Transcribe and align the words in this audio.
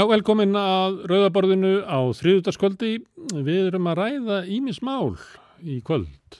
Já, 0.00 0.06
velkomin 0.08 0.56
að 0.56 1.02
Rauðaborðinu 1.10 1.70
á 1.84 2.00
þriðutaskvöldi. 2.16 3.02
Við 3.36 3.66
erum 3.66 3.88
að 3.90 3.98
ræða 3.98 4.36
ímismál 4.48 5.18
í 5.60 5.74
kvöld. 5.84 6.38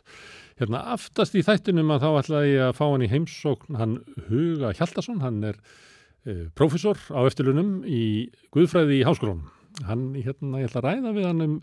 Hérna 0.56 0.80
aftast 0.94 1.36
í 1.36 1.42
þættinum 1.44 1.92
að 1.92 2.06
þá 2.06 2.08
ætla 2.22 2.40
ég 2.48 2.62
að 2.64 2.72
fá 2.78 2.86
hann 2.86 3.04
í 3.04 3.10
heimsókn, 3.12 3.76
hann 3.76 3.98
Huga 4.30 4.70
Hjaldarsson, 4.78 5.20
hann 5.20 5.42
er 5.50 5.58
eh, 6.24 6.46
profesor 6.56 6.96
á 7.12 7.20
eftirlunum 7.28 7.82
í 7.84 8.30
Guðfræði 8.56 9.02
í 9.02 9.04
Háskólunum. 9.04 9.52
Hann, 9.90 10.08
hérna, 10.16 10.62
ég 10.62 10.70
ætla 10.70 10.80
að 10.80 10.88
ræða 10.88 11.14
við 11.18 11.28
hann 11.28 11.44
um 11.50 11.60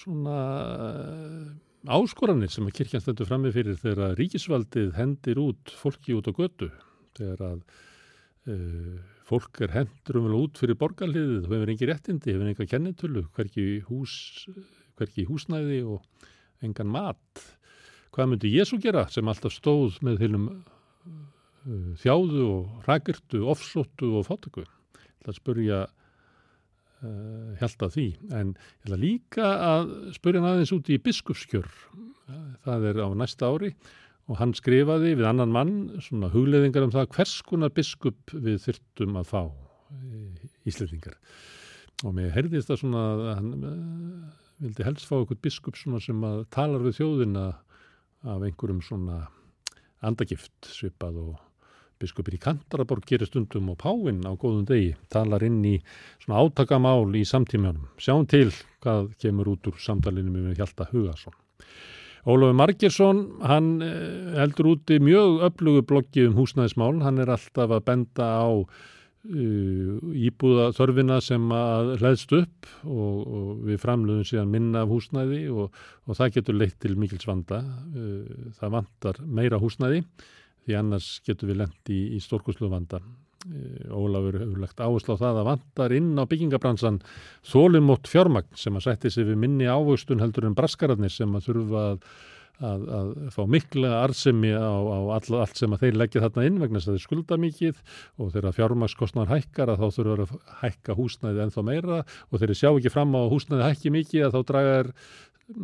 svona 0.00 0.38
uh, 0.78 1.92
áskoranir 1.98 2.56
sem 2.56 2.72
að 2.72 2.78
kirkjan 2.80 3.04
stendur 3.04 3.28
frammi 3.28 3.52
fyrir 3.52 3.76
þegar 3.84 4.16
ríkisvaldið 4.16 4.96
hendir 4.96 5.44
út 5.44 5.76
fólki 5.76 6.16
út 6.16 6.32
á 6.32 6.32
götu, 6.40 6.72
þegar 7.20 7.46
að 7.50 7.62
uh, 8.48 9.17
fólk 9.28 9.60
er 9.64 9.74
hendur 9.74 10.20
umvel 10.22 10.38
út 10.38 10.60
fyrir 10.60 10.78
borgarliðið, 10.80 11.44
það 11.44 11.54
hefur 11.56 11.72
engi 11.74 11.88
réttindi, 11.90 12.34
hefur 12.34 12.50
enga 12.52 12.66
kennitölu, 12.70 13.24
hverki, 13.36 13.66
hús, 13.88 14.14
hverki 14.98 15.26
húsnæði 15.28 15.82
og 15.84 16.24
engan 16.64 16.90
mat. 16.92 17.44
Hvað 18.14 18.32
myndi 18.32 18.54
Jésu 18.54 18.80
gera 18.82 19.04
sem 19.12 19.28
alltaf 19.28 19.54
stóð 19.54 20.00
með 20.06 20.24
þeilum 20.24 20.48
uh, 20.48 21.92
þjáðu 22.00 22.48
og 22.48 22.88
rækirtu, 22.88 23.44
ofsóttu 23.52 24.14
og 24.18 24.26
fátöku? 24.30 24.64
Það 25.26 25.36
spurja 25.36 25.84
uh, 25.84 27.54
held 27.60 27.84
að 27.84 27.94
því. 27.98 28.08
En 28.32 28.56
ég 28.56 28.88
ætla 28.88 29.00
líka 29.04 29.54
að 29.68 29.94
spurja 30.16 30.42
aðeins 30.42 30.74
út 30.74 30.88
í 30.88 31.00
biskupskjör. 31.04 31.68
Það 32.64 32.90
er 32.90 33.00
á 33.04 33.08
næsta 33.16 33.48
ári 33.48 33.74
og 33.74 34.07
hann 34.36 34.52
skrifaði 34.56 35.14
við 35.16 35.28
annan 35.30 35.54
mann 35.54 35.76
svona 36.04 36.28
hugleðingar 36.32 36.84
um 36.84 36.92
það 36.92 37.08
hvers 37.16 37.38
konar 37.48 37.72
biskup 37.72 38.34
við 38.34 38.60
þyrtum 38.66 39.16
að 39.22 39.30
fá 39.30 39.42
íslendingar 40.68 41.16
og 42.04 42.14
mér 42.14 42.34
herðist 42.34 42.68
það 42.68 42.82
svona 42.82 43.06
að 43.08 43.24
hann 43.38 43.54
uh, 43.56 44.36
vildi 44.62 44.86
helst 44.86 45.08
fá 45.08 45.16
eitthvað 45.18 45.42
biskup 45.48 45.80
svona 45.80 46.02
sem 46.04 46.22
að 46.28 46.44
talar 46.54 46.84
við 46.84 47.00
þjóðina 47.00 47.48
af 48.28 48.44
einhverjum 48.44 48.84
svona 48.84 49.22
andagift 50.04 50.68
svipað 50.68 51.22
og 51.24 51.36
biskupir 51.98 52.36
í 52.36 52.42
Kantaraborg 52.42 53.06
gerir 53.08 53.26
stundum 53.26 53.72
og 53.72 53.78
Páinn 53.82 54.22
á 54.22 54.32
góðum 54.38 54.66
degi 54.68 54.92
talar 55.10 55.42
inn 55.46 55.58
í 55.66 55.76
svona 56.22 56.44
átakamál 56.44 57.10
í 57.18 57.24
samtímjónum. 57.26 57.88
Sjáum 57.98 58.26
til 58.30 58.52
hvað 58.84 59.10
kemur 59.22 59.50
út 59.54 59.66
úr 59.70 59.80
samtalinu 59.82 60.30
með 60.30 60.60
Hjalta 60.60 60.86
Hugarsson. 60.92 61.34
Ólafur 62.28 62.56
Margersson, 62.58 63.20
hann 63.40 63.78
heldur 64.36 64.74
úti 64.74 64.98
mjög 65.00 65.40
öflugu 65.46 65.80
bloggi 65.88 66.26
um 66.28 66.34
húsnæðismál, 66.36 66.98
hann 67.00 67.22
er 67.22 67.30
alltaf 67.32 67.72
að 67.72 67.86
benda 67.86 68.26
á 68.44 68.48
uh, 69.28 69.92
íbúða 70.12 70.68
þörfina 70.76 71.20
sem 71.24 71.46
að 71.54 71.94
hlæðst 72.02 72.34
upp 72.36 72.68
og, 72.84 73.14
og 73.22 73.62
við 73.68 73.80
framluðum 73.82 74.26
síðan 74.28 74.52
minna 74.52 74.84
af 74.84 74.92
húsnæði 74.92 75.46
og, 75.52 75.78
og 76.04 76.18
það 76.18 76.34
getur 76.36 76.58
leitt 76.58 76.76
til 76.82 76.98
mikilsvanda. 77.00 77.62
Uh, 77.94 78.50
það 78.60 78.74
vantar 78.76 79.22
meira 79.24 79.60
húsnæði 79.62 80.04
því 80.66 80.78
annars 80.82 81.08
getur 81.24 81.52
við 81.52 81.62
lendi 81.62 81.96
í, 81.96 82.04
í 82.18 82.20
stórkuslu 82.20 82.68
vanda. 82.68 83.00
Ólafur 83.94 84.40
hefur 84.40 84.58
lagt 84.58 84.80
áherslu 84.82 85.14
á 85.14 85.22
það 85.22 85.36
að 85.40 85.48
vantar 85.48 85.92
inn 85.94 86.16
á 86.18 86.26
byggingabransan 86.26 86.96
þólumótt 87.46 88.10
fjármagn 88.10 88.50
sem 88.58 88.74
að 88.74 88.88
sætti 88.88 89.12
sig 89.14 89.28
við 89.28 89.38
minni 89.44 89.68
ávöxtun 89.70 90.18
heldur 90.22 90.48
en 90.48 90.56
braskararnir 90.58 91.12
sem 91.14 91.36
að 91.38 91.46
þurfa 91.46 91.84
að, 91.92 92.08
að, 92.58 92.88
að 92.98 93.12
fá 93.36 93.40
mikla 93.54 93.92
arðsemi 94.00 94.50
á, 94.58 94.74
á 94.74 94.98
all, 95.14 95.38
allt 95.38 95.60
sem 95.60 95.76
að 95.76 95.84
þeir 95.84 96.00
leggja 96.02 96.24
þarna 96.26 96.48
inn 96.50 96.58
vegna 96.64 96.82
þess 96.82 96.90
að 96.90 96.98
þeir 96.98 97.06
skulda 97.06 97.40
mikið 97.44 97.80
og 98.18 98.34
þegar 98.34 98.58
fjármagskostnar 98.58 99.30
hækkar 99.30 99.72
að 99.72 99.84
þá 99.84 100.00
þurfa 100.00 100.26
að 100.26 100.34
hækka 100.64 100.98
húsnæði 100.98 101.44
ennþá 101.46 101.66
meira 101.70 102.02
og 102.02 102.42
þeir 102.42 102.56
sjá 102.58 102.72
ekki 102.72 102.94
fram 102.96 103.14
á 103.14 103.22
húsnæði 103.30 103.70
hækki 103.70 103.94
mikið 104.00 104.26
að 104.26 104.34
þá 104.34 104.40
dragar 104.50 104.92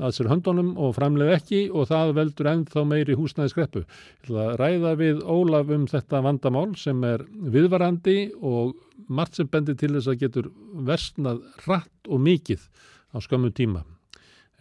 að 0.00 0.14
sér 0.16 0.30
höndunum 0.32 0.70
og 0.80 0.94
framlega 0.96 1.36
ekki 1.38 1.66
og 1.68 1.88
það 1.90 2.14
veldur 2.18 2.48
ennþá 2.50 2.84
meiri 2.88 3.16
húsnæði 3.18 3.52
skreppu. 3.52 3.82
Ræða 4.30 4.94
við 5.00 5.20
Ólaf 5.28 5.72
um 5.74 5.84
þetta 5.90 6.22
vandamál 6.24 6.70
sem 6.80 7.04
er 7.04 7.26
viðvarandi 7.28 8.18
og 8.40 8.74
margt 9.08 9.36
sem 9.36 9.50
bendir 9.50 9.76
til 9.80 9.92
þess 9.96 10.08
að 10.08 10.22
getur 10.24 10.48
versnað 10.88 11.42
rætt 11.66 12.08
og 12.08 12.24
mikið 12.24 12.64
á 13.12 13.16
skömmu 13.20 13.52
tíma. 13.52 13.84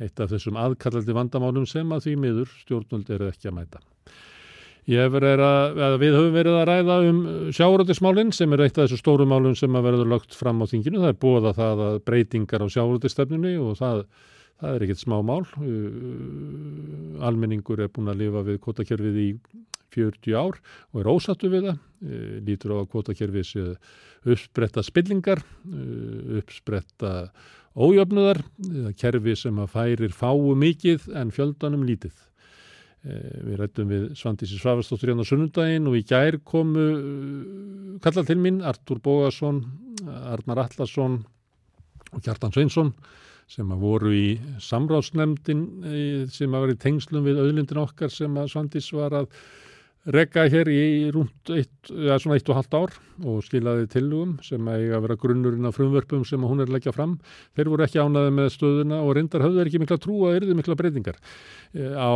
Eitt 0.02 0.20
af 0.20 0.34
þessum 0.34 0.60
aðkallandi 0.60 1.16
vandamálum 1.16 1.66
sem 1.70 1.90
að 1.96 2.08
því 2.08 2.20
miður 2.20 2.54
stjórnvöld 2.66 3.12
eru 3.14 3.32
ekki 3.32 3.50
að 3.50 3.60
mæta. 3.62 3.84
Að, 4.84 5.94
við 6.02 6.18
höfum 6.18 6.34
verið 6.36 6.58
að 6.60 6.66
ræða 6.68 6.96
um 7.08 7.20
sjáuröldismálinn 7.56 8.34
sem 8.36 8.52
er 8.52 8.66
eitt 8.66 8.76
af 8.76 8.90
þessu 8.90 9.00
stóru 9.00 9.24
málum 9.30 9.56
sem 9.56 9.72
að 9.72 9.86
verður 9.88 10.10
lagt 10.12 10.36
fram 10.36 10.60
á 10.60 10.68
þinginu. 10.68 11.00
Það 11.00 11.14
er 11.14 11.20
búið 11.24 11.48
að 11.48 11.60
það 11.62 11.84
að 11.88 12.00
breytingar 12.10 12.66
á 12.66 12.74
sjáuröldistefnunni 12.74 13.54
og 13.64 13.78
það 13.80 14.04
Það 14.64 14.78
er 14.78 14.84
ekkert 14.86 15.02
smá 15.02 15.18
mál. 15.26 15.44
Uh, 15.60 17.20
almenningur 17.28 17.82
er 17.84 17.92
búin 17.92 18.12
að 18.12 18.22
lifa 18.24 18.44
við 18.48 18.60
kvotakerfið 18.64 19.18
í 19.20 19.30
40 19.94 20.38
ár 20.40 20.60
og 20.94 21.02
er 21.02 21.10
ósattu 21.12 21.50
við 21.52 21.68
það. 21.68 21.82
Uh, 22.04 22.30
lítur 22.48 22.72
á 22.72 22.76
að 22.80 22.92
kvotakerfið 22.94 23.50
sé 23.50 23.66
uppspretta 24.24 24.84
spillingar, 24.88 25.44
uh, 25.68 26.38
uppspretta 26.40 27.12
ójöfnuðar, 27.74 28.40
kerfi 29.02 29.34
sem 29.36 29.58
að 29.60 29.72
færir 29.74 30.14
fáu 30.16 30.54
mikið 30.62 31.10
en 31.18 31.34
fjöldanum 31.34 31.84
lítið. 31.88 32.14
Við 33.04 33.58
rættum 33.60 33.90
við 33.90 34.04
Svandísi 34.16 34.60
Svavarstóttur 34.62 35.10
hérna 35.10 35.26
á 35.26 35.28
sunnundaginn 35.28 35.90
og 35.90 35.98
í 35.98 36.04
gær 36.08 36.38
komu 36.46 36.86
kallar 38.06 38.28
til 38.30 38.38
mín 38.40 38.62
Artur 38.64 39.02
Bógarsson, 39.04 39.64
Arnar 40.06 40.62
Allarsson 40.68 41.18
og 42.14 42.22
Kjartan 42.22 42.54
Sveinsson 42.54 42.94
sem 43.54 43.74
að 43.74 43.84
voru 43.86 44.14
í 44.18 44.28
samráðsnemndin 44.66 45.66
sem 46.34 46.56
að 46.56 46.66
vera 46.66 46.76
í 46.76 46.80
tengslum 46.82 47.28
við 47.28 47.42
auðlindin 47.44 47.84
okkar 47.84 48.14
sem 48.14 48.40
að 48.42 48.50
Svandís 48.56 48.90
var 48.96 49.14
að 49.20 49.28
regga 50.12 50.44
hér 50.52 50.68
í 50.68 50.84
rúmt 51.16 51.50
eitt, 51.54 51.72
ja, 51.88 52.18
svona 52.20 52.36
eitt 52.36 52.50
og 52.52 52.58
halvt 52.58 52.76
ár 52.76 52.96
og 53.24 53.44
skilaði 53.46 53.86
tillugum 53.94 54.34
sem 54.44 54.66
eiga 54.68 54.98
að 54.98 55.06
vera 55.06 55.18
grunnurinn 55.22 55.70
af 55.70 55.78
frumvörpum 55.78 56.26
sem 56.28 56.44
hún 56.44 56.60
er 56.64 56.72
leggja 56.74 56.92
fram. 56.96 57.14
Þeir 57.56 57.70
voru 57.72 57.86
ekki 57.86 58.02
ánaði 58.04 58.34
með 58.36 58.50
stöðuna 58.58 59.00
og 59.00 59.14
reyndar 59.16 59.46
höfðu 59.46 59.64
ekki 59.64 59.82
mikla 59.84 60.00
trú 60.04 60.18
að 60.28 60.40
erði 60.42 60.58
mikla 60.60 60.78
breytingar. 60.80 61.22
Á 61.96 62.12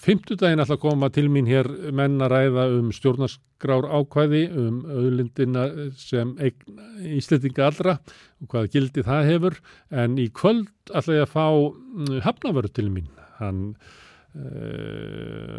fymtudaginn 0.00 0.64
ætla 0.64 0.78
að 0.78 0.84
koma 0.86 1.12
til 1.12 1.26
mín 1.34 1.50
hér 1.50 1.68
menn 1.92 2.16
að 2.24 2.32
ræða 2.32 2.66
um 2.78 2.90
stjórnarskrár 2.96 3.90
ákvæði 3.92 4.42
um 4.64 4.82
auðlindina 4.88 5.68
sem 6.00 6.32
íslitinga 6.40 7.68
allra 7.68 7.98
og 8.40 8.52
hvað 8.54 8.72
gildi 8.72 9.04
það 9.04 9.32
hefur 9.34 9.60
en 9.92 10.16
í 10.16 10.30
kvöld 10.32 10.72
ætla 10.96 11.20
ég 11.20 11.28
að 11.28 11.34
fá 11.36 11.46
hafnavörð 12.24 12.78
til 12.78 12.88
mín. 12.88 13.12
Hann 13.38 13.74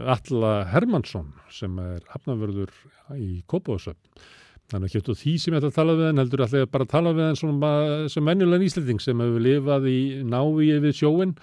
Alla 0.09 0.51
Hermansson 0.71 1.33
sem 1.51 1.79
er 1.83 2.03
hafnavörður 2.13 2.71
í 3.17 3.41
Kópavásöfn. 3.49 4.21
Þannig 4.69 4.91
ekki 4.91 4.99
eftir 5.01 5.17
því 5.17 5.33
sem 5.41 5.55
ég 5.55 5.59
ætla 5.59 5.71
að 5.71 5.79
tala 5.79 5.95
við 5.97 6.07
henn, 6.07 6.21
heldur 6.21 6.43
alltaf 6.45 6.69
bara 6.69 6.85
að 6.85 6.91
tala 6.91 7.13
við 7.17 7.25
henn 7.25 7.39
sem, 7.39 7.63
sem 8.13 8.25
menjulegan 8.27 8.65
íslending 8.67 9.01
sem 9.01 9.23
hefur 9.23 9.41
lifað 9.41 9.87
í 9.89 9.99
návíi 10.29 10.77
við 10.83 10.93
sjóin. 10.99 11.33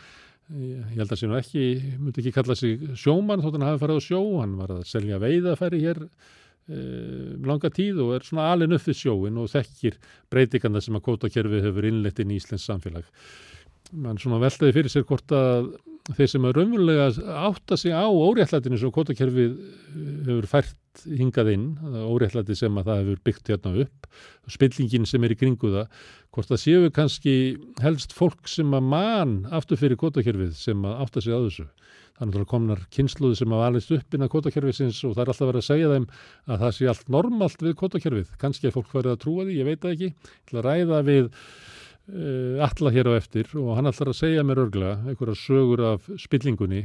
Ég 0.47 0.95
held 1.01 1.11
að 1.11 1.25
nú 1.27 1.39
ekki, 1.41 1.65
myndi 1.99 2.23
ekki 2.23 2.35
kalla 2.37 2.55
sig 2.55 2.85
sjóman 2.95 3.43
þótt 3.43 3.59
hann 3.59 3.67
hafi 3.67 3.83
farið 3.83 3.99
á 3.99 4.07
sjó, 4.07 4.21
hann 4.39 4.55
var 4.61 4.77
að 4.77 4.85
selja 4.87 5.19
veiðafæri 5.19 5.81
hér 5.83 6.05
um 6.67 7.45
langa 7.47 7.71
tíð 7.71 7.99
og 8.03 8.15
er 8.17 8.25
svona 8.27 8.47
alin 8.53 8.75
upp 8.75 8.87
við 8.87 8.99
sjóin 8.99 9.37
og 9.39 9.51
þekkir 9.53 9.99
breytikanda 10.31 10.83
sem 10.83 10.97
að 10.99 11.05
kótakerfi 11.07 11.61
hefur 11.63 11.87
innlegt 11.87 12.23
inn 12.23 12.33
í 12.35 12.39
Íslands 12.41 12.67
samfélag. 12.67 13.07
Man 13.95 14.19
svona 14.23 14.41
veltaði 14.43 14.75
fyrir 14.75 14.91
sér 14.91 15.07
hvort 15.07 15.35
að 15.35 15.75
þeir 16.15 16.31
sem 16.31 16.45
að 16.47 16.59
raunverulega 16.61 17.07
átta 17.49 17.79
sig 17.81 17.95
á 17.95 18.07
óréttlætinu 18.07 18.79
sem 18.79 18.93
kvotakerfið 18.95 19.57
hefur 20.29 20.47
fært 20.51 21.03
hingað 21.19 21.51
inn, 21.53 21.67
óréttlæti 22.07 22.57
sem 22.57 22.79
að 22.79 22.91
það 22.91 23.01
hefur 23.03 23.23
byggt 23.27 23.51
hérna 23.53 23.73
upp, 23.85 24.07
spillingin 24.53 25.09
sem 25.09 25.27
er 25.27 25.35
í 25.35 25.39
kringu 25.41 25.73
það, 25.75 25.91
hvort 26.33 26.53
það 26.53 26.63
séu 26.63 26.93
kannski 26.95 27.35
helst 27.83 28.15
fólk 28.17 28.47
sem 28.51 28.77
að 28.77 28.91
mann 28.95 29.37
aftur 29.57 29.81
fyrir 29.81 29.99
kvotakerfið 30.01 30.55
sem 30.59 30.87
að 30.87 31.03
átta 31.05 31.25
sig 31.25 31.35
á 31.35 31.41
þessu. 31.43 31.67
Þannig 32.17 32.39
að 32.41 32.49
komnar 32.49 32.85
kynsluði 32.95 33.37
sem 33.37 33.53
að 33.53 33.61
valist 33.61 33.91
upp 33.93 34.15
innan 34.17 34.31
kvotakerfiðsins 34.33 35.03
og 35.05 35.17
það 35.17 35.23
er 35.23 35.31
alltaf 35.33 35.51
verið 35.51 35.61
að 35.61 35.67
segja 35.67 35.91
þeim 35.91 36.07
að 36.47 36.63
það 36.63 36.77
sé 36.77 36.87
allt 36.93 37.11
normalt 37.13 37.65
við 37.67 37.75
kvotakerfið. 37.83 38.31
Kannski 38.41 38.71
er 38.71 38.77
fólk 38.77 38.95
verið 38.95 39.13
að 39.13 39.19
trúa 39.27 39.45
því, 39.45 39.57
ég 39.59 39.69
veit 39.69 39.83
það 39.83 39.97
ekki. 39.97 40.09
Ætla 40.47 40.63
að 40.63 40.69
ræða 40.71 41.01
við 41.11 41.29
alla 42.07 42.91
hér 42.95 43.09
á 43.11 43.19
eftir 43.19 43.49
og 43.59 43.73
hann 43.75 43.91
ætlar 43.91 44.13
að 44.13 44.21
segja 44.21 44.45
mér 44.47 44.61
örglega 44.63 45.01
einhverja 45.11 45.41
sögur 45.41 45.83
af 45.89 46.07
spillingunni 46.23 46.85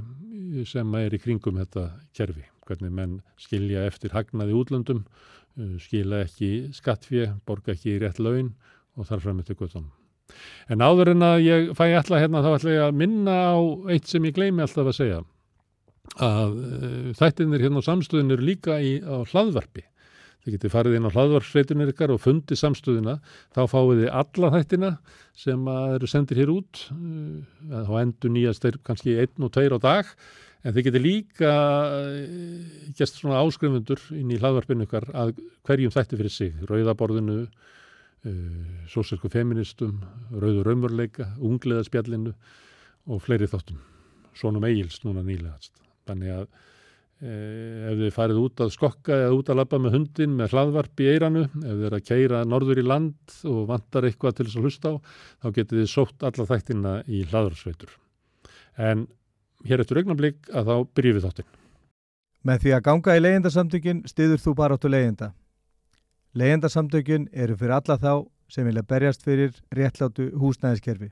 sem 0.68 0.96
er 1.00 1.14
í 1.14 1.20
kringum 1.22 1.60
þetta 1.62 1.88
kerfi. 2.18 2.44
Hvernig 2.68 2.94
menn 2.96 3.18
skilja 3.42 3.86
eftir 3.90 4.14
hagnaði 4.16 4.56
útlöndum, 4.56 5.04
uh, 5.60 5.76
skilja 5.82 6.24
ekki 6.26 6.52
skattfið, 6.76 7.36
borga 7.48 7.76
ekki 7.76 7.98
rétt 8.02 8.22
laun 8.22 8.54
og 8.98 9.08
þarf 9.10 9.28
fram 9.28 9.42
eftir 9.44 9.60
guttunum. 9.60 9.92
En 10.72 10.84
áður 10.84 11.12
en 11.12 11.28
að 11.28 11.44
ég 11.44 11.70
fæ 11.76 11.86
alltaf 11.90 12.22
hérna 12.22 12.44
þá 12.44 12.52
ætla 12.54 12.76
ég 12.76 12.86
að 12.86 13.00
minna 13.02 13.38
á 13.52 13.60
eitt 13.92 14.08
sem 14.08 14.26
ég 14.28 14.36
gleymi 14.36 14.64
alltaf 14.64 14.92
að 14.92 14.98
segja 15.00 15.22
að 16.22 16.56
þættinir 17.20 17.64
hérna 17.66 17.84
á 17.84 17.88
samstöðin 17.88 18.36
eru 18.36 18.48
líka 18.48 18.78
í, 18.84 19.00
á 19.04 19.24
hlaðvarpi 19.28 19.84
þið 20.42 20.56
getið 20.56 20.74
farið 20.74 20.98
inn 20.98 21.08
á 21.08 21.14
hlaðvarsveitunir 21.14 21.92
ykkar 21.94 22.14
og 22.16 22.22
fundið 22.24 22.60
samstöðuna, 22.60 23.18
þá 23.54 23.62
fáið 23.70 24.04
þið 24.04 24.14
alla 24.22 24.52
þættina 24.56 24.92
sem 25.38 25.68
eru 25.72 26.10
sendir 26.10 26.42
hér 26.42 26.54
út, 26.54 26.86
uh, 26.96 27.84
þá 27.90 27.92
endur 28.02 28.34
nýjast 28.34 28.66
þeir 28.66 28.80
kannski 28.88 29.18
einn 29.22 29.46
og 29.46 29.54
tveir 29.54 29.76
á 29.78 29.80
dag, 29.84 30.10
en 30.62 30.76
þið 30.76 30.88
getið 30.88 31.06
líka 31.06 31.52
uh, 31.52 32.88
gæst 32.98 33.22
svona 33.22 33.44
áskrifundur 33.46 34.02
inn 34.18 34.34
í 34.34 34.40
hlaðvarpinu 34.42 34.90
ykkar 34.90 35.08
að 35.14 35.36
hverjum 35.68 35.94
þætti 35.94 36.22
fyrir 36.24 36.36
sig, 36.38 36.66
rauðaborðinu, 36.72 37.38
uh, 37.46 38.74
sóselsku 38.90 39.30
feministum, 39.34 40.02
rauður 40.34 40.72
raumurleika, 40.72 41.30
ungleðaspjallinu 41.38 42.34
og 43.12 43.22
fleiri 43.22 43.50
þáttum, 43.50 43.78
svonum 44.38 44.66
eigils 44.66 45.04
núna 45.06 45.22
nýlegast. 45.26 45.76
Þannig 46.10 46.34
að 46.34 46.46
Eh, 46.50 46.71
ef 47.22 48.00
þið 48.00 48.14
farið 48.16 48.42
út 48.42 48.62
að 48.66 48.74
skokka 48.74 49.18
eða 49.28 49.38
út 49.38 49.50
að 49.52 49.60
labba 49.60 49.80
með 49.82 49.96
hundin 49.98 50.36
með 50.40 50.56
hlaðvarp 50.56 51.04
í 51.04 51.10
eiranu, 51.12 51.44
ef 51.46 51.76
þið 51.76 51.88
er 51.90 51.96
að 51.98 52.06
keira 52.08 52.44
norður 52.50 52.82
í 52.82 52.86
land 52.86 53.36
og 53.52 53.60
vantar 53.70 54.08
eitthvað 54.10 54.38
til 54.38 54.48
þess 54.48 54.58
að 54.58 54.66
hlusta 54.66 54.94
á, 54.94 54.96
þá 55.44 55.48
getið 55.60 55.82
þið 55.82 55.90
sótt 55.94 56.26
alla 56.26 56.48
þættina 56.50 56.96
í 57.06 57.22
hlaðvarsveitur. 57.30 57.94
En 58.82 59.06
hér 59.70 59.84
eftir 59.84 60.02
augnablik 60.02 60.50
að 60.50 60.72
þá 60.72 60.76
byrjum 60.98 61.20
við 61.20 61.28
þáttinn. 61.28 61.52
Með 62.42 62.64
því 62.64 62.74
að 62.74 62.86
ganga 62.90 63.16
í 63.18 63.22
leyendasamtökin 63.22 64.04
stiður 64.10 64.42
þú 64.42 64.58
bara 64.58 64.78
áttu 64.78 64.90
leyenda. 64.90 65.34
Leyendasamtökin 66.34 67.30
eru 67.34 67.58
fyrir 67.60 67.78
alla 67.78 68.00
þá 68.02 68.14
sem 68.52 68.66
vilja 68.66 68.84
berjast 68.88 69.22
fyrir 69.24 69.54
réttlátu 69.76 70.32
húsnæðiskerfi. 70.42 71.12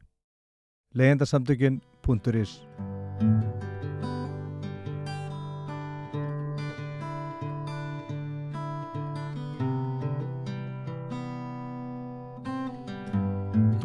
leyendasamtökin.is 0.95 2.57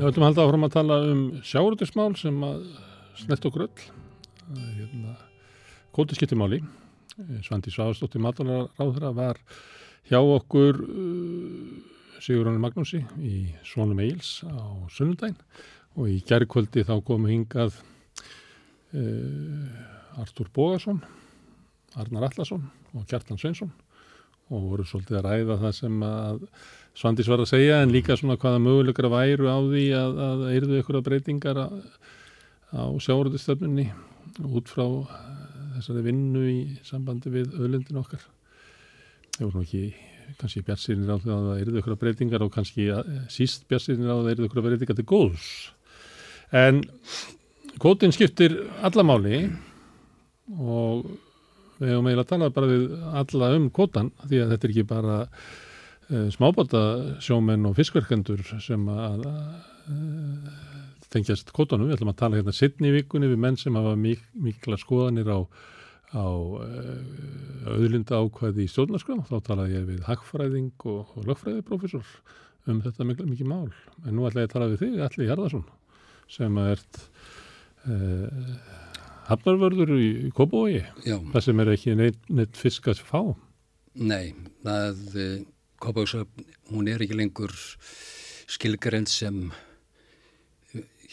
Við 0.04 0.10
ætlum 0.10 0.24
að 0.26 0.28
halda 0.28 0.44
áfram 0.44 0.64
að 0.66 0.72
tala 0.74 0.96
um 1.08 1.20
sjáurðismál 1.48 2.10
sem 2.20 2.42
að 2.44 2.64
snett 3.16 3.46
okkur 3.48 3.62
öll. 3.64 3.84
Hérna, 4.76 5.14
Kótiskiptimáli, 5.96 6.58
Svandi 7.46 7.72
Sváðstóttir 7.72 8.20
Mataláðra 8.20 9.14
var 9.16 9.40
hjá 10.10 10.18
okkur 10.20 10.82
uh, 10.84 12.20
Sigurðan 12.20 12.60
Magnúsi 12.60 13.00
í 13.16 13.48
Svonum 13.64 14.04
Eils 14.04 14.42
á 14.44 14.84
sunnundaginn 14.92 15.40
og 15.96 16.12
í 16.12 16.20
gerðkvöldi 16.28 16.84
þá 16.84 17.00
komu 17.08 17.32
hingað 17.32 17.80
uh, 18.92 20.20
Artur 20.20 20.52
Bógarsson, 20.52 21.00
Arnar 21.96 22.28
Allarsson 22.28 22.68
og 22.92 23.08
Kjartan 23.08 23.40
Sveinsson 23.40 23.72
og 24.52 24.68
voru 24.68 24.84
svolítið 24.84 25.22
að 25.22 25.30
ræða 25.30 25.62
það 25.64 25.78
sem 25.80 26.02
að 26.04 26.48
Svandis 26.94 27.26
var 27.26 27.42
að 27.42 27.50
segja 27.50 27.80
en 27.82 27.90
líka 27.90 28.14
svona 28.14 28.36
hvaða 28.38 28.62
möguleikar 28.62 29.08
að 29.08 29.16
væru 29.16 29.48
á 29.50 29.58
því 29.58 29.84
að, 29.98 30.18
að 30.28 30.42
eirðu 30.52 30.80
ykkur 30.80 30.98
að 31.00 31.06
breytingar 31.08 31.58
á, 31.58 31.66
á 32.70 32.82
sjáurðustöfnunni 33.02 33.88
út 34.46 34.70
frá 34.70 34.86
þessari 35.74 36.04
vinnu 36.06 36.44
í 36.46 36.58
sambandi 36.86 37.32
við 37.34 37.56
öðlundin 37.58 37.98
okkar. 37.98 38.22
Það 39.34 39.48
voru 39.48 39.64
ekki 39.64 39.82
kannski 40.38 40.62
björnsýrinir 40.66 41.10
á 41.10 41.18
því 41.18 41.32
að 41.34 41.48
það 41.48 41.60
eirðu 41.62 41.80
ykkur 41.80 41.94
að 41.96 42.00
breytingar 42.04 42.44
og 42.46 42.54
kannski 42.54 42.86
síst 43.32 43.66
björnsýrinir 43.70 44.10
á 44.10 44.14
að 44.14 44.22
það 44.22 44.30
eirðu 44.32 44.48
ykkur 44.48 44.62
að 44.62 44.68
breytingar 44.68 44.98
til 45.00 45.08
góðs. 45.10 45.50
En 46.54 46.80
kvotin 47.82 48.14
skiptir 48.14 48.56
allamáli 48.86 49.42
og 50.54 51.10
við 51.80 51.90
hefum 51.90 52.08
eiginlega 52.08 52.30
talað 52.30 52.54
bara 52.54 52.70
við 52.70 52.88
alla 53.22 53.52
um 53.58 53.68
kvotan 53.74 54.10
því 54.22 54.42
að 54.44 54.54
þetta 54.54 54.68
er 54.68 54.74
ekki 54.74 54.88
bara 54.94 55.20
Eh, 56.10 56.28
smábáta 56.28 56.80
sjómenn 57.24 57.64
og 57.64 57.78
fiskverkendur 57.78 58.42
sem 58.60 58.82
að 58.92 59.24
tengjast 61.14 61.52
kótanum. 61.54 61.88
Við 61.88 61.98
ætlum 61.98 62.12
að 62.12 62.18
tala 62.20 62.40
hérna 62.40 62.54
sittni 62.54 62.90
í 62.90 62.96
vikunni 62.98 63.30
við 63.30 63.40
menn 63.40 63.56
sem 63.60 63.76
hafa 63.78 63.94
mik 63.96 64.24
mikla 64.36 64.76
skoðanir 64.80 65.30
á, 65.32 65.40
á 66.12 66.26
auðlinda 67.72 68.18
eh, 68.18 68.24
ákvæði 68.26 68.66
í 68.66 68.72
stjórnarskrá. 68.72 69.22
Þá 69.30 69.36
talaði 69.46 69.78
ég 69.78 69.86
við 69.92 70.02
hagfræðing 70.08 70.88
og, 70.90 71.14
og 71.14 71.30
lögfræðiprofessor 71.30 72.12
um 72.68 72.82
þetta 72.84 73.08
mikið, 73.08 73.30
mikið 73.32 73.50
mál. 73.54 73.72
En 74.04 74.18
nú 74.18 74.28
ætla 74.28 74.44
ég 74.44 74.50
að 74.50 74.56
tala 74.58 74.70
við 74.72 74.84
þig, 74.84 75.00
Alli 75.06 75.30
Hjarðarsson, 75.30 75.64
sem 76.36 76.60
ert 76.66 77.00
eh, 77.88 78.60
hafnarvörður 79.30 79.96
í, 79.96 80.12
Kópavogi. 80.36 80.84
Það 81.32 81.48
sem 81.48 81.64
er 81.64 81.74
ekki 81.78 81.96
neitt, 81.96 82.22
neitt 82.28 82.60
fisk 82.60 82.92
að 82.92 83.04
fá. 83.04 83.20
Nei, 83.94 84.34
það 84.66 85.04
Kópavöksöfn, 85.84 86.44
hún 86.72 86.88
er 86.88 87.02
ekki 87.04 87.16
lengur 87.18 87.52
skilgarend 88.48 89.10
sem 89.12 89.50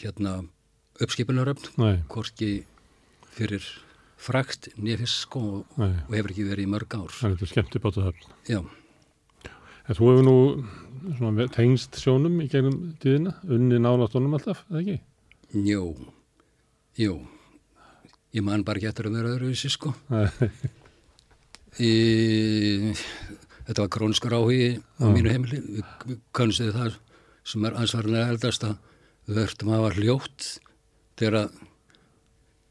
hérna 0.00 0.38
uppskipunaröfn, 1.02 1.82
korki 2.08 2.62
fyrir 3.36 3.66
frakt 4.22 4.70
nefnisk 4.78 5.36
og, 5.36 5.66
og 5.76 6.14
hefur 6.14 6.32
ekki 6.32 6.46
verið 6.46 6.64
í 6.64 6.70
mörg 6.72 6.96
ár. 6.96 7.12
Það 7.12 7.28
er 7.28 7.36
þetta 7.36 7.50
skemmt 7.50 7.76
upp 7.76 7.84
á 7.84 7.88
þetta 7.90 8.06
höfn. 8.06 8.32
Já. 8.48 8.60
En 9.82 9.98
þú 9.98 10.08
hefur 10.08 10.26
nú 10.28 10.36
svona, 11.18 11.48
tengst 11.52 11.98
sjónum 12.00 12.40
í 12.40 12.48
gegnum 12.52 12.78
tíðina, 13.02 13.34
unni 13.44 13.80
nálatónum 13.82 14.38
alltaf, 14.38 14.62
eða 14.70 14.82
ekki? 14.84 14.98
Jú, 15.68 15.86
jú. 17.00 17.18
Ég 18.32 18.46
man 18.46 18.64
bara 18.64 18.80
ekki 18.80 18.88
eftir 18.88 19.10
að 19.10 19.18
vera 19.18 19.34
öðruvísi, 19.34 19.72
sko. 19.74 19.92
Í 21.82 22.92
þetta 23.72 23.86
var 23.86 23.92
króniskur 23.96 24.36
áhugi 24.36 24.68
á 25.00 25.04
mínu 25.08 25.32
heimili. 25.32 25.58
Við, 25.80 26.18
kannustuði 26.36 26.74
það 26.76 26.96
sem 27.48 27.64
er 27.66 27.76
ansvarlega 27.80 28.30
eldast 28.34 28.66
að 28.68 28.76
við 29.26 29.38
verðum 29.40 29.72
að 29.72 29.78
hafa 29.80 29.94
hljótt 29.98 30.48
þegar 31.18 31.50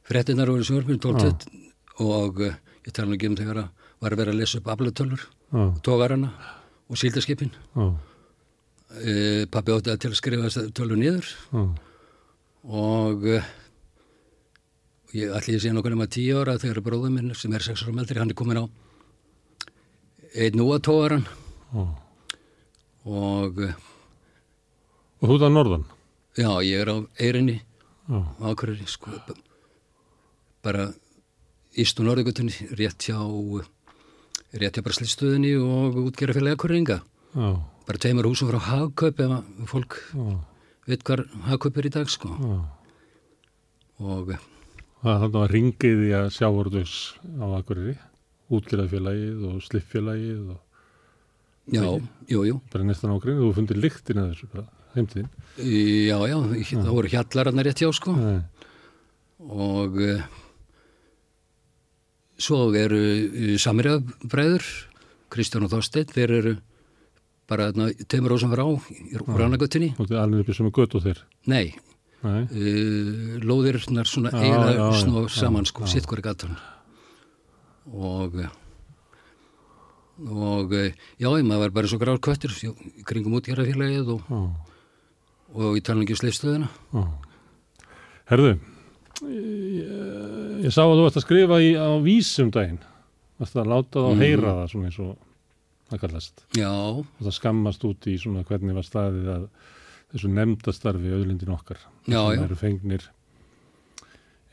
frettinnar 0.08 0.52
voru 0.52 0.68
sjórfinn 0.68 1.02
12 1.02 1.46
og 2.06 2.42
uh, 2.46 2.58
ég 2.86 2.96
tala 2.96 3.16
ekki 3.18 3.32
um 3.32 3.38
þegar 3.40 3.64
að 3.66 3.88
var 4.02 4.16
að 4.16 4.22
vera 4.24 4.34
að 4.34 4.40
lesa 4.42 4.60
upp 4.62 4.70
aflatölur 4.74 5.24
tógarana 5.86 6.32
og 6.90 6.98
síldaskipin 6.98 7.52
uh, 7.78 9.44
pappi 9.52 9.76
átti 9.76 9.94
að 9.94 10.00
til 10.04 10.12
að 10.12 10.20
skrifa 10.20 10.68
tölur 10.78 11.00
niður. 11.00 11.28
Og 12.72 13.26
uh, 13.26 13.52
ég 15.18 15.34
ætli 15.36 15.58
að 15.58 15.66
sé 15.66 15.74
nokkur 15.76 15.96
um 15.98 16.06
að 16.06 16.14
tíu 16.18 16.40
ára 16.42 16.60
þegar 16.62 16.84
bróðum 16.86 17.18
minn 17.18 17.36
sem 17.36 17.54
er 17.54 17.66
6 17.66 17.86
ára 17.86 17.98
meldri 18.00 18.22
hann 18.22 18.32
er 18.32 18.38
komin 18.38 18.62
á 18.62 18.66
einn 20.32 20.58
núatóðaran 20.60 21.26
oh. 21.76 21.92
og 23.06 23.60
og 25.22 25.28
þú 25.28 25.36
er 25.36 25.46
á 25.46 25.52
norðan? 25.52 25.86
Já, 26.40 26.50
ég 26.64 26.82
er 26.82 26.92
á 26.92 26.98
Eirinni 27.20 27.58
oh. 28.08 28.26
á 28.40 28.52
Akureyri 28.54 28.88
sko, 28.88 29.12
bara 30.64 30.90
íst 31.76 32.00
og 32.00 32.08
norðugutunni 32.08 32.72
rétt 32.80 33.10
hjá 33.10 33.20
rétt 34.56 34.78
hjá 34.78 34.84
bara 34.84 34.98
slitstöðinni 34.98 35.56
og 35.60 36.00
útgerra 36.06 36.36
fyrir 36.38 36.56
Akureyringa 36.56 37.02
oh. 37.36 37.60
bara 37.88 38.02
teimur 38.02 38.30
húsum 38.30 38.52
frá 38.52 38.62
Hagkaup 38.72 39.20
ef 39.20 39.68
fólk 39.72 40.00
veit 40.88 41.04
hvað 41.08 41.28
Hagkaup 41.50 41.78
er 41.78 41.92
í 41.92 41.96
dag 42.00 42.12
sko 42.12 42.32
og 44.02 44.34
Það 45.02 45.16
er 45.16 45.22
þannig 45.24 45.38
að 45.40 45.52
ringið 45.56 46.02
í 46.06 46.10
að 46.14 46.28
sjávorðus 46.36 46.96
á 47.42 47.46
Akureyri 47.58 47.96
útgjörðafélagið 48.52 49.48
og 49.52 49.64
slippfélagið 49.68 50.52
og 50.56 50.60
Já, 51.72 51.86
jú, 52.28 52.42
jú. 52.48 52.56
Bara 52.74 52.84
nestan 52.88 53.14
ágrinn, 53.14 53.38
þú 53.40 53.52
fundir 53.56 53.78
lyktin 53.80 54.20
að 54.20 54.32
þessu 54.34 54.48
bara, 54.52 54.64
heimtíðin 54.96 55.28
Já, 55.62 56.18
já, 56.28 56.38
það 56.72 56.90
voru 56.96 57.12
hjallararnar 57.12 57.68
rétt 57.68 57.84
hjá 57.84 57.92
sko. 57.96 58.16
Nei. 58.18 58.42
og 59.42 60.00
uh, 60.02 60.24
svo 62.42 62.64
eru 62.78 63.00
uh, 63.00 63.54
samirjabræður 63.62 64.68
Kristján 65.32 65.66
og 65.66 65.72
Þorstein, 65.72 66.10
þeir 66.12 66.36
eru 66.42 66.56
bara 67.52 67.70
teimur 68.10 68.36
á 68.36 68.38
sem 68.42 68.52
var 68.52 68.64
á 68.66 68.68
úr 68.68 69.46
annagöttinni 69.46 69.94
Og 70.00 70.12
er 70.12 70.22
alveg 70.24 70.44
upp 70.44 70.58
sem 70.58 70.68
er 70.68 70.76
gött 70.76 70.98
og 70.98 71.06
þeir? 71.06 71.24
Nei, 71.52 71.66
Nei. 72.26 72.44
Uh, 72.52 73.40
lóðirnar 73.46 74.10
svona 74.10 74.34
eiginlega 74.34 74.92
snú 75.00 75.26
saman 75.32 75.70
sko, 75.70 75.88
sitt 75.90 76.10
hverju 76.10 76.26
gatan 76.26 76.58
og 77.90 78.42
og 80.22 80.76
já, 80.76 81.30
maður 81.30 81.64
var 81.64 81.74
bara 81.80 81.90
svo 81.90 81.98
gráð 82.02 82.20
kvöttir 82.22 82.54
kringum 83.10 83.40
útgjörðafélagið 83.40 84.12
og, 84.14 84.36
og 85.56 85.80
í 85.80 85.82
talningi 85.86 86.18
sleifstöðuna 86.20 86.70
Herðu 88.30 88.60
ég, 89.30 89.90
ég 90.66 90.74
sá 90.74 90.84
að 90.86 91.00
þú 91.00 91.08
ætti 91.10 91.22
að 91.22 91.26
skrifa 91.26 91.60
í, 91.62 91.70
á 91.78 91.90
vísum 92.04 92.52
daginn. 92.54 92.80
Ætti 93.42 93.62
að 93.62 93.72
láta 93.72 94.00
það 94.00 94.10
að 94.12 94.24
heyra 94.26 94.56
það 94.60 94.72
svona 94.74 94.90
eins 94.90 95.00
og 95.02 95.12
það 95.92 96.04
kallast. 96.06 96.44
Já. 96.58 96.72
Og 96.72 97.22
það 97.22 97.38
skammast 97.38 97.88
út 97.90 98.10
í 98.10 98.18
svona 98.22 98.46
hvernig 98.48 98.78
var 98.78 98.88
staðið 98.88 99.32
að 99.36 99.48
þessu 100.14 100.32
nefndastarfi 100.36 101.14
auðlindin 101.16 101.56
okkar. 101.56 101.82
Já, 102.06 102.20
já. 102.20 102.38
Það 102.38 102.46
eru 102.46 102.60
fengnir 102.62 103.08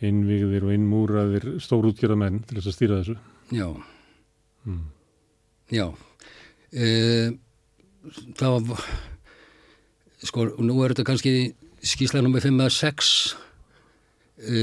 innvíðir 0.04 0.66
og 0.66 0.74
innmúraðir 0.74 1.46
stórútgjörðamenn 1.62 2.42
til 2.46 2.58
þess 2.58 2.70
að 2.70 2.76
stýra 2.76 2.98
þessu. 3.00 3.16
Já. 3.54 3.68
Mm. 4.68 4.84
Já. 5.74 5.86
E, 6.70 6.88
það 8.38 8.58
var 8.68 8.84
sko, 10.22 10.46
nú 10.62 10.78
er 10.84 10.94
þetta 10.94 11.08
kannski 11.08 11.34
skýrsla 11.84 12.22
nummer 12.24 12.44
5 12.44 12.60
eða 12.60 12.74
6 12.74 13.10
e, 14.38 14.62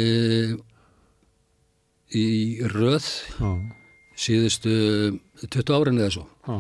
í 2.15 2.27
röð 2.71 3.09
Já, 3.39 3.49
síðustu 4.27 4.75
20 5.43 5.75
árin 5.75 5.99
eða 5.99 6.15
svo. 6.17 6.25
Já, 6.45 6.57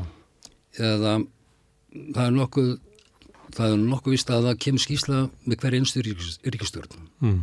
eða 0.81 1.15
það 2.15 2.25
er 2.25 2.35
nokkuð 2.35 2.71
það 3.55 3.73
er 3.73 3.83
nokkuð 3.85 4.15
vist 4.15 4.31
að 4.33 4.47
það 4.49 4.61
kemur 4.65 4.83
skýrsla 4.83 5.19
með 5.45 5.59
hverja 5.61 5.81
einstu 5.81 6.03
ríkistjórn 6.03 7.05
mm, 7.23 7.37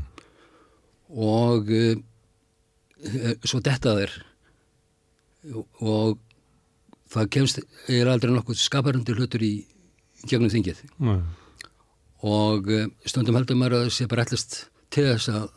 og 1.13 1.71
e, 1.73 1.85
svo 3.45 3.61
detta 3.65 3.97
þeir. 3.99 4.15
Og 5.83 6.19
það 7.13 7.31
kemst 7.37 7.63
er 7.93 8.11
aldrei 8.11 8.33
nokkuð 8.33 8.61
skaparandi 8.63 9.17
hlutur 9.17 9.43
í 9.45 9.55
gegnum 10.29 10.53
þingið. 10.53 10.85
Nei, 11.03 11.21
og 12.23 12.71
e, 12.71 12.85
stundum 13.09 13.37
heldur 13.39 13.59
maður 13.59 13.81
að 13.81 13.89
það 13.89 13.97
sé 13.97 14.07
bara 14.11 14.27
ætlast 14.27 14.61
til 14.95 15.09
þess 15.09 15.33
að 15.33 15.51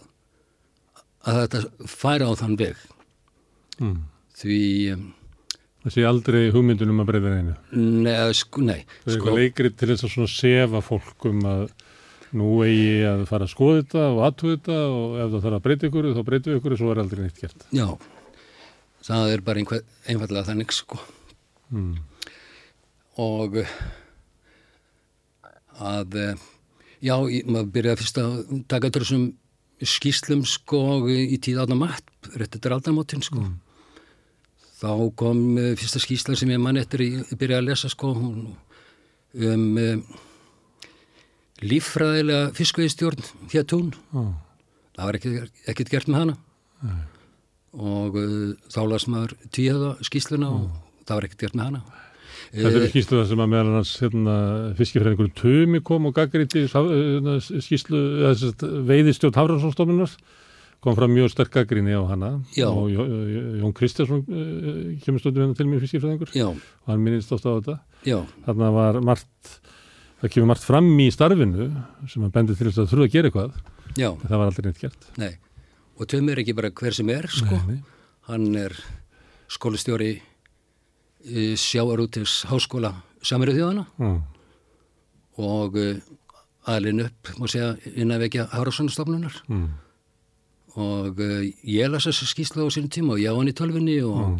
að 1.25 1.37
þetta 1.41 1.89
færa 1.89 2.27
á 2.29 2.33
þann 2.37 2.57
veg. 2.59 2.81
Mm. 3.81 3.95
því 4.39 4.59
e, 4.93 4.97
Það 5.85 5.93
sé 5.93 6.03
aldrei 6.09 6.39
hugmyndunum 6.49 7.01
að 7.03 7.09
breyða 7.11 7.31
einu. 7.37 7.55
nei, 7.77 8.13
sko, 8.33 8.61
nei. 8.65 8.79
Það 9.03 9.11
er 9.11 9.13
sko, 9.13 9.13
eitthvað 9.13 9.35
leikrið 9.37 9.75
til 9.77 9.89
þess 9.91 10.05
að 10.07 10.13
svona 10.15 10.31
sefa 10.33 10.81
fólk 10.81 11.27
um 11.29 11.43
að 11.45 11.65
nú 12.35 12.49
eigi 12.65 13.03
að 13.07 13.25
fara 13.29 13.47
að 13.47 13.53
skoða 13.53 13.81
þetta 13.81 14.03
og 14.11 14.21
aðtuga 14.27 14.55
þetta 14.57 14.79
og 14.91 15.17
ef 15.23 15.29
það 15.35 15.45
þarf 15.45 15.57
að 15.59 15.65
breyta 15.67 15.89
ykkur 15.89 16.07
þá 16.15 16.21
breytum 16.29 16.51
við 16.53 16.59
ykkur 16.61 16.75
og 16.75 16.81
svo 16.81 16.91
er 16.93 17.01
aldrei 17.03 17.21
neitt 17.25 17.41
gert. 17.41 17.67
já 17.75 17.87
það 19.05 19.31
er 19.35 19.43
bara 19.45 19.61
einhver, 19.61 19.85
einfallega 20.09 20.47
þannig 20.51 20.73
sko 20.75 20.99
Mm. 21.73 21.95
og 23.17 23.55
eh, 23.57 23.71
að 25.81 26.13
eh, 26.21 26.43
já, 27.01 27.15
maður 27.49 27.71
byrjaði 27.73 28.01
fyrst 28.03 28.19
að 28.21 28.35
taka 28.69 28.91
þessum 28.93 29.23
skýslum 29.81 30.43
sko 30.47 30.81
í 31.09 31.39
tíð 31.41 31.63
átna 31.63 31.75
matt, 31.79 32.05
rétt 32.37 32.53
eftir 32.59 32.75
aldamótin 32.75 33.25
sko 33.25 33.41
þá 34.77 34.91
kom 35.17 35.41
eh, 35.57 35.73
fyrsta 35.79 36.03
skýsla 36.03 36.37
sem 36.37 36.53
ég 36.53 36.61
mann 36.61 36.77
eftir 36.77 37.01
ég 37.07 37.33
byrjaði 37.33 37.63
að 37.63 37.67
lesa 37.71 37.89
sko 37.91 38.13
um 38.13 38.45
um, 39.33 40.05
líffræðilega 41.63 42.49
fiskveiðstjórn 42.57 43.23
hér 43.53 43.63
tún 43.69 43.93
Já, 44.11 44.23
það 44.95 45.05
var 45.09 45.17
ekkert, 45.19 45.89
gert 45.91 46.07
með 46.11 46.19
hana. 46.23 46.35
Og 47.75 48.15
uh, 48.15 48.55
þá 48.71 48.79
las 48.87 49.05
maður 49.11 49.33
tvíhjöða 49.51 49.93
skýsluna 50.07 50.49
og 50.55 50.65
það 51.07 51.17
var 51.19 51.27
ekkert 51.29 51.45
gert 51.47 51.57
með 51.59 51.69
hana. 51.69 51.83
Þetta 52.55 52.69
Eh, 52.69 52.75
er 52.85 52.91
skýslu 52.91 53.17
það 53.17 53.29
sem 53.31 53.41
að 53.43 53.49
meðal 53.51 53.71
hans 53.75 53.89
hérna, 53.99 54.33
fiskifræðingur 54.77 55.31
Tumi 55.35 55.79
kom 55.83 56.05
og 56.07 56.13
gaggriti 56.15 56.61
skýslu 56.69 57.99
veiðistjórn 58.87 59.35
Hafranssonstofnunar 59.35 60.13
kom 60.85 60.95
fram 60.95 61.11
mjög 61.15 61.31
sterk 61.33 61.51
gaggrinni 61.55 61.95
á 61.97 62.03
hana. 62.07 62.29
Já. 62.55 62.67
og 62.69 62.87
Jó- 62.93 63.07
Jó- 63.09 63.59
Jón 63.63 63.73
Kristjánsson 63.75 64.21
uh, 64.29 64.95
kemur 65.03 65.19
stundum 65.23 65.43
hérna 65.49 65.57
til 65.57 65.67
mér 65.67 65.81
fiskifræðingur. 65.83 66.31
Já, 66.37 66.47
og 66.53 66.87
hann 66.91 67.03
minnist 67.03 67.31
ofta 67.35 67.49
á 67.49 67.53
þetta. 67.59 67.75
Já, 68.05 68.19
þarna 68.45 68.71
var 68.77 69.01
margt 69.01 69.59
það 70.25 70.33
kemur 70.35 70.51
margt 70.51 70.67
fram 70.67 70.91
í 70.99 71.07
starfinu 71.13 71.71
sem 72.11 72.27
að 72.27 72.35
bendi 72.35 72.57
til 72.57 72.69
þess 72.69 72.83
að 72.83 72.91
þurfa 72.91 73.07
að 73.07 73.15
gera 73.15 73.31
eitthvað. 73.31 73.57
Já, 73.95 74.09
en 74.11 74.27
það 74.27 74.37
var 74.41 74.51
aldrei 74.51 74.67
neitt 74.67 74.83
gert. 74.83 75.09
Nei. 75.21 75.33
Og 75.95 76.09
Tumi 76.11 76.33
er 76.33 76.41
ekki 76.43 76.55
bara 76.57 76.73
hver 76.75 76.95
sem 76.97 77.09
er 77.13 77.29
sko. 77.31 77.59
Nei, 77.69 77.79
hann 78.27 78.47
er 78.59 78.75
skólastjóri 79.51 80.17
uh, 80.19 81.53
sjáarútis 81.59 82.43
háskóla 82.49 82.93
Samiru 83.25 83.55
þjóðana 83.55 83.85
Já, 83.97 84.11
og 85.41 85.77
uh, 85.79 85.97
aðlinn 86.69 87.05
upp, 87.05 87.31
má 87.37 87.47
segja, 87.51 87.73
innan 87.93 88.21
vekja 88.23 88.47
Hárasonstofnunar 88.53 89.37
mm, 89.45 89.65
og 90.81 91.21
uh, 91.21 91.39
ég 91.61 91.91
las 91.91 92.07
þessi 92.09 92.29
skýsla 92.31 92.65
á 92.65 92.69
sínum 92.73 92.91
tíma 92.93 93.15
og 93.15 93.21
ég 93.21 93.33
á 93.33 93.37
hann 93.37 93.51
í 93.51 93.55
tölfunni 93.57 93.99
og, 94.05 94.39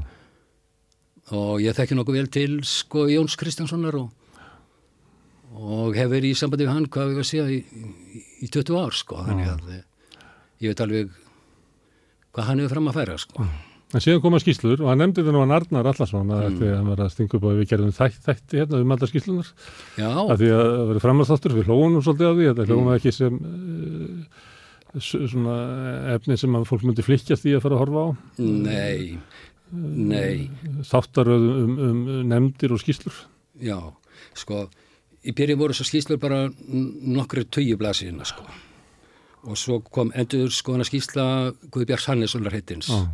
og 1.36 1.62
ég 1.64 1.78
þekki 1.78 1.98
nokkuð 2.00 2.20
vel 2.22 2.32
til 2.34 2.60
sko 2.66 3.06
Jóns 3.12 3.38
Kristjánssonar 3.40 4.00
og, 4.02 4.10
og 5.56 5.96
hef 5.96 6.10
verið 6.12 6.32
í 6.34 6.40
sambandi 6.40 6.66
við 6.68 6.74
hann 6.76 6.88
hvað 6.92 7.14
við 7.14 7.22
að 7.22 7.30
segja 7.30 7.46
í, 7.52 7.60
í, 7.64 8.24
í 8.46 8.50
20 8.52 8.80
ár 8.82 8.96
sko. 8.98 9.22
Þannig 9.28 9.52
að 9.54 9.70
eh, 9.76 9.84
ég 10.66 10.74
veit 10.74 10.84
alveg 10.86 11.14
hvað 12.36 12.50
hann 12.50 12.60
hefur 12.64 12.76
fram 12.76 12.92
að 12.92 12.98
færa 13.00 13.16
sko. 13.22 13.46
En 13.96 14.02
síðan 14.04 14.20
koma 14.26 14.40
skýslur 14.42 14.82
og 14.82 14.90
hann 14.90 15.00
nefndi 15.00 15.22
þetta 15.22 15.32
nú 15.36 15.44
hann 15.44 15.54
Arnar 15.56 15.88
Allarsson 15.88 16.32
að 16.34 16.48
Mm. 16.50 16.56
mm. 16.60 16.72
hann 16.76 16.90
var 16.90 17.04
að 17.06 17.12
stinga 17.14 17.38
upp 17.38 17.46
að 17.48 17.60
við 17.62 17.70
gerðum 17.70 17.94
þætt, 17.96 18.18
þætti 18.26 18.58
hérna 18.60 18.82
um 18.84 18.92
alltaf 18.96 19.12
skýslunar 19.14 19.52
Já, 20.02 20.10
af 20.10 20.36
því 20.42 20.50
að 20.52 20.64
það 20.66 20.90
verið 20.90 21.04
framastáttur, 21.06 21.56
við 21.56 21.70
hlóðum 21.70 21.94
nú 21.96 22.02
svolítið 22.04 22.28
á 22.28 22.34
því, 22.36 22.48
þetta 22.50 22.66
hlóðum 22.68 22.90
Mm. 22.90 22.96
ekki 22.98 23.14
sem 23.16 23.38
uh, 23.40 25.06
svona 25.06 25.56
efni 26.16 26.38
sem 26.40 26.56
að 26.60 26.68
fólk 26.70 26.84
myndi 26.88 27.06
flikkjast 27.06 27.46
í 27.48 27.54
að 27.56 27.64
fara 27.66 27.78
að 27.78 27.84
horfa 27.86 28.04
á. 28.04 28.08
Nei, 28.42 29.18
nei, 29.72 30.50
þáttaröð 30.92 31.46
um, 31.52 31.78
um, 31.78 32.02
um 32.18 32.30
nefndir 32.32 32.76
og 32.76 32.82
skýslur 32.84 33.16
já, 33.64 33.78
sko, 34.36 34.66
í 35.26 35.34
byrjun 35.36 35.60
voru 35.60 35.74
þessar 35.74 35.90
skýslur 35.90 36.22
bara 36.22 36.46
nokkru 36.70 37.44
tögju 37.50 37.78
blasiðina 37.82 38.28
sko 38.30 38.46
og 39.46 39.60
svo 39.60 39.80
kom 39.94 40.12
endur 40.18 40.50
skoðana 40.54 40.86
skýsla 40.88 41.26
Guðbjörns 41.74 42.10
Hannessonar 42.10 42.56
heitins. 42.56 42.90
Já. 42.90 43.06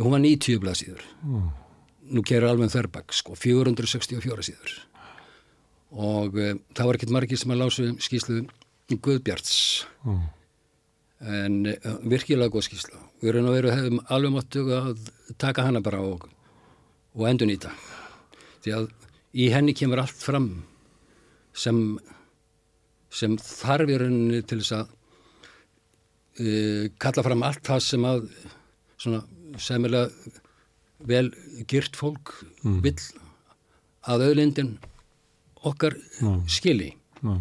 Hún 0.00 0.14
var 0.14 0.22
90 0.24 0.62
blaðsíður. 0.62 1.04
Já. 1.04 1.42
Nú 2.14 2.22
kerir 2.26 2.48
alveg 2.48 2.72
þörbak, 2.72 3.14
sko, 3.16 3.36
464 3.38 4.44
síður. 4.44 4.74
Og 5.94 6.36
e, 6.36 6.50
það 6.76 6.88
var 6.88 6.98
ekkert 6.98 7.14
margir 7.14 7.40
sem 7.40 7.54
að 7.54 7.62
lásu 7.62 7.90
skýslu 8.02 8.42
Guðbjarts. 8.92 9.58
Já. 10.04 10.16
En 11.34 11.60
e, 11.70 11.76
virkilega 12.10 12.52
góð 12.52 12.68
skýsla. 12.68 13.00
Við 13.22 13.32
erum 13.32 13.48
að 13.50 13.58
vera 13.60 13.76
hefum 13.78 14.02
alveg 14.12 14.34
máttu 14.34 14.66
að 14.76 15.08
taka 15.40 15.68
hana 15.68 15.84
bara 15.84 16.02
og, 16.04 16.26
og 17.14 17.28
endur 17.28 17.48
nýta. 17.48 17.72
Því 18.64 18.78
að 18.80 18.90
í 19.44 19.50
henni 19.52 19.76
kemur 19.76 20.02
allt 20.02 20.20
fram 20.24 20.50
sem, 21.54 21.80
sem 23.14 23.36
þarf 23.40 23.92
í 23.92 23.98
rauninni 24.02 24.42
til 24.46 24.60
þess 24.62 24.76
að 24.78 24.94
e, 26.38 26.54
kalla 27.02 27.26
fram 27.26 27.44
allt 27.46 27.64
það 27.66 27.84
sem 27.88 28.08
að 28.08 28.24
svona 29.04 29.22
semilega 29.60 30.10
vel 31.04 31.28
gyrt 31.70 31.98
fólk 31.98 32.32
vill 32.62 32.98
að 34.08 34.28
auðlindin 34.28 34.74
okkar 35.64 35.96
Já. 36.20 36.32
skili. 36.50 36.94
Já. 37.22 37.36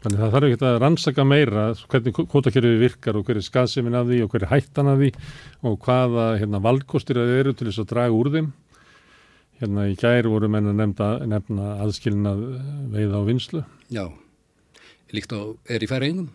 Þannig 0.00 0.22
það 0.22 0.32
þarf 0.32 0.46
ekki 0.48 0.64
að 0.64 0.78
rannsaka 0.80 1.24
meira 1.28 1.62
hvernig 1.92 2.14
kvotakerfið 2.16 2.78
virkar 2.80 3.18
og 3.18 3.26
hver 3.28 3.36
er 3.36 3.44
skaðsemin 3.44 3.98
af 3.98 4.06
því 4.08 4.22
og 4.24 4.32
hver 4.32 4.46
er 4.46 4.52
hættan 4.54 4.88
af 4.88 5.02
því 5.02 5.10
og 5.68 5.74
hvaða 5.84 6.24
hérna, 6.40 6.60
valdkostir 6.64 7.20
það 7.20 7.32
eru 7.36 7.52
til 7.52 7.66
þess 7.68 7.82
að 7.82 7.90
draga 7.90 8.16
úr 8.16 8.30
þeim. 8.32 8.48
Hérna 9.60 9.86
í 9.90 9.96
gær 10.00 10.28
voru 10.32 10.48
menn 10.48 10.70
að 10.70 10.78
nefna, 11.28 11.72
aðskilnað 11.84 12.44
veiða 12.94 13.20
á 13.20 13.22
vinslu. 13.28 13.64
Já, 13.92 14.06
líkt 15.12 15.34
á 15.36 15.40
er 15.68 15.84
í 15.84 15.88
færingum. 15.90 16.30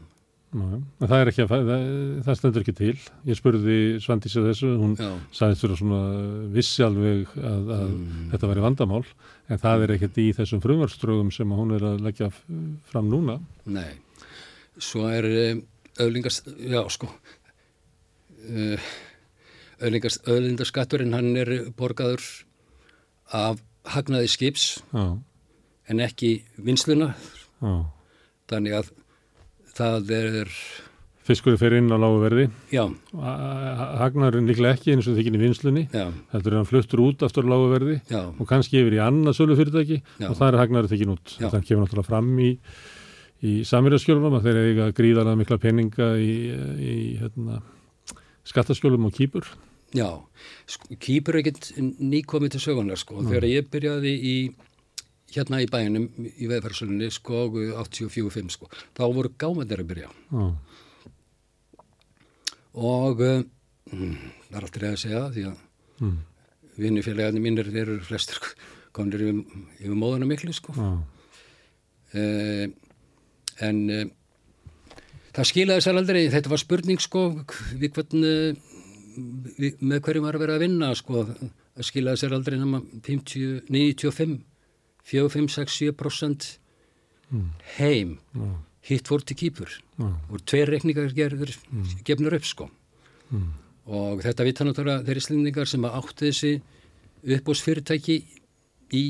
Það 0.55 1.15
er 1.17 1.29
ekki 1.31 1.43
að, 1.43 1.49
það, 1.67 1.81
það 2.23 2.37
stendur 2.39 2.63
ekki 2.63 2.75
til. 2.77 2.93
Ég 3.27 3.39
spurði 3.39 3.77
Svandísi 4.03 4.43
þessu, 4.45 4.69
hún 4.79 4.93
sagðist 5.35 5.65
fyrir 5.65 5.79
svona 5.81 5.99
vissi 6.53 6.85
alveg 6.85 7.33
að, 7.35 7.73
að 7.75 7.91
þetta 8.31 8.51
væri 8.51 8.63
vandamál, 8.63 9.01
en 9.49 9.61
það 9.65 9.83
er 9.83 9.95
ekkert 9.97 10.21
í 10.21 10.29
þessum 10.37 10.63
frumvarströgum 10.63 11.33
sem 11.35 11.57
hún 11.57 11.75
er 11.75 11.89
að 11.91 12.05
leggja 12.05 12.31
fram 12.91 13.11
núna. 13.11 13.39
nei. 13.65 13.97
Svo 14.75 15.05
er 15.07 15.25
öðlingast, 16.03 16.49
já 16.59 16.81
sko, 16.91 17.07
öðlingast, 19.79 20.25
öðlindaskatturinn 20.27 21.15
hann 21.15 21.31
er 21.39 21.53
borgaður 21.79 22.25
af 23.33 23.61
hagnaði 23.95 24.27
skips 24.29 24.65
Já, 24.93 25.05
en 25.89 25.99
ekki 26.05 26.41
vinsluna. 26.57 27.13
já. 27.61 27.75
Þannig 28.49 28.73
að 28.77 28.91
það 29.75 30.11
er, 30.13 30.51
Fiskurinn 31.25 31.57
fer 31.57 31.73
inn 31.73 31.89
á 31.89 31.97
lágu 31.97 32.19
verði. 32.21 32.43
já, 32.69 32.83
Hagnarinn 33.99 34.45
líklega 34.45 34.75
ekki 34.77 34.93
eins 34.93 35.07
og 35.09 35.15
þykinn 35.17 35.37
í 35.39 35.41
vinslunni. 35.41 35.83
Heldur 36.33 36.53
er 36.53 36.59
hann 36.59 36.67
fluttur 36.69 37.01
út 37.01 37.23
aftur 37.25 37.47
á 37.49 37.49
lágu 37.49 37.71
verði 37.71 37.95
og 38.37 38.45
kannski 38.49 38.77
yfir 38.83 38.97
í 38.99 39.01
annað 39.01 39.37
sölu 39.39 39.57
fyrirtæki 39.57 39.97
Já. 40.21 40.27
og 40.29 40.35
það 40.37 40.47
er 40.51 40.59
hagnarinn 40.61 40.91
þykinn 40.93 41.13
út. 41.15 41.33
Það 41.41 41.65
kemur 41.65 41.87
náttúrulega 41.87 42.09
fram 42.11 42.29
í, 42.45 42.51
í 43.41 43.53
samirjaskjölunum 43.65 44.37
að 44.37 44.45
þeir 44.45 44.61
eiga 44.61 44.89
gríðarlega 45.01 45.39
mikla 45.41 45.57
peninga 45.65 46.11
í, 46.21 46.31
í 46.77 46.93
hérna, 47.23 47.61
skattaskjölum 48.45 49.09
og 49.09 49.17
kýpur. 49.17 49.49
Já. 49.95 50.09
Sko, 50.69 50.95
kýpur 51.01 51.37
er 51.37 51.43
ekkert 51.43 51.71
nýkomið 51.79 52.55
til 52.55 52.63
sögunar 52.67 52.99
sko. 53.01 53.23
Þegar 53.25 53.49
ég 53.49 53.69
byrjaði 53.73 54.15
í 54.15 54.37
hérna 55.35 55.59
í 55.63 55.67
bænum 55.71 56.07
í 56.31 56.47
veðferðsölunni 56.47 57.09
sko 57.11 57.47
84-5 57.81 58.55
sko, 58.55 58.69
þá 58.95 59.03
voru 59.09 59.33
gámandir 59.41 59.81
að 59.83 59.89
byrja. 59.91 60.11
Já, 60.31 60.45
og 62.75 63.21
uh, 63.23 63.43
mm, 63.91 64.15
það 64.49 64.57
er 64.57 64.67
alltaf 64.67 64.87
að 64.89 64.97
segja 64.99 65.23
því 65.31 65.45
að 65.49 65.59
mm. 66.03 66.15
vinnufélagandi 66.83 67.43
mínir 67.43 67.71
eru 67.71 67.97
flestir 68.03 68.39
komnir 68.95 69.23
yfir, 69.23 69.41
yfir 69.79 69.97
móðuna 69.99 70.27
miklu 70.29 70.53
sko 70.55 70.75
uh, 70.75 72.65
en 73.63 73.81
uh, 73.95 74.05
það 75.35 75.49
skilaði 75.51 75.85
sér 75.85 75.99
aldrei 76.01 76.21
þetta 76.33 76.51
var 76.51 76.63
spurning 76.63 77.03
sko 77.03 77.27
við 77.79 77.95
hvern 77.95 78.27
uh, 78.27 78.51
við, 78.51 78.74
með 79.15 80.01
hverjum 80.05 80.25
var 80.27 80.37
að 80.37 80.43
vera 80.45 80.57
að 80.57 80.65
vinna 80.65 80.91
sko 80.97 81.23
það 81.25 81.87
skilaði 81.87 82.21
sér 82.21 82.35
aldrei 82.37 82.59
nema 82.59 82.81
50, 83.05 83.65
95 83.71 84.37
4, 85.05 85.29
5, 85.29 85.49
6, 85.53 85.75
7% 85.81 86.47
heim. 87.77 88.17
Já, 88.33 88.47
hitt 88.89 89.09
fór 89.09 89.21
til 89.25 89.37
kýpur. 89.37 89.69
Já, 89.99 90.07
og 90.29 90.41
tveir 90.49 90.71
reikningar 90.73 91.13
gerður 91.13 91.53
gefnur 92.05 92.37
upp 92.39 92.47
sko. 92.49 92.69
Og 93.85 94.23
þetta 94.25 94.47
vita 94.47 94.65
náttúrulega 94.65 95.05
þeir 95.05 95.21
íslendingar 95.21 95.69
sem 95.69 95.85
að 95.85 95.97
áttu 95.99 96.29
þessi 96.29 96.53
uppbúsfyrirtæki 97.35 98.17
í, 98.93 99.03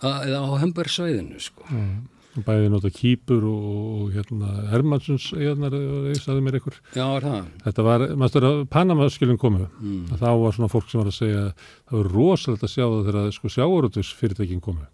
að, 0.00 0.28
eða 0.28 0.42
á 0.44 0.48
Hömbergsvæðinu 0.64 1.40
sko. 1.40 1.64
Og 1.68 2.17
Bæði 2.46 2.68
nota 2.70 2.90
kýpur 2.94 3.42
og, 3.48 3.64
og 4.02 4.12
hérna 4.14 4.50
Hermannsons 4.70 5.30
eignar, 5.34 5.74
ég 6.12 6.20
sagði 6.22 6.44
mér 6.46 6.58
ykkur. 6.60 6.76
já, 6.94 7.04
er 7.16 7.24
það 7.26 7.48
Þetta 7.64 7.84
var, 7.88 8.04
maður 8.14 8.32
stöður 8.32 8.46
að 8.50 8.60
Panama-skilin 8.74 9.38
komu. 9.40 9.66
mm. 9.80 10.04
að 10.12 10.22
þá 10.22 10.28
var 10.44 10.52
svona 10.58 10.70
fólk 10.72 10.88
sem 10.90 11.00
var 11.00 11.10
að 11.10 11.18
segja 11.18 11.40
að 11.46 11.66
það 11.88 11.98
var 11.98 12.10
rosalegt 12.14 12.64
að 12.68 12.72
sjá 12.74 12.84
það 12.86 13.08
þegar 13.08 13.32
sko 13.38 13.48
sjáurutus 13.56 14.12
fyrirtækin 14.20 14.60
komu. 14.64 14.86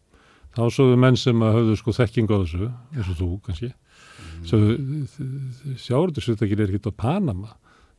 Þá 0.54 0.62
sögðu 0.70 0.96
menn 1.02 1.16
sem 1.18 1.42
að 1.42 1.56
höfðu 1.58 1.76
sko 1.80 1.92
þekking 1.98 2.28
á 2.30 2.36
þessu, 2.44 2.70
eins 2.94 3.08
og 3.10 3.16
þú 3.18 3.28
kannski, 3.48 3.72
sögðu 4.46 5.76
sjáurutus 5.82 6.28
fyrirtækin 6.28 6.62
er 6.64 6.72
ekki 6.78 6.90
á 6.90 7.00
Panama. 7.04 7.54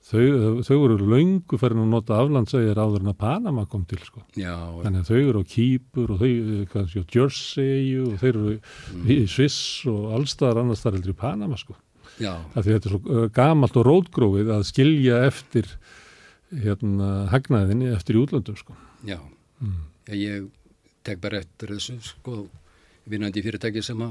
Þau, 0.05 0.61
þau 0.61 0.75
voru 0.77 1.07
löngu 1.09 1.57
farin 1.57 1.81
að 1.81 1.87
nota 1.89 2.17
aflandsæðir 2.21 2.77
áður 2.77 3.01
en 3.01 3.09
að 3.09 3.17
Panama 3.23 3.63
kom 3.69 3.87
til 3.89 3.97
sko. 4.05 4.21
já, 4.37 4.53
Þannig 4.83 5.01
að 5.01 5.07
þau 5.07 5.17
eru 5.17 5.41
á 5.41 5.49
Kýpur 5.49 6.11
og 6.13 6.19
þau, 6.21 6.33
kannski 6.73 7.01
á 7.01 7.05
Jersey 7.15 7.87
og 8.03 8.11
þeir 8.21 8.37
eru 8.37 8.53
í 9.09 9.17
Sviss 9.31 9.57
og 9.89 10.11
allstaðar 10.19 10.61
annars 10.61 10.83
þar 10.85 10.99
heldur 10.99 11.15
í 11.15 11.17
Panama 11.23 11.57
sko. 11.57 11.77
þetta 12.19 12.75
er 12.75 12.93
svo 12.93 12.99
uh, 13.01 13.23
gamalt 13.33 13.79
og 13.81 13.87
rótgrófið 13.89 14.53
að 14.53 14.67
skilja 14.69 15.23
eftir 15.25 15.71
hérna 16.53 17.25
hagnaðinni 17.33 17.89
eftir 17.95 18.21
útlöndum 18.21 18.61
sko. 18.61 18.77
já. 19.09 19.17
Ég, 20.13 20.21
ég 20.21 20.47
tek 21.01 21.17
bara 21.23 21.41
eftir 21.41 21.73
þessu 21.73 21.97
sko. 22.05 22.45
Vinnandi 23.09 23.41
fyrirtæki 23.41 23.81
sem 23.85 24.05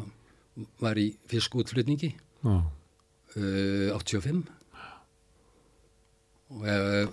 var 0.83 0.99
í 0.99 1.13
fiskútflutningi. 1.31 2.11
Uh, 2.43 3.95
85 3.95 4.43
og, 6.53 6.67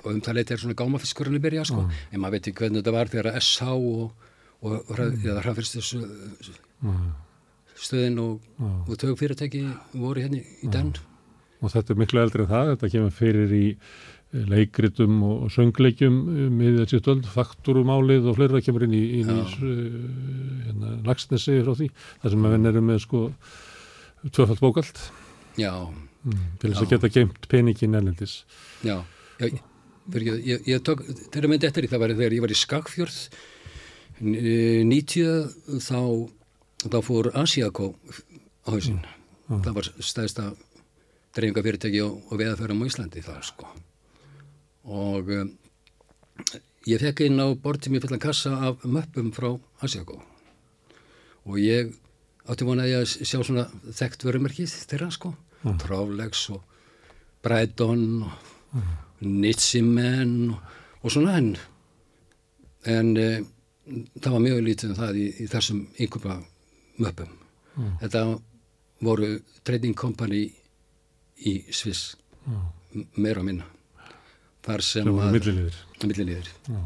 og 0.03 0.07
um 0.11 0.21
það 0.21 0.37
leiti 0.37 0.55
er 0.55 0.61
svona 0.61 0.77
gámafiskurinn 0.77 1.39
að 1.39 1.45
byrja 1.47 1.65
sko. 1.69 1.85
En 2.11 2.21
maður 2.21 2.37
veit 2.37 2.49
ekki 2.51 2.63
hvernig 2.65 2.81
þetta 2.81 2.95
var 2.95 3.11
þegar 3.11 3.39
SH 3.39 3.69
og, 3.71 4.31
og, 4.61 4.91
hraðfyrstis 4.91 5.93
já, 5.95 6.95
stöðin 7.81 8.19
og, 8.21 8.51
já. 8.57 8.73
og 8.85 8.99
tög 9.01 9.15
fyrirtæki 9.19 9.63
voru 9.93 10.25
hérna 10.25 10.41
í 10.41 10.71
den 10.71 10.93
Og 11.61 11.69
þetta 11.69 11.93
er 11.93 11.99
miklu 12.01 12.21
eldri 12.23 12.41
en 12.41 12.49
það, 12.49 12.71
þetta 12.73 12.89
kemur 12.95 13.11
fyrir 13.13 13.51
í 13.53 13.65
eh, 13.71 14.45
leikritum 14.49 15.19
og 15.27 15.43
söngleikjum 15.53 16.15
með 16.57 16.79
þessi 16.81 17.01
stöld, 17.03 17.27
faktúrumálið 17.29 18.31
og 18.31 18.39
fleira 18.39 18.61
kemur 18.65 18.87
inn 18.87 18.95
í, 18.97 19.01
inn 19.19 19.29
í 19.29 19.41
uh, 19.43 19.75
hérna, 20.65 20.95
lagsnesi 21.05 21.59
frá 21.61 21.75
því, 21.77 21.91
þar 22.23 22.33
sem 22.33 22.47
að 22.49 22.55
venn 22.55 22.71
eru 22.71 22.83
með 22.87 23.03
sko 23.05 23.23
tvöfald 24.25 24.63
bókald. 24.63 25.03
Já, 25.61 25.73
mm, 25.85 26.41
til 26.63 26.71
þess 26.71 26.81
að 26.81 26.95
geta 26.95 27.13
geimt 27.13 27.49
peningin 27.51 28.01
erlendis. 28.01 28.39
já, 28.81 28.97
já 29.41 29.71
fyrir, 30.09 30.27
ég, 30.27 30.45
ég, 30.45 30.67
ég 30.71 30.83
tók, 30.85 31.03
þegar 31.29 31.49
myndi 31.51 31.67
eftir 31.67 31.85
því 31.85 31.91
það 31.91 32.03
var 32.03 32.13
þegar 32.15 32.35
ég 32.35 32.43
var 32.43 32.53
í 32.53 32.59
Skagfjörð 32.59 33.19
eh, 34.31 34.81
90 34.87 35.79
þá 35.85 36.01
þá 36.81 36.99
fór 37.05 37.31
Asiakó 37.37 37.93
á 38.65 38.69
hausinn. 38.73 39.01
Það 39.51 39.73
var 39.77 39.89
stæðsta 39.99 40.49
dreifingafyrirtæki 41.35 42.01
og, 42.05 42.21
og 42.31 42.39
veðaförum 42.39 42.81
á 42.81 42.89
Íslandi 42.89 43.23
það 43.23 43.41
sko. 43.51 43.69
Og 44.91 45.29
um, 45.35 45.51
ég 46.89 47.03
fekk 47.03 47.25
inn 47.27 47.41
á 47.41 47.47
bortið 47.53 47.95
mér 47.95 48.05
fullan 48.05 48.23
kassa 48.23 48.55
af 48.69 48.85
möppum 48.87 49.29
frá 49.35 49.53
Asiakó 49.85 50.21
og 51.41 51.57
ég 51.57 51.93
átti 52.49 52.65
vonaði 52.65 52.99
að 52.99 53.07
sjá 53.25 53.39
svona 53.41 53.67
þekkt 53.97 54.25
vörumerkið 54.27 54.73
þeirra 54.89 55.09
sko. 55.13 55.33
Trálegs 55.81 56.47
og 56.53 56.65
Breidon 57.45 58.23
og 58.25 58.81
Nitsimen 59.21 60.31
og, 60.51 60.77
og 61.03 61.11
svona 61.13 61.35
en 61.37 61.51
en 62.89 63.11
e, 63.17 63.27
það 64.17 64.31
var 64.33 64.41
mjög 64.47 64.61
lítið 64.65 64.89
um 64.93 64.97
það 64.97 65.19
í, 65.21 65.25
í 65.43 65.47
þessum 65.51 65.81
yngumba 66.01 66.39
möppum. 67.01 67.35
Þetta 68.01 68.23
voru 69.05 69.27
trading 69.65 69.93
company 69.97 70.41
í 71.45 71.53
Sviss 71.73 72.15
m- 72.47 73.05
meira 73.17 73.39
og 73.43 73.45
minna. 73.47 73.67
Þar 74.65 74.81
sem 74.85 75.03
sem 75.05 75.13
voru 75.13 75.27
að 75.29 75.35
milliliðir. 75.37 75.77
milliliðir. 76.05 76.49
Já. 76.69 76.81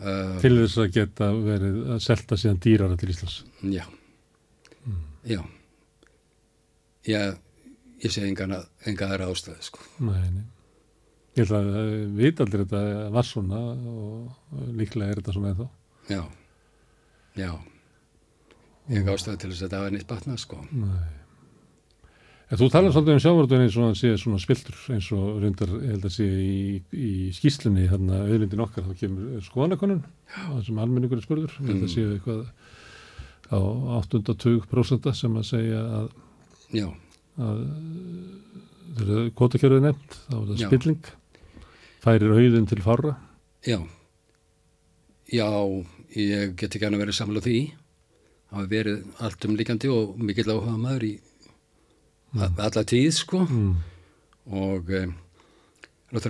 uh, 0.00 0.40
Til 0.42 0.54
þess 0.58 0.78
að 0.82 0.90
geta 0.96 1.28
verið 1.36 1.78
að 1.94 2.00
selta 2.04 2.36
síðan 2.40 2.60
dýrara 2.64 2.96
til 3.00 3.12
Íslands. 3.14 3.42
já. 3.62 3.84
Já. 5.28 5.38
Já 7.06 7.20
ég 8.02 8.10
sé 8.10 8.24
enga 8.26 8.48
aðra 9.06 9.28
ástæði 9.30 9.62
sko. 9.68 9.78
Nei, 10.02 10.24
nei. 10.34 10.44
Ég 11.32 11.46
ætla 11.46 11.62
að 11.62 11.80
eh, 11.80 12.06
vita 12.18 12.44
aldrei 12.44 12.64
þetta 12.66 12.82
var 13.14 13.26
svona 13.28 13.60
og 13.72 14.62
líklega 14.76 15.14
er 15.14 15.20
þetta 15.22 15.36
svona 15.36 15.52
ennþá. 15.54 15.68
já. 16.12 16.22
Já. 17.40 17.52
Enga 18.92 19.14
ástæði 19.14 19.38
til 19.40 19.50
þess 19.52 19.64
að 19.64 19.72
það 19.72 19.84
var 19.86 19.92
neitt 19.94 20.08
batna 20.10 20.34
sko. 20.36 20.58
Nei. 20.76 21.10
En 22.52 22.58
þú 22.60 22.66
talar 22.68 22.92
svolítið 22.92 23.14
um 23.16 23.20
sjávarútveginn 23.24 23.64
eins 23.64 23.76
og 23.78 23.86
hann 23.86 23.94
sé 23.96 24.10
svona 24.20 24.38
spiltur 24.42 24.80
eins 24.92 25.06
og 25.16 25.38
reyndar, 25.40 25.70
ég 25.80 25.94
held 25.94 26.02
að 26.04 26.12
sé 26.12 26.26
í, 26.28 26.56
í 26.92 27.12
skýslunni, 27.32 27.86
hérna 27.88 28.18
auðlindin 28.26 28.60
okkar, 28.60 28.84
þá 28.90 28.98
kemur 29.00 29.46
skoðanakonun, 29.46 30.02
það 30.34 30.58
sem 30.66 30.82
almenningur 30.84 31.22
er 31.22 31.24
spurður, 31.24 31.54
ég 31.62 31.70
held 31.70 31.86
að 31.86 31.94
sé 31.94 32.04
eitthvað 32.10 32.42
á 33.48 33.60
820% 34.02 35.08
sem 35.16 35.40
að 35.40 35.48
segja 35.48 35.80
að, 36.02 36.12
að 37.46 37.64
þegar 39.00 39.32
kvotakjörðu 39.40 39.80
er 39.80 39.86
nefnt, 39.88 40.20
þá 40.28 40.36
er 40.36 40.46
það 40.50 40.62
spilling, 40.66 41.10
færir 42.02 42.32
auðin 42.34 42.66
til 42.68 42.82
fára. 42.82 43.16
já 43.66 43.78
já, 45.32 45.48
ég 46.16 46.56
get 46.56 46.74
ekki 46.74 46.84
hann 46.84 46.96
að 46.98 47.04
vera 47.06 47.16
samlega 47.16 47.46
því 47.46 47.58
það 48.50 48.58
hafi 48.58 48.70
verið 48.72 49.04
allt 49.24 49.46
um 49.48 49.56
líkandi 49.56 49.90
og 49.92 50.18
mikill 50.20 50.50
áhuga 50.52 50.76
maður 50.76 51.06
í 51.08 51.12
mm. 52.34 52.58
alla 52.58 52.84
tíð 52.84 53.12
sko 53.16 53.44
Mm. 53.46 53.76
og 54.52 54.90
e, 54.90 55.06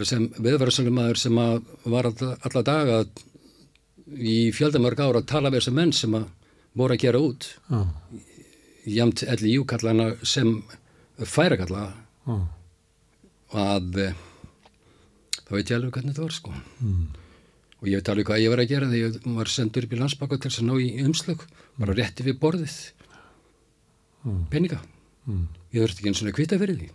sem 0.04 0.28
viðverðarsalum 0.38 0.94
maður 0.94 1.18
sem 1.18 1.38
að 1.38 1.62
var 1.84 2.10
alla, 2.12 2.36
alla 2.46 2.62
daga 2.62 3.04
í 4.12 4.52
fjöldamörg 4.54 5.00
ára 5.00 5.22
að 5.22 5.30
tala 5.32 5.50
við 5.50 5.62
þessar 5.62 5.78
menn 5.80 5.92
sem 5.96 6.14
að 6.14 6.28
voru 6.76 6.94
að 6.94 7.02
gera 7.06 7.18
út 7.22 7.48
Já, 7.70 7.80
jamt 8.98 9.22
elli 9.24 9.56
júkallana 9.56 10.12
sem 10.22 10.62
færakalla 11.18 11.88
já, 12.26 12.36
að 13.52 13.98
e, 13.98 14.12
þá 15.46 15.50
veit 15.56 15.70
ég 15.70 15.76
alveg 15.78 15.92
hvernig 15.96 16.14
þetta 16.14 16.22
var 16.26 16.36
sko 16.36 16.52
mm. 16.54 17.04
og 17.82 17.88
ég 17.90 17.98
veit 18.00 18.08
alveg 18.12 18.26
hvað 18.30 18.42
ég 18.44 18.52
var 18.54 18.62
að 18.64 18.68
gera 18.72 18.88
þegar 18.92 19.16
ég 19.20 19.36
var 19.38 19.50
sendur 19.52 19.86
upp 19.88 19.92
í 19.92 20.00
landsbaka 20.02 20.38
til 20.38 20.50
þess 20.50 20.62
að 20.62 20.68
ná 20.70 20.74
í 20.82 20.88
umslög 21.06 21.46
bara 21.78 21.94
rétti 21.98 22.26
við 22.28 22.38
borðið 22.42 22.76
Mm. 24.22 24.44
peninga 24.50 24.76
Mm. 25.26 25.48
ég 25.74 25.82
þurfti 25.82 25.98
ekki 25.98 26.08
eins 26.12 26.20
og 26.22 26.34
kvita 26.36 26.56
fyrir 26.58 26.76
því 26.78 26.88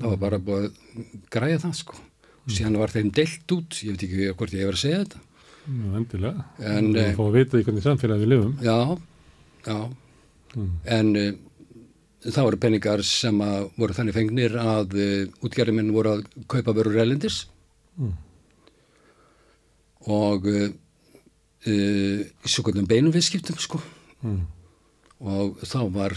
það 0.00 0.06
var 0.14 0.16
bara 0.22 0.38
búið 0.40 0.62
að 0.64 1.18
græja 1.34 1.58
það 1.60 1.74
sko 1.76 1.94
og 1.96 2.52
síðan 2.56 2.78
var 2.80 2.88
þeim 2.94 3.10
deilt 3.12 3.52
út 3.52 3.76
ég 3.84 3.90
veit 3.92 4.04
ekki 4.06 4.30
hvort 4.36 4.54
ég 4.56 4.62
hefur 4.64 4.78
að 4.78 4.80
segja 4.80 5.02
þetta 5.04 5.20
Já, 5.62 5.90
endilega. 6.00 6.44
En, 6.58 6.88
eh, 6.96 7.12
fáum 7.14 7.28
að 7.28 7.36
vita 7.36 7.58
í 7.60 7.62
hvernig 7.68 7.84
samfélagi 7.84 8.24
við 8.24 8.30
lifum. 8.32 8.54
já, 8.64 8.98
já 9.66 9.76
Mm. 10.56 10.72
en 10.84 11.16
uh, 11.16 11.32
það 12.22 12.44
voru 12.46 12.58
peningar 12.62 13.02
sem 13.06 13.40
að 13.44 13.70
voru 13.80 13.96
þannig 13.96 14.14
fengnir 14.16 14.54
að 14.62 14.94
uh, 14.94 15.46
útgerðiminn 15.46 15.92
voru 15.94 16.16
að 16.18 16.26
kaupa 16.48 16.74
vörur 16.76 17.00
elendis 17.02 17.46
Mm. 17.92 18.14
og 20.08 20.46
uh, 20.48 20.68
í 21.68 22.48
svo 22.48 22.64
kvöldum 22.66 22.86
beinum 22.90 23.12
viðskiptum 23.14 23.58
sko 23.60 23.80
Mm. 24.22 24.44
og 25.18 25.56
þá 25.66 25.80
var 25.90 26.12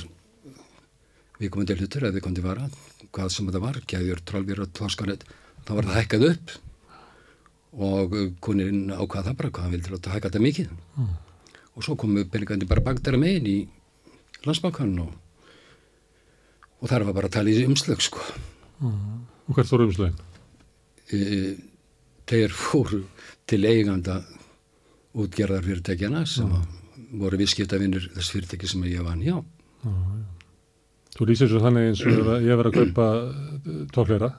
við 1.41 1.49
komum 1.49 1.65
til 1.65 1.75
hlutur 1.79 2.03
eða 2.05 2.13
við 2.19 2.21
komum 2.21 2.35
til 2.37 2.43
vara 2.45 2.67
hvað 3.15 3.31
sem 3.33 3.47
þetta 3.49 3.61
var, 3.63 3.79
gæðjur, 3.89 4.19
trálfjör 4.29 4.61
og 4.61 4.69
tórskanett, 4.77 5.23
þá 5.65 5.71
var 5.73 5.87
það 5.89 5.97
hækkað 5.99 6.25
upp 6.29 6.53
og 7.89 8.13
konirinn 8.45 8.93
ákvað 8.93 9.25
það 9.31 9.37
bara 9.39 9.49
hvað 9.55 9.65
hann 9.65 9.73
vildi 9.73 9.93
láta 9.95 10.13
hækka 10.13 10.29
þetta 10.29 10.43
mikið 10.45 10.69
Mm. 11.01 11.09
og 11.75 11.83
svo 11.83 11.95
komu 11.97 12.23
peningandi 12.29 12.69
bara 12.69 12.85
bagdara 12.85 13.17
megin 13.17 13.49
í 13.49 13.57
landsbákan 14.45 14.93
og, 15.01 15.09
og 16.81 16.89
þar 16.91 17.05
var 17.07 17.13
bara 17.17 17.27
að 17.31 17.37
tala 17.39 17.49
í 17.53 17.65
umslög 17.69 18.01
sko 18.01 18.19
Mm. 18.83 19.21
Og 19.47 19.55
hvert 19.55 19.69
voru 19.71 19.85
umslögin? 19.87 20.17
e, 21.13 21.55
þeir 22.27 22.51
fóru 22.51 23.03
til 23.47 23.61
eiganda 23.63 24.17
útgerðar 25.15 25.63
fyrirtækjana 25.63 26.25
sem 26.27 26.49
voru 27.15 27.37
viðskiptavinnur 27.39 28.09
þess 28.17 28.33
fyrirtæki 28.33 28.67
sem 28.67 28.83
ég 28.83 28.99
vann 29.05 29.21
hjá. 29.23 29.37
Þú 31.15 31.27
lýsir 31.29 31.47
svo 31.47 31.61
þannig 31.63 31.87
eins 31.93 32.01
og 32.03 32.43
ég 32.43 32.57
var 32.59 32.67
að 32.67 32.79
kaupa 32.81 33.07
tókleira 33.95 34.33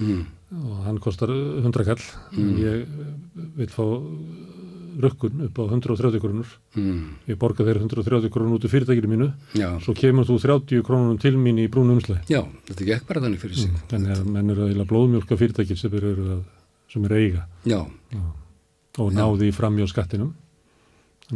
Mm. 0.00 0.26
og 0.52 0.82
hann 0.84 0.98
kostar 0.98 1.30
100 1.30 1.84
kall 1.86 2.02
en 2.36 2.56
ég 2.58 2.86
vil 3.56 3.70
fá 3.70 3.86
rökkun 5.02 5.44
upp 5.46 5.58
á 5.60 5.62
130 5.68 6.20
krónur. 6.22 6.48
Mm. 6.76 7.16
ég 7.28 7.38
borga 7.40 7.64
þeir 7.66 7.80
130 7.82 8.30
krónur 8.32 8.56
út 8.56 8.64
úr 8.64 8.72
fyrirtækinu 8.72 9.10
mínu. 9.12 9.28
Já. 9.54 9.68
svo 9.80 9.94
kemur 9.94 10.26
þú 10.28 10.38
30 10.42 10.82
krónunum 10.86 11.20
til 11.20 11.36
mín 11.36 11.60
í 11.60 11.68
brúnum 11.68 11.98
umslæg 11.98 12.24
Já, 12.30 12.42
þetta 12.70 12.88
gekk 12.90 13.06
bara 13.08 13.22
þannig 13.24 13.42
fyrir 13.42 13.56
sig. 13.60 13.70
þannig 13.90 14.16
að 14.16 14.26
menn 14.32 14.50
eru 14.50 14.66
að 14.66 14.74
eila 14.74 14.88
blóðmjólka 14.88 15.38
fyrirtækin 15.40 15.80
sem 15.80 15.94
eru 15.94 16.12
að, 16.36 16.42
sem 16.92 17.04
eru 17.04 17.14
að 17.14 17.24
eiga. 17.24 17.46
Já, 17.64 17.80
og 18.98 19.12
náði 19.12 19.52
fram 19.52 19.76
hjá 19.76 19.88
skattinum. 19.92 20.34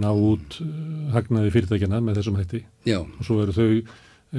Ná 0.00 0.10
út 0.14 0.60
uh, 0.62 1.10
hagnaði 1.16 1.50
fyrirtækjana 1.50 1.98
með 2.00 2.20
þessum 2.20 2.38
hætti. 2.38 2.62
Já, 2.86 3.00
og 3.02 3.26
svo 3.26 3.40
eru 3.42 3.52
þau 3.56 3.82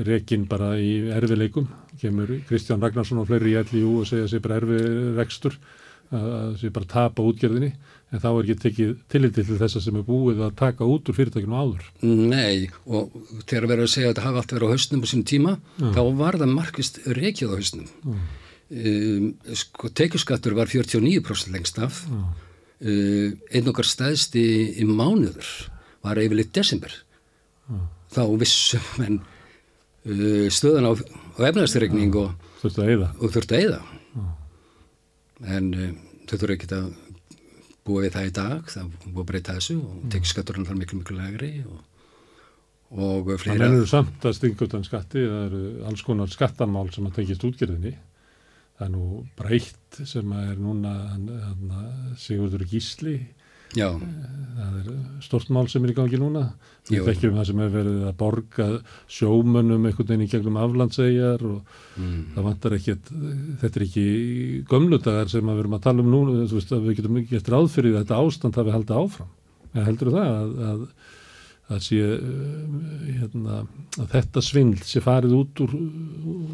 rekin 0.08 0.46
bara 0.48 0.78
í 0.80 1.12
erfileikum 1.12 1.68
kemur 2.00 2.30
Kristján 2.48 2.80
Ragnarsson 2.80 3.20
og 3.20 3.28
fleiri 3.28 3.52
í 3.52 3.64
LIU 3.74 3.98
og 4.00 4.08
segja 4.08 4.30
sér 4.32 4.44
bara 4.46 4.62
erfi 4.62 4.78
rekstur 5.18 5.58
að 6.12 6.30
að 6.38 6.54
sé 6.62 6.72
bara 6.72 6.90
tapa 6.92 7.24
útgerðinni 7.24 7.74
en 8.12 8.20
þá 8.20 8.28
er 8.30 8.42
ekki 8.44 8.58
tekið 8.66 8.94
tilliti 9.12 9.46
til 9.48 9.58
þessa 9.60 9.82
sem 9.84 9.98
er 9.98 10.06
búið 10.08 10.42
að 10.44 10.56
taka 10.60 10.88
út 10.88 11.08
úr 11.08 11.16
fyrirtækinu 11.16 11.56
áður 11.56 11.86
nei, 12.04 12.68
og 12.84 13.14
þegar 13.46 13.70
verður 13.72 13.88
að 13.88 13.94
segja 13.94 14.10
að 14.10 14.14
þetta 14.14 14.26
hafi 14.28 14.42
allt 14.42 14.56
verið 14.56 14.68
á 14.68 14.74
hausnum 14.76 15.04
á 15.04 15.08
sínum 15.12 15.28
tíma, 15.32 15.54
þá 15.80 16.02
var 16.20 16.40
það 16.42 16.56
markvist 16.58 17.02
rekið 17.08 17.54
á 17.54 17.56
hausnum. 17.56 17.92
Um, 18.72 19.34
sko, 19.58 19.90
tekjuskattur 19.92 20.56
var 20.56 20.70
49% 20.72 21.52
lengst 21.52 21.80
af. 21.84 22.06
Já. 22.08 22.22
Uh, 22.82 23.34
einn 23.54 23.68
okkar 23.70 23.86
stæðst 23.86 24.36
í, 24.40 24.48
í 24.82 24.88
mánuður 24.88 25.50
var 26.02 26.20
yfirleitt 26.22 26.54
desember. 26.56 26.94
Þá 28.12 28.24
vissum 28.40 29.04
en 29.06 29.20
uh, 29.22 30.48
stöðan 30.52 30.88
á, 30.88 30.92
á 30.96 31.42
efnaðsregning 31.52 32.16
og, 32.20 32.32
þurftu 33.36 33.58
að 33.58 33.66
eyða 33.66 33.82
að. 33.82 33.98
En 35.52 35.72
uh, 35.76 35.92
þau 36.26 36.36
þurftu 36.38 36.56
ekki 36.56 36.72
að 36.80 36.90
búa 37.88 38.04
við 38.06 38.14
það 38.16 38.28
í 38.28 38.34
dag, 38.38 38.68
það 38.70 38.84
er 38.84 39.16
að 39.22 39.26
breyta 39.32 39.56
þessu 39.58 39.78
og 39.82 40.04
tekjuskatturinn 40.14 40.68
þar 40.68 40.80
miklu, 40.82 41.00
miklu 41.02 41.18
legri 41.18 41.52
og, 41.66 41.80
og 42.92 43.32
Það 43.32 43.42
fleira. 43.46 43.66
mennur 43.66 43.90
samt 43.90 44.28
að 44.28 44.38
stinga 44.38 44.68
utan 44.68 44.86
skatti, 44.88 45.26
það 45.26 45.46
eru 45.50 45.62
alls 45.90 46.06
konar 46.06 46.32
skattamál 46.32 46.88
sem 46.94 47.08
að 47.10 47.18
tengist 47.20 47.46
útgerðinni. 47.48 47.94
Það 48.78 48.88
er 48.88 48.92
nú 48.96 49.06
breytt 49.38 50.02
sem 50.10 50.34
að 50.34 50.52
er 50.54 50.62
núna 50.62 50.92
hann, 51.12 51.28
hann, 51.46 52.16
Sigurður 52.22 52.66
Gísli, 52.70 53.16
Já, 53.78 53.88
það 54.58 54.78
er 54.82 54.90
stort 55.24 55.52
mál 55.54 55.68
sem 55.72 55.86
er 55.86 55.94
í 55.94 55.96
gangi 55.98 56.20
núna. 56.20 56.44
Við 56.90 56.98
Jú. 56.98 57.06
þekkjum 57.08 57.38
það 57.38 57.48
sem 57.48 57.62
er 57.62 57.72
verið 57.72 58.00
að 58.10 58.18
borga 58.20 58.68
sjómönnum 59.16 59.86
einhvern 59.88 60.10
veginn 60.10 60.26
í 60.26 60.30
gegnum 60.32 60.60
aflandsegjar 60.60 61.46
og 61.46 61.76
mm, 61.96 62.18
það 62.36 62.48
vantar 62.50 62.76
ekkert, 62.78 63.12
þetta 63.62 63.80
er 63.80 63.86
ekki 63.86 64.06
gömludagar 64.72 65.32
sem 65.32 65.46
að 65.46 65.60
við 65.60 65.64
erum 65.66 65.78
að 65.78 65.86
tala 65.86 66.04
um 66.04 66.12
núna, 66.12 66.48
þú 66.50 66.58
veist 66.58 66.76
að 66.76 66.88
við 66.90 67.00
getum 67.00 67.20
ekki 67.22 67.40
eftir 67.40 67.58
áðfyrir 67.60 67.98
þetta 68.00 68.22
ástand 68.26 68.60
hafi 68.60 68.76
haldið 68.76 69.02
áfram. 69.04 69.34
En 69.72 69.88
heldur 69.88 70.14
það 70.18 70.32
að, 70.36 70.56
að 70.72 70.86
að 71.72 71.84
sé 71.86 72.00
uh, 72.04 73.12
hérna, 73.20 73.62
að 74.02 74.16
þetta 74.16 74.44
svindl 74.44 74.82
sé 74.88 75.04
farið 75.04 75.36
út 75.38 75.62
úr 75.64 75.76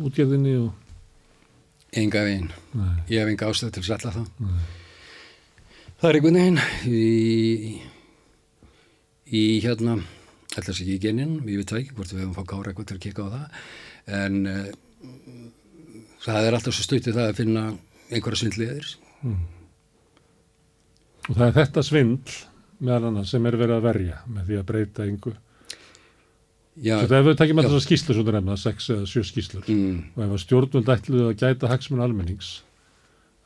útgerðinni 0.07 0.57
og 0.61 1.97
enga 1.97 2.25
veginn. 2.27 2.51
Ég 3.09 3.23
hef 3.23 3.31
enga 3.31 3.49
ástæð 3.49 3.71
til 3.77 3.83
að 3.83 3.87
salla 3.87 4.13
það. 4.19 4.27
nei, 4.43 4.67
Það 5.97 6.09
er 6.11 6.17
einhvern 6.19 6.35
veginn 6.37 6.59
í, 6.93 7.77
í 9.33 9.39
hérna, 9.63 9.95
alltaf 10.53 10.75
sér 10.77 10.83
ekki 10.83 10.97
í 10.99 11.01
genin, 11.07 11.31
ég 11.49 11.63
veit 11.63 11.71
það 11.73 11.79
ekki 11.79 11.95
hvort 11.97 12.13
við 12.13 12.21
hefum 12.21 12.35
fá 12.35 12.43
kára 12.51 12.69
eitthvað 12.69 12.89
til 12.91 12.97
að 12.99 13.05
kika 13.07 13.25
á 13.25 13.29
það, 13.33 13.63
en 14.19 14.37
uh, 14.51 14.67
það 16.27 16.49
er 16.49 16.57
alltaf 16.59 16.77
svo 16.77 16.85
stuttið 16.85 17.17
það 17.17 17.31
að 17.31 17.41
finna 17.41 17.65
einhverja 18.11 18.41
svindliðir. 18.43 18.93
og 21.25 21.33
það 21.33 21.43
er 21.47 21.57
þetta 21.57 21.85
svindl 21.89 22.37
meðal 22.77 23.09
annars 23.09 23.33
sem 23.33 23.49
er 23.49 23.57
verið 23.57 23.79
að 23.79 23.89
verja 23.89 24.21
með 24.29 24.47
því 24.51 24.61
að 24.61 24.69
breyta 24.69 25.09
yngu. 25.09 25.33
Já, 26.77 26.99
Svo 27.01 27.33
takjum 27.33 27.57
já. 27.57 27.63
alltaf 27.63 27.73
þessar 27.73 27.87
skýslur 27.87 28.19
sem 28.19 28.27
þú 28.27 28.33
nefna, 28.37 28.61
sex 28.61 28.91
eða 28.93 29.09
sjö 29.09 29.25
skýslur 29.25 29.65
mm, 29.65 30.01
og 30.13 30.27
ef 30.27 30.33
að 30.35 30.41
stjórnvöld 30.43 30.91
ætluðu 30.93 31.29
að 31.31 31.39
gæta 31.41 31.71
hagsmun 31.71 32.03
almennings 32.05 32.59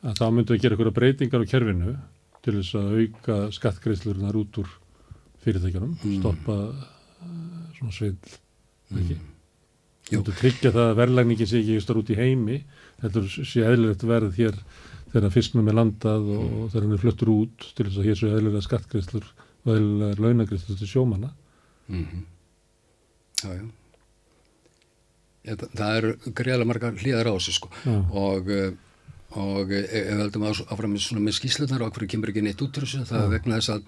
að 0.04 0.18
þá 0.18 0.26
myndu 0.36 0.52
að 0.52 0.60
gera 0.66 0.76
einhverja 0.76 0.96
breytingar 0.98 1.40
á 1.40 1.48
kerfinu 1.48 1.94
til 2.42 2.54
þess 2.58 2.74
að 2.78 2.94
auka 3.00 3.36
skattgreislurinnar 3.54 4.38
út 4.40 4.58
úr 4.62 4.70
fyrirtækjunum, 5.44 5.92
stoppa 6.20 6.56
uh, 6.70 7.68
svona 7.78 7.92
svindl, 7.94 8.34
ekki? 8.98 9.16
Jú. 10.12 10.18
Myndu 10.18 10.34
tryggja 10.36 10.72
það 10.74 10.88
að 10.90 10.96
verðlægningin 10.98 11.48
sé 11.48 11.60
ekki 11.62 11.76
stór 11.82 12.00
út 12.02 12.10
í 12.12 12.16
heimi, 12.18 12.56
þetta 13.02 13.22
sé 13.32 13.62
eðlilegt 13.64 14.02
verð 14.10 14.34
hér 14.38 14.58
þegar 15.12 15.32
fisknum 15.34 15.68
er 15.70 15.76
landað 15.78 16.26
og 16.34 16.50
þegar 16.72 16.84
hann 16.86 16.96
er 16.96 17.02
fluttur 17.02 17.30
út 17.32 17.66
til 17.76 17.86
þess 17.86 18.00
að 18.02 18.06
hér 18.10 18.18
sé 18.20 18.30
eðlilega 18.32 18.64
skattgreislur 18.66 19.26
og 19.62 19.70
eðlilega 19.76 20.24
launagreislur 20.26 20.78
til 20.80 20.88
sjómanna. 20.90 21.30
mm, 21.88 22.22
já, 23.44 23.50
já. 23.60 23.64
Ég, 25.42 25.56
það- 25.58 25.72
það 25.78 25.96
er 25.98 26.06
greiðlega 26.38 26.68
margar 26.70 26.98
hlýðar 27.02 27.30
á 27.30 27.34
þessu 27.34 27.52
sko 27.56 27.70
Já. 27.82 27.94
og, 28.14 28.50
eh, 28.50 28.72
og 29.40 29.70
ef 29.72 29.88
við 29.92 30.18
heldum 30.20 30.44
á- 30.48 30.66
áfram 30.72 30.96
svona 31.00 31.22
með 31.24 31.36
skýslunar 31.38 31.82
og 31.86 31.92
hverju 31.96 32.08
kemur 32.14 32.32
ekki 32.32 32.42
neitt 32.44 32.62
út 32.64 32.76
úr 32.78 32.84
þessu 32.86 33.04
það 33.08 33.22
er 33.24 33.30
vegna 33.36 33.58
þess 33.60 33.72
að 33.74 33.82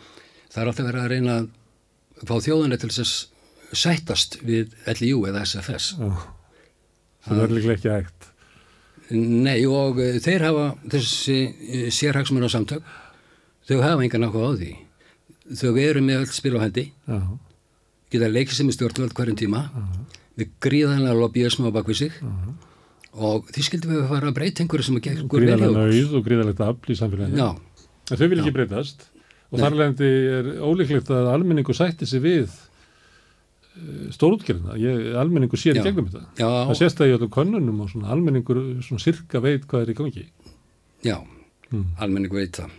það 0.54 0.60
er 0.62 0.70
alltaf 0.70 0.86
verið 0.88 1.02
að 1.04 1.12
reyna 1.14 1.34
að 1.40 1.48
fá 2.30 2.34
þjóðanir 2.46 2.80
til 2.84 2.90
þess 2.94 3.02
að 3.04 3.78
sættast 3.84 4.38
við 4.46 4.74
LIU 5.00 5.24
eða 5.30 5.42
SFS 5.48 5.90
Já. 5.98 6.08
Það 7.24 7.38
verður 7.40 7.54
líklega 7.56 7.76
ekki 7.78 7.92
hægt. 7.94 8.26
Nei 9.14 9.64
og 9.68 9.98
eh, 10.00 10.18
þeir 10.20 10.42
hafa 10.44 10.64
þessi 10.92 11.36
eh, 11.44 11.86
sérhagsmunna 11.92 12.48
samtök 12.52 12.84
þau 13.68 13.78
hafa 13.80 14.04
engan 14.04 14.26
áhuga 14.28 14.48
á 14.48 14.52
því. 14.60 14.70
Þau 15.60 15.72
eru 15.80 16.02
með 16.04 16.20
öll 16.22 16.32
spil 16.36 16.52
á 16.56 16.64
hendi. 16.64 16.84
Já. 17.08 17.18
geta 18.12 18.28
leikið 18.28 18.58
sem 18.60 18.68
í 18.68 18.74
stjórnvöld 18.76 19.16
hverjum 19.16 19.36
tíma. 19.40 19.62
Við 20.36 20.52
gríðanlega 20.64 21.16
lobbyism 21.18 21.64
á 21.68 21.72
bakvið 21.74 21.96
sig. 22.02 22.20
Og 22.20 22.73
því 23.14 23.64
skildum 23.68 23.94
við 23.94 24.02
að 24.02 24.12
fara 24.12 24.30
að 24.30 24.36
breyta 24.38 24.64
einhverju 24.64 24.86
sem 24.88 24.98
að 24.98 25.04
gegn 25.08 25.28
Gríðarlega 25.32 25.72
nauð 25.78 26.14
og 26.18 26.24
gríðarlegt 26.28 26.62
afl 26.66 26.94
í 26.94 26.98
samfélaginu. 26.98 27.40
Já, 27.40 27.48
En 28.10 28.20
þau 28.20 28.28
vil 28.28 28.40
ekki 28.42 28.54
breytast. 28.58 29.06
Og 29.54 29.60
þar 29.62 29.76
leðandi 29.78 30.08
er 30.34 30.48
ólíklegt 30.66 31.10
að 31.14 31.28
almenningu 31.30 31.74
sætti 31.76 32.08
sig 32.10 32.20
við 32.24 32.48
uh, 32.50 34.08
stórútgerðina. 34.16 34.74
Almenningu 35.22 35.58
sér 35.60 35.78
í 35.78 35.84
gegnum 35.84 36.08
þetta. 36.10 36.24
já, 36.40 36.48
Það 36.70 36.78
sést 36.82 37.00
það 37.00 37.10
í 37.12 37.16
öllum 37.18 37.32
könnunum 37.38 37.82
og 37.84 37.92
svona 37.92 38.10
almenningur 38.14 38.62
svona 38.84 39.04
sirka 39.04 39.42
veit 39.44 39.68
hvað 39.70 39.86
er 39.86 39.94
í 39.94 39.98
gangi. 40.00 40.26
já. 41.06 41.18
Mm. 41.72 41.86
almenning 41.98 42.34
veit 42.34 42.58
það. 42.60 42.70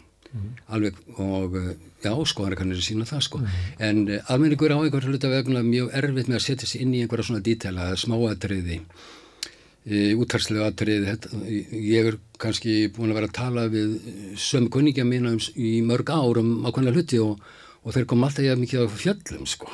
Alveg 0.76 0.98
og 1.20 1.56
eh, 1.58 1.72
já, 2.04 2.12
skoðanir 2.28 2.60
kannir 2.60 2.82
sína 2.84 3.06
það 3.08 3.22
sko. 3.26 3.40
En 3.80 4.04
uh, 4.08 4.20
almenningur 4.32 4.72
á 4.72 4.78
einhver 4.84 5.08
hluta 5.10 5.32
vegna 5.32 5.64
mjög 5.66 5.90
erfitt 5.96 6.30
með 6.30 6.38
að 6.38 6.44
setja 6.46 6.68
sig 6.70 6.84
inn 6.84 6.94
í 6.94 7.02
einhverja 7.04 7.30
svona 7.30 7.44
dítela, 7.44 7.90
smáatriði 8.00 8.82
útvarslegu 9.86 10.64
atriði. 10.66 11.12
Þetta, 11.12 11.42
ég 11.78 12.10
er 12.10 12.18
kannski 12.42 12.88
búin 12.94 13.14
að 13.14 13.20
vera 13.20 13.30
að 13.30 13.38
tala 13.38 13.68
við 13.70 13.94
sömu 14.42 14.72
kunningja 14.74 15.06
mína 15.08 15.36
um, 15.36 15.42
í 15.56 15.78
mörg 15.86 16.10
ár 16.10 16.42
um 16.42 16.66
ákveðna 16.66 16.96
hluti 16.96 17.22
og, 17.22 17.44
og 17.84 17.94
þeir 17.94 18.08
kom 18.10 18.26
alltaf 18.26 18.48
ég 18.48 18.58
mikið 18.62 18.88
á 18.90 18.96
fjöllum 18.96 19.46
sko. 19.50 19.70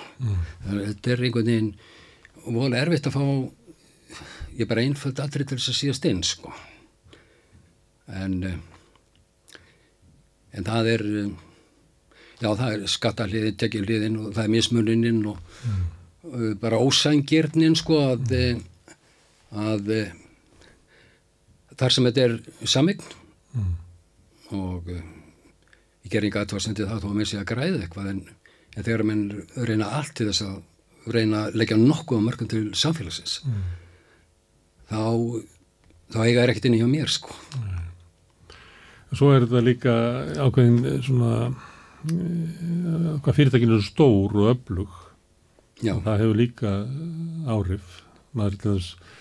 Að 0.67 0.81
þetta 0.89 1.13
er 1.13 1.23
einhvern 1.27 1.51
veginn 1.51 1.71
vola 2.51 2.81
erfitt 2.81 3.07
að 3.07 3.15
fá 3.15 3.23
ég 4.57 4.65
er 4.65 4.69
bara 4.69 4.83
einföld 4.83 5.21
atrið 5.23 5.51
til 5.51 5.61
þess 5.61 5.71
að 5.71 5.79
síðast 5.79 6.09
inn 6.09 6.21
sko. 6.27 6.51
En 8.11 8.35
uh, 8.43 8.59
en 10.51 10.67
það 10.67 10.89
er 10.95 11.05
uh, 11.07 11.29
já 12.41 12.49
það 12.49 12.73
er 12.73 12.83
skattahliðin, 12.91 13.57
tekjuhliðin 13.61 14.19
og 14.19 14.33
það 14.35 14.43
er 14.43 14.53
mismuninin 14.55 15.21
og 15.31 15.39
uh, 15.69 16.51
bara 16.61 16.81
ósangirnin 16.81 17.77
sko 17.79 18.01
að 18.09 18.35
uh, 18.35 18.67
að 19.51 19.91
uh, 19.95 20.11
þar 21.79 21.95
sem 21.95 22.07
þetta 22.09 22.27
er 22.27 22.35
samign 22.69 23.01
og 24.51 24.91
uh, 24.91 25.01
ég 26.05 26.11
ger 26.13 26.27
enga 26.27 26.43
aðtvarsendið 26.43 26.91
það 26.91 27.03
þó 27.03 27.09
að 27.11 27.17
mér 27.19 27.31
sé 27.31 27.39
að 27.41 27.49
græða 27.53 27.81
eitthvað 27.85 28.11
en, 28.13 28.21
en 28.75 28.87
þegar 28.87 29.05
menn 29.07 29.25
reyna 29.57 29.91
allt 29.99 30.15
til 30.17 30.29
þess 30.31 30.45
að 30.47 31.11
reyna 31.11 31.47
að 31.47 31.57
leggja 31.57 31.79
nokkuð 31.81 32.21
á 32.21 32.27
mörgum 32.27 32.51
til 32.51 32.65
samfélagsins 32.77 33.39
þá 34.91 35.01
þá 36.11 36.19
eiga 36.27 36.43
er 36.43 36.51
ekkert 36.53 36.67
inn 36.69 36.77
í 36.77 36.83
hjá 36.83 36.89
mér 36.91 37.09
sko 37.11 37.33
Svo 39.11 39.33
er 39.35 39.43
þetta 39.43 39.61
líka 39.65 39.93
ákveðin 40.39 40.85
eh, 40.87 40.99
svona 41.03 41.31
hvað 43.21 43.35
fyrirtækinu 43.37 43.75
er 43.77 43.83
stór 43.83 44.35
og 44.39 44.51
öflug. 44.53 44.93
já, 45.83 45.97
það 45.99 46.21
hefur 46.21 46.37
líka 46.39 46.71
eh, 46.85 47.49
áhrif. 47.51 47.97
Maður, 48.31 48.55
til 48.61 48.75
þess, 48.77 49.17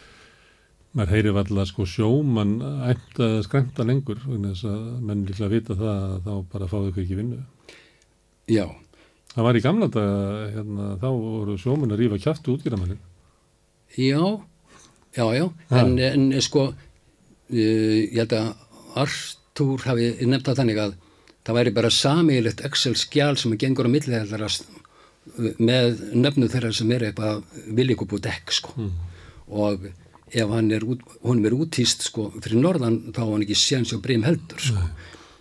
maður 0.97 1.15
heyri 1.15 1.33
valla 1.37 1.65
sko 1.69 1.87
sjómann 1.87 2.59
æmt 2.91 3.21
að 3.23 3.41
skrænta 3.47 3.87
lengur 3.87 4.19
vegna 4.27 4.53
þess 4.55 4.69
að 4.71 4.87
menn 5.07 5.27
líklega 5.29 5.53
vita 5.55 5.79
það 5.79 5.91
að 5.97 6.15
þá 6.27 6.33
bara 6.53 6.71
fáðu 6.71 6.93
ykkur 6.93 7.05
ekki 7.05 7.19
vinnu. 7.21 7.43
Já, 8.51 8.65
Það 9.31 9.47
var 9.47 9.57
í 9.57 9.63
gamla 9.63 9.87
daga, 9.95 10.47
hérna, 10.57 10.87
þá 10.99 11.07
voru 11.15 11.57
sjómun 11.61 11.95
að 11.95 12.01
rífa 12.03 12.19
kjaftu 12.25 12.57
útgjörðamannin. 12.57 12.99
já, 13.95 14.25
já, 15.15 15.27
já, 15.37 15.45
en, 15.71 15.93
en 15.99 16.25
sko, 16.43 16.65
uh, 16.73 17.55
ég 17.55 18.19
held 18.19 18.35
að 18.35 18.51
Artúr 18.99 19.87
hafi 19.87 20.09
nefnt 20.27 20.49
það 20.51 20.59
þannig 20.63 20.83
að 20.83 20.97
það 21.47 21.59
væri 21.61 21.73
bara 21.77 21.93
samílegt 21.95 22.65
Excel-skjál 22.67 23.37
sem 23.39 23.55
gengur 23.55 23.87
á 23.87 23.91
milli 23.95 24.19
þeirra 24.19 24.51
með 25.63 26.03
nöfnu 26.19 26.49
þeirra 26.51 26.73
sem 26.75 26.91
er 26.91 27.07
eitthvað 27.07 27.45
viljum 27.79 28.03
upp 28.03 28.17
dekk, 28.25 28.51
sko. 28.57 28.89
Og 29.51 29.87
ef 30.35 30.49
hann 30.55 30.71
er, 30.75 30.85
út, 30.87 31.01
honum 31.27 31.47
er 31.49 31.57
útýst, 31.57 32.05
sko, 32.07 32.29
fyrir 32.43 32.61
norðan, 32.63 33.01
þá 33.15 33.21
á 33.27 33.31
hann 33.33 33.43
ekki 33.47 33.57
séns 33.59 33.93
og 33.97 34.03
brim 34.05 34.23
heldur, 34.27 34.61
sko. 34.63 34.85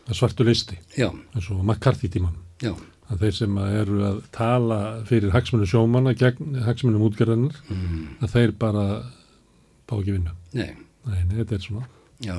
Það 0.06 0.14
er 0.16 0.18
svartu 0.22 0.46
listi, 0.48 0.78
eins 0.98 1.50
og 1.54 1.60
McCarthy 1.64 2.10
tíman. 2.10 2.34
já, 2.64 2.74
að 3.10 3.24
þeir 3.24 3.36
sem 3.40 3.56
að 3.58 3.76
eru 3.82 4.00
að 4.06 4.18
tala 4.36 4.80
fyrir 5.10 5.32
hagsmunum 5.34 5.70
sjómanna 5.70 6.12
gegn 6.18 6.60
hagsmunum 6.66 7.06
útgerðanar 7.08 7.56
að 8.22 8.34
þeir 8.36 8.52
bara 8.62 8.84
fá 9.90 9.96
ekki 10.00 10.14
vinnu. 10.18 10.34
nei, 10.54 10.72
Nei, 11.10 11.24
nei, 11.26 11.38
þetta 11.40 11.56
er 11.56 11.64
svona. 11.64 11.86
já, 12.22 12.36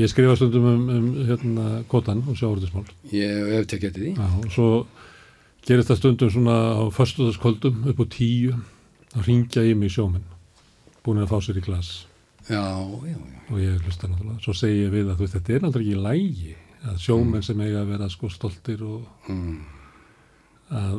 Ég 0.00 0.08
skrifa 0.10 0.34
stundum 0.36 0.64
um, 0.66 0.86
um 0.90 1.08
hérna, 1.28 1.64
kvotan 1.88 2.22
og 2.26 2.34
sjáurðismál. 2.38 2.86
ég 3.12 3.52
hef 3.54 3.66
tekið 3.70 3.88
eftir 3.90 4.02
því. 4.02 4.12
Já, 4.16 4.28
og 4.44 4.48
svo 4.54 4.68
gerist 5.66 5.90
það 5.92 6.00
stundum 6.00 6.30
svona 6.34 6.56
á 6.80 6.82
föstudagskvöldum 6.96 7.84
upp 7.92 8.00
á 8.02 8.06
tíu 8.10 8.54
að 9.14 9.26
ringja 9.28 9.62
í 9.66 9.74
mig 9.78 9.92
sjóminn 9.94 10.24
búin 11.06 11.22
að 11.22 11.30
fá 11.32 11.38
sér 11.46 11.60
í 11.60 11.64
glas. 11.66 11.90
Já, 12.46 12.62
já, 13.06 13.14
já, 13.16 13.40
og 13.50 13.58
ég 13.62 13.80
hlusta 13.86 14.06
náttúrulega. 14.10 14.40
Svo 14.44 14.54
segi 14.54 14.82
ég 14.84 14.92
við 14.94 15.08
að 15.10 15.22
veist, 15.24 15.34
þetta 15.38 15.54
er 15.56 15.64
náttúrulega 15.64 15.94
ekki 15.96 16.04
lægi 16.06 16.56
að 16.86 16.98
sjómenn 17.02 17.42
sem 17.46 17.62
eiga 17.64 17.80
að 17.82 17.88
vera 17.94 18.08
sko 18.12 18.28
stoltir 18.30 18.82
og 18.86 19.30
mm, 19.32 19.54
að 20.76 20.98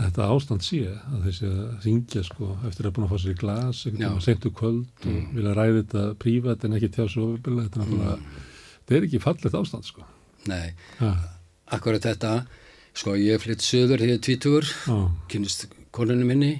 þetta 0.00 0.26
ástand 0.34 0.62
sé 0.64 0.80
að 0.90 1.24
þessi 1.26 1.48
að 1.50 1.84
ringja 1.86 2.22
sko 2.26 2.48
eftir 2.68 2.86
að 2.88 2.94
búin 2.96 3.06
að 3.08 3.12
fá 3.12 3.18
sér 3.24 3.34
í 3.34 3.38
glas 3.40 3.80
veginn 3.86 4.20
sentu 4.22 4.52
kvöld 4.54 5.06
og 5.10 5.32
vilja 5.34 5.54
ræði 5.58 5.80
þetta 5.82 6.04
prívat 6.22 6.66
en 6.66 6.76
ekki 6.78 6.90
tjá 6.94 7.04
svo 7.10 7.26
ofinbilla 7.32 7.64
þetta 7.66 7.80
er 7.80 7.84
náttúrulega, 7.84 8.38
þetta 8.78 8.98
er 9.00 9.06
ekki 9.08 9.22
fallegt 9.24 9.58
ástand 9.60 9.88
sko. 9.88 10.06
nei, 10.50 10.68
Já, 11.00 11.10
akkurat 11.76 12.06
þetta, 12.06 12.32
sko, 12.96 13.16
ég 13.18 13.42
flytt 13.42 13.66
söður 13.66 14.06
tvítugur, 14.22 14.66
já, 14.86 14.98
kynist 15.30 15.66
konunni 15.94 16.26
minni, 16.26 16.52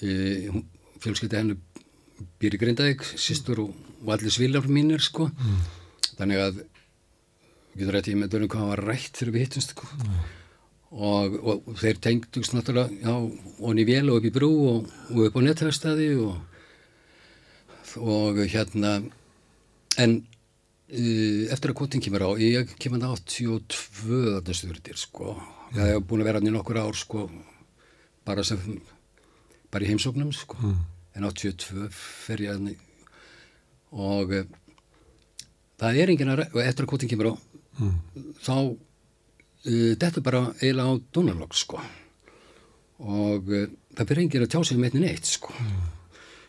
e, 0.00 0.48
hún- 0.52 0.68
fjölskyldi 1.00 1.36
henni 1.36 1.56
býr 2.40 2.56
í 2.56 2.60
Grindavík, 2.60 3.04
sýstur 3.18 3.64
og, 3.64 3.74
allir 4.10 4.32
svílar 4.32 4.66
mínir, 4.70 5.02
sko, 5.02 5.30
þannig 6.18 6.42
að, 6.42 6.62
getur 7.74 7.96
rætt 7.96 8.10
í 8.12 8.16
með 8.18 8.34
dörnum 8.34 8.50
hvað 8.52 8.64
hann 8.64 8.72
var 8.74 8.84
rætt 8.90 9.20
þegar 9.20 9.34
við 9.34 9.46
hittumst, 9.46 9.74
sko, 9.74 9.88
og, 10.94 11.38
og 11.42 11.70
þeir 11.80 12.02
tengdust 12.04 12.54
náttúrulega, 12.54 13.16
onni 13.64 13.86
vél 13.88 14.10
og 14.12 14.20
upp 14.20 14.28
í 14.28 14.34
brú 14.34 14.52
og, 14.68 14.92
og 15.14 15.24
upp 15.28 15.40
á 15.40 15.40
netverstaði 15.46 16.12
og, 16.22 16.36
og 18.04 18.44
hérna, 18.50 19.00
en 19.98 20.22
Uh, 20.94 21.48
eftir 21.48 21.72
að 21.72 21.78
kvotin 21.78 22.02
kemur 22.04 22.22
á, 22.28 22.30
ég 22.36 22.74
kemur 22.78 23.00
það 23.00 23.14
82 23.16 24.18
þetta 24.34 24.54
stjórnir 24.54 24.98
sko. 25.00 25.32
Ég 25.72 25.94
hef 25.94 26.04
búin 26.04 26.20
að 26.20 26.28
vera 26.28 26.42
hann 26.42 26.50
í 26.50 26.52
nokkur 26.52 26.76
ár 26.76 26.98
sko 26.98 27.22
bara 28.28 28.44
sem 28.44 28.60
bara 29.72 29.86
í 29.86 29.88
heimsóknum 29.88 30.30
sko 30.36 30.60
en 31.14 31.26
82 31.28 31.88
fer 31.94 32.42
ég 32.44 32.54
hann 32.54 32.72
og 33.94 34.32
uh, 34.34 34.46
það 35.78 36.00
er 36.02 36.12
enginn 36.14 36.32
að 36.34 36.46
og 36.48 36.60
eftir 36.64 36.86
að 36.86 36.90
kvotin 36.92 37.10
kemur 37.12 37.32
á 37.32 37.34
þá 38.44 38.54
uh, 38.54 38.76
þetta 39.64 40.20
er 40.20 40.26
bara 40.26 40.42
eiginlega 40.60 40.90
á 40.90 41.02
Donalog 41.14 41.56
sko. 41.58 41.80
Og 43.04 43.50
uh, 43.50 43.66
það 43.96 44.10
byrja 44.10 44.26
enginn 44.26 44.46
að 44.46 44.52
tjá 44.54 44.60
sig 44.62 44.78
um 44.78 44.86
einnig 44.86 45.04
neitt 45.04 45.30
sko. 45.30 45.54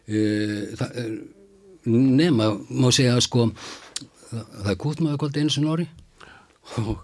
Uh, 0.06 0.73
það 0.78 0.99
er 1.01 1.12
nema 1.86 2.51
má 2.69 2.89
segja 2.93 3.17
sko 3.21 3.49
það, 3.51 4.43
það 4.43 4.73
er 4.73 4.82
kútmaður 4.82 5.21
kvöldi 5.23 5.43
einu 5.43 5.54
sinni 5.54 5.71
ári. 5.73 5.88
Og, 6.82 7.01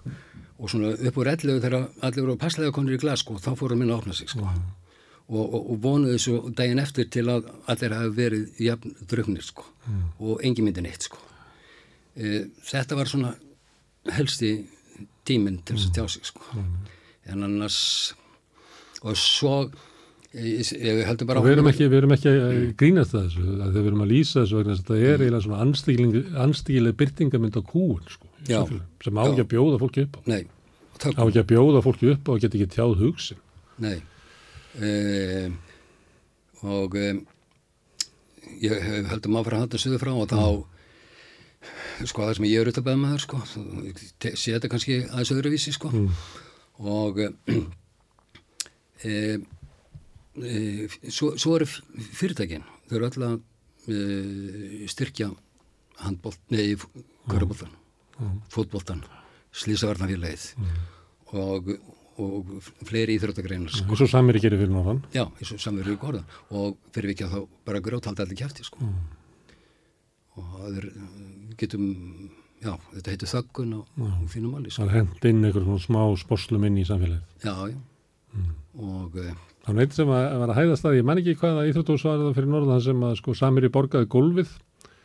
og 0.58 0.70
svona 0.70 0.94
upp 0.94 1.18
úr 1.22 1.30
11 1.30 1.60
þegar 1.62 1.76
allir 2.02 2.24
voru 2.24 2.38
passlega 2.38 2.74
konur 2.74 2.96
í 2.96 3.02
glas 3.02 3.22
sko, 3.22 3.38
þá 3.38 3.52
fóru 3.58 3.76
að 3.76 3.82
minna 3.82 3.96
að 3.96 4.02
opna 4.02 4.16
sig 4.18 4.30
sko. 4.30 4.48
Og, 5.30 5.42
og, 5.42 5.60
og 5.72 5.82
vonuðu 5.82 6.18
svo 6.20 6.40
daginn 6.56 6.82
eftir 6.82 7.08
til 7.12 7.26
að 7.32 7.48
allir 7.70 7.94
hafi 7.96 8.14
verið 8.16 8.64
jafn 8.66 8.96
drugnir 9.10 9.46
sko 9.46 9.66
og 10.22 10.42
engin 10.44 10.66
myndi 10.66 10.84
neitt 10.84 11.08
sko. 11.08 11.20
E, 12.14 12.46
þetta 12.68 12.98
var 12.98 13.10
svona 13.10 13.32
helsti 14.12 14.52
tíminn 15.26 15.62
til 15.62 15.78
þess 15.78 15.88
að 15.88 15.96
tjá 15.96 16.04
sig 16.16 16.28
sko. 16.32 16.64
En 17.30 17.46
annars 17.46 17.78
og 19.02 19.16
svo 19.18 19.56
ég, 20.34 20.62
ég 20.74 21.24
bara 21.26 21.40
og 21.40 21.46
við 21.46 21.56
erum 21.56 21.70
ekki, 21.70 21.88
við 21.88 22.00
erum 22.00 22.14
ekki 22.16 22.32
að 22.32 22.60
grínast 22.80 23.16
að 23.16 23.28
þessu, 23.28 23.46
að 23.66 23.76
við 23.78 23.90
erum 23.90 24.04
að 24.04 24.12
lýsa 24.14 24.40
þessu 24.40 24.58
vegna 24.58 24.76
þess 24.76 24.84
að 24.84 24.90
þetta 24.90 25.12
er 25.12 25.24
eiginlega 25.24 25.46
svona 25.46 25.62
anstígileg, 26.46 26.96
byrtingamynd 27.02 27.58
á 27.58 27.62
kúun 27.66 28.06
sko, 28.10 28.30
sem 28.46 29.18
á 29.18 29.22
ekki 29.24 29.44
að 29.44 29.52
bjóða 29.54 29.82
fólki 29.82 30.06
upp 30.06 30.18
á. 30.18 30.20
Nei, 30.30 30.42
á 31.02 31.22
ekki 31.26 31.42
að 31.42 31.50
bjóða 31.54 31.84
fólki 31.84 32.14
upp 32.14 32.30
á 32.30 32.32
og 32.34 32.42
geta 32.42 32.58
ekki 32.58 32.74
tjáð 32.76 32.98
hugsin 33.02 33.42
Nei 33.82 34.00
um, 34.78 35.56
og 36.62 36.96
um, 37.00 37.22
ég 38.62 38.86
heldum 39.10 39.38
áfram 39.40 39.58
að 39.58 39.64
halda 39.66 39.80
söðu 39.82 40.00
frá 40.02 40.12
og 40.14 40.30
þá 40.30 40.42
sko 42.08 42.24
það 42.24 42.36
sem 42.38 42.48
ég 42.48 42.58
er 42.58 42.70
auðvitað 42.70 42.86
beð 42.88 42.98
með 43.02 43.12
þar 43.12 43.24
sko 43.26 43.42
sé 44.32 44.54
þetta 44.54 44.70
kannski 44.72 44.98
aðeins 45.04 45.34
öðruvísi 45.34 45.74
sko. 45.76 45.92
Og 46.82 47.20
um, 47.26 47.68
um, 49.06 49.46
svo, 51.06 51.34
svo 51.36 51.58
eru 51.58 51.68
fyrirtækin. 51.68 52.64
Þau 52.88 52.96
eru 52.98 53.10
að 53.12 53.20
uh, 53.36 54.82
styrkja 54.90 55.30
handbólt, 56.02 56.40
nei, 56.50 56.74
kvöruboltan 57.28 57.76
fótboltan, 58.52 59.02
slísavarnafélagið 59.56 60.44
og, 61.32 61.74
og 62.20 62.52
fleiri 62.88 63.16
íþróttagreinar 63.18 63.72
sko. 63.72 63.88
eins 63.88 64.04
og 64.04 64.10
samir 64.12 64.38
gerir 64.42 64.60
fyrir 64.60 64.72
norðan. 64.72 65.02
Já, 65.14 65.24
eins 65.38 65.52
og 65.54 65.62
samverður 65.62 65.96
í 65.96 66.00
gorða 66.02 66.22
og 66.50 66.76
fyrir 66.92 67.14
vikið 67.14 67.32
þá 67.32 67.38
bara 67.68 67.82
grótaldi 67.84 68.24
allir 68.24 68.40
kjæfti 68.42 68.66
sko. 68.68 68.90
og 70.36 70.50
það 70.56 70.80
er 70.82 70.88
getum, 71.60 71.86
já, 72.64 72.74
þetta 72.96 73.14
heitir 73.14 73.32
þöggun 73.32 73.78
og, 73.78 73.86
og 74.00 74.26
fínum 74.32 74.58
alveg 74.58 74.72
sko. 74.74 74.84
það 74.84 74.98
hent 74.98 75.30
inn 75.30 75.44
einhver 75.44 75.64
svona 75.68 75.86
smá 75.86 76.02
sporslum 76.20 76.68
inn 76.68 76.82
í 76.82 76.84
samfélagið. 76.88 77.24
Já, 77.44 77.56
já. 77.72 77.80
Og 78.80 79.16
uh, 79.20 79.32
Það 79.62 79.76
var 79.76 79.84
eitt 79.84 79.94
sem 79.94 80.08
að, 80.10 80.24
var 80.40 80.50
að 80.50 80.58
hæðast 80.58 80.86
að 80.88 80.96
ég 80.96 81.04
man 81.06 81.18
ekki 81.20 81.36
hvaða 81.38 81.66
íþróttús 81.70 82.04
var 82.08 82.16
það 82.18 82.38
fyrir 82.38 82.48
norðan 82.50 82.80
sem 82.82 83.02
að 83.06 83.12
sko 83.20 83.34
samir 83.38 83.66
í 83.68 83.70
borgaði 83.72 84.08
gólfið. 84.10 84.54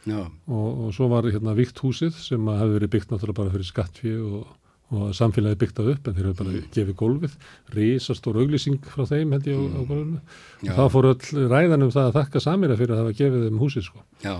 Og, 0.08 0.70
og 0.88 0.93
svo 0.96 1.10
var 1.12 1.28
hérna 1.28 1.54
vikt 1.58 1.78
húsið 1.84 2.15
sem 2.15 2.48
að 2.48 2.62
hefði 2.62 2.78
verið 2.78 2.91
byggt 2.93 3.12
náttúrulega 3.12 3.38
bara 3.41 3.54
fyrir 3.54 3.67
skattfí 3.67 4.13
og, 4.24 4.48
og 4.88 5.12
samfélagi 5.15 5.60
byggt 5.60 5.80
það 5.82 5.89
upp 5.93 6.08
en 6.08 6.15
þeir 6.15 6.30
hefur 6.30 6.38
bara 6.39 6.62
gefið 6.76 6.95
gólfið. 7.02 7.34
Risastór 7.76 8.39
auglýsing 8.39 8.78
frá 8.88 9.04
þeim 9.10 9.34
held 9.36 9.50
ég 9.50 9.60
á, 9.60 9.63
á 9.67 9.82
gólfinu. 9.84 10.21
Já. 10.63 10.71
og 10.71 10.78
þá 10.78 10.93
fór 10.93 11.10
öll 11.10 11.50
ræðan 11.52 11.84
um 11.88 11.91
það 11.91 12.08
að 12.08 12.15
þakka 12.21 12.43
samira 12.45 12.78
fyrir 12.80 12.95
að 12.95 13.02
hafa 13.04 13.17
gefið 13.17 13.43
þeim 13.47 13.60
húsið 13.63 13.86
sko. 13.89 14.06
Já, 14.23 14.36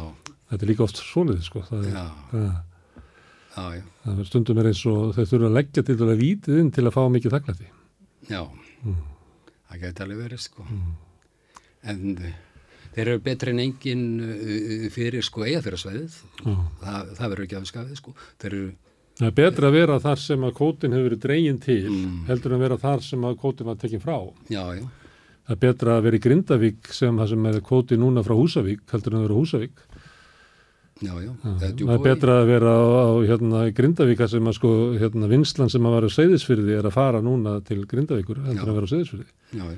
þetta 0.48 0.64
er 0.64 0.72
líka 0.72 0.86
oft 0.88 1.04
svonið 1.04 1.44
sko. 1.50 1.66
Það, 1.68 1.84
er, 1.84 1.98
já, 1.98 2.06
það, 2.32 2.48
já, 3.58 3.66
já, 3.76 3.84
það 4.06 4.24
er 4.24 4.32
stundum 4.32 4.64
er 4.64 4.72
eins 4.72 4.86
og 4.94 5.04
þeir 5.18 5.30
þurfa 5.34 5.52
að 5.52 5.60
leggja 5.60 5.86
til 5.90 6.00
að 6.00 6.16
vítið 6.24 6.64
inn 6.64 6.74
til 6.78 6.88
að 6.88 6.96
fá 6.96 7.04
mikið 7.18 7.38
þakklæti. 7.38 7.70
Já. 8.32 8.42
það 9.68 9.84
gæti 9.84 10.08
alveg 10.08 10.24
verið 10.24 10.44
sko. 10.48 10.68
En 11.88 12.04
uh, 12.16 12.34
þeir 12.96 13.08
eru 13.12 13.22
betri 13.28 13.52
en 13.52 13.64
engin 13.68 14.10
uh, 14.24 14.88
fyrir 14.96 15.28
sko 15.28 15.44
eigafyrasvæðið 15.44 16.20
það, 16.40 17.16
það 17.20 17.28
verður 17.28 17.48
ekki 17.50 17.60
afskafið 17.60 18.00
sko. 18.00 18.16
Þeir 18.40 18.54
eru 18.54 18.68
Það 19.18 19.28
er 19.32 19.36
betra 19.40 19.68
að 19.72 19.74
vera 19.80 19.96
þar 20.04 20.20
sem 20.22 20.44
að 20.46 20.52
kótin 20.60 20.94
hefur 20.94 21.08
verið 21.10 21.22
dregin 21.24 21.60
til 21.64 21.94
heldur 22.28 22.54
en 22.54 22.62
vera 22.62 22.78
þar 22.78 23.02
sem 23.02 23.24
að 23.26 23.38
kótin 23.42 23.66
var 23.72 23.76
tekin 23.82 24.04
frá. 24.04 24.18
já, 24.50 24.64
já, 24.78 24.84
Það 25.48 25.56
er 25.56 25.62
betra 25.64 25.94
að 25.98 26.04
vera 26.04 26.18
í 26.20 26.22
Grindavík 26.26 26.90
sem 26.94 27.18
það 27.18 27.30
sem 27.32 27.46
er 27.50 27.62
kóti 27.66 27.98
núna 27.98 28.22
frá 28.26 28.36
Húsavík 28.36 28.84
heldur 28.92 29.14
en 29.16 29.20
að 29.22 29.26
vera 29.28 29.38
Húsavík. 29.40 29.78
já, 31.02 31.14
já, 31.24 31.32
Það 31.42 31.64
er 31.64 31.74
djúpavogi. 31.80 32.04
betra 32.04 32.36
að 32.42 32.48
vera 32.52 32.74
á, 32.78 33.08
hérna, 33.32 33.64
í 33.70 33.74
Grindavík 33.74 34.18
þar 34.22 34.30
sem 34.36 34.50
að 34.52 34.58
sko 34.60 34.72
hérna, 35.02 35.30
vinslan 35.32 35.70
sem 35.72 35.82
að 35.88 35.96
vera 35.98 36.10
á 36.12 36.16
Seyðisfyrði 36.18 36.78
er 36.78 36.86
að 36.92 36.94
fara 37.00 37.22
núna 37.22 37.58
til 37.66 37.86
Grindavíkur 37.90 38.44
heldur 38.46 38.68
en 38.68 38.70
að 38.70 38.78
vera 38.82 38.86
á 38.86 38.94
Seyðisfyrði. 38.94 39.30
já, 39.54 39.66
já, 39.72 39.78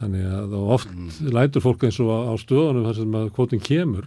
Þannig 0.00 0.24
að 0.32 0.52
oft 0.56 0.88
lætur 1.28 1.60
fólk 1.60 1.82
eins 1.84 1.98
og 2.00 2.08
á, 2.08 2.18
á 2.32 2.34
stöðunum 2.40 2.86
þar 2.88 2.96
sem 2.96 3.16
að 3.20 3.26
kótin 3.36 3.60
kemur 3.60 4.06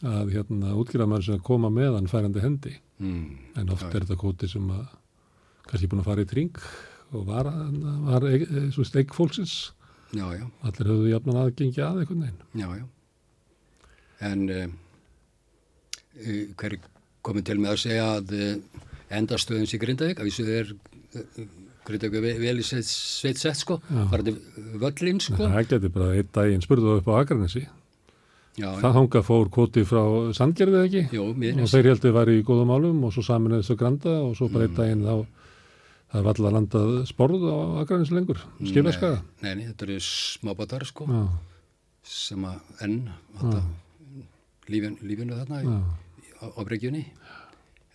að 0.00 0.30
hérna 0.32 0.72
útgjörðamæður 0.78 1.24
sem 1.26 1.34
að 1.36 1.42
koma 1.44 1.68
með 1.68 1.98
hann 1.98 2.06
færandi 2.08 2.40
hendi. 2.40 2.72
Mm, 2.98 3.24
En 3.60 3.72
oft 3.74 3.88
er 3.88 4.04
þetta 4.04 4.18
kóti 4.20 4.50
sem 4.50 4.68
að 4.74 4.84
kannski 5.68 5.90
búin 5.90 6.02
að 6.02 6.10
fara 6.10 6.24
í 6.24 6.28
tring 6.28 6.60
og 7.16 7.24
var, 7.28 7.48
var 8.08 8.26
e, 8.28 8.40
e, 8.42 8.64
svo 8.74 8.84
eigg 9.00 9.14
fólksins. 9.16 9.72
já, 10.12 10.26
já 10.36 10.46
Allir 10.62 10.90
höfðu 10.92 11.12
jafnan 11.12 11.40
aðgengi 11.42 11.82
að 11.84 12.02
einhvern 12.02 12.24
veginn. 12.26 12.42
Já, 12.54 12.68
já. 12.76 12.84
En 14.28 14.40
uh, 14.50 14.68
hver 16.58 16.74
er 16.74 16.90
komið 17.22 17.48
til 17.48 17.58
með 17.62 17.74
að 17.74 17.82
segja 17.84 18.06
að 18.16 18.34
endastöðum 19.18 19.68
sér 19.70 19.82
Grindavík, 19.84 20.20
að 20.20 20.28
vísu 20.28 20.46
er 20.52 20.72
uh, 20.74 21.48
Greit 21.88 22.04
ekki 22.04 22.20
vel 22.20 22.58
í 22.60 22.64
sveit, 22.66 23.38
sett 23.40 23.56
sko, 23.56 23.78
til 23.80 24.34
völlin 24.80 25.22
sko. 25.24 25.46
Það 25.46 25.68
geti 25.70 25.90
bara 25.94 26.08
einn 26.18 26.32
daginn 26.36 26.64
spurðu 26.64 26.98
upp 26.98 27.08
á 27.08 27.12
Akranesi. 27.22 27.62
Já, 28.58 28.68
Það 28.82 28.94
hanga 28.98 29.20
fór 29.22 29.48
kvoti 29.54 29.84
frá 29.86 30.02
Sandgerði 30.34 30.80
ekki 30.88 31.02
jú, 31.16 31.26
og 31.62 31.68
þeir 31.70 31.88
heldur 31.92 32.14
var 32.16 32.30
í 32.32 32.40
góðum 32.42 32.70
málum 32.72 33.04
og 33.06 33.12
svo 33.14 33.22
samin 33.22 33.54
þessu 33.58 33.76
granda 33.78 34.14
og 34.24 34.34
svo 34.38 34.48
bara 34.50 34.66
Mm. 34.68 34.74
daginn 34.74 35.04
þá 35.06 35.26
það 36.08 36.22
var 36.24 36.32
alltaf 36.34 36.52
landað 36.56 36.92
sporð 37.06 37.42
á 37.46 37.56
Akranesi 37.84 38.14
lengur, 38.16 38.38
skilaskaða. 38.64 39.20
Nei, 39.42 39.54
nei, 39.54 39.64
þetta 39.68 39.82
eru 39.88 39.98
smábátar 40.00 40.86
sko, 40.88 41.04
Já, 41.06 41.28
sem 42.02 42.44
að 42.48 42.60
enn, 42.86 42.98
þetta, 43.38 43.62
lífin, 44.72 44.96
lífinu 45.04 45.36
þarna 45.36 45.62
í, 45.62 45.66
á, 46.40 46.44
á 46.48 46.60
breggjunni. 46.64 47.04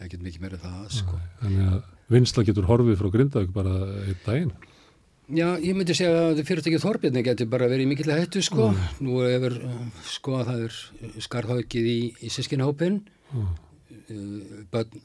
Ekkert 0.04 0.22
mikið 0.26 0.42
meira 0.46 0.58
það 0.62 0.92
sko. 1.00 1.20
þannig 1.42 1.74
að 1.74 1.82
vinsla 2.14 2.44
getur 2.46 2.66
horfið 2.70 2.98
frá 3.02 3.10
Grindavík 3.14 3.52
bara 3.56 3.74
einn 4.06 4.22
daginn. 4.26 4.52
Já, 5.32 5.48
ég 5.64 5.72
myndi 5.78 5.96
segja 5.96 6.26
að 6.34 6.42
fyrirtækið 6.44 6.82
Þorbjörni 6.84 7.22
getur 7.24 7.48
bara 7.52 7.70
verið 7.72 7.88
mikill 7.88 8.12
hættu 8.12 8.42
sko. 8.44 8.72
Nú 9.00 9.22
hefur 9.24 9.56
uh, 9.64 9.78
sko 10.12 10.36
að 10.42 10.50
það 10.50 10.64
er 10.66 11.22
skarðhákið 11.24 11.88
í, 11.88 12.00
í 12.28 12.32
sískinhópin, 12.34 13.00
uh, 13.32 13.54
börn 14.74 15.00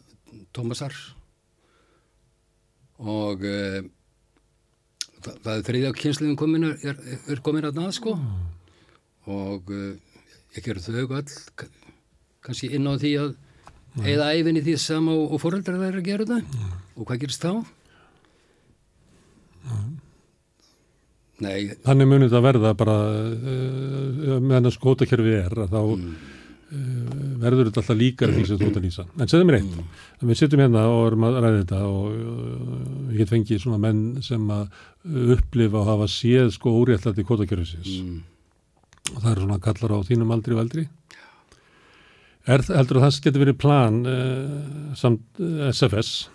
Tómasar. 0.55 0.93
Og 2.99 3.45
uh, 3.47 3.79
það, 5.23 5.35
það 5.45 5.53
er 5.55 5.65
þriðja 5.71 5.95
kynsluðin 6.03 6.39
komin 6.41 6.67
er, 6.73 6.99
er, 7.29 7.43
komin 7.47 7.69
að 7.69 7.79
það 7.79 7.93
sko 8.01 8.17
og 9.29 9.71
uh, 9.71 9.93
ekki 10.57 10.73
eru 10.75 10.83
þau 10.83 11.07
ka- 11.61 11.71
kannski 12.43 12.73
inn 12.75 12.89
á 12.91 12.95
því 12.99 13.13
að 13.23 13.35
eða 14.09 14.29
æfinni 14.35 14.63
því 14.65 14.77
sama 14.83 15.15
og, 15.15 15.35
og 15.37 15.43
fóreldrar 15.43 15.79
þeirra 15.83 16.01
að 16.03 16.07
gera 16.09 16.27
það 16.29 16.55
og 16.99 17.07
hvað 17.09 17.21
gerist 17.25 17.45
þá? 17.45 17.53
Nei, 21.45 21.69
Þannig 21.87 22.09
munið 22.11 22.33
það 22.35 22.43
verða 22.49 22.73
bara 22.79 22.97
uh, 22.99 24.39
meðan 24.43 24.73
skótakerfi 24.75 25.37
er 25.45 25.55
að 25.65 25.71
þá 25.71 25.81
Mm. 25.99 26.15
uh, 26.69 27.19
verður 27.45 27.69
þetta 27.71 27.81
alltaf 27.81 27.97
líkar 27.97 28.33
því 28.35 28.43
sem 28.49 28.59
þú 28.61 28.67
ert 28.67 28.79
að 28.81 28.87
lýsa. 28.89 29.05
En 29.23 29.31
segðu 29.31 29.47
mér 29.49 29.57
eitt, 29.61 29.77
Mm. 29.79 29.93
við 30.33 30.37
sittum 30.41 30.61
hérna 30.65 30.83
og 30.91 31.07
erum 31.13 31.25
að 31.29 31.39
ræða 31.45 31.61
þetta 31.63 31.79
og 31.87 33.13
ég 33.13 33.17
get 33.23 33.31
fengið 33.31 33.63
svona 33.63 33.79
menn 33.79 34.03
sem 34.23 34.49
að 34.51 34.67
upplifa 35.37 35.79
og 35.81 35.87
hafa 35.93 36.09
séð 36.11 36.51
sko 36.57 36.75
óréttlætti 36.83 37.25
kótakerfisins 37.25 37.93
mm, 38.03 38.19
og 39.15 39.23
það 39.23 39.31
eru 39.33 39.47
svona 39.47 39.61
kallar 39.65 39.95
á 39.95 39.99
þínum 40.11 40.35
aldri 40.35 40.55
og 40.59 40.61
eldri. 40.67 40.89
Er, 42.49 42.63
heldur 42.65 42.99
að 42.99 43.05
það 43.07 43.23
getur 43.29 43.43
verið 43.45 43.59
plan 43.61 43.97
uh, 44.09 44.95
samt 44.97 45.41
SFS 45.73 46.29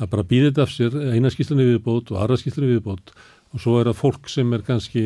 að 0.00 0.08
bara 0.12 0.24
býða 0.24 0.50
þetta 0.50 0.64
af 0.64 0.72
sér 0.72 0.96
eina 1.16 1.30
skýslunni 1.32 1.64
viðbót 1.74 2.10
og 2.12 2.18
aðra 2.22 2.36
skýslunni 2.40 2.74
viðbót 2.78 3.12
og 3.50 3.62
svo 3.62 3.80
er 3.80 3.90
það 3.90 4.00
fólk 4.00 4.30
sem 4.30 4.56
er 4.56 4.64
kannski 4.66 5.04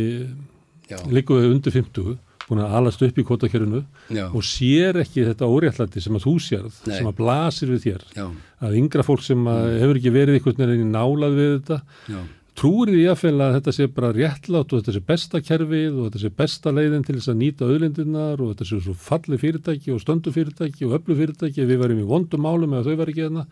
já, 0.91 0.99
líkuð 1.09 1.51
undir 1.51 1.75
50 1.75 2.15
búin 2.45 2.61
að 2.61 2.77
alast 2.79 3.03
upp 3.05 3.19
í 3.19 3.25
kvotakerfinu 3.25 3.83
og 4.27 4.45
sér 4.45 5.01
ekki 5.01 5.25
þetta 5.31 5.49
óréttlæti 5.49 6.03
sem 6.05 6.17
að 6.17 6.27
þú 6.27 6.35
sérð, 6.45 6.79
Nei. 6.85 6.97
sem 6.99 7.09
að 7.09 7.19
blasir 7.21 7.73
við 7.73 7.85
þér. 7.87 8.07
Já, 8.19 8.27
að 8.69 8.79
yngra 8.81 9.05
fólk 9.07 9.25
sem 9.25 9.47
að 9.49 9.69
hefur 9.81 10.01
ekki 10.01 10.13
verið 10.15 10.39
einhvern 10.39 10.75
veginn 10.75 10.93
nálað 10.93 11.39
við 11.39 11.53
þetta. 11.55 11.79
Já, 12.13 12.21
trúir 12.55 12.93
því 12.93 13.05
að 13.11 13.25
að 13.43 13.57
þetta 13.57 13.75
sé 13.75 13.89
bara 13.91 14.13
réttlátt 14.15 14.73
og 14.73 14.81
þetta 14.81 14.95
sé 14.95 15.03
besta 15.09 15.41
kerfið 15.43 15.97
og 15.97 16.09
þetta 16.09 16.23
sé 16.23 16.31
besta 16.39 16.73
leiðin 16.75 17.07
til 17.07 17.17
þess 17.17 17.33
að 17.33 17.41
nýta 17.41 17.69
auðlindirnar 17.69 18.43
og 18.45 18.53
þetta 18.53 18.69
sé 18.69 18.81
svo 18.85 18.95
falli 18.95 19.39
fyrirtæki 19.41 19.95
og 19.95 20.03
stöndu 20.03 20.35
fyrirtæki 20.35 20.87
og 20.87 20.99
öllu 21.01 21.17
fyrirtæki 21.19 21.67
við 21.67 21.81
verðum 21.83 22.05
í 22.05 22.09
vondum 22.13 22.45
málum 22.45 22.77
eða 22.77 22.87
þau 22.87 23.01
verður 23.01 23.15
ekki 23.15 23.27
þarna 23.27 23.47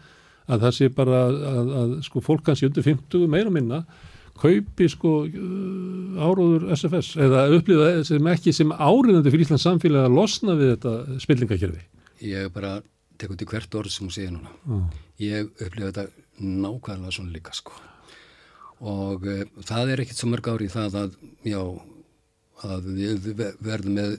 að 0.53 0.65
það 0.67 0.77
sé 0.77 0.89
bara 0.95 1.19
að, 1.27 1.41
að, 1.51 1.73
að 1.81 1.93
sko 2.07 2.23
fólk 2.23 2.47
kannski 2.47 2.69
undir 2.69 2.87
50 2.87 3.29
meira 3.31 3.51
og 3.51 3.57
minna 3.57 3.83
kaupi 4.43 4.89
sko 4.91 5.13
uh, 5.29 6.25
áróður 6.27 6.67
SFS 6.77 7.13
eða 7.23 7.45
upplifa 7.57 7.91
sem 8.09 8.29
ekki 8.33 8.55
sem 8.57 8.73
áriðandi 8.75 9.33
fyrir 9.33 9.47
Íslands 9.47 9.67
samfélag 9.69 10.09
að 10.09 10.17
losna 10.19 10.57
við 10.59 10.73
þetta 10.75 11.21
spillingakerfi. 11.25 11.85
ég 12.27 12.51
bara 12.55 12.75
tek 13.19 13.31
út 13.35 13.43
í 13.45 13.49
hvert 13.53 13.75
orð 13.79 13.93
sem 13.95 14.07
hún 14.09 14.15
segir 14.15 14.33
núna. 14.35 14.51
Mm. 14.67 14.85
Ég 15.23 15.51
upplifa 15.63 15.91
þetta 15.93 16.07
nákvæmlega 16.43 17.15
svona 17.15 17.35
líka 17.37 17.55
sko. 17.55 17.75
Og 18.83 19.27
uh, 19.31 19.43
það 19.63 19.93
er 19.95 20.03
ekkit 20.05 20.19
svo 20.19 20.31
mörg 20.33 20.49
ári 20.51 20.67
í 20.67 20.73
það 20.73 20.97
að, 21.05 21.19
já, 21.47 21.61
að 22.67 22.89
við 22.99 23.29
ve- 23.39 23.53
verðum 23.63 23.99
með 24.01 24.17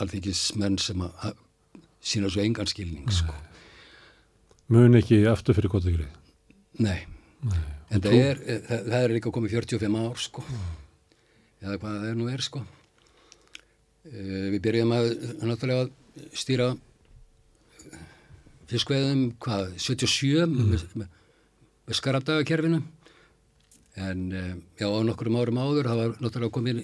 alþykismenn 0.00 0.78
sem 0.80 1.02
að 1.04 1.26
að 1.30 1.42
sína 2.06 2.30
svo 2.32 2.44
engan 2.44 2.68
skilning 2.70 3.08
sko. 3.12 3.34
Mun 4.72 4.98
ekki 4.98 5.20
aftur 5.30 5.56
fyrir 5.56 5.70
kvotakerfi. 5.72 6.08
Nei. 6.82 7.00
En 7.94 8.02
það 8.02 8.16
er, 8.18 8.40
eh, 8.46 8.64
það, 8.66 8.88
það 8.90 9.04
er 9.04 9.14
líka 9.14 9.32
komið 9.34 9.54
45 9.60 10.00
ár 10.00 10.18
sko. 10.22 10.42
Eða 11.62 11.78
hvað 11.78 12.00
það 12.00 12.08
er 12.10 12.18
nú 12.18 12.26
er 12.32 12.42
sko. 12.44 12.62
Uh, 14.06 14.48
við 14.54 14.60
byrjum 14.62 14.92
að 14.94 15.08
náttúrulega 15.42 15.86
að 15.86 16.28
stýra 16.38 16.68
fiskveðum, 18.70 19.24
hvað, 19.42 19.72
77 19.82 20.46
með, 20.50 20.84
með, 20.98 21.08
með 21.86 21.98
skarabdagakerfinu. 22.00 22.82
En 24.06 24.22
uh, 24.30 24.52
já, 24.78 24.86
á 24.86 24.98
nokkrum 25.06 25.38
árum 25.40 25.58
áður, 25.62 25.90
það 25.90 26.02
var 26.02 26.16
náttúrulega 26.22 26.56
komið 26.58 26.82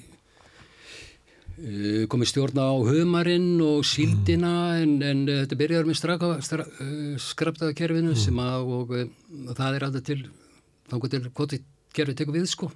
uh, 1.63 2.05
komið 2.11 2.31
stjórna 2.31 2.69
á 2.71 2.75
humarinn 2.89 3.57
og 3.67 3.83
síldina 3.87 4.55
en, 4.83 4.99
en 5.03 5.25
uh, 5.27 5.43
þetta 5.43 5.59
byrjar 5.63 5.89
með 5.89 5.99
straka, 5.99 6.37
stra, 6.47 6.67
uh, 6.67 7.19
skraptakerfinu 7.23 8.15
sem 8.19 8.39
að 8.43 8.73
og 8.79 8.95
það 9.59 9.77
er 9.77 9.87
alltaf 9.89 10.07
til 10.07 10.23
til 10.93 11.29
hvort 11.31 11.57
kerfi 11.93 12.17
tekur 12.17 12.37
við 12.37 12.49
sko 12.51 12.71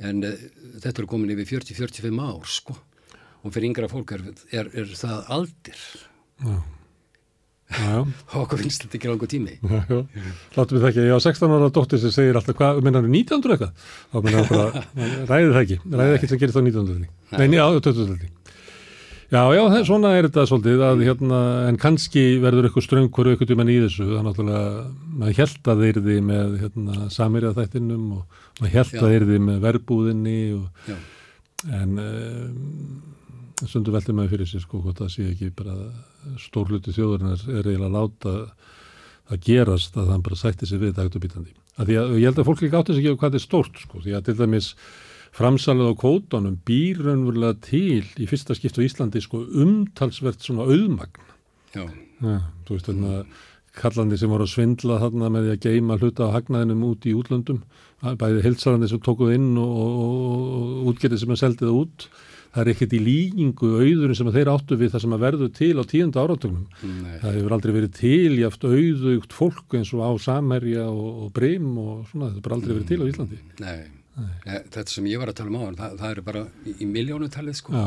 en 0.00 0.24
uh, 0.24 0.44
þetta 0.80 1.02
er 1.02 1.08
komin 1.10 1.32
yfir 1.34 1.60
40-45 1.60 2.20
ár 2.24 2.48
sko 2.48 2.76
og 3.40 3.54
fyrir 3.54 3.70
yngra 3.70 3.88
fólk 3.90 4.12
er, 4.16 4.26
er, 4.52 4.70
er 4.82 4.92
það 4.96 5.32
aldir 5.38 5.80
Já. 7.70 8.00
Okkur 8.40 8.58
finnst 8.58 8.82
þetta 8.82 8.98
ekki 8.98 9.10
langur 9.12 9.30
tími 9.30 9.56
Já, 9.60 9.80
já. 9.86 10.00
Láttum 10.56 10.76
við 10.76 10.82
það 10.82 10.88
ekki, 10.90 11.04
ég 11.06 11.14
á 11.14 11.20
16 11.22 11.54
ára 11.54 11.70
dóttir 11.76 12.02
sem 12.02 12.14
segir 12.14 12.38
alltaf, 12.40 12.56
hvað, 12.58 12.80
minna 12.82 13.02
hann 13.02 13.12
1900 13.12 13.54
eitthvað? 13.54 13.86
Þá 14.10 14.18
minna 14.26 14.40
hann 14.40 14.50
bara, 14.50 14.84
ræði 15.30 15.52
það 15.52 15.60
ekki, 15.60 15.78
ræði 15.94 16.16
ekki 16.16 16.30
sem 16.32 16.42
gerist 16.42 16.58
á 16.58 16.62
1900. 16.64 17.12
Nei, 17.36 17.46
Nei 17.52 17.60
á 17.62 17.68
2000. 17.76 18.39
Já, 19.30 19.44
já, 19.54 19.60
það, 19.70 19.84
svona 19.86 20.10
er 20.18 20.26
þetta 20.26 20.42
svolítið, 20.50 20.80
að, 20.82 21.00
hérna, 21.06 21.40
en 21.70 21.76
kannski 21.78 22.22
verður 22.42 22.66
eitthvað 22.66 22.82
ströngur 22.82 23.28
eitthvað 23.30 23.52
tímann 23.52 23.68
í 23.70 23.76
þessu, 23.84 24.08
það 24.08 24.16
er 24.18 24.24
náttúrulega, 24.26 24.70
maður 25.20 25.36
held 25.38 25.68
að 25.70 25.82
þeirði 25.84 26.16
með 26.26 26.56
hérna, 26.64 27.04
samirja 27.14 27.52
þættinum 27.54 28.08
og 28.16 28.40
maður 28.58 28.72
held 28.74 28.96
að 28.98 29.14
þeirði 29.14 29.38
með 29.46 29.60
verbúðinni, 29.68 30.40
og, 30.56 30.96
en 31.78 32.00
um, 32.02 32.56
stundu 33.60 33.94
veldur 33.94 34.16
maður 34.18 34.34
fyrir 34.34 34.50
sér, 34.50 34.64
sko, 34.64 34.80
hvort 34.82 34.98
það 35.04 35.12
sé 35.14 35.28
ekki 35.28 35.52
bara 35.60 35.76
stór 36.42 36.74
hluti 36.74 36.96
þjóðurinnar 36.96 37.44
er 37.54 37.70
eiginlega 37.70 37.92
láta 38.00 38.34
að 39.30 39.44
gerast 39.46 39.94
að 39.94 40.10
hann 40.10 40.26
bara 40.26 40.40
sætti 40.40 40.66
sig 40.66 40.82
við 40.82 40.96
dagtubítandi. 40.98 41.54
Því 41.78 42.00
að 42.02 42.16
ég 42.18 42.26
held 42.26 42.42
að 42.42 42.50
fólk 42.50 42.66
líka 42.66 42.82
átti 42.82 42.98
sig 42.98 43.06
ekki 43.06 43.14
á 43.14 43.18
hvað 43.20 43.30
þetta 43.30 43.38
er 43.38 43.46
stórt 43.46 43.78
sko, 43.84 44.02
því 44.02 44.18
að 44.18 44.26
til 44.26 44.36
dæmis 44.42 44.72
framsalið 45.36 45.92
á 45.92 46.00
kvótanum 46.00 46.56
býr 46.66 47.02
raunverulega 47.06 47.60
til 47.66 48.04
í 48.18 48.26
fyrsta 48.30 48.56
skipt 48.58 48.80
á 48.80 48.86
Íslandi 48.86 49.22
sko 49.22 49.44
umtalsvert 49.46 50.42
svona 50.42 50.66
auðmagn. 50.68 51.28
já, 51.74 51.86
Ja, 52.20 52.40
þú 52.68 52.76
veist 52.76 52.88
þarna 52.90 53.22
kallandi 53.80 54.18
sem 54.18 54.32
voru 54.32 54.44
að 54.44 54.52
svindla 54.54 54.98
þarna 55.00 55.30
með 55.32 55.46
því 55.46 55.52
að 55.54 55.62
geima 55.66 55.96
hluta 56.00 56.26
á 56.28 56.34
hagnaðinum 56.34 56.82
út 56.90 57.06
í 57.06 57.14
útlöndum, 57.16 57.62
bæði 58.02 58.42
heilsarandi 58.44 58.90
sem 58.90 59.00
tókuð 59.04 59.36
inn 59.36 59.54
og, 59.60 59.70
og, 59.70 60.42
og, 60.58 60.90
útgerði 60.90 61.20
sem 61.22 61.32
að 61.32 61.40
seldi 61.44 61.64
það 61.64 61.78
út. 61.84 62.08
Það 62.50 62.62
er 62.64 62.70
ekkert 62.72 62.94
í 62.96 63.00
líkingu 63.06 63.68
auðurinn 63.78 64.18
sem 64.18 64.30
þeir 64.34 64.48
áttu 64.50 64.76
við 64.80 64.90
það 64.90 65.04
sem 65.04 65.12
að 65.14 65.22
verður 65.22 65.52
til 65.54 65.70
á 65.78 65.84
tíunda 65.86 66.24
áratögnum. 66.24 66.64
Það 67.22 67.36
hefur 67.38 67.54
aldrei 67.54 67.72
verið 67.76 67.92
til 68.00 68.40
jáft 68.40 68.66
auðugt 68.66 69.36
fólk 69.38 69.78
eins 69.78 69.92
og 69.94 70.02
á 70.02 70.10
Samherja 70.18 70.88
og, 70.90 71.24
og 71.24 71.32
Brim 71.36 71.70
og 71.78 72.10
svona, 72.10 72.32
er 72.34 72.42
bara 72.42 72.58
aldrei 72.58 72.74
verið 72.74 72.90
til 72.90 73.00
á 73.00 73.06
Íslandi. 73.06 73.40
nei. 73.62 73.99
Nei. 74.16 74.58
Þetta 74.70 74.88
sem 74.90 75.06
ég 75.10 75.20
var 75.22 75.30
að 75.32 75.38
tala 75.40 75.50
um 75.50 75.60
á 75.60 75.62
það, 75.78 75.94
það 76.02 76.10
er 76.16 76.20
bara 76.26 76.42
í, 76.66 76.74
í 76.82 76.88
miljónutalið 76.90 77.56
sko. 77.60 77.86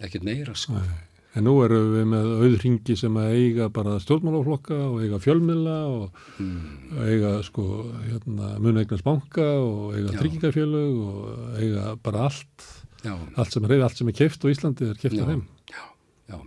Ekkert 0.00 0.24
meira 0.28 0.54
sko. 0.58 0.76
Nei. 0.78 1.02
En 1.36 1.44
nú 1.44 1.52
erum 1.60 1.90
við 1.92 2.06
með 2.08 2.26
auðringi 2.46 2.94
sem 2.96 3.16
að 3.20 3.34
eiga 3.36 3.66
bara 3.68 3.98
stjórnmálaflokka 4.00 4.76
og 4.86 5.02
eiga 5.04 5.18
fjölmiðla 5.20 5.74
og 5.92 6.20
mm, 6.40 6.94
eiga 7.04 7.32
sko 7.44 7.64
hérna, 8.06 8.54
muneignars 8.64 9.04
banka 9.04 9.44
og 9.60 9.98
eiga 9.98 10.14
tryggingafjölug 10.16 11.02
og 11.04 11.58
eiga 11.60 11.90
bara 12.00 12.24
allt, 12.30 12.68
allt 13.36 13.52
sem 13.52 13.68
er, 13.68 13.76
allt 13.84 14.00
sem 14.00 14.08
er 14.08 14.16
keft 14.16 14.48
á 14.48 14.48
Íslandi 14.48 14.88
er 14.94 14.96
keft 15.02 15.18
Já. 15.18 15.26
af 15.26 15.34
þeim. 15.34 15.44
já, 15.74 15.84
já, 16.32 16.40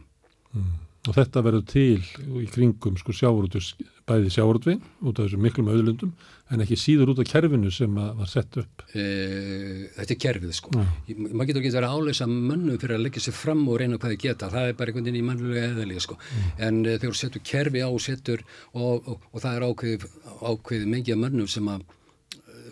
Og 1.09 1.15
þetta 1.17 1.41
verður 1.41 1.63
til 1.65 2.01
í 2.37 2.47
kringum 2.53 2.97
sko 3.01 3.13
sjáurútus, 3.17 3.71
bæði 4.05 4.29
sjáurútvin 4.35 4.81
út 5.01 5.17
af 5.17 5.25
þessum 5.25 5.41
miklum 5.41 5.71
auðlundum 5.71 6.11
en 6.53 6.61
ekki 6.61 6.77
síður 6.77 7.11
út 7.13 7.21
af 7.23 7.29
kerfinu 7.29 7.71
sem 7.73 7.95
var 7.97 8.29
sett 8.29 8.57
upp. 8.61 8.83
e, 8.93 9.89
þetta 9.95 10.13
er 10.15 10.19
kerfið 10.25 10.53
sko. 10.53 10.73
Ég- 11.09 11.17
maður 11.33 11.49
getur 11.49 11.61
ekki 11.63 11.73
verið 11.73 11.89
að 11.89 11.97
áleysa 11.97 12.27
mönnum 12.29 12.77
fyrir 12.81 12.97
að 12.97 13.03
leggja 13.07 13.21
sér 13.25 13.37
fram 13.37 13.67
og 13.67 13.79
reyna 13.79 13.97
hvað 13.97 14.13
þið 14.13 14.21
geta 14.25 14.49
það 14.53 14.69
er 14.69 14.73
bara 14.73 14.91
einhvern 14.91 15.05
veginn 15.09 15.21
í 15.21 15.27
mannlega 15.29 15.67
eðalíð 15.73 16.01
sko. 16.05 16.17
en 16.57 16.85
e, 16.85 16.97
þegar 16.97 17.13
þú 17.13 17.21
setur 17.23 17.41
kerfi 17.43 17.81
á 17.81 17.89
setur 17.99 18.39
og, 18.73 19.07
og, 19.07 19.21
og 19.33 19.41
það 19.41 19.55
er 19.55 19.67
ákveðið 19.69 20.07
ákveðið 20.41 20.87
mengi 20.93 21.11
af 21.13 21.21
mönnum 21.25 21.49
sem 21.49 21.65
að 21.73 21.81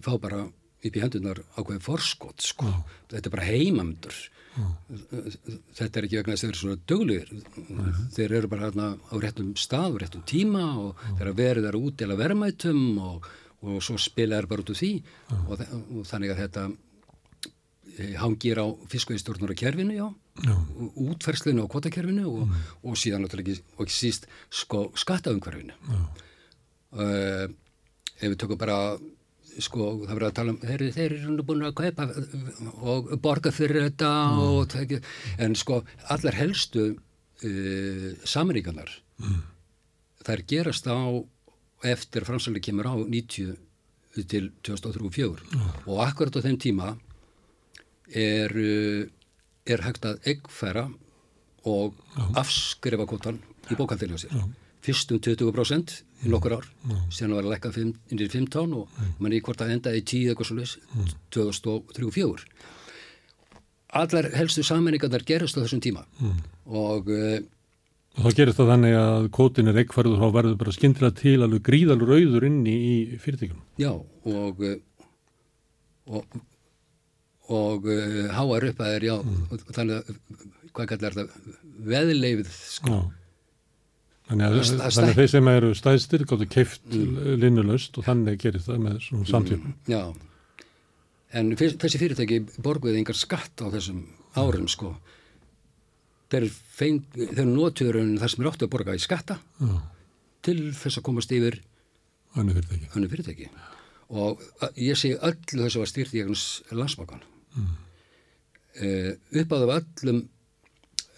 fá 0.01 0.13
bara 0.21 0.43
upp 0.45 0.95
í 0.95 1.01
hendunar 1.01 1.41
ákveðin 1.57 1.81
forskot 1.85 2.41
sko. 2.41 2.65
þetta 3.09 3.25
er 3.25 3.33
bara 3.33 3.49
heimamdur 3.49 4.13
þetta 5.77 5.99
er 5.99 6.07
ekki 6.07 6.19
vegna 6.19 6.35
þess 6.35 6.43
að 6.43 6.47
þeir 6.47 6.53
eru 6.53 6.61
svona 6.61 6.79
döglegir 6.89 7.29
þeir 8.15 8.35
eru 8.39 8.49
bara 8.51 8.67
hérna 8.67 8.87
á 8.97 9.15
réttum 9.21 9.51
stað 9.59 9.95
og 9.95 10.01
réttum 10.03 10.23
tíma 10.29 10.63
og 10.81 11.03
þeir 11.17 11.25
eru 11.27 11.35
verið 11.37 11.67
þar 11.67 11.79
út 11.81 12.03
eða 12.05 12.19
verðmætum 12.21 12.81
og, 13.03 13.27
og 13.61 13.79
svo 13.85 13.97
spila 14.01 14.39
þeir 14.39 14.49
bara 14.51 14.65
út 14.65 14.71
úr 14.73 14.79
því. 14.79 14.91
Og, 15.47 15.65
og 15.97 16.07
þannig 16.09 16.33
að 16.33 16.41
þetta 16.43 16.63
eh, 17.97 18.15
hangir 18.21 18.61
á 18.63 18.67
fiskveistjórnur 18.93 19.53
og 19.53 19.61
kerfinu, 19.61 19.97
já, 19.97 20.07
Já. 20.45 20.53
útferslinu 21.01 21.63
og 21.65 21.71
kvotakerfinu 21.73 22.25
og, 22.29 22.57
og 22.85 22.97
síðan 22.99 23.23
náttúrulega 23.25 23.55
ekki, 23.55 23.77
ekki 23.81 23.95
síst 23.95 24.27
sko 24.53 24.87
skattaumhverfinu. 24.97 25.73
Uh, 26.97 27.47
ef 28.17 28.29
við 28.31 28.37
tökum 28.41 28.59
bara 28.61 28.77
sko, 29.63 29.89
það 30.05 30.13
verður 30.13 30.27
að 30.29 30.37
tala 30.39 30.53
um 30.53 30.59
þeir, 30.61 30.83
þeir 30.95 31.15
eru 31.17 31.45
búin 31.47 31.65
að 31.67 31.75
kaupa 31.81 32.07
og 32.93 33.11
borga 33.23 33.53
fyrir 33.55 33.87
þetta 33.89 34.11
og 34.43 34.67
teki, 34.73 35.01
en 35.43 35.55
sko, 35.57 35.81
allar 36.13 36.37
helstu 36.37 36.89
uh, 36.93 38.09
samringarnar 38.27 38.91
þær 40.27 40.43
gerast 40.49 40.89
á 40.89 40.99
eftir 41.87 42.25
fransalega 42.25 42.69
kemur 42.69 42.89
á 42.89 42.95
90 42.97 43.57
til 44.25 44.49
2003-2004 44.65 45.85
og 45.85 45.99
akkurat 46.01 46.39
á 46.41 46.45
þeim 46.45 46.57
tíma 46.61 46.93
er, 48.09 48.53
er 49.67 49.83
hægt 49.85 50.07
að 50.09 50.23
eggfæra 50.31 50.87
og 51.67 51.97
afskrifa 52.39 53.05
kvotan 53.09 53.41
í 53.69 53.77
bókaldinu 53.77 54.17
á 54.17 54.19
sér. 54.21 54.33
Fyrst 54.87 55.11
um 55.11 55.19
20% 55.23 55.97
í 56.23 56.31
nokkur 56.31 56.57
ár, 56.57 56.69
síðan 57.13 57.35
var 57.35 57.45
að 57.45 57.53
lekka 57.53 57.73
inn 57.81 57.93
í 58.15 58.29
15 58.31 58.73
og 58.77 59.01
mann 59.19 59.35
í 59.35 59.41
hvort 59.43 59.61
að 59.65 59.75
endaði 59.75 60.01
í 60.01 60.07
10 60.13 60.31
eitthvað 60.31 60.49
svo 60.49 60.57
leys, 60.57 60.77
2003-2004. 61.35 62.47
Allar 63.97 64.31
helstu 64.35 64.63
sammenningarnar 64.67 65.27
gerast 65.27 65.59
á 65.59 65.63
þessum 65.63 65.83
tíma 65.83 66.03
og 66.67 67.11
uh, 67.11 67.37
Og 68.17 68.25
þá 68.25 68.37
gerist 68.39 68.57
það 68.57 68.71
þannig 68.71 68.95
að 68.97 69.25
kótin 69.35 69.69
er 69.69 69.77
og 69.77 70.15
þá 70.17 70.27
verður 70.33 70.55
bara 70.57 70.71
skyndilega 70.73 71.17
til 71.19 71.35
alveg 71.45 71.61
gríðalur 71.67 72.13
auður 72.15 72.47
inni 72.47 72.73
í 72.73 72.93
fyrirtækjunum. 73.21 73.65
Já, 73.77 73.91
og 73.93 74.63
uh, 74.65 74.79
og, 76.07 76.39
og 77.53 77.85
uh, 77.85 78.25
háar 78.33 78.67
upp 78.71 78.81
að 78.83 78.95
er, 78.95 79.07
já, 79.09 79.15
og 79.19 79.69
þannig 79.75 79.99
að, 79.99 80.41
hvað 80.73 80.89
kallar 80.93 81.17
þetta, 81.17 81.55
veðleifið, 81.93 82.51
sko. 82.73 82.97
Já. 82.97 83.16
Þannig 84.27 84.43
að, 84.43 84.55
Það- 84.57 84.79
það 84.81 84.95
þannig 84.97 85.13
að 85.13 85.19
þeir 85.21 85.29
sem 85.31 85.47
eru 85.53 85.67
stæðstir 85.79 86.23
gáttu 86.27 86.47
keift 86.51 86.87
mm. 86.91 87.19
linnulöst 87.39 87.97
og 88.01 88.03
þannig 88.09 88.39
gerist 88.41 88.67
það 88.67 88.81
með 88.83 88.97
svona 89.05 89.27
samtjöfum. 89.29 89.75
Já, 89.87 90.01
en 91.39 91.51
fyr- 91.59 91.77
þessi 91.79 92.01
fyrirtæki 92.01 92.39
borguði 92.65 92.99
engar 92.99 93.15
skatt 93.15 93.63
á 93.63 93.67
þessum 93.71 94.01
árum, 94.35 94.67
sko. 94.67 94.91
Þeir, 96.27 96.49
þeir 96.75 97.47
notuður 97.47 98.01
en 98.01 98.17
það 98.19 98.33
sem 98.33 98.43
er 98.43 98.49
áttu 98.51 98.67
að 98.67 98.73
borga 98.75 98.97
í 98.97 98.99
skatta 98.99 99.37
til 100.43 100.57
þess 100.75 100.99
að 100.99 101.05
komast 101.07 101.31
yfir 101.31 101.61
þannig 102.35 102.57
fyrirtæki. 102.59 102.89
fyrirtæki. 103.13 103.49
Og 104.11 104.43
að- 104.63 104.75
ég 104.83 104.95
sé 104.99 105.13
öllu 105.15 105.63
þessu 105.63 105.79
var 105.79 105.87
stýrt 105.87 106.13
í 106.15 106.21
einhvers 106.25 106.45
landsmákan. 106.75 107.23
Mm. 107.55 107.71
Uh, 108.77 109.11
upp 109.41 109.51
á 109.51 109.57
það 109.57 109.71
öllum 109.79 110.19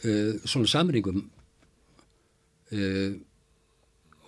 uh, 0.06 0.34
svona 0.46 0.70
samringum 0.72 1.26
uh, 2.74 3.18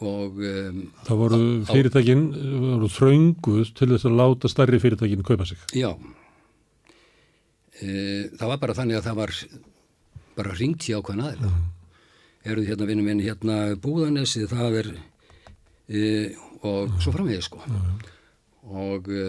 og 0.01 0.39
um, 0.41 0.79
Það 1.05 1.19
voru 1.19 1.41
fyrirtækin, 1.69 2.23
voru 2.63 2.89
þrönguð 2.89 3.75
til 3.77 3.91
þess 3.93 4.07
að 4.09 4.17
láta 4.17 4.49
stærri 4.49 4.79
fyrirtækin 4.81 5.21
kaupa 5.25 5.45
sig. 5.45 5.61
Já. 5.77 5.93
E, 7.81 7.91
það 8.37 8.47
var 8.53 8.61
bara 8.61 8.77
þannig 8.77 8.97
að 8.97 9.05
það 9.09 9.19
var 9.19 9.35
bara 10.39 10.55
ringt 10.57 10.87
í 10.89 10.95
ákveðin 10.97 11.23
aðila. 11.27 11.51
Eruð 12.41 12.71
hérna 12.71 12.89
vinnum 12.89 13.09
minn 13.11 13.21
hérna 13.21 13.57
Búðanesi, 13.81 14.47
það 14.49 14.79
er 14.81 14.91
e, 15.85 16.03
og 16.65 16.97
svo 17.01 17.13
framvegið 17.13 17.45
sko. 17.45 17.61
Og 18.71 19.09
e, 19.13 19.25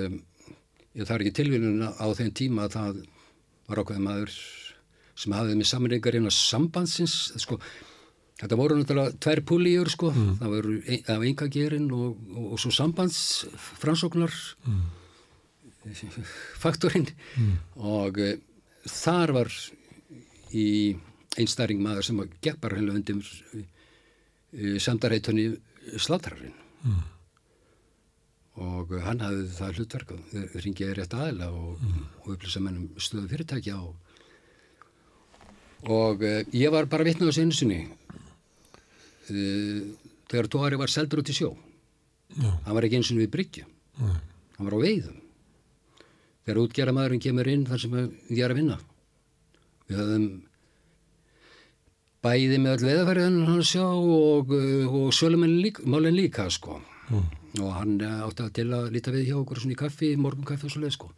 ég, 0.97 1.05
er 1.05 1.15
ekki 1.19 1.37
tilvílun 1.37 1.85
á 1.85 2.07
þeim 2.17 2.33
tíma 2.37 2.69
að 2.69 2.77
það 2.79 3.01
var 3.69 3.85
ákveðin 3.85 4.09
maður 4.09 4.37
sem 5.23 5.37
hafði 5.37 5.57
með 5.59 5.69
samringar 5.69 6.17
innan 6.17 6.33
sambandsins, 6.33 7.17
sko, 7.45 7.61
Þetta 8.43 8.59
voru 8.59 8.77
náttúrulega 8.81 9.15
tvær 9.23 9.41
púlíur 9.47 9.91
sko, 9.93 10.11
það 10.41 10.55
voru 10.57 10.73
ein, 10.91 11.05
af 11.07 11.23
engagerinn 11.29 11.87
og, 11.95 12.17
og, 12.35 12.47
og 12.57 12.59
svo 12.59 12.73
sambandsfransóknar 12.75 14.35
faktorinn. 16.65 17.07
Og 17.79 18.19
e, 18.19 18.33
þar 18.91 19.35
var 19.39 19.55
í 20.53 20.67
einstæring 21.39 21.81
maður 21.83 22.09
sem 22.09 22.21
gekk 22.43 22.59
bara 22.61 22.77
hennilega 22.77 22.99
undir 22.99 23.23
e, 23.55 24.79
samdarheitunni 24.83 25.47
slátrarinn. 26.03 26.59
Og 28.63 28.91
hann 29.07 29.23
hafði 29.25 29.49
það 29.57 29.79
hlutverk 29.79 30.11
og 30.13 30.21
ringiði 30.61 30.99
rétt 30.99 31.15
aðila 31.17 31.49
og, 31.57 31.79
og 32.21 32.35
upplýsa 32.35 32.61
mennum 32.61 32.91
stöðu 33.01 33.31
fyrirtækja 33.31 33.79
og, 33.79 33.95
og 35.89 36.27
e, 36.27 36.45
ég 36.59 36.75
var 36.75 36.91
bara 36.91 37.07
vitnað 37.07 37.33
á 37.33 37.39
sinu 37.39 37.55
sinni. 37.57 37.87
e, 37.87 38.02
þegar 39.29 40.49
tóari 40.53 40.79
var 40.81 40.93
seldur 40.93 41.23
út 41.23 41.31
í 41.33 41.37
sjó. 41.37 41.53
Já. 42.33 42.49
hann 42.65 42.77
var 42.77 42.87
ekki 42.87 42.97
eins 42.97 43.11
og 43.13 43.19
við 43.21 43.33
bryggju. 43.35 43.67
Hann 44.01 44.69
var 44.69 44.77
á 44.79 44.85
veiðum. 44.85 45.19
Þegar 46.43 46.61
útgjara 46.63 46.95
maðurinn 46.97 47.23
kemur 47.23 47.51
inn 47.53 47.67
þar 47.69 47.83
sem 47.83 47.99
ég 48.33 48.41
er 48.43 48.55
að 48.55 48.59
vinna. 48.63 48.79
Við 49.91 50.01
höfðum 50.01 50.27
bæði 52.23 52.59
með 52.63 52.73
öll 52.77 52.89
veðafærið 52.89 53.29
hann 53.51 53.67
sjá 53.67 53.85
og, 53.85 54.55
uh, 54.57 54.97
og 55.03 55.13
söluminn 55.15 55.59
líka, 55.61 55.85
málinn 55.85 56.17
líka 56.17 56.49
sko. 56.55 56.81
Og 57.13 57.71
hann 57.77 57.99
uh, 58.01 58.25
átti 58.27 58.47
að 58.47 58.53
til 58.59 58.69
að 58.73 58.91
líta 58.95 59.15
við 59.15 59.29
hjá 59.29 59.37
okkur 59.43 59.63
svona 59.63 59.77
í 59.77 59.81
kaffi, 59.83 60.13
morgunkaffi 60.17 60.69
og 60.69 60.75
svoleið 60.75 60.97
sko. 60.97 61.13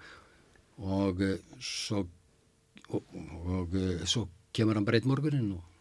Og 0.84 1.22
svo 1.62 2.06
og, 2.90 3.04
og 3.46 3.76
uh, 3.78 4.02
svo 4.08 4.26
kemur 4.54 4.78
hann 4.78 4.88
bara 4.88 5.00
eitt 5.00 5.08
morgunin 5.08 5.54
og 5.56 5.73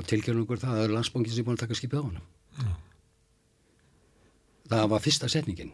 þá 0.00 0.12
tilkjörnum 0.14 0.46
okkur 0.46 0.64
það 0.64 0.84
að 0.84 0.94
landsbóngin 0.96 1.34
sem 1.34 1.44
er 1.44 1.48
búin 1.50 1.60
að 1.60 1.66
taka 1.66 1.78
skipið 1.78 2.00
á 2.00 2.04
hann 2.08 2.22
það 4.70 4.90
var 4.92 5.04
fyrsta 5.04 5.30
setningin. 5.30 5.72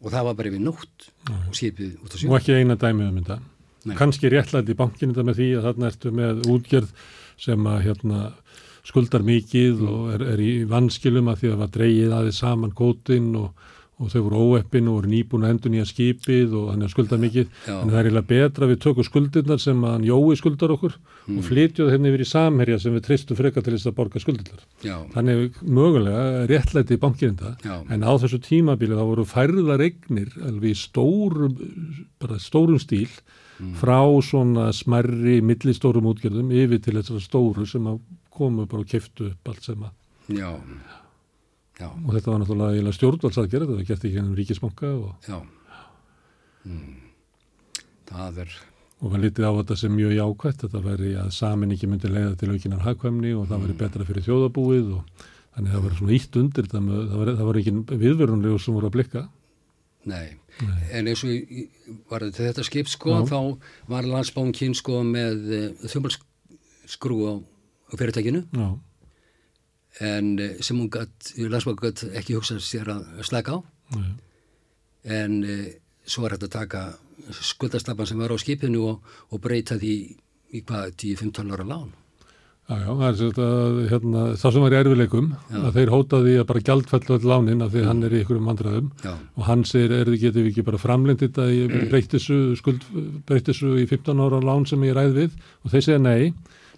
Og 0.00 0.12
það 0.12 0.28
var 0.28 0.36
bara 0.38 0.50
yfir 0.52 0.62
nótt 0.64 1.08
og 1.28 1.56
skipið 1.56 1.96
út 2.00 2.14
á 2.14 2.16
sjó. 2.16 2.28
Og 2.30 2.36
ekki 2.38 2.56
eina 2.56 2.76
dæmi 2.80 3.08
um 3.08 3.18
þetta. 3.18 3.40
Nei. 3.88 3.96
Kanski 3.96 4.30
réttlæti 4.32 4.76
bankin 4.76 5.12
þetta 5.12 5.26
með 5.26 5.40
því 5.40 5.48
að 5.56 5.66
þarna 5.68 5.90
ertu 5.90 6.12
með 6.16 6.42
útgerð 6.52 6.94
sem 7.40 7.68
að 7.70 7.82
hérna, 7.86 8.22
skuldar 8.84 9.24
mikið 9.24 9.84
og 9.88 10.10
er, 10.14 10.24
er 10.34 10.42
í 10.44 10.50
vanskilum 10.68 11.30
að 11.32 11.42
því 11.42 11.52
að 11.52 11.62
var 11.62 11.72
dreigið 11.76 12.16
aðeins 12.16 12.40
saman 12.44 12.74
kótinn 12.76 13.30
og, 13.40 13.68
og 14.00 14.08
þau 14.12 14.20
voru 14.24 14.42
óeppin 14.48 14.88
og 14.88 14.96
voru 14.96 15.10
nýbúin 15.12 15.44
að 15.44 15.52
endur 15.54 15.72
nýja 15.74 15.86
skipið 15.90 16.54
og 16.56 16.68
þannig 16.70 16.86
að 16.88 16.92
skulda 16.94 17.18
mikið. 17.20 17.50
Já. 17.68 17.74
En 17.76 17.90
það 17.90 17.98
er 18.00 18.08
eiginlega 18.08 18.30
betra 18.30 18.66
að 18.66 18.72
við 18.72 18.80
tökum 18.86 19.06
skuldirnar 19.06 19.60
sem 19.60 19.82
hann 19.84 20.06
Jói 20.08 20.38
skuldar 20.40 20.72
okkur 20.74 20.96
og 21.30 21.42
flytjum 21.46 21.86
það 21.86 21.92
hérna 21.94 22.10
yfir 22.10 22.24
í 22.24 22.28
samherja 22.30 22.78
sem 22.80 22.96
við 22.96 23.04
tristum 23.08 23.38
frekar 23.38 23.66
til 23.66 23.74
þess 23.76 23.90
að 23.90 23.96
borga 24.00 24.22
skuldirnar. 24.24 24.64
já, 24.82 24.96
Þannig 25.14 25.60
mögulega 25.62 26.46
réttlæti 26.50 26.96
í 26.96 27.02
bankirinda 27.04 27.52
en 27.92 28.06
á 28.08 28.12
þessu 28.16 28.40
tímabili 28.44 28.96
þá 28.96 29.04
voru 29.04 29.26
færðar 29.28 29.84
eignir 29.84 30.32
alveg 30.48 30.72
í 30.72 30.80
stórum, 30.80 31.58
bara 32.18 32.40
stórum 32.40 32.80
stíl 32.80 33.10
frá 33.76 34.00
svona 34.24 34.70
smerri, 34.72 35.40
millistórum 35.44 36.08
útgjörðum 36.08 36.52
yfir 36.56 36.80
til 36.80 36.96
þessara 36.96 37.20
stóru 37.20 37.66
sem 37.68 37.84
að 37.90 38.00
komu 38.32 38.64
bara 38.64 38.86
og 38.86 38.88
keftu 38.88 39.30
upp 39.34 39.52
allt 39.52 39.66
sem 39.68 39.84
að 39.84 40.38
já 40.40 40.48
já, 41.80 41.88
og 41.88 42.10
þetta 42.14 42.32
var 42.32 42.42
náttúrulega 42.44 42.96
stjórnvaldsaðgerð 42.96 43.66
þetta 43.66 43.78
var 43.78 43.88
gert 43.90 44.04
ekki 44.04 44.20
hennum 44.20 44.36
ríkisbanka 44.38 44.92
og, 44.94 45.14
já. 45.28 45.38
Mm. 46.68 46.98
það 48.10 48.44
er 48.44 48.58
og 49.00 49.14
var 49.14 49.22
litið 49.22 49.48
á 49.48 49.52
þetta 49.60 49.76
sem 49.80 49.92
mjög 49.96 50.14
jákvætt 50.18 50.64
þetta 50.66 50.80
væri 50.84 51.10
að 51.16 51.30
samin 51.32 51.72
ekki 51.72 51.88
myndi 51.88 52.10
leiða 52.12 52.34
til 52.40 52.50
aukinar 52.52 52.82
hagkvæmni 52.84 53.32
og 53.32 53.46
það 53.48 53.62
væri 53.64 53.76
betra 53.80 54.06
fyrir 54.08 54.26
þjóðabúið 54.26 54.90
og 54.98 55.28
þannig 55.54 55.74
það 55.74 55.84
var 55.86 55.94
svona 55.98 56.16
ítt 56.16 56.40
undir 56.40 56.68
það 56.70 56.90
það 57.14 57.46
var 57.48 57.60
ekki 57.60 57.74
viðverunlegu 58.02 58.60
sem 58.60 58.76
voru 58.76 58.90
að 58.90 58.96
blikka. 58.98 59.24
Nei. 60.08 60.36
en 60.96 61.08
eins 61.10 61.22
og 61.24 62.04
var 62.08 62.24
þetta 62.32 62.64
skip 62.64 62.88
sko, 62.88 63.18
þá 63.28 63.40
var 63.88 64.08
landsbánkin 64.08 64.76
sko 64.76 65.02
með 65.04 65.42
þjómbalskrú 65.84 67.18
á, 67.28 67.32
á 67.40 67.92
fyrirtækinu. 68.00 68.46
Já, 68.56 68.68
en 69.98 70.32
uh, 70.38 70.56
sem 70.62 70.78
hún 70.78 70.90
gætt, 70.92 71.34
landsbánkin 71.40 71.90
gætt 71.90 72.18
ekki 72.22 72.38
hugsað 72.38 72.62
sér 72.64 72.92
að 72.94 73.22
slaka 73.26 73.58
á. 73.58 73.58
Nei, 73.98 74.10
en 75.20 75.38
uh, 75.44 75.62
svo 76.06 76.24
var 76.24 76.36
þetta 76.36 76.50
að 76.50 76.58
taka 76.58 76.84
skuldastapan 77.30 78.08
sem 78.08 78.20
var 78.20 78.32
á 78.34 78.38
skipinu 78.40 78.84
og, 78.90 79.16
og 79.30 79.42
breyta 79.42 79.78
því 79.80 79.94
í 80.50 80.62
hvað, 80.66 80.94
10-15 80.98 81.54
ára 81.54 81.66
lán. 81.66 81.90
Já, 82.70 82.76
já, 82.84 82.90
það 82.94 83.08
er 83.08 83.16
sagt 83.18 83.38
að 83.42 83.78
hérna, 83.90 84.20
þá 84.38 84.44
sem 84.46 84.62
var 84.62 84.74
í 84.74 84.76
erfileikum 84.78 85.30
Já. 85.50 85.56
að 85.58 85.72
þeir 85.74 85.90
hótaði 85.90 86.34
að 86.38 86.44
bara 86.46 86.60
gjaldfellu 86.68 87.16
öll 87.16 87.26
lánin 87.26 87.64
af 87.64 87.72
því 87.72 87.80
að 87.80 87.88
hann 87.88 88.02
er 88.06 88.14
í 88.14 88.20
vandræðum. 88.30 88.90
Já, 89.02 89.10
og 89.18 89.48
hann 89.48 89.64
segir, 89.66 89.94
er 89.96 90.10
þið 90.10 90.22
getum 90.22 90.44
við 90.44 90.50
ekki 90.52 90.64
bara 90.68 90.78
framlengt 90.78 91.24
þetta 91.24 91.48
í 91.50 91.64
breyttisu 91.90 92.38
skuld, 92.60 92.86
breyttisu 93.26 93.72
í 93.74 93.88
15 93.90 94.22
ára 94.22 94.38
lán 94.46 94.68
sem 94.70 94.86
ég 94.86 94.94
ræð 94.94 95.18
við? 95.18 95.34
Og 95.64 95.74
þeir 95.74 95.86
segja 95.88 96.04
nei, 96.04 96.30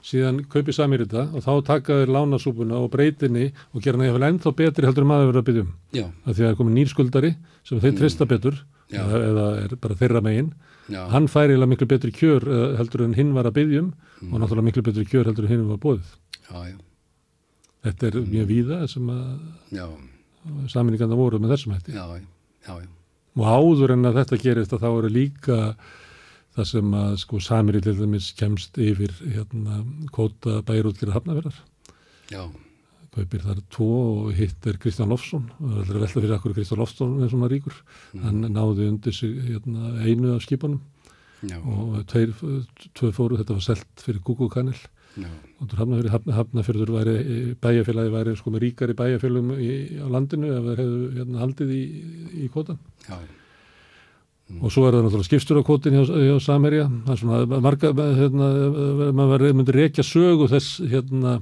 síðan 0.03 0.41
kaupi 0.51 0.73
samir 0.75 1.05
þetta 1.07 1.29
og 1.35 1.45
þá 1.45 1.53
taka 1.67 2.01
þeir 2.01 2.11
lánasúpuna 2.17 2.79
og 2.83 2.91
breytinni 2.91 3.53
og 3.73 3.83
gera 3.85 3.99
eitthvað 4.03 4.29
ennþá 4.29 4.53
betri 4.59 4.87
heldur 4.89 5.07
maður 5.07 5.29
verið 5.31 5.43
að 5.43 5.49
byggjum 5.51 5.69
já, 5.95 6.05
af 6.07 6.33
því 6.33 6.33
að 6.33 6.43
það 6.43 6.51
er 6.53 6.59
komin 6.59 6.75
nýr 6.79 6.91
skuldari 6.91 7.31
sem 7.65 7.81
þeir 7.81 7.99
treysta 8.03 8.27
betur 8.27 8.63
Mm. 8.93 8.99
Já. 8.99 9.05
eða, 9.25 9.45
er 9.65 9.71
bara 9.81 9.95
þeirra 9.97 10.21
megin. 10.21 10.49
Já, 10.93 11.07
hann 11.09 11.25
fær 11.33 11.49
eiginlega 11.49 11.69
miklu 11.71 11.87
betri 11.89 12.11
kjör 12.13 12.45
eh, 12.45 12.75
heldur 12.77 13.05
en 13.07 13.15
hinn 13.17 13.31
var 13.33 13.47
að 13.49 13.55
byggjum 13.57 13.87
Mm. 14.21 14.35
og 14.35 14.41
náttúrulega 14.43 14.67
miklu 14.67 14.83
betri 14.85 15.05
kjör 15.09 15.25
heldur 15.31 15.47
en 15.47 15.53
hinn 15.55 15.63
var 15.71 15.79
bóðið 15.81 16.11
já, 16.51 16.59
já, 16.69 16.77
þetta 17.87 18.07
er 18.11 18.19
mjög 18.35 18.47
víða 18.51 18.81
sem 18.93 19.09
að 19.09 19.79
já, 19.79 19.87
saminningarna 20.75 21.17
voru 21.17 21.41
með 21.41 21.55
þessum 21.55 21.73
hætti. 21.79 21.95
Já, 21.97 22.05
já, 22.69 22.75
já, 22.83 22.89
og 23.41 23.49
áður 23.49 23.95
en 23.97 24.05
að 24.11 24.19
þetta 24.21 24.41
gerist 24.45 24.73
að 24.77 24.85
þá 24.85 24.89
eru 24.99 25.11
líka 25.17 25.59
það 26.57 26.69
sem 26.73 26.99
að 26.99 27.15
sko 27.23 27.41
samir 27.41 27.81
til 27.81 27.97
dæmis 28.01 28.33
kemst 28.39 28.79
yfir 28.81 29.15
hérna 29.23 29.83
kóta 30.13 30.61
bæjarútgerða 30.69 31.17
hafnaverðar 31.17 31.59
já, 32.33 32.45
kaupir 33.13 33.45
þar 33.45 33.61
tvo 33.73 33.91
og 34.13 34.33
hitt 34.37 34.67
er 34.69 34.79
Kristján 34.81 35.13
Lofsson 35.13 35.51
og 35.59 35.75
það 35.83 35.93
er 35.93 36.01
velta 36.01 36.15
fyrir 36.17 36.35
akkur 36.39 36.57
Kristján 36.57 36.81
Lofsson 36.81 37.19
er 37.21 37.33
svona 37.33 37.51
ríkur. 37.53 37.77
Hann 38.23 38.47
náði 38.55 38.89
undir 38.89 39.17
sig 39.17 39.37
hérna, 39.51 39.99
einu 40.01 40.33
af 40.37 40.47
skipunum. 40.47 40.81
Já, 41.43 41.59
og 41.59 42.05
tveir, 42.07 42.31
tvö 42.95 43.09
fóru 43.11 43.39
þetta 43.41 43.57
var 43.57 43.65
selt 43.67 44.05
fyrir 44.05 44.23
Google 44.23 44.47
Kanil 44.53 44.79
já, 45.19 45.27
og 45.59 45.73
hafnafjörður, 45.75 46.13
hafna, 46.15 46.35
hafnafjörður 46.37 46.93
væri 46.95 47.15
bæjarfélagi 47.59 48.13
væri 48.15 48.35
sko 48.39 48.53
með 48.55 48.63
ríkari 48.63 48.95
bæjarfélagum 49.01 49.51
í, 49.59 49.73
á 49.99 50.07
landinu 50.07 50.53
ef 50.55 50.69
þeir 50.69 50.83
hefðu 50.85 51.09
hérna, 51.17 51.41
haldið 51.43 51.73
í, 51.75 51.81
í 52.47 52.51
kótan 52.55 52.79
já, 53.09 53.19
og 54.61 54.73
svo 54.73 54.85
er 54.89 54.97
það 54.97 55.07
náttúrulega 55.07 55.29
skipstjórakvotin 55.31 55.97
hjá, 55.97 56.03
hjá 56.27 56.35
Samerja 56.45 56.89
það 57.07 57.15
er 57.15 57.23
svona 57.23 57.61
marga 57.65 57.93
hérna, 58.19 58.51
maður 59.17 59.47
myndi 59.57 59.77
rekja 59.77 60.05
sögu 60.07 60.51
þess 60.51 60.83
hérna, 60.93 61.39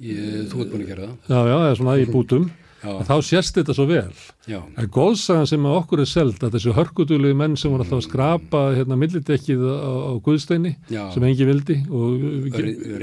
ég, 0.00 0.46
þú 0.48 0.62
ert 0.64 0.72
búin 0.72 0.86
að 0.86 0.94
gera 0.94 1.10
það, 1.10 1.34
já 1.34 1.38
já, 1.52 1.58
eða 1.58 1.76
svona 1.82 1.98
í 2.00 2.08
bútum. 2.08 2.48
Þá 2.78 3.16
sést 3.26 3.56
þetta 3.58 3.74
svo 3.74 3.88
vel. 3.90 4.12
Já, 4.46 4.60
en 4.62 4.90
góðsagan 4.94 5.48
sem 5.50 5.64
að 5.66 5.78
okkur 5.80 6.02
er 6.04 6.06
seld 6.06 6.44
að 6.46 6.52
þessu 6.54 6.74
hörkutulegu 6.76 7.34
menn 7.34 7.56
sem 7.58 7.72
voru 7.72 7.82
alltaf 7.82 7.98
að 7.98 8.06
skrapa 8.06 8.60
hérna 8.76 8.98
millidekkið 9.00 9.64
á, 9.66 9.74
á 9.82 10.12
Guðsteini 10.22 10.76
já, 10.86 11.02
sem 11.10 11.26
engi 11.26 11.48
vildi 11.48 11.80
og 11.90 12.22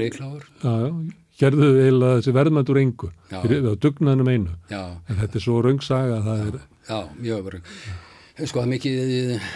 reikláður, 0.00 0.48
já, 0.64 0.72
já, 0.80 0.88
gerðu 1.42 1.68
eiginlega 1.74 2.22
þessi 2.22 2.34
verðmættur 2.38 2.80
engu. 2.80 3.12
Já. 3.28 3.38
fyrir 3.44 3.68
á 3.68 3.72
dugnaðnum 3.84 4.32
einu. 4.32 4.56
Já, 4.72 4.82
en 4.96 5.20
þetta 5.20 5.40
er 5.42 5.44
svo 5.44 5.60
raungsaga 5.68 6.18
að 6.22 6.30
það 6.30 6.42
er 6.46 6.58
já, 6.88 6.98
mjög 7.20 7.46
verið, 7.50 7.76
sko, 8.44 8.62
er 8.62 8.70
mikið, 8.74 8.98
eh, 9.36 9.52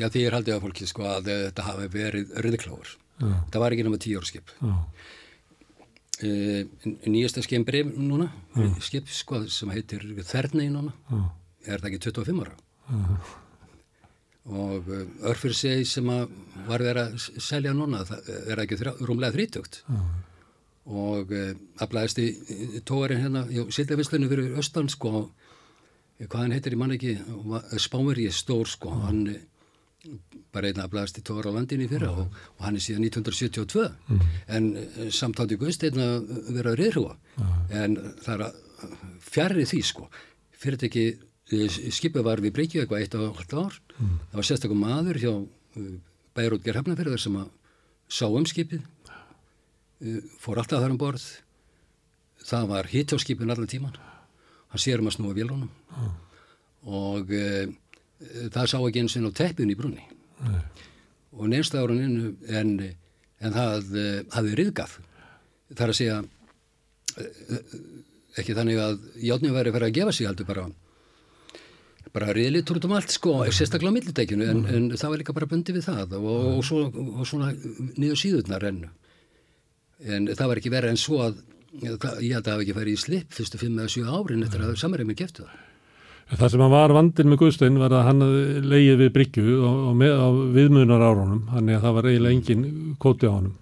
já, 0.00 0.08
því 0.08 0.24
er 0.26 0.36
haldið 0.36 0.56
af 0.56 0.66
fólki, 0.66 0.88
sko, 0.90 1.06
að 1.08 1.30
þetta 1.32 1.68
hafi 1.70 1.88
verið 1.94 2.34
reikláður, 2.44 2.96
já, 3.22 3.30
það 3.52 3.62
var 3.64 3.76
ekki 3.76 3.86
náma 3.86 4.02
tíu 4.04 4.20
ára 4.20 4.30
skip, 4.32 4.52
já, 4.60 4.74
Uh, 6.18 6.64
nýjasta 7.06 7.44
skemmbrif 7.46 7.92
núna 7.94 8.24
skip 8.82 9.06
sko 9.06 9.44
sem 9.46 9.70
heitir 9.70 10.02
Þernei 10.26 10.64
núna. 10.66 10.90
Já, 11.06 11.20
er 11.70 11.78
það 11.78 11.92
ekki 11.92 12.00
25 12.08 12.40
ára? 12.42 12.56
Og 14.50 14.88
uh, 14.90 15.04
örfyrir 15.30 15.54
segi 15.54 15.84
sem 15.86 16.10
að 16.10 16.32
var 16.66 16.82
verið 16.82 17.04
að 17.04 17.44
selja 17.46 17.70
núna 17.76 18.02
það 18.08 18.32
er 18.50 18.64
ekki 18.64 18.80
rúmlega 18.98 19.36
þrítugt? 19.36 19.84
Já, 19.86 20.00
og 20.88 21.30
uh, 21.36 21.52
aflæðist 21.84 22.18
í 22.24 22.28
tóarinn 22.88 23.22
hérna 23.22 23.44
í 23.52 23.66
Sildavislunni 23.74 24.30
fyrir 24.30 24.58
austan 24.58 24.88
sko 24.90 25.12
eh, 25.20 25.28
hvað 26.26 26.42
hann 26.42 26.54
heitir 26.56 26.74
í 26.74 26.78
mann 26.80 26.94
ekki. 26.96 27.14
Spámeri 27.78 28.26
er 28.26 28.34
stór 28.34 28.68
sko. 28.68 28.90
Hann 29.04 29.20
eh, 29.30 29.38
bara 30.54 30.70
einn 30.70 30.80
aflæðist 30.82 31.20
í 31.20 31.24
tóar 31.26 31.46
á 31.46 31.54
landinni 31.54 31.88
fyrir 31.90 32.10
og, 32.10 32.34
og 32.56 32.64
hann 32.64 32.78
er 32.78 32.82
síðan 32.82 33.06
1972 33.06 33.84
en 34.56 34.68
uh, 34.78 34.98
samtátti 35.14 35.58
Guðsteinn 35.60 36.00
að 36.00 36.28
vera 36.54 36.72
að 36.72 36.78
reyðrúa 36.80 37.16
en 37.74 37.96
það 38.22 38.32
er 38.34 38.44
að 38.46 38.92
fjarrri 39.28 39.66
því 39.68 39.80
sko. 39.84 40.06
Fyrir 40.58 40.78
þetta 40.78 40.88
ekki 40.88 41.90
skipið 41.94 42.26
var 42.26 42.42
við 42.44 42.54
Breykjavík 42.56 42.86
eitthvað 42.86 43.04
eitt 43.04 43.16
og 43.18 43.40
halvt 43.40 43.56
ár. 43.58 43.78
Það 43.98 44.38
var 44.40 44.48
sérstakum 44.48 44.82
maður 44.82 45.20
hjá 45.22 45.32
bæjarútger 46.38 46.78
hefnafyrðar 46.78 47.22
sem 47.22 47.38
að 47.40 47.50
sá 48.18 48.26
um 48.28 48.46
skipið. 48.48 48.84
Fór 50.38 50.62
alltaf 50.62 50.82
þar 50.82 50.94
um 50.94 51.00
borð. 51.00 51.26
Það 52.48 52.70
var 52.70 52.90
hitt 52.92 53.12
á 53.12 53.16
skipin 53.20 53.50
allan 53.50 53.70
tíman 53.70 53.96
hann 54.72 54.82
sér 54.82 55.02
um 55.02 55.10
að 55.10 55.16
snúa 55.18 55.36
vélunum 55.36 55.68
og 56.88 57.34
uh, 57.34 57.68
það 58.54 58.70
sá 58.72 58.78
ekki 58.78 59.04
eins 59.04 59.18
og 59.20 59.36
teppin 59.36 59.72
í 59.72 59.78
brunni 59.78 60.04
Nei. 60.44 60.62
og 61.34 61.46
árun 61.50 62.02
innu 62.04 62.34
en, 62.48 62.74
en 63.40 63.56
það 63.56 63.94
uh, 63.94 64.18
hafði 64.34 64.58
riðgaf 64.62 64.98
það 65.74 65.86
er 65.86 65.94
að 65.94 66.00
segja 66.00 66.18
uh, 66.24 67.78
ekki 68.38 68.54
þannig 68.54 68.82
að 68.82 69.00
játni 69.30 69.54
væri 69.54 69.72
að 69.72 69.78
fara 69.78 69.90
að 69.90 69.98
gefa 69.98 70.14
sig 70.14 70.30
heldur 70.30 70.48
bara 70.48 70.68
bara 72.14 72.32
riðlið 72.34 72.72
út 72.74 72.86
um 72.88 72.94
allt 72.96 73.12
sko, 73.12 73.34
sérstaklega 73.52 73.92
á 73.92 73.96
millidækjunu 73.96 74.48
en, 74.48 74.62
en 74.72 74.86
það 74.96 75.12
var 75.12 75.20
líka 75.22 75.34
bara 75.36 75.48
bundi 75.50 75.74
við 75.76 75.88
það. 75.88 76.16
Og, 76.18 76.46
og, 76.56 76.62
svo, 76.66 76.80
og 76.88 77.28
svona 77.28 77.50
niður 78.00 78.20
síðurnar 78.22 78.66
en, 78.70 78.80
en 80.16 80.30
það 80.32 80.52
var 80.52 80.60
ekki 80.60 80.72
verið 80.72 80.94
en 80.94 81.00
svo 81.00 81.20
að 81.26 81.42
ég 81.76 81.88
held 81.90 82.04
að 82.04 82.20
það 82.22 82.52
hafi 82.54 82.66
ekki 82.66 82.76
farið 82.80 82.94
í 82.94 83.00
slipp 83.04 83.34
fyrstu 83.36 83.60
fimm 83.60 83.80
eða 83.80 83.94
sjö 83.94 84.04
árin 84.08 84.44
eftir 84.46 84.64
að 84.64 84.78
samarreimir 84.80 85.18
geftu 85.18 85.46
það 85.46 85.64
Það 86.28 86.50
sem 86.52 86.60
hann 86.60 86.72
var 86.74 86.92
vandinn 86.92 87.30
með 87.32 87.38
Guðstein 87.40 87.78
var 87.80 87.92
að 87.96 88.02
hann 88.04 88.24
leiði 88.68 88.98
við 89.00 89.14
Bryggju 89.14 89.54
og, 89.64 89.78
og 89.88 89.94
með, 89.96 90.18
á 90.20 90.28
viðmunar 90.58 91.04
árunum, 91.06 91.46
hann 91.54 91.70
er 91.70 91.78
að 91.78 91.86
það 91.86 91.94
var 91.96 92.08
eiginlega 92.10 92.36
engin 92.36 92.66
kóti 93.00 93.30
á 93.30 93.32
honum. 93.32 93.54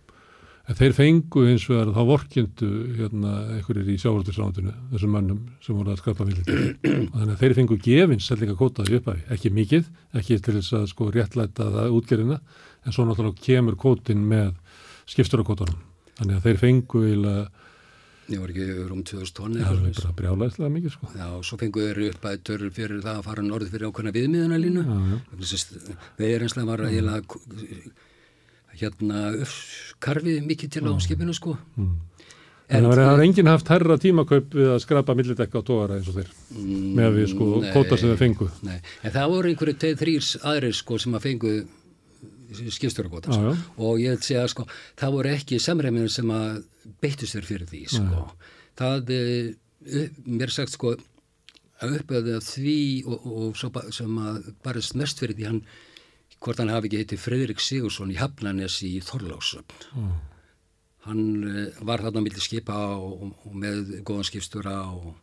En 0.67 0.75
þeir 0.75 0.97
fengu 0.97 1.45
eins 1.47 1.69
og 1.71 1.93
þá 1.95 2.01
vorkindu 2.09 2.69
hérna 2.97 3.35
einhverjir 3.55 3.93
í 3.93 4.01
sjávartisrándinu, 4.03 4.73
þessum 4.97 5.13
mönnum 5.15 5.45
sem 5.63 5.79
voru 5.79 5.93
að 5.93 6.01
skrapa 6.01 6.27
vilja. 6.27 6.43
Þannig 7.15 7.35
að 7.37 7.45
þeir 7.45 7.55
fengu 7.61 7.79
gefins 7.85 8.27
sellinga 8.27 8.57
kótaði 8.59 8.99
upp 8.99 9.13
af, 9.13 9.21
ekki 9.37 9.53
mikið, 9.55 9.87
ekki 10.19 10.41
til 10.43 10.57
þess 10.57 10.75
að 10.81 10.89
sko 10.91 11.13
réttlæta 11.15 11.69
það 11.77 11.95
útgerina, 12.01 12.41
en 12.83 12.97
svo 12.97 13.07
náttúrulega 13.07 13.47
kemur 13.47 13.79
kótin 13.79 14.27
með 14.27 14.51
skipsturakótanum. 15.07 15.79
Þannig 16.19 16.41
að 16.41 16.49
þeir 16.49 16.61
fengu 16.65 17.05
eiginlega, 17.07 17.47
ég 18.33 18.41
var 18.43 18.53
ekki 18.53 18.66
um 18.91 19.03
2000 19.07 19.37
tonni 19.37 19.62
það 19.62 19.85
er 19.91 20.01
bara 20.01 20.16
brjálæslega 20.20 20.72
mikið 20.77 20.95
sko. 20.97 21.11
Já, 21.14 21.29
svo 21.47 21.59
fengu 21.61 21.85
þeir 21.85 22.03
uppbætur 22.09 22.66
fyrir 22.74 23.05
það 23.05 23.20
að 23.20 23.29
fara 23.29 23.47
norður 23.47 23.72
fyrir 23.74 23.91
ákveðna 23.91 24.14
viðmiðuna 24.16 24.59
já. 24.62 25.20
Þeir 26.18 26.47
einslega 26.47 26.68
var 26.72 26.85
eiginlega 26.89 27.41
hérna 28.77 29.22
karfið 30.03 30.43
mikið 30.47 30.74
til 30.77 30.85
á 30.91 30.93
skipinu 31.01 31.37
sko. 31.37 31.57
Mm. 31.79 31.95
En 32.66 32.83
það 32.83 32.99
var 32.99 33.22
enginn 33.22 33.47
haft 33.47 33.68
herra 33.70 33.95
tímakaup 34.03 34.55
við 34.59 34.72
að 34.74 34.81
skrapa 34.83 35.14
millidekka 35.14 35.62
á 35.62 35.66
tóara 35.66 36.01
eins 36.01 36.09
og 36.11 36.16
þeir 36.18 36.33
með 36.99 37.18
við 37.20 37.29
sko 37.31 37.51
Nei. 37.62 37.68
kóta 37.70 37.99
sem 38.01 38.11
þeir 38.11 38.22
fengu. 38.24 38.49
Nei, 38.66 38.79
en 39.07 39.14
það 39.14 39.35
voru 39.37 39.53
einhverju 39.53 39.77
tveið 39.85 40.01
þrýrs 40.03 40.31
aðrir 40.43 40.74
sko 40.74 40.99
sem 40.99 41.14
að 41.14 41.29
fengu 41.29 41.53
skipstjóragóta 42.76 43.30
Já, 43.32 43.36
sko. 43.36 43.55
og 43.78 43.99
ég 44.03 44.14
vil 44.16 44.22
segja 44.26 44.47
sko 44.53 44.66
það 44.99 45.12
voru 45.16 45.32
ekki 45.34 45.59
samræminu 45.62 46.09
sem 46.12 46.30
að 46.30 46.62
beittu 47.03 47.26
sér 47.26 47.44
fyrir 47.49 47.66
því 47.70 47.82
sko. 47.97 48.22
Það, 48.76 49.11
eh, 49.16 50.09
mér 50.26 50.51
sagt 50.55 50.72
sko 50.76 50.94
að 51.82 51.99
uppöðu 52.01 52.38
því 52.40 52.76
og, 53.07 53.26
og 53.26 53.72
ba- 53.72 53.90
sem 53.92 54.16
að 54.22 54.53
barist 54.64 54.94
mest 54.97 55.18
fyrir 55.20 55.36
því 55.36 55.47
hann 55.51 55.61
hvort 56.40 56.59
hann 56.61 56.68
hafi 56.72 56.88
ekki 56.90 57.01
heiti 57.03 57.16
Fredrik 57.20 57.61
Sigursson 57.61 58.11
í 58.12 58.16
Hafnanes 58.20 58.78
í 58.84 58.94
Þorlásöfn 59.05 59.86
hann 61.07 61.20
uh, 61.44 61.68
var 61.86 62.03
þarna 62.03 62.22
milli 62.24 62.40
skipa 62.42 62.74
og, 62.97 63.22
og, 63.22 63.34
og 63.47 63.55
með 63.62 64.01
góðan 64.07 64.26
skipstjóra 64.28 64.78
og 64.92 65.14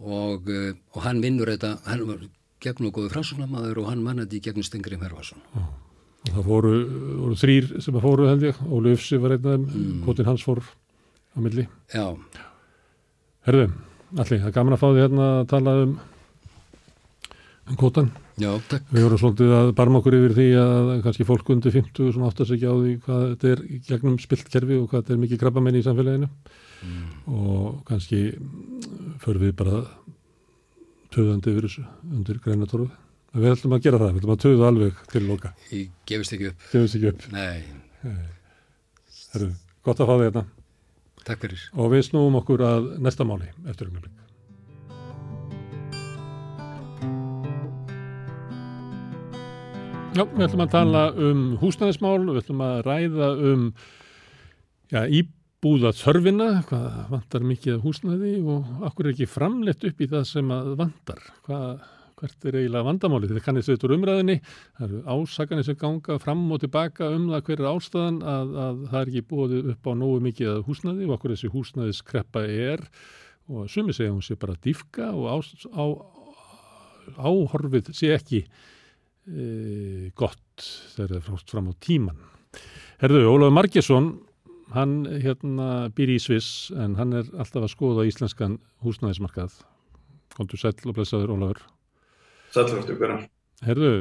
og, 0.00 0.46
og 0.94 1.02
hann 1.04 1.20
vinnur 1.20 1.50
þetta 1.52 1.74
hann 1.84 2.04
var 2.08 2.22
gegn 2.64 2.86
og 2.88 2.94
góðu 2.96 3.10
fransunamaður 3.12 3.82
og 3.82 3.88
hann 3.90 4.04
mannaði 4.04 4.38
í 4.38 4.44
gegnum 4.46 4.64
Stengrim 4.64 5.02
Herfarsson 5.04 5.42
Og 6.28 6.32
það 6.36 6.44
fóru, 6.50 6.70
voru 7.22 7.36
þrýr 7.40 7.68
sem 7.80 7.96
að 7.96 8.04
fóru 8.04 8.26
held 8.28 8.42
ég, 8.44 8.58
Óli 8.68 8.92
Ufsi 8.92 9.16
var 9.22 9.32
einn 9.36 9.46
af 9.46 9.54
þeim, 9.54 9.66
Mm. 9.72 10.00
kótin 10.04 10.26
hans 10.28 10.42
fór 10.44 10.60
á 10.60 11.38
milli. 11.40 11.64
já, 11.94 12.04
Herðu, 13.46 13.70
allir, 14.18 14.40
það 14.42 14.46
er 14.50 14.52
gaman 14.58 14.74
að 14.76 14.82
fá 14.82 14.88
því 14.92 15.00
hérna 15.00 15.28
að 15.40 15.46
tala 15.48 15.70
um, 15.86 15.94
um 17.70 17.76
kótan. 17.80 18.10
já, 18.36 18.50
takk 18.68 18.82
Við 18.92 19.02
vorum 19.06 19.18
svolítið 19.22 19.54
að 19.56 19.72
barma 19.78 19.98
okkur 20.02 20.16
yfir 20.18 20.34
því 20.36 20.46
að 20.60 21.02
kannski 21.06 21.24
fólk 21.28 21.50
undir 21.54 21.72
50 21.72 22.12
svona 22.12 22.28
áttast 22.30 22.52
ekki 22.52 22.68
á 22.68 22.74
því 22.76 22.92
hvað 23.00 23.24
þetta 23.30 23.52
er 23.54 23.62
gegnum 23.88 24.18
spilt 24.20 24.48
kerfi 24.52 24.76
og 24.80 24.88
hvað 24.90 25.02
þetta 25.02 25.12
er 25.16 25.22
mikið 25.24 25.40
krabbamenn 25.40 25.76
í 25.80 25.82
samfélaginu 25.86 26.28
og 27.28 27.80
kannski 27.88 28.20
mm, 28.36 29.16
förum 29.24 29.40
við 29.48 29.56
bara 29.56 29.80
töðandi 31.12 31.50
yfir 31.52 31.66
þessu 31.68 31.84
undir 32.12 32.38
greinatorfu. 32.44 32.90
Við 33.30 33.52
ætlum 33.52 33.76
að 33.76 33.84
gera 33.84 33.98
það, 34.00 34.08
við 34.10 34.20
ætlum 34.20 34.32
að 34.34 34.40
töða 34.42 34.68
alveg 34.72 35.02
til 35.12 35.20
loka. 35.22 35.52
ég 35.70 35.90
gefist 36.10 36.32
ekki 36.34 36.48
upp 36.50 36.64
þessi 36.72 36.98
ekki 36.98 37.10
upp. 37.12 37.26
nei, 37.30 37.62
Herru, 39.30 39.52
Gott 39.86 40.00
að 40.02 40.08
fá 40.10 40.14
þig 40.16 40.24
hérna. 40.24 40.42
Takk 41.28 41.44
fyrir. 41.44 41.62
Og 41.78 41.92
við 41.92 42.02
snúum 42.08 42.38
okkur 42.40 42.64
að 42.66 42.88
næsta 42.98 43.26
máli 43.28 43.46
eftir 43.70 43.86
umhverfing. 43.86 44.16
Já, 50.10 50.24
við 50.26 50.42
ætlum 50.48 50.64
að 50.64 50.72
tala 50.74 51.04
um 51.14 51.44
húsnæðismál, 51.60 52.24
við 52.32 52.40
ætlum 52.42 52.64
að 52.66 52.80
ræða 52.88 53.30
um 53.52 53.68
já, 54.90 55.04
íbúða 55.06 55.94
þörfina, 55.94 56.50
hvað 56.66 56.98
vantar 57.14 57.46
mikið 57.46 57.78
húsnæði 57.84 58.34
og 58.42 58.84
okkur 58.90 59.06
er 59.06 59.14
ekki 59.14 59.30
framlegt 59.30 59.86
upp 59.86 60.02
í 60.02 60.10
það 60.10 60.26
sem 60.32 60.50
að 60.50 60.74
vantar. 60.82 61.22
Hvað, 61.46 61.86
hvert 62.20 62.46
er 62.46 62.58
eiginlega 62.60 62.86
vandamálið? 62.86 63.32
Þetta 63.32 63.44
kannist 63.46 63.70
við 63.72 63.86
úr 63.88 63.94
umræðinni, 63.96 64.36
það 64.78 64.86
eru 64.86 65.00
ásakanir 65.16 65.66
sem 65.66 65.78
ganga 65.80 66.18
fram 66.22 66.44
og 66.52 66.60
tilbaka 66.62 67.10
um 67.16 67.26
það 67.32 67.44
hver 67.48 67.62
er 67.62 67.70
ástæðan 67.70 68.20
að, 68.34 68.54
að 68.66 68.84
það 68.92 69.00
er 69.00 69.12
ekki 69.12 69.26
búið 69.32 69.72
upp 69.74 69.90
á 69.90 69.92
nógu 70.02 70.22
mikið 70.28 70.62
húsnæði 70.68 71.08
og 71.08 71.16
okkur 71.16 71.34
þessi 71.34 71.52
húsnæðiskreppa 71.54 72.44
er 72.46 72.86
og 73.50 73.70
sumi 73.70 73.94
segja 73.96 74.12
hún 74.14 74.24
sé 74.24 74.36
bara 74.38 74.58
dýfka 74.62 75.10
og 75.16 75.26
á, 75.26 75.36
á, 75.74 75.84
áhorfið 77.18 77.90
sé 77.96 78.12
ekki 78.14 78.44
e, 78.44 80.10
gott 80.14 80.66
þegar 80.94 81.16
það 81.16 81.16
er 81.18 81.26
frást 81.26 81.54
fram 81.54 81.70
á 81.70 81.74
tíman. 81.82 82.20
Herðu, 83.00 83.24
Ólafur 83.30 83.56
Margesson, 83.56 84.12
hann 84.74 85.02
hérna 85.08 85.88
býr 85.96 86.14
í 86.14 86.20
Sviss 86.22 86.70
en 86.76 86.96
hann 87.00 87.16
er 87.16 87.30
alltaf 87.32 87.64
að 87.64 87.74
skoða 87.74 88.06
íslenskan 88.06 88.58
húsnæðismarkað. 88.84 89.56
Kontur 90.36 90.60
sæl 90.60 90.76
og 90.84 90.94
blessaður, 90.98 91.34
Ólafur. 91.34 91.64
Sælvertu, 92.50 92.96
hverjar? 92.98 93.24
Herðu, 93.66 93.92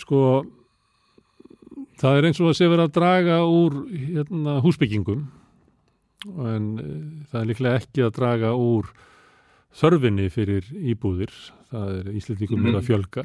sko, 0.00 0.22
það 2.00 2.18
er 2.18 2.28
eins 2.28 2.40
og 2.40 2.50
að 2.50 2.58
sé 2.58 2.68
verið 2.70 2.86
að 2.86 2.96
draga 2.98 3.38
úr 3.48 3.78
hérna, 3.90 4.58
húsbyggingum 4.64 5.28
en 6.44 6.66
e, 6.78 6.88
það 7.30 7.40
er 7.40 7.48
líklega 7.48 7.80
ekki 7.80 8.04
að 8.04 8.16
draga 8.18 8.50
úr 8.60 8.90
þörfinni 9.80 10.26
fyrir 10.32 10.66
íbúðir. 10.92 11.32
Það 11.70 11.92
er 11.96 12.10
íslendingum 12.18 12.60
mm 12.60 12.66
-hmm. 12.66 12.78
að 12.78 12.86
fjölga 12.88 13.24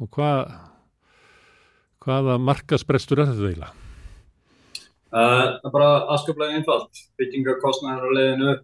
og 0.00 0.10
hvað 0.10 0.52
hvaða 2.00 2.38
markasprestur 2.40 3.20
er 3.20 3.30
þetta 3.30 3.48
eiginlega? 3.48 3.74
Uh, 5.10 5.58
það 5.60 5.66
er 5.66 5.74
bara 5.74 5.90
aðskaplega 6.14 6.56
einfalt. 6.58 7.02
Byggingarkostnæður 7.18 8.06
á 8.06 8.10
leiðinu, 8.16 8.54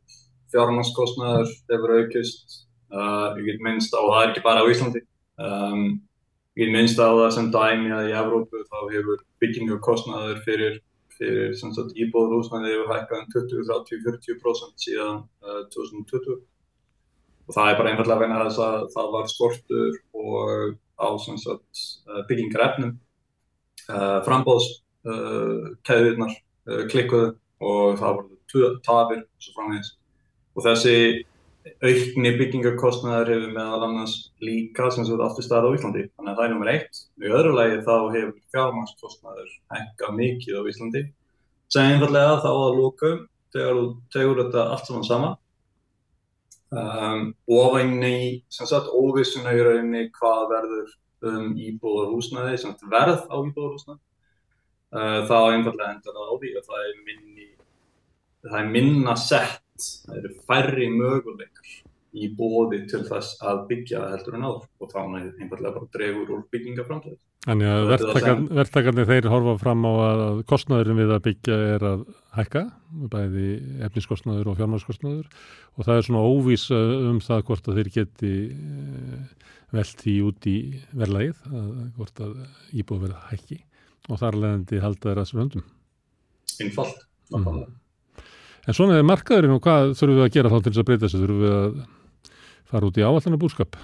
fjármannskostnæður 0.54 1.52
hefur 1.72 1.94
aukist. 2.00 2.65
Uh, 2.86 3.34
ég 3.40 3.48
get 3.50 3.64
minnst 3.66 3.90
á, 3.98 4.00
það 4.00 4.20
er 4.20 4.28
ekki 4.30 4.44
bara 4.44 4.60
á 4.62 4.70
Íslandi, 4.70 5.00
um, 5.42 5.80
ég 6.54 6.60
get 6.60 6.74
minnst 6.76 7.00
á 7.02 7.10
það 7.10 7.34
sem 7.34 7.48
dæmi 7.50 7.90
að 7.90 8.10
í 8.12 8.14
Evrópu 8.14 8.62
þá 8.62 8.78
hefur 8.92 9.18
byggingarkostnæður 9.42 10.38
fyrir, 10.44 10.74
fyrir 11.16 11.50
íbúðurhúsnæði 12.04 12.70
hefur 12.76 12.92
hækkað 12.92 13.22
um 13.24 13.30
20, 13.34 13.66
30, 13.90 14.38
40% 14.38 14.78
síðan 14.84 15.18
uh, 15.42 15.62
2020. 15.74 16.38
Og 17.46 17.50
það 17.54 17.66
er 17.70 17.78
bara 17.80 17.90
einfallega 17.90 18.22
vegna 18.22 18.44
þess 18.46 18.60
að 18.62 18.78
það 18.94 19.06
var 19.16 19.26
skortur 19.34 19.92
og 20.22 20.46
á 20.96 20.98
uh, 21.10 21.26
byggingarefnum, 22.30 22.92
frambóðskæðirnar 24.26 26.32
klikkuðu 26.90 27.28
og 27.62 27.98
það 28.00 28.12
voru 28.18 28.36
tafir 28.86 29.20
og 29.22 29.42
svo 29.42 29.50
framvegis. 29.58 29.90
Og 30.56 30.60
þessi 30.64 30.96
aukni 31.82 32.30
byggingarkostnaðar 32.38 33.30
hefur 33.32 33.54
meðal 33.54 33.86
annars 33.88 34.14
líka 34.44 34.88
sem 34.94 35.06
svo 35.06 35.18
aftur 35.24 35.44
stað 35.46 35.66
á 35.66 35.74
Íslandi. 35.76 36.04
Þannig 36.14 36.32
að 36.32 36.38
það 36.38 36.44
er 36.44 36.52
nummer 36.52 36.70
eitt. 36.72 37.00
Í 37.18 37.32
öðru 37.32 37.54
lagi 37.56 37.80
þá 37.86 37.94
hefur 38.14 38.36
fjármannskostnaður 38.54 39.50
hækka 39.74 40.12
mikið 40.18 40.60
á 40.60 40.62
Íslandi. 40.70 41.02
Sem 41.72 41.90
einfallega 41.90 42.38
þá 42.44 42.50
að 42.52 42.78
lóku 42.78 43.10
þegar 43.56 43.80
þú 43.80 43.88
tegur 44.14 44.42
þetta 44.44 44.68
allt 44.74 44.90
saman 44.90 45.08
sama. 45.08 45.32
Um, 46.76 47.28
ofinni, 47.50 48.16
sem 48.52 48.68
sagt, 48.68 48.90
óvissuna 48.90 49.54
í 49.54 49.60
rauninni 49.62 50.08
hvað 50.14 50.48
verður 50.50 50.96
um 51.26 51.52
íbúðarhúsnaði, 51.62 52.56
sem 52.58 52.74
sagt 52.74 52.90
verð 52.90 53.22
á 53.26 53.36
íbúðarhúsnaði. 53.38 54.02
Uh, 54.94 55.20
þá 55.26 55.36
einfallega 55.50 55.92
endur 55.92 56.14
það 56.14 56.26
á 56.30 56.34
því 56.40 56.50
að 56.54 56.66
það 56.70 56.82
er, 56.82 56.98
minni, 57.06 57.46
það 58.46 58.58
er 58.60 58.74
minna 58.76 59.14
sett 59.18 59.62
það 60.06 60.18
eru 60.22 60.32
færri 60.48 60.88
möguleikar 60.94 61.74
í 62.16 62.28
bóði 62.32 62.82
til 62.90 63.02
þess 63.06 63.40
að 63.44 63.62
byggja 63.70 64.02
heldur 64.14 64.36
en 64.38 64.46
áður 64.46 64.66
og 64.80 64.92
þá 64.92 65.00
einfallega 65.04 65.74
bara 65.74 65.88
dregur 65.92 66.32
úr 66.32 66.44
byggingaframtöðu. 66.52 67.18
Þannig 67.46 67.70
að 67.70 67.90
verðtakarnir 68.56 69.06
þeir 69.06 69.28
horfa 69.30 69.52
fram 69.60 69.84
á 69.86 69.92
að 70.02 70.40
kostnæðurinn 70.50 70.98
við 70.98 71.12
að 71.14 71.22
byggja 71.28 71.58
er 71.76 71.84
að 71.86 72.02
hækka, 72.34 72.62
bæði 73.12 73.50
efniskostnæður 73.86 74.50
og 74.50 74.58
fjármárskostnæður 74.58 75.28
og 75.76 75.86
það 75.86 76.00
er 76.00 76.08
svona 76.08 76.24
óvís 76.26 76.66
um 76.74 77.20
það 77.22 77.44
hvort 77.50 77.70
að 77.70 77.80
þeir 77.80 77.92
geti 78.00 78.32
velt 79.76 80.02
því 80.02 80.18
út 80.26 80.50
í 80.50 80.56
verðlægið, 80.96 81.46
hvort 81.98 82.22
að 82.26 82.36
íbúið 82.74 83.06
verða 83.06 83.24
hækki 83.30 83.62
og 84.06 84.22
þar 84.22 84.40
leðandi 84.42 84.82
halda 84.82 85.08
þeirra 85.08 85.26
þessu 85.26 85.42
höndum. 85.42 85.66
Einfalt, 86.62 87.02
náttúrulega. 87.30 87.66
Mm. 87.66 87.82
En 88.66 88.74
svona 88.74 88.98
er 88.98 89.06
markaðurinn 89.06 89.54
og 89.54 89.62
hvað 89.62 89.92
þurfum 89.94 90.16
við 90.18 90.24
að 90.24 90.32
gera 90.34 90.50
þá 90.50 90.56
til 90.58 90.70
þess 90.72 90.82
að 90.82 90.88
breyta 90.88 91.04
þessu? 91.04 91.20
Þurfum 91.22 91.42
við 91.44 91.54
að 91.54 91.76
fara 92.66 92.88
út 92.88 92.96
í 92.98 93.04
áallana 93.06 93.38
búrskap? 93.42 93.76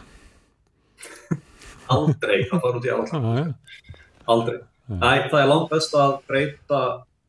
Aldrei 1.97 2.39
að 2.49 2.64
fara 2.64 2.80
út 2.80 2.89
í 2.89 2.91
áallana 2.91 3.20
búrskap. 3.28 4.01
Aldrei. 4.35 4.59
Æ, 4.93 5.12
það 5.30 5.39
er 5.39 5.51
langt 5.53 5.70
best 5.70 5.95
að 5.95 6.16
breyta 6.26 6.80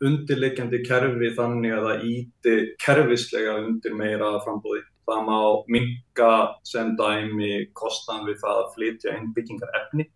undirleikjandi 0.04 0.80
kerfi 0.88 1.30
þannig 1.38 1.76
að 1.76 1.86
það 1.88 2.08
íti 2.10 2.56
kerfislega 2.82 3.54
undir 3.62 3.94
meira 4.00 4.32
frambóði. 4.44 4.82
Það 5.06 5.22
má 5.28 5.40
minga 5.76 6.32
sem 6.66 6.94
dæmi 6.98 7.52
kostan 7.78 8.26
við 8.26 8.40
það 8.42 8.64
að 8.64 8.74
flytja 8.74 9.14
inn 9.20 9.30
byggingar 9.36 9.78
efni. 9.82 10.08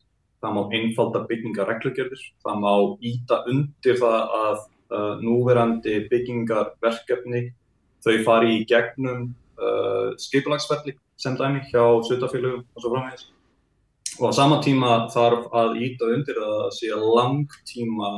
Það 0.42 0.58
má 0.58 0.76
einfalda 0.80 1.22
byggingar 1.30 1.70
reglugjörður. 1.70 2.26
Það 2.46 2.60
má 2.64 2.74
íta 3.12 3.40
undir 3.52 4.02
það 4.02 4.36
að 4.42 4.66
uh, 4.92 5.18
núverandi 5.24 6.04
byggingarverkefni. 6.12 7.48
Þau 8.06 8.16
fari 8.26 8.60
í 8.60 8.66
gegnum 8.70 9.32
uh, 9.58 10.14
skipulagsferli 10.22 10.96
sem 11.18 11.36
dæmi 11.38 11.64
hjá 11.72 11.84
svutafélögum 12.06 12.64
og 12.64 12.84
svo 12.84 12.94
framvegis. 12.94 13.28
Og 14.18 14.30
á 14.30 14.38
sama 14.38 14.62
tíma 14.64 15.08
þarf 15.14 15.50
að 15.54 15.80
íta 15.86 16.10
undir 16.14 16.40
að 16.42 16.54
það 16.62 16.76
sé 16.78 16.92
langtíma 17.02 18.12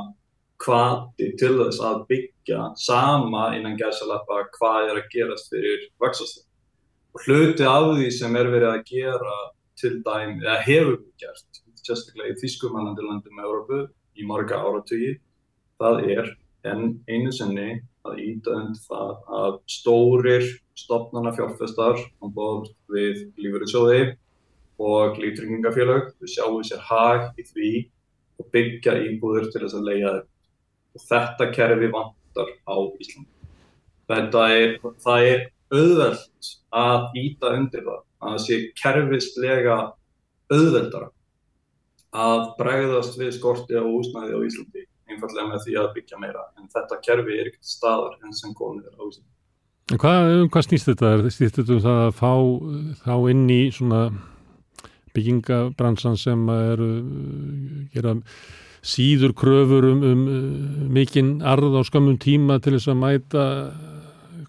hvati 0.59 1.32
til 1.39 1.53
þess 1.61 1.80
að 1.88 2.03
byggja 2.09 2.59
sama 2.80 3.49
innan 3.55 3.78
gæsalappa 3.80 4.43
hvað 4.57 4.91
er 4.91 4.99
að 4.99 5.09
gerast 5.13 5.51
fyrir 5.53 5.88
vöxastöð 6.03 6.45
og 7.15 7.24
hluti 7.26 7.65
af 7.67 7.88
því 7.95 8.09
sem 8.13 8.36
er 8.38 8.51
verið 8.51 8.74
að 8.74 8.84
gera 8.89 9.38
til 9.80 9.95
dæmi, 10.03 10.43
eða 10.43 10.59
hefur 10.65 10.97
við 10.99 11.24
gert 11.24 11.61
sérstaklega 11.80 12.36
í 12.36 12.39
Þýskumannandi 12.41 13.05
landum 13.05 13.38
með 13.38 13.47
Európu 13.47 13.80
í 14.20 14.28
marga 14.28 14.59
áratögi 14.59 15.15
það 15.80 16.03
er 16.15 16.32
en 16.68 16.99
einu 17.07 17.32
sinni 17.36 17.70
að 18.07 18.20
íta 18.24 18.55
undir 18.55 18.82
það 18.88 19.12
að 19.39 19.60
stórir 19.70 20.47
stopnarna 20.78 21.34
fjárfestar 21.36 21.99
á 21.99 22.26
bóð 22.28 22.72
við 22.91 23.30
lífurinsjóði 23.39 24.01
og 24.80 25.20
líftryggingafélag 25.20 26.12
við 26.20 26.34
sjáum 26.36 26.64
sér 26.64 26.84
hag 26.88 27.39
í 27.39 27.45
því 27.47 27.72
og 28.39 28.49
byggja 28.53 28.95
íbúður 29.10 29.49
til 29.51 29.64
þess 29.66 29.78
að 29.80 29.88
leia 29.89 30.14
þeim. 30.16 30.28
Og 30.95 31.05
þetta 31.05 31.49
kerfi 31.55 31.89
vantar 31.93 32.51
á 32.64 32.76
Íslandi. 33.03 33.32
Þetta 34.10 34.43
er, 34.55 34.76
það 35.03 35.26
er 35.30 35.43
auðvelt 35.70 36.51
að 36.74 37.18
íta 37.20 37.53
undir 37.60 37.84
það, 37.86 38.03
að 38.20 38.36
það 38.36 38.43
sé 38.45 38.60
kerfislega 38.80 39.80
auðveldara 40.49 41.12
að 42.10 42.39
bregðast 42.57 43.20
við 43.20 43.36
skorti 43.36 43.78
á 43.78 43.86
húsnæði 43.86 44.34
á 44.34 44.39
Íslandi 44.47 44.89
einfallega 45.10 45.49
með 45.49 45.66
því 45.66 45.76
að 45.82 45.91
byggja 45.97 46.22
meira 46.22 46.45
en 46.60 46.72
þetta 46.74 47.01
kerfi 47.05 47.36
er 47.36 47.51
ekkert 47.51 47.74
staðar 47.74 48.16
enn 48.24 48.38
sem 48.38 48.55
komið 48.57 48.89
er 48.89 48.95
á 48.95 49.03
Íslandi. 49.03 49.30
Hvað, 49.89 50.32
um 50.38 50.49
hvað 50.53 50.66
snýst 50.68 50.89
þetta? 50.91 51.14
Snýst 51.34 51.55
þetta 51.57 51.76
um 51.76 51.84
það 51.86 52.01
að 52.05 52.18
fá 52.20 52.34
þá 53.03 53.14
inn 53.34 53.45
í 53.49 53.62
svona 53.74 54.01
byggingabransan 55.18 56.18
sem 56.20 56.49
eru 56.53 56.89
gera 57.93 58.16
síður 58.86 59.34
kröfur 59.36 59.89
um, 59.89 60.03
um 60.05 60.26
mikinn 60.93 61.39
arð 61.41 61.76
á 61.76 61.82
skamum 61.88 62.20
tíma 62.22 62.60
til 62.64 62.78
þess 62.78 62.91
að 62.93 63.01
mæta 63.01 63.45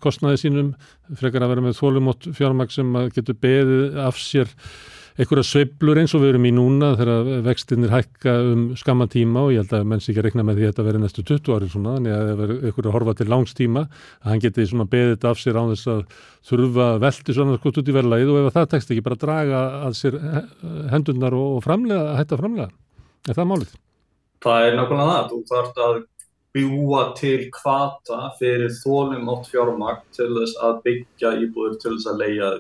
kostnaði 0.01 0.41
sínum, 0.45 0.71
frekar 1.19 1.45
að 1.45 1.55
vera 1.55 1.65
með 1.65 1.79
þólumótt 1.81 2.29
fjármæk 2.37 2.73
sem 2.73 2.95
getur 3.17 3.37
beðið 3.41 3.99
af 4.01 4.21
sér 4.21 4.53
einhverja 5.21 5.45
sveiblur 5.45 5.99
eins 6.01 6.15
og 6.17 6.23
við 6.23 6.33
erum 6.33 6.47
í 6.49 6.53
núna 6.57 6.91
þegar 6.97 7.29
vextinnir 7.45 7.93
hækka 7.93 8.35
um 8.53 8.63
skamma 8.79 9.07
tíma 9.13 9.45
og 9.47 9.53
ég 9.55 9.65
held 9.65 9.75
að 9.77 9.89
menns 9.93 10.09
ekki 10.09 10.25
rekna 10.25 10.45
með 10.47 10.61
því 10.61 10.67
að 10.67 10.73
þetta 10.73 10.87
veri 10.87 11.03
næstu 11.03 11.25
20 11.29 11.57
ári 11.57 11.69
svona, 11.71 11.97
þannig 11.99 12.17
að 12.17 12.31
ef 12.33 12.55
einhverju 12.71 12.95
horfa 12.95 13.17
til 13.19 13.29
langstíma 13.29 13.83
að 13.85 14.31
hann 14.31 14.45
geti 14.45 14.67
svona 14.71 14.89
beðið 14.95 15.27
af 15.31 15.43
sér 15.43 15.61
á 15.61 15.65
þess 15.73 15.91
að 15.93 16.01
þurfa 16.51 16.89
veldi 17.05 17.37
svona 17.37 17.59
skott 17.61 17.83
út 17.83 17.91
í 17.91 17.97
verðlægið 17.99 18.33
og 18.33 18.41
ef 18.41 18.57
það 18.57 18.71
tekst 18.75 18.95
ekki 18.95 19.07
bara 19.11 19.21
draga 19.27 19.63
að 19.85 19.99
sér 20.01 20.19
hendurnar 20.95 21.37
og 21.37 21.61
framlega, 21.67 22.17
hætta 22.17 22.41
framlega. 22.41 22.71
Er 23.29 23.37
það 23.37 23.51
málið? 23.53 23.77
Það 24.41 24.67
er 24.67 24.79
nákvæmlega 24.79 25.13
það. 25.13 25.29
Þú 25.31 25.41
þarfst 25.51 25.81
að 25.85 26.01
bjúa 26.57 27.03
til 27.19 27.43
kvata 27.55 28.21
fyrir 28.39 28.73
þólum 28.81 29.29
átt 29.35 29.51
fjármakt 29.53 30.09
til 30.17 30.31
þess 30.39 30.57
að 30.65 30.81
byggja 30.87 31.35
íbúður 31.45 31.77
til 31.83 31.95
þess 31.95 32.11
að 32.11 32.23
leia. 32.25 32.51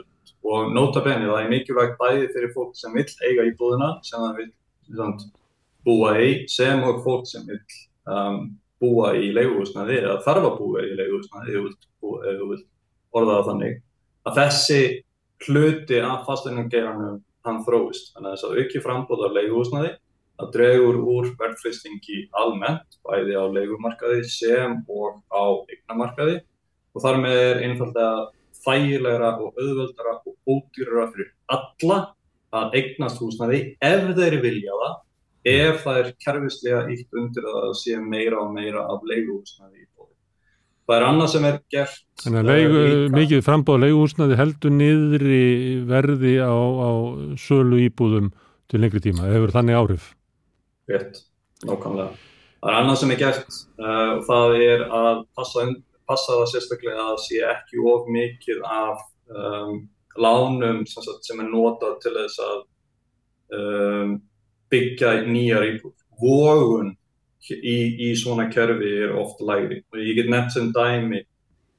Og 0.46 0.72
nota 0.72 1.02
benni 1.04 1.28
það 1.28 1.42
er 1.42 1.52
mikilvægt 1.52 1.98
bæði 2.00 2.30
fyrir 2.32 2.54
fólk 2.54 2.72
sem 2.78 2.94
vil 2.96 3.06
eiga 3.28 3.44
íbúðuna 3.50 3.90
sem 4.06 4.22
það 4.24 4.40
vil 4.40 5.20
búa 5.84 6.14
í 6.20 6.30
sem 6.48 6.82
og 6.86 7.02
fólk 7.04 7.28
sem 7.28 7.44
vil 7.48 7.60
um, 8.08 8.40
búa 8.80 9.12
í 9.16 9.30
leiguhúsnaði 9.36 10.00
eða 10.00 10.18
þarf 10.24 10.48
að 10.48 10.58
búa 10.58 10.84
í 10.84 10.96
leiguhúsnaði 10.96 11.56
eða 11.60 12.36
þú 12.40 12.50
vil 12.54 12.60
orða 13.16 13.36
það 13.36 13.48
þannig 13.50 13.80
að 14.28 14.38
þessi 14.40 14.80
hluti 15.46 16.00
af 16.04 16.24
fasteignageranum 16.28 17.20
hann 17.46 17.62
þróist. 17.64 18.12
Þannig 18.14 18.30
að 18.30 18.34
þess 18.34 18.48
að 18.48 18.58
auki 18.60 18.82
frambóð 18.84 19.26
af 19.26 19.36
leiguhúsnaði 19.36 19.92
að 20.40 20.52
dregur 20.56 20.98
úr 21.04 21.30
verðfristingi 21.40 22.22
almennt, 22.40 22.98
bæði 23.04 23.36
á 23.36 23.44
leigumarkaði 23.52 24.22
sem 24.28 24.78
og 24.88 25.20
á 25.28 25.44
eignamarkaði 25.68 26.40
og 26.94 27.04
þar 27.04 27.20
með 27.22 27.40
er 27.44 27.62
einfallega 27.66 28.12
þægilegra 28.64 29.34
og 29.40 29.60
auðvöldara 29.60 30.16
og 30.24 30.34
ódýrara 30.48 31.06
fyrir 31.12 31.30
alla 31.54 32.00
að 32.50 32.76
eignast 32.80 33.20
húsnaði 33.22 33.60
ef 33.84 34.06
þeir 34.18 34.36
vilja 34.42 34.78
það, 34.82 34.94
ef 35.50 35.82
það 35.84 36.00
er 36.00 36.12
kerfislega 36.24 36.80
ítt 36.94 37.18
undir 37.18 37.46
að 37.46 37.58
það 37.58 37.74
sé 37.80 37.98
meira 38.02 38.40
og 38.42 38.54
meira 38.54 38.86
af 38.90 39.04
leiguhúsnaði 39.06 39.84
í 39.84 39.86
bóði. 39.94 40.14
Það 40.90 40.96
er 40.96 41.06
annað 41.06 41.32
sem 41.34 41.46
er 41.46 41.58
gert. 41.70 42.00
Þannig 42.24 42.40
að 42.40 42.50
leigu, 42.50 42.86
mikið 43.14 43.44
frambóð 43.46 43.84
leiguhúsnaði 43.84 44.40
heldur 44.40 44.74
niðri 44.74 45.44
verði 45.88 46.34
á, 46.42 46.54
á 46.54 46.90
sölu 47.38 47.78
íbúðum 47.86 48.32
til 48.70 48.82
lengri 48.82 49.02
tíma, 49.02 49.30
hefur 49.30 49.54
þannig 49.54 49.78
áhrif? 49.78 50.10
Rétt, 50.90 51.22
nákvæmlega. 51.66 52.10
Það 52.60 52.72
er 52.72 52.80
annað 52.82 52.98
sem 53.00 53.12
er 53.14 53.20
gert 53.20 53.54
uh, 53.80 54.10
og 54.18 54.26
það 54.26 54.56
er 54.66 54.82
að 54.84 55.22
passa, 55.38 55.64
passa 56.10 56.36
það 56.36 56.48
sérstaklega 56.52 57.06
að 57.12 57.20
sé 57.24 57.40
ekki 57.46 57.82
of 57.86 58.08
mikið 58.10 58.64
af 58.66 59.04
um, 59.30 59.76
lánum 60.20 60.82
sem, 60.90 61.06
sem 61.22 61.42
er 61.42 61.50
notað 61.50 62.00
til 62.02 62.14
þess 62.16 62.42
að 62.46 62.58
um, 63.60 64.16
byggja 64.70 65.14
nýjar 65.28 65.68
íbúð. 65.70 65.94
Vógun 66.20 66.92
í, 67.48 67.78
í 68.04 68.10
svona 68.18 68.50
kerfi 68.52 68.90
er 69.06 69.14
ofta 69.16 69.46
lægri 69.48 69.80
og 69.88 70.02
ég 70.02 70.18
get 70.18 70.28
nefnt 70.32 70.56
sem 70.56 70.68
dæmi. 70.76 71.22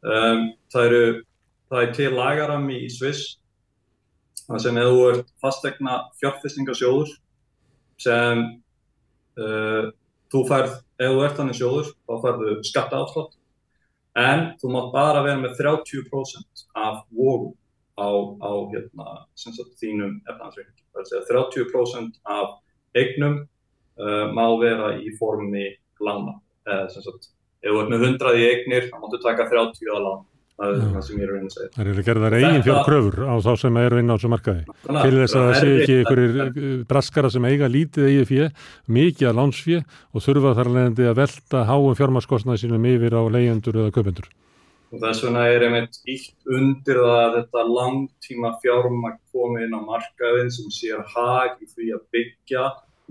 Um, 0.02 0.48
það, 0.74 0.88
eru, 0.88 1.22
það 1.70 1.84
er 1.84 1.94
til 2.00 2.10
lagarami 2.16 2.80
í 2.88 2.90
Sviss 2.90 3.36
sem 4.60 4.76
hefur 4.76 5.04
verið 5.06 5.28
fastegna 5.44 6.00
fjárfestingasjóður 6.20 7.14
sem 8.02 8.42
Uh, 9.40 9.92
þú 10.32 10.42
færð, 10.50 10.74
ef 11.00 11.14
þú 11.14 11.22
ert 11.24 11.38
þannig 11.40 11.58
sjóður, 11.58 11.92
þá 12.04 12.14
færðu 12.26 12.56
skattaafslátt 12.68 13.38
en 14.20 14.46
þú 14.62 14.72
mátt 14.74 14.92
bara 14.94 15.24
vera 15.26 15.40
með 15.40 15.58
30% 15.60 16.66
af 16.76 17.04
vógum 17.16 17.54
á, 17.96 18.10
á 18.42 18.52
hérna, 18.72 19.08
sagt, 19.36 19.76
þínum 19.82 20.20
efnahansreikningi. 20.26 20.84
Það 20.92 21.00
er 21.00 21.06
að 21.06 21.12
segja 21.12 21.28
30% 21.30 22.20
af 22.38 22.58
eignum 22.98 23.38
uh, 23.42 24.26
má 24.34 24.46
vera 24.62 24.96
í 25.00 25.14
formi 25.20 25.70
lána. 26.04 26.40
Sagt, 26.92 27.32
ef 27.62 27.72
þú 27.72 27.80
ert 27.84 27.94
með 27.94 28.08
100 28.10 28.36
í 28.40 28.48
eignir, 28.50 28.90
þá 28.90 29.00
máttu 29.00 29.22
taka 29.24 29.48
30 29.52 29.92
á 29.92 29.98
lána 29.98 30.31
það 30.58 30.74
er 30.76 30.92
það 30.94 31.06
sem 31.08 31.18
ég 31.18 31.24
er 31.24 31.32
að 31.32 31.38
reyna 31.38 31.50
að 31.50 31.56
segja. 31.56 31.72
Það 31.76 31.92
eru 31.92 32.06
gerðar 32.08 32.36
eigin 32.38 32.66
fjárkröfur 32.66 33.18
á 33.26 33.36
þá 33.46 33.52
sem 33.62 33.80
eru 33.82 34.02
inn 34.02 34.12
á 34.12 34.16
þessu 34.16 34.32
markaði. 34.34 34.76
Til 34.90 35.16
þess 35.16 35.38
að 35.38 35.48
það 35.48 35.58
sé 35.58 35.72
ekki 35.78 35.98
einhverjir 36.02 36.38
eh, 36.42 36.76
braskara 36.92 37.32
sem 37.34 37.48
eiga 37.50 37.72
lítið 37.72 38.10
eigið 38.10 38.30
fjö, 38.32 38.52
mikið 39.00 39.32
að 39.32 39.40
lánsfjö 39.40 39.82
og 40.12 40.26
þurfa 40.28 40.54
þar 40.60 40.72
leðandi 40.76 41.10
að 41.10 41.20
velta 41.22 41.66
háum 41.70 41.98
fjármarskostnaði 42.00 42.64
sínum 42.66 42.88
yfir 42.92 43.18
á 43.18 43.22
leyendur 43.32 43.82
eða 43.82 43.96
köpendur. 43.98 44.30
Og 44.92 45.00
þess 45.00 45.24
vegna 45.24 45.46
er 45.48 45.64
einmitt 45.70 46.02
ítt 46.12 46.52
undir 46.52 46.98
það 47.00 47.22
að 47.22 47.36
þetta 47.38 47.62
langtíma 47.70 48.50
fjármagn 48.64 49.22
komið 49.32 49.68
inn 49.68 49.78
á 49.80 49.82
markaðin 49.88 50.52
sem 50.52 50.74
sér 50.76 51.06
hag 51.14 51.62
í 51.64 51.70
því 51.72 51.94
að 51.96 52.02
byggja 52.12 52.66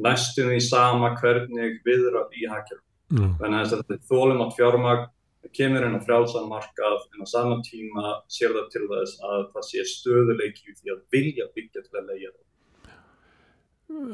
næstum 0.05 0.51
í 0.53 0.61
sama 0.65 1.15
hvernig 1.17 1.81
viðrað 1.87 2.37
í 2.37 2.45
haggjörn. 2.51 2.85
Mm. 3.11 3.33
Þannig 3.41 3.63
að 3.63 3.73
þetta 3.73 3.97
er 3.97 4.05
þólum 4.11 4.45
átt 4.45 4.59
fjármagn 4.59 5.09
það 5.51 5.57
kemur 5.57 5.87
inn 5.87 5.99
á 5.99 6.07
frjálsan 6.07 6.49
markað 6.49 7.01
en 7.15 7.25
á 7.25 7.27
saman 7.27 7.63
tíma 7.63 8.23
sér 8.29 8.55
það 8.55 8.69
til 8.73 8.87
þess 8.91 9.19
að 9.23 9.43
það 9.55 9.67
sé 9.67 9.85
stöðuleiki 9.85 10.77
því 10.79 10.95
að 10.95 11.03
vilja 11.11 11.47
byggja 11.55 11.83
til 11.83 11.99
að 11.99 12.07
leia 12.11 12.31
það. 12.31 12.47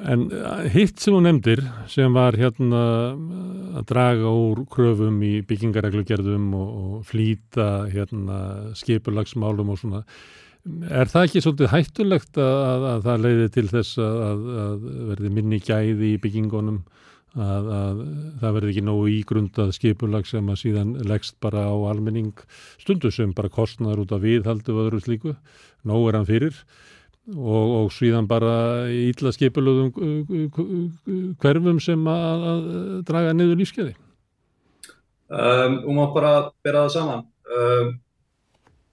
En 0.09 0.23
uh, 0.33 0.65
hitt 0.73 0.99
sem 0.99 1.13
þú 1.13 1.21
nefndir 1.21 1.61
sem 1.93 2.15
var 2.17 2.37
hérna 2.37 2.81
að 3.77 3.85
draga 3.91 4.31
úr 4.33 4.65
kröfum 4.73 5.21
í 5.23 5.43
byggingareglugerðum 5.45 6.55
og, 6.57 6.71
og 6.81 7.05
flýta 7.05 7.87
hérna 7.93 8.73
skipulagsmálum 8.75 9.75
og 9.75 9.81
svona 9.83 10.03
er 10.91 11.07
það 11.07 11.27
ekki 11.29 11.43
svolítið 11.45 11.71
hættulegt 11.71 12.41
að, 12.41 12.87
að 12.89 13.05
það 13.05 13.27
leiði 13.27 13.51
til 13.55 13.67
þess 13.71 13.99
að, 14.01 14.47
að 14.65 14.87
verði 15.13 15.35
minni 15.37 15.61
gæði 15.63 16.15
í 16.15 16.23
byggingunum 16.25 16.81
að, 17.37 17.71
að 17.77 18.03
það 18.41 18.57
verði 18.57 18.73
ekki 18.73 18.85
nógu 18.87 19.07
ígrundað 19.13 19.73
skipulag 19.77 20.29
sem 20.29 20.49
að 20.53 20.61
síðan 20.63 20.95
leggst 21.07 21.37
bara 21.45 21.67
á 21.69 21.77
almenning 21.91 22.35
stundu 22.81 23.13
sem 23.13 23.35
bara 23.37 23.53
kostnaður 23.53 24.05
út 24.05 24.15
af 24.17 24.25
viðhaldu 24.25 24.75
og 24.75 24.83
öðru 24.87 25.03
slíku, 25.05 25.37
nógu 25.87 26.11
er 26.11 26.19
hann 26.21 26.29
fyrir 26.29 26.61
og, 27.35 27.75
og 27.81 27.93
síðan 27.95 28.29
bara 28.31 28.55
ílla 28.93 29.33
skipulagum 29.35 29.93
hverfum 31.43 31.81
sem 31.83 32.09
að, 32.11 32.49
að 32.53 32.67
draga 33.09 33.37
niður 33.37 33.63
lífskeiði. 33.63 33.97
Um, 35.27 35.81
og 35.83 35.93
maður 35.97 36.13
bara 36.15 36.33
bera 36.63 36.85
það 36.85 36.93
saman. 36.95 37.25
Um, 37.51 37.95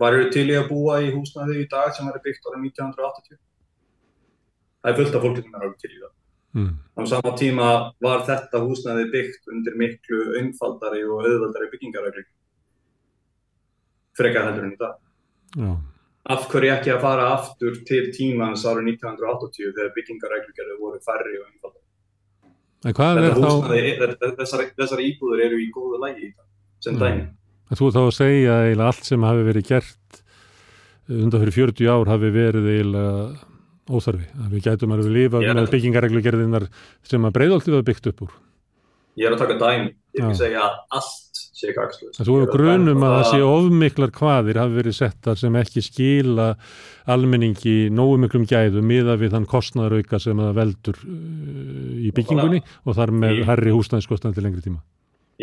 var 0.02 0.18
eru 0.18 0.32
til 0.34 0.48
í 0.50 0.58
að 0.58 0.70
búa 0.72 0.98
í 1.06 1.12
húsnaði 1.14 1.62
í 1.62 1.68
dag 1.70 1.94
sem 1.94 2.10
er 2.10 2.18
byggt 2.24 2.50
ára 2.50 2.60
1980? 2.60 3.38
Það 4.82 4.92
er 4.92 5.00
fullt 5.00 5.18
af 5.18 5.26
fólki 5.28 5.44
sem 5.46 5.54
er 5.54 5.68
alveg 5.68 5.80
til 5.84 5.92
í 5.94 6.00
það. 6.02 6.13
Mm. 6.54 6.74
Á 6.94 7.02
sama 7.10 7.34
tíma 7.38 7.70
var 8.04 8.26
þetta 8.28 8.62
húsnæði 8.62 9.08
byggt 9.14 9.50
undir 9.50 9.78
miklu 9.80 10.20
einfaldari 10.38 11.02
og 11.08 11.26
auðvaldari 11.26 11.72
byggingarögling 11.72 12.30
frekar 14.18 14.46
heldur 14.48 14.68
en 14.68 14.76
í 14.76 14.80
dag. 14.80 15.00
Já. 15.58 15.72
Af 16.34 16.46
hverju 16.52 16.72
ekki 16.72 16.92
að 16.94 17.02
fara 17.04 17.30
aftur 17.34 17.80
til 17.88 18.04
tímans 18.16 18.64
árið 18.70 18.94
1980 18.94 19.74
þegar 19.74 19.96
byggingaröglingarið 19.98 20.78
voru 20.80 21.02
færri 21.04 21.40
og 21.40 21.48
einfaldari? 21.50 21.82
Húsnæði, 22.84 23.96
þá... 23.98 24.28
þessar, 24.38 24.68
þessar 24.78 25.02
íbúður 25.04 25.44
eru 25.48 25.60
í 25.60 25.70
góðu 25.74 26.00
lægi 26.04 26.30
í 26.30 26.32
það, 26.36 26.46
sem 26.86 27.00
dæmi. 27.02 27.26
Þú 27.74 27.90
þá 27.96 28.02
að 28.04 28.14
segja 28.20 28.60
að 28.62 28.86
allt 28.86 29.08
sem 29.08 29.26
hafi 29.26 29.48
verið 29.48 29.68
gert 29.72 30.22
undan 31.10 31.42
fyrir 31.42 31.58
40 31.58 31.90
ár 31.92 32.12
hafi 32.14 32.30
verið 32.32 32.70
eiginlega 32.70 33.16
óþarfi, 33.90 34.30
að 34.40 34.56
við 34.56 34.70
gætum 34.70 34.96
að 34.96 35.04
við 35.04 35.18
lifa 35.18 35.44
með 35.44 35.70
byggingareglugerðinar 35.74 36.70
sem 37.10 37.28
að 37.28 37.36
breyðoltið 37.38 37.78
var 37.78 37.88
byggt 37.90 38.10
upp 38.14 38.26
úr. 38.28 38.36
Ég 39.20 39.30
er 39.30 39.36
að 39.36 39.44
taka 39.44 39.60
dæmi, 39.62 39.92
ég 40.18 40.26
að 40.26 40.38
segja 40.40 40.62
að 40.66 40.78
allt 40.98 41.42
sé 41.64 41.74
gagsluð. 41.76 42.16
Þú 42.18 42.36
hefur 42.40 42.52
grunum 42.58 43.04
að 43.06 43.16
það 43.16 43.28
sé 43.30 43.42
ofmiklar 43.48 44.14
hvaðir 44.18 44.60
hafi 44.62 44.78
verið 44.80 44.96
settar 44.98 45.40
sem 45.40 45.58
ekki 45.60 45.84
skila 45.86 46.48
almenningi 47.14 47.76
nógu 47.94 48.20
miklum 48.24 48.48
gæðu 48.50 48.82
miða 48.86 49.18
við 49.22 49.36
þann 49.36 49.50
kostnæðarauka 49.52 50.20
sem 50.24 50.42
það 50.42 50.58
veldur 50.60 51.02
uh, 51.04 51.92
í 52.02 52.14
byggingunni 52.16 52.64
og, 52.64 52.72
og 52.88 52.98
þar 53.00 53.14
með 53.24 53.44
herri 53.50 53.76
húsnæðiskostnæði 53.76 54.40
til 54.40 54.46
lengri 54.48 54.66
tíma. 54.66 54.82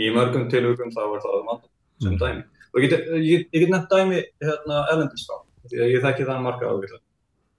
Í 0.00 0.10
mörgum 0.14 0.48
tilvökum 0.50 0.90
þá 0.94 1.02
er 1.04 1.22
það 1.22 1.38
um 1.38 1.52
alltaf 1.54 1.70
sem 2.00 2.16
mm. 2.16 2.20
dæmi. 2.24 2.66
Og 2.70 2.84
ég 2.84 2.92
get, 2.92 3.06
ég, 3.18 3.46
ég 3.50 3.64
get 3.64 3.72
nefnt 3.74 3.94
dæmi 3.94 4.24
hérna 4.42 4.82
elendist 4.94 5.30
á, 5.30 5.36
því 5.70 5.84
að 5.84 5.94
ég 5.94 6.04
þekki 6.04 6.26
það 6.28 6.44
marga 6.44 6.70
ávíðlega. 6.70 7.02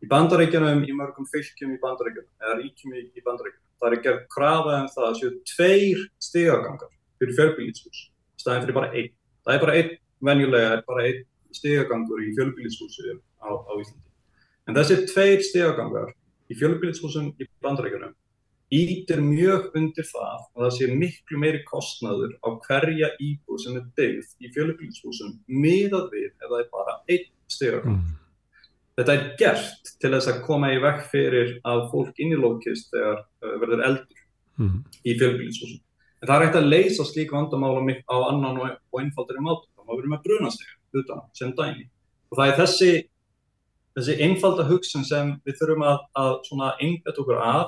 Í 0.02 0.08
bandaríkjunum, 0.10 0.86
í 0.89 0.93
mörgum 0.97 1.28
fylgjum 1.30 1.76
í 1.76 1.80
bandaríkjunum, 1.82 2.30
eða 2.41 2.56
ríkjum 2.58 2.93
í, 2.97 3.04
í 3.14 3.24
bandaríkjunum, 3.26 3.66
það 3.82 3.95
er 3.95 4.04
gerð 4.06 4.22
krafa 4.34 4.78
um 4.80 4.88
það 4.93 5.08
að 5.08 5.18
séu 5.20 5.34
tveir 5.52 6.06
stigagangar 6.26 6.93
fyrir 7.22 7.36
fjölbílítshús, 7.38 7.99
staðin 8.41 8.64
fyrir 8.66 8.78
bara 8.80 8.89
einn. 8.95 9.12
Það 9.45 9.54
er 9.54 9.62
bara 9.66 9.76
einn, 9.78 9.91
venjulega 10.30 10.72
er 10.78 10.82
bara 10.88 11.04
einn 11.10 11.22
stigagangur 11.54 12.24
í 12.26 12.32
fjölbílítshúsi 12.38 13.14
á, 13.14 13.49
á 13.54 13.72
Íslandi. 13.78 14.10
En 14.66 14.78
þessi 14.78 14.97
tveir 15.12 15.45
stigagangar 15.45 16.16
í 16.49 16.58
fjölbílítshúsum 16.58 17.30
í 17.38 17.49
bandaríkjunum 17.62 18.16
ítir 18.72 19.20
mjög 19.20 19.74
undir 19.76 20.08
það 20.08 20.38
að 20.39 20.64
það 20.64 20.74
sé 20.78 20.88
miklu 20.95 21.41
meiri 21.43 21.62
kostnaður 21.68 22.38
á 22.39 22.49
hverja 22.66 23.12
íbúð 23.20 23.60
sem 23.66 23.78
er 23.78 23.86
byggð 23.99 24.34
í 24.39 24.52
fjölbílítshúsum 24.56 25.36
miðað 25.52 26.10
við 26.16 26.30
ef 26.32 26.47
það 26.47 26.58
er 26.62 26.70
bara 26.72 26.97
einn 27.06 27.30
stigagangur. 27.52 27.99
Mm. 27.99 28.20
Þetta 29.02 29.14
er 29.18 29.30
gert 29.39 29.88
til 29.97 30.12
þess 30.14 30.30
að 30.30 30.41
koma 30.45 30.68
í 30.70 30.82
vekk 30.82 31.06
fyrir 31.10 31.56
að 31.66 31.88
fólk 31.89 32.20
innilókist 32.22 32.91
þegar 32.93 33.24
uh, 33.24 33.56
verður 33.64 33.82
eldur 33.88 34.20
mm. 34.62 34.76
í 35.02 35.16
fjölbílishúsum. 35.18 35.80
En 36.22 36.30
það 36.30 36.36
er 36.36 36.45
hægt 36.45 36.58
að 36.60 36.70
leysa 36.70 37.06
slík 37.10 37.34
vandamála 37.34 37.82
á 37.82 38.16
annan 38.30 38.60
og, 38.62 38.76
og 38.93 39.02
einfaldari 39.02 39.41
mátu. 39.41 39.66
Það 39.74 39.88
má 39.88 39.95
verið 39.95 40.12
með 40.12 40.22
brunastega 40.28 41.02
utan 41.02 41.24
sem 41.34 41.56
dæmi. 41.58 41.88
Og 42.30 42.38
það 42.38 42.52
er 42.52 42.60
þessi, 42.60 42.91
þessi 43.97 44.18
einfalda 44.28 44.68
hugsun 44.70 45.08
sem 45.08 45.34
við 45.47 45.58
þurfum 45.64 45.88
að, 45.89 46.06
að 46.22 46.84
einbæta 46.86 47.24
okkur 47.24 47.41
að 47.41 47.66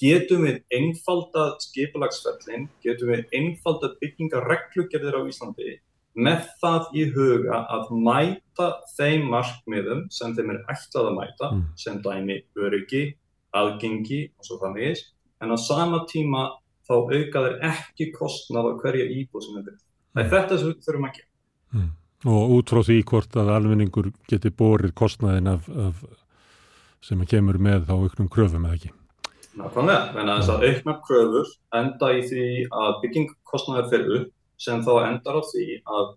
getum 0.00 0.46
við 0.48 0.62
einfaldað 0.72 1.58
skipulagsfellin, 1.66 2.70
getum 2.80 3.12
við 3.12 3.36
einfaldað 3.36 3.98
byggingar 4.00 4.48
reglugerðir 4.48 5.20
á 5.20 5.28
Íslandi 5.28 5.76
með 6.18 6.46
það 6.60 6.88
í 6.96 7.04
huga 7.14 7.60
að 7.70 7.90
mæta 7.94 8.68
þeim 8.96 9.28
markmiðum 9.30 10.04
sem 10.12 10.34
þeim 10.36 10.54
er 10.54 10.60
ætlað 10.72 11.10
að 11.10 11.16
mæta, 11.18 11.50
mm. 11.54 11.64
sem 11.78 12.00
dæmi 12.04 12.38
öryggi, 12.58 13.04
aðgengi 13.56 14.20
og 14.38 14.46
svo 14.46 14.58
framvegis, 14.62 15.04
en 15.40 15.54
á 15.54 15.58
sama 15.60 16.04
tíma 16.10 16.48
þá 16.88 16.94
auka 16.98 17.44
þeir 17.46 17.58
ekki 17.70 18.10
kostnað 18.16 18.72
á 18.74 18.78
hverja 18.82 19.08
íbúð 19.20 19.46
sem 19.46 19.60
er 19.60 19.66
byggt. 19.68 19.84
Það 20.10 20.22
er 20.22 20.26
mm. 20.26 20.32
þetta 20.34 20.58
sem 20.58 20.70
við 20.70 20.86
þurfum 20.86 21.08
að 21.08 21.18
gera. 21.18 21.28
Mm. 21.70 21.90
Og 22.30 22.54
út 22.56 22.72
frá 22.74 22.82
því 22.84 22.96
hvort 23.08 23.36
að 23.40 23.52
almenningur 23.54 24.10
geti 24.28 24.50
borið 24.52 24.96
kostnaðin 24.98 25.54
af, 25.54 25.68
af 25.70 26.02
sem 27.00 27.22
að 27.22 27.30
kemur 27.36 27.60
með 27.62 27.86
þá 27.88 27.94
auknum 27.96 28.32
kröfum 28.32 28.66
eða 28.68 28.80
ekki. 28.80 28.90
Nákvæmlega, 29.60 30.02
en 30.20 30.28
að 30.30 30.40
þess 30.40 30.52
að 30.52 30.66
aukna 30.68 30.96
kröfur 31.06 31.54
enda 31.80 32.10
í 32.14 32.20
því 32.28 32.44
að 32.82 32.98
byggingkostnaðir 33.04 33.88
fyrir 33.90 34.12
upp 34.18 34.36
sem 34.60 34.82
þá 34.84 34.92
endar 35.08 35.40
á 35.40 35.42
því 35.50 35.68
að 35.84 36.10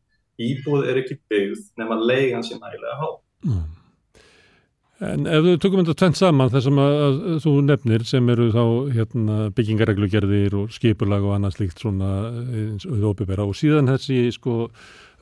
íbúð 0.43 0.89
er 0.89 0.99
ekki 1.03 1.19
byggð 1.31 1.63
nema 1.79 1.99
leigan 2.01 2.43
sem 2.45 2.59
nægilega 2.59 2.99
há. 2.99 3.09
Mm. 3.47 3.63
En 5.03 5.25
ef 5.27 5.43
þú 5.43 5.53
tökum 5.59 5.81
þetta 5.81 5.99
tvent 5.99 6.19
saman 6.19 6.51
þessum 6.53 6.77
að, 6.79 6.93
að, 7.05 7.15
að 7.33 7.39
þú 7.43 7.53
nefnir 7.67 8.05
sem 8.07 8.29
eru 8.31 8.45
þá 8.53 8.63
hérna, 8.95 9.37
byggingareglugerðir 9.57 10.53
og 10.61 10.75
skipurlag 10.75 11.25
og 11.27 11.33
annað 11.35 11.57
slíkt 11.57 11.81
svona 11.83 12.11
og 12.87 13.07
óbyrra 13.09 13.47
og 13.47 13.57
síðan 13.57 13.91
þessi 13.91 14.19
sko 14.35 14.69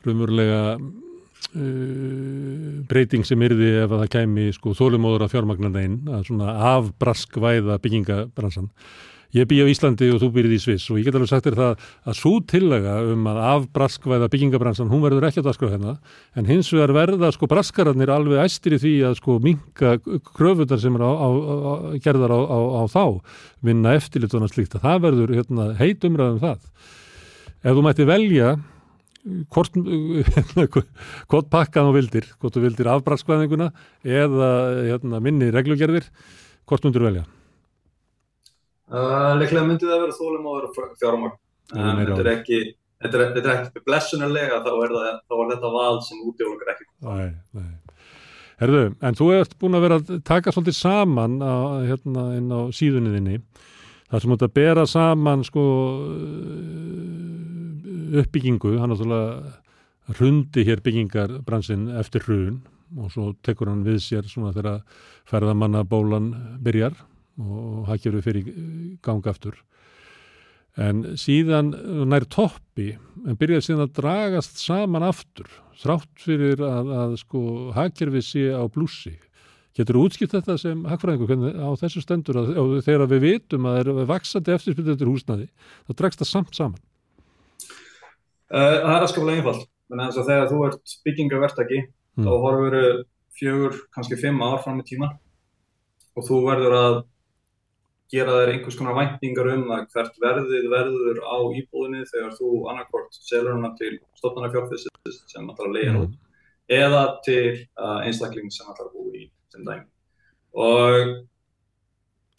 raunverulega 0.06 0.60
uh, 0.76 1.62
breyting 2.92 3.26
sem 3.28 3.42
yrði 3.48 3.72
ef 3.82 3.90
að 3.90 4.04
það 4.04 4.14
kemi 4.18 4.50
sko 4.58 4.76
þólumóður 4.78 5.26
af 5.26 5.34
fjármagnarnein 5.34 5.98
að 6.12 6.28
svona 6.30 6.58
afbraskvæða 6.76 7.80
byggingabransan 7.82 8.70
Ég 9.32 9.48
bý 9.48 9.62
á 9.64 9.66
Íslandi 9.72 10.10
og 10.12 10.18
þú 10.20 10.28
byrjið 10.36 10.54
í 10.58 10.60
Sviss 10.60 10.90
og 10.92 10.98
ég 11.00 11.06
get 11.08 11.16
alveg 11.16 11.30
sagt 11.32 11.46
þér 11.48 11.56
það 11.56 11.84
að 12.12 12.18
svo 12.20 12.32
tillega 12.52 12.96
um 13.14 13.30
að 13.32 13.38
af 13.48 13.68
braskvæða 13.78 14.28
byggingabransan, 14.34 14.90
hún 14.92 15.04
verður 15.06 15.30
ekki 15.30 15.40
að 15.40 15.48
daskra 15.48 15.70
hérna, 15.72 15.94
en 16.36 16.50
hins 16.50 16.72
vegar 16.76 16.92
verða 16.98 17.30
sko 17.32 17.48
braskararnir 17.48 18.12
alveg 18.12 18.44
æstir 18.44 18.76
í 18.76 18.82
því 18.84 18.94
að 19.08 19.16
sko 19.22 19.38
minka 19.40 19.96
kröfutar 20.34 20.84
sem 20.84 21.00
er 21.00 21.06
á, 21.08 21.12
á, 21.16 21.28
á, 21.32 21.74
gerðar 22.04 22.36
á 22.36 22.84
þá, 22.92 23.06
vinna 23.64 23.96
eftirlit 23.96 24.36
og 24.36 24.52
slíkt 24.52 24.76
að 24.76 24.88
það 24.90 25.02
verður 25.08 25.36
hérna, 25.40 25.72
heit 25.80 26.04
umræðum 26.12 26.44
það. 26.44 26.70
Ef 27.64 27.72
þú 27.78 27.88
mætti 27.88 28.12
velja 28.12 28.56
hvort, 29.56 29.76
hvort 31.32 31.54
pakkan 31.54 31.88
þú 31.88 32.00
vildir, 32.02 32.34
hvort 32.36 32.58
þú 32.58 32.68
vildir 32.68 32.92
af 32.92 33.06
braskvæðinguna 33.08 33.72
eða 34.04 34.56
hérna, 34.92 35.24
minni 35.24 35.54
reglugerðir, 35.56 36.12
hvort 36.68 36.84
myndur 36.84 37.14
velja? 37.14 37.30
Uh, 38.92 39.34
Leiklega 39.40 39.64
myndi 39.64 39.88
það 39.88 39.96
að 39.96 40.02
vera 40.04 40.16
þólum 40.18 40.48
þeirra 40.52 40.88
fjármagn, 41.00 41.36
en 41.72 42.00
þetta 42.02 42.16
er 42.20 42.30
ekki, 42.34 42.58
þetta 43.00 43.18
er, 43.18 43.22
þetta 43.38 43.52
er 43.52 43.60
ekki 43.62 43.84
blessunarlega 43.88 44.58
þá 44.66 44.72
er, 44.74 44.96
það, 44.96 45.22
þá 45.32 45.36
er 45.38 45.52
þetta 45.54 45.70
val 45.78 46.02
sem 46.04 46.26
útjóðungar 46.28 46.72
ekki. 46.74 46.88
Nei, 47.08 47.30
nei. 47.56 47.70
Herðu, 48.62 48.82
en 49.00 49.18
þú 49.18 49.28
ert 49.38 49.56
búin 49.62 49.78
að 49.80 49.86
vera 49.86 50.00
að 50.02 50.12
taka 50.28 50.52
svolítið 50.54 50.76
saman 50.78 51.38
á, 51.40 51.56
hérna 51.88 52.26
inn 52.36 52.52
á 52.52 52.60
síðunniðinni, 52.76 53.40
þar 54.12 54.26
sem 54.26 54.34
þú 54.34 54.36
ert 54.36 54.46
að 54.50 54.54
bera 54.60 54.84
saman 54.92 55.46
sko 55.48 55.64
uppbyggingu, 58.22 58.76
hann 58.82 58.92
áttúrulega 58.92 59.56
hrundi 60.18 60.66
hér 60.68 60.84
byggingarbransinn 60.84 61.88
eftir 62.02 62.28
hrun 62.28 62.60
og 63.00 63.08
svo 63.14 63.30
tekur 63.46 63.72
hann 63.72 63.86
við 63.88 64.02
sér 64.04 64.28
svona 64.28 64.52
þegar 64.52 64.82
ferðamannabólan 65.32 66.34
byrjar 66.60 66.98
og 67.40 67.88
haggjörðu 67.90 68.24
fyrir 68.26 68.52
ganga 69.06 69.32
aftur. 69.32 69.58
En 70.80 71.04
síðan 71.20 71.74
nær 72.08 72.24
toppi 72.32 72.94
en 73.28 73.40
byrjaði 73.40 73.68
síðan 73.68 73.88
að 73.88 73.98
dragast 74.00 74.62
saman 74.62 75.04
aftur 75.04 75.50
þrátt 75.82 76.24
fyrir 76.24 76.62
að, 76.64 76.94
að 76.96 77.18
sko 77.20 77.42
haggjörfi 77.76 78.22
sé 78.24 78.46
á 78.56 78.64
blúsi 78.72 79.18
getur 79.78 79.98
þú 79.98 80.06
útskipt 80.08 80.36
þetta 80.36 80.58
sem 80.60 80.86
hagfræðingu 80.88 81.52
á 81.60 81.70
þessu 81.80 82.04
stendur? 82.04 82.40
Að, 82.42 82.80
þegar 82.86 83.08
við 83.12 83.26
vitum 83.26 83.68
að 83.68 83.78
það 83.78 83.92
er 84.02 84.10
vaksandi 84.10 84.56
eftirspildur 84.56 85.12
húsnaði 85.12 85.48
þá 85.88 85.94
dragst 86.02 86.24
það 86.24 86.32
samt 86.32 86.58
saman. 86.58 86.82
Uh, 88.52 88.80
Það 88.84 88.96
er 88.96 89.06
aðskaplega 89.06 89.40
einfalt. 89.40 89.68
En 89.92 90.04
þess 90.06 90.22
að 90.22 90.30
þegar 90.32 90.50
þú 90.52 90.60
ert 90.68 90.94
byggingavertaki 91.08 91.80
mm. 91.82 92.26
þá 92.26 92.32
horfur 92.46 92.78
fjögur, 93.36 93.80
kannski 93.96 94.20
fimm 94.20 94.44
ár 94.44 94.60
fram 94.64 94.80
í 94.80 94.88
tíma 94.88 95.12
og 96.16 96.28
þú 96.28 96.42
verður 96.46 96.76
að 96.78 96.98
gera 98.12 98.36
þér 98.42 98.52
einhvers 98.54 98.78
konar 98.80 98.98
væntingar 98.98 99.50
um 99.54 99.70
að 99.72 99.86
hvert 99.94 100.18
verðið 100.20 100.68
verður 100.74 101.22
á 101.24 101.38
íbúðinni 101.62 102.04
þegar 102.10 102.36
þú 102.36 102.50
annarkort 102.72 103.16
selur 103.16 103.56
hana 103.56 103.72
til 103.80 103.94
stofnarnar 104.20 104.52
fjárfæsist 104.56 105.32
sem 105.32 105.50
ætlar 105.54 105.70
að 105.70 105.78
leiða 105.78 105.94
mm. 106.02 106.14
eða 106.82 107.04
til 107.28 107.46
uh, 107.80 108.00
einstakling 108.04 108.52
sem 108.52 108.68
ætlar 108.72 108.90
að 108.90 108.98
bú 108.98 109.08
í 109.16 109.28
sem 109.54 109.64
dæmi. 109.68 109.88
Og 110.60 111.16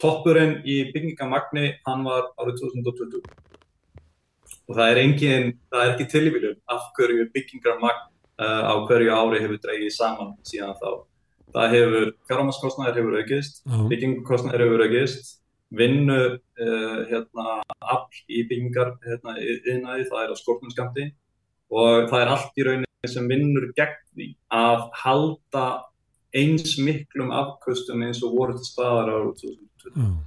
toppurinn 0.03 0.59
í 0.69 0.79
byggingamagni 0.93 1.67
hann 1.87 2.05
var 2.05 2.29
árið 2.37 2.61
2020 2.67 3.23
og 4.63 4.77
það 4.77 4.87
er, 4.89 4.99
engin, 5.01 5.53
það 5.73 5.83
er 5.83 5.93
ekki 5.93 6.11
tilvílum 6.13 6.59
af 6.71 6.91
hverju 6.97 7.29
byggingamagn 7.33 8.03
uh, 8.39 8.61
á 8.69 8.73
hverju 8.85 9.15
ári 9.15 9.41
hefur 9.41 9.59
dreigið 9.65 9.95
saman 9.97 10.35
síðan 10.45 10.77
þá. 10.77 10.91
Það 11.53 11.73
hefur, 11.75 12.11
fjárhámaskostnæðir 12.29 12.99
hefur 13.01 13.17
aukist, 13.21 13.59
byggingakostnæðir 13.89 14.63
hefur 14.63 14.85
aukist 14.87 15.39
vinnu 15.73 16.19
uh, 16.35 16.97
hérna, 17.09 17.61
afl 17.81 18.19
í 18.29 18.43
byggingar 18.49 18.95
hérna, 19.05 19.37
yðnaði, 19.41 20.07
það 20.11 20.25
er 20.25 20.33
á 20.33 20.35
skortnumskamti 20.41 21.07
og 21.73 22.09
það 22.11 22.19
er 22.19 22.33
allt 22.35 22.59
í 22.59 22.67
rauninni 22.67 23.09
sem 23.09 23.25
vinnur 23.29 23.71
gegn 23.77 23.97
því 24.13 24.27
að 24.53 24.85
halda 25.01 25.65
eins 26.33 26.77
miklum 26.81 27.33
afkvöstum 27.33 28.05
eins 28.05 28.21
og 28.25 28.37
voru 28.37 28.55
til 28.57 28.69
staðar 28.69 29.11
á 29.13 29.17
2020. 29.33 29.97
Mm. 29.97 30.21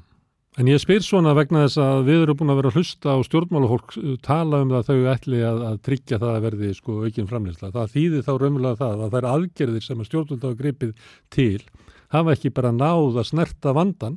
En 0.57 0.69
ég 0.71 0.81
spyr 0.81 1.03
svona 1.05 1.35
vegna 1.37 1.67
þess 1.67 1.81
að 1.85 2.07
við 2.07 2.23
erum 2.25 2.37
búin 2.41 2.51
að 2.55 2.59
vera 2.63 2.71
að 2.71 2.79
hlusta 2.79 3.13
á 3.13 3.19
stjórnmálafólk 3.27 3.97
tala 4.25 4.63
um 4.65 4.71
það 4.73 4.87
þau 4.87 5.11
ætli 5.13 5.41
að, 5.45 5.59
að 5.69 5.81
tryggja 5.85 6.19
það 6.23 6.31
að 6.33 6.47
verði 6.47 6.71
sko 6.79 6.95
aukinn 7.05 7.29
framleysla. 7.29 7.73
Það 7.75 7.91
þýðir 7.93 8.25
þá 8.25 8.31
raunverulega 8.33 8.81
það 8.81 8.95
að 8.95 9.11
það 9.11 9.19
er 9.21 9.29
aðgerðir 9.33 9.85
sem 9.85 10.01
að 10.01 10.09
stjórnvöld 10.09 10.47
hafa 10.47 10.59
gripið 10.63 11.11
til 11.37 11.67
hafa 12.15 12.37
ekki 12.37 12.55
bara 12.57 12.73
náð 12.73 13.21
að 13.21 13.29
snerta 13.35 13.75
vandan 13.77 14.17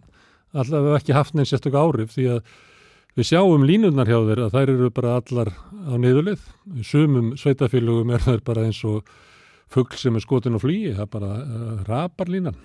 allavega 0.53 0.99
ekki 0.99 1.15
haft 1.15 1.35
neins 1.37 1.51
sérstöku 1.53 1.79
árif 1.79 2.13
því 2.15 2.27
að 2.35 2.51
við 3.17 3.27
sjáum 3.29 3.65
línurnar 3.67 4.09
hjá 4.09 4.19
þeir 4.27 4.41
að 4.45 4.53
þær 4.55 4.71
eru 4.73 4.89
bara 4.95 5.15
allar 5.19 5.51
á 5.53 5.93
niðurlið. 5.99 6.45
Sumum 6.85 7.33
sveitafélugum 7.39 8.13
er 8.15 8.23
þær 8.23 8.43
bara 8.47 8.65
eins 8.69 8.79
og 8.87 9.09
fuggl 9.69 9.99
sem 9.99 10.15
er 10.17 10.25
skotin 10.25 10.57
og 10.57 10.63
flýi, 10.63 10.93
það 10.95 11.05
er 11.05 11.11
bara 11.13 11.31
uh, 11.43 11.81
rapar 11.89 12.31
línan. 12.31 12.57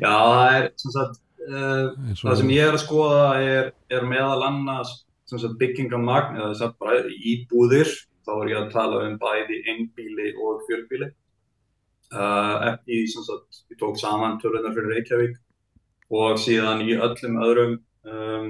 Já, 0.00 0.12
það 0.12 0.54
er 0.56 0.68
sem 0.80 0.94
sagt, 0.94 1.20
uh, 1.48 2.12
það 2.22 2.38
sem 2.40 2.52
ég 2.54 2.68
er 2.68 2.76
að 2.76 2.84
skoða 2.84 3.26
er, 3.44 3.72
er 3.92 4.06
meðal 4.08 4.46
annars 4.48 5.00
byggingamagn 5.60 6.38
eða 6.40 6.52
þess 6.52 6.64
að 6.66 6.78
bara 6.82 7.02
íbúðir, 7.32 7.90
þá 8.26 8.32
er 8.36 8.48
ég 8.50 8.62
að 8.62 8.72
tala 8.72 9.02
um 9.06 9.18
bæði 9.20 9.60
einbíli 9.70 10.32
og 10.40 10.64
fjörbíli. 10.68 11.12
Uh, 12.10 12.72
ekki, 12.72 13.04
sem 13.12 13.22
sagt, 13.22 13.62
ég 13.70 13.78
tók 13.78 14.00
saman 14.00 14.40
tölunar 14.42 14.74
fyrir 14.74 14.96
Reykjavík 14.96 15.36
og 16.10 16.40
síðan 16.42 16.82
í 16.84 16.96
öllum 16.98 17.38
öðrum 17.44 17.76
um, 18.06 18.48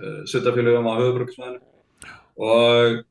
uh, 0.00 0.22
suttafélögum 0.30 0.88
á 0.88 0.94
höfubröksvæðinu 1.00 1.60
og 2.40 3.02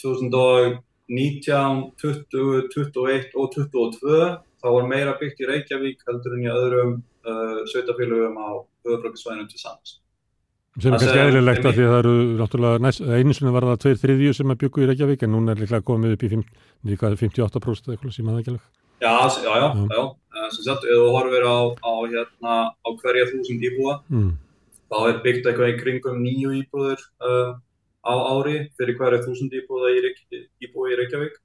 2019, 0.00 1.80
20, 2.00 2.68
21 2.70 3.34
og 3.34 3.50
22 3.56 4.20
þá 4.60 4.68
var 4.68 4.90
meira 4.90 5.16
byggt 5.20 5.42
í 5.42 5.48
Reykjavík 5.50 6.04
heldur 6.06 6.36
en 6.36 6.44
í 6.46 6.52
öðrum 6.52 6.94
uh, 7.26 7.60
suttafélögum 7.72 8.38
á 8.38 8.48
höfubröksvæðinu 8.86 9.50
til 9.50 9.60
samans. 9.62 9.98
Sem 10.78 10.94
er 10.94 11.02
kannski 11.02 11.18
eðlilegt 11.18 11.66
að 11.66 11.76
því 11.76 11.84
að 11.84 11.90
það 11.90 12.00
eru 12.00 12.16
náttúrulega 12.38 13.16
einu 13.18 13.34
sinni 13.34 13.52
var 13.56 13.66
það 13.72 13.80
tveir 13.84 14.02
þriðjú 14.04 14.34
sem 14.38 14.52
að 14.52 14.60
byggu 14.60 14.84
í 14.84 14.90
Reykjavík 14.92 15.24
en 15.26 15.32
núna 15.34 15.54
er 15.56 15.62
líklega 15.64 15.86
komið 15.88 16.14
upp 16.14 16.22
í 16.22 16.30
58% 16.30 17.90
eitthvað 17.90 18.14
sem 18.14 18.30
aðeins 18.30 18.44
ekki 18.44 18.52
alveg. 18.54 18.68
Já, 19.00 19.14
já, 19.42 19.54
já, 19.56 19.66
já. 19.90 20.04
Eh, 20.04 20.19
sem 20.30 20.64
sagt, 20.64 20.86
ef 20.86 21.00
þú 21.00 21.10
horfir 21.14 21.46
á, 21.46 21.58
á, 21.82 21.92
hérna, 22.12 22.54
á 22.70 22.88
hverja 23.02 23.28
þúsund 23.32 23.66
íbúa, 23.66 23.98
mm. 24.10 24.30
þá 24.90 24.98
er 25.08 25.20
byggt 25.24 25.48
eitthvað 25.50 25.72
í 25.72 25.78
kringum 25.80 26.22
nýju 26.22 26.54
íbúður 26.60 27.02
uh, 27.26 27.52
á 28.06 28.14
ári 28.14 28.56
fyrir 28.78 28.98
hverja 28.98 29.24
þúsund 29.26 29.54
íbúða 29.58 29.92
í, 29.94 30.14
íbúi 30.66 30.94
í 30.94 30.98
Reykjavík. 31.02 31.38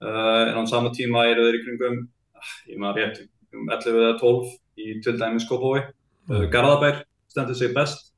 Uh, 0.00 0.50
en 0.50 0.60
á 0.60 0.64
sama 0.68 0.92
tíma 0.96 1.26
eru 1.28 1.48
þeir 1.48 1.58
í 1.58 1.64
kringum, 1.64 1.98
ég 2.68 2.80
maður 2.80 3.02
rétt, 3.02 3.24
um 3.56 3.66
11 3.68 3.98
eða 4.04 4.14
12 4.20 4.54
í 4.80 5.00
til 5.04 5.16
dæmis 5.20 5.48
Skópói. 5.48 5.82
Uh, 6.30 6.46
Garðabær 6.52 7.04
stendur 7.30 7.58
sig 7.58 7.74
best, 7.76 8.08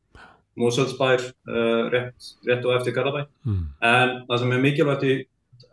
Mósöldsbær 0.58 1.22
rétt, 1.92 2.26
rétt 2.44 2.66
og 2.68 2.74
eftir 2.76 2.92
Garðabær. 2.92 3.28
Mm. 3.48 3.62
En 3.88 4.10
það 4.28 4.42
sem 4.42 4.50
er 4.52 4.64
mikilvægt 4.66 5.06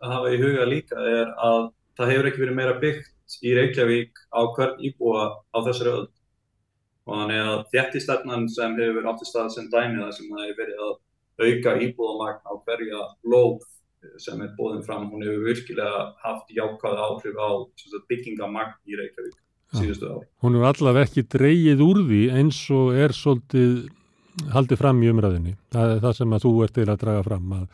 að 0.00 0.14
hafa 0.14 0.30
í 0.32 0.38
huga 0.40 0.64
líka 0.68 1.02
er 1.04 1.32
að 1.36 1.66
það 1.98 2.12
hefur 2.14 2.28
ekki 2.30 2.42
verið 2.44 2.56
meira 2.56 2.76
byggt 2.80 3.10
í 3.42 3.52
Reykjavík 3.58 4.22
á 4.34 4.40
hvern 4.56 4.80
íbúa 4.86 5.26
á 5.50 5.58
þessari 5.66 5.92
öll. 5.98 6.08
og 7.10 7.16
þannig 7.16 7.40
að 7.50 7.60
þjættistefnan 7.72 8.48
sem 8.52 8.74
hefur 8.78 8.96
verið 8.98 9.10
átt 9.10 9.22
í 9.24 9.28
stað 9.28 9.52
sem 9.54 9.68
dæmi 9.72 10.02
það 10.02 10.10
sem 10.16 10.30
það 10.30 10.46
hefur 10.46 10.58
verið 10.62 10.82
að 10.86 10.96
auka 11.40 11.76
íbúðamagn 11.86 12.42
á 12.46 12.52
hverja 12.66 13.04
lóð 13.32 13.68
sem 14.20 14.40
er 14.44 14.52
bóðin 14.56 14.84
fram, 14.84 15.08
hún 15.12 15.24
hefur 15.24 15.46
virkilega 15.48 16.02
haft 16.22 16.52
jákvæða 16.56 17.06
áhrif 17.08 17.40
á 17.40 17.50
byggingamagn 18.08 18.76
í 18.88 19.00
Reykjavík 19.00 19.38
síðustu 19.76 20.10
ár. 20.10 20.26
Hún 20.42 20.58
hefur 20.58 20.70
allavega 20.72 21.08
ekki 21.08 21.26
dreyið 21.30 21.82
úr 21.84 22.02
því 22.08 22.20
eins 22.40 22.60
og 22.74 22.94
er 22.98 23.14
svolítið 23.16 23.74
haldið 24.54 24.80
fram 24.80 25.02
í 25.04 25.10
umræðinni. 25.12 25.56
Það 25.74 25.94
er 25.94 26.04
það 26.04 26.16
sem 26.18 26.36
að 26.36 26.44
þú 26.46 26.52
ert 26.64 26.76
til 26.78 26.86
að 26.86 27.00
draga 27.04 27.24
fram 27.26 27.56
að, 27.58 27.66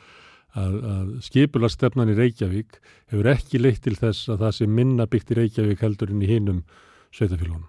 að, 0.56 0.74
að 0.94 1.14
skipulastefnan 1.26 2.12
í 2.12 2.18
Reykjavík 2.18 2.80
hefur 3.12 3.30
ekki 3.32 3.60
leitt 3.60 3.82
til 3.84 3.96
þess 3.98 4.30
að 4.32 4.44
það 4.44 4.58
sem 4.58 4.76
minna 4.80 5.08
byggt 5.10 5.32
í 5.32 5.38
Reykjavík 5.40 5.84
heldur 5.84 6.12
inn 6.12 6.24
í 6.24 6.30
hinum 6.30 6.62
sveitafélónum. 7.14 7.66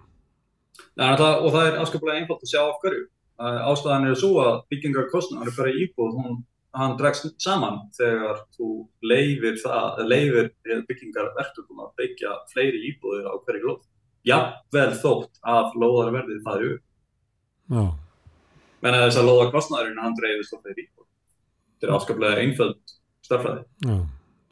Og 0.98 1.50
það 1.54 1.64
er 1.64 1.80
afskaplega 1.82 2.20
einfalt 2.22 2.44
að 2.44 2.52
sjá 2.52 2.62
af 2.64 2.78
hverju. 2.82 3.04
Ástæðan 3.38 4.08
er 4.08 4.16
svo 4.18 4.32
að 4.42 4.54
byggingarkostnaður 4.72 5.50
er 5.52 5.58
bara 5.60 5.74
íbúð, 5.84 6.16
hún 6.18 6.40
hann 6.78 6.96
dregst 6.98 7.30
saman 7.42 7.80
þegar 7.96 8.42
þú 8.56 8.72
leifir 9.06 9.56
það, 9.62 10.02
leifir 10.10 10.50
byggingarverktum 10.88 11.84
að 11.84 11.92
byggja 12.00 12.34
fleiri 12.52 12.82
íbúðir 12.90 13.30
á 13.30 13.34
hverju 13.46 13.70
lóð. 13.70 13.80
Jafnvel 14.26 14.90
þótt 14.98 15.40
að 15.46 15.78
lóðarverðið 15.80 16.44
það 16.44 16.64
eru. 16.66 16.78
Já. 17.68 17.82
Menn 18.82 18.96
að 18.96 19.04
þess 19.06 19.20
að 19.20 19.28
lóðarkostnæðurinn 19.30 20.02
hann 20.02 20.18
dreifist 20.18 20.54
á 20.54 20.58
fleiri 20.58 20.84
íbúðir. 20.84 21.07
Þetta 21.78 21.86
er 21.86 21.94
afskaplega 21.94 22.42
einföld 22.42 22.94
starfræði. 23.22 23.62
Já. 23.86 23.98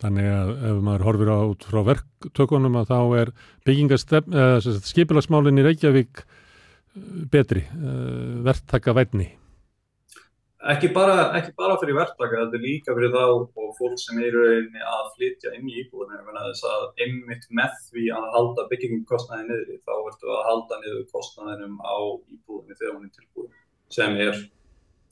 Þannig 0.04 0.26
að 0.28 0.50
ef 0.68 0.80
maður 0.84 1.04
horfir 1.08 1.30
á 1.32 1.38
út 1.48 1.64
frá 1.66 1.80
verktökunum 1.88 2.74
að 2.78 2.90
þá 2.90 2.98
er 3.18 3.30
byggingarskipilagsmálinn 3.66 5.58
í 5.58 5.64
Reykjavík 5.64 6.20
betri, 7.32 7.64
verktaka 8.46 8.94
vætni. 8.96 9.26
Ekki 10.66 10.88
bara, 10.90 11.30
ekki 11.38 11.52
bara 11.56 11.76
fyrir 11.78 11.94
verktaka, 11.98 12.40
þetta 12.42 12.58
er 12.58 12.62
líka 12.64 12.94
fyrir 12.96 13.12
þá 13.14 13.24
og 13.24 13.72
fólk 13.76 13.98
sem 14.02 14.18
eru 14.24 14.44
að 14.66 15.10
flytja 15.14 15.52
inn 15.54 15.68
í 15.70 15.76
íbúðinu, 15.82 16.24
þess 16.26 16.64
að 16.66 16.86
einmitt 17.04 17.44
með 17.54 17.76
því 17.90 18.06
að 18.16 18.28
halda 18.34 18.64
byggingkostnaði 18.72 19.46
niður, 19.50 19.82
þá 19.86 19.94
ertu 19.96 20.32
að 20.34 20.46
halda 20.48 20.80
niður 20.82 21.04
kostnaðinum 21.12 21.76
á 21.86 21.96
íbúðinu 22.34 22.78
þegar 22.80 22.94
hún 22.96 23.06
er 23.06 23.12
tilbúin, 23.14 23.52
sem 23.94 24.18
er 24.26 24.40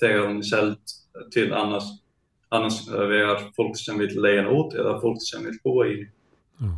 þegar 0.03 0.27
hún 0.27 0.41
er 0.43 0.49
seld 0.49 0.97
til 1.37 1.47
annars, 1.55 1.93
annars 2.59 2.83
vegar 2.89 3.47
fólk 3.57 3.79
sem 3.79 3.99
vil 4.01 4.13
leiða 4.17 4.51
út 4.55 4.77
eða 4.79 4.99
fólk 5.03 5.23
sem 5.25 5.45
vil 5.47 5.57
búa 5.65 5.89
í. 5.91 5.97
Mm. 6.63 6.77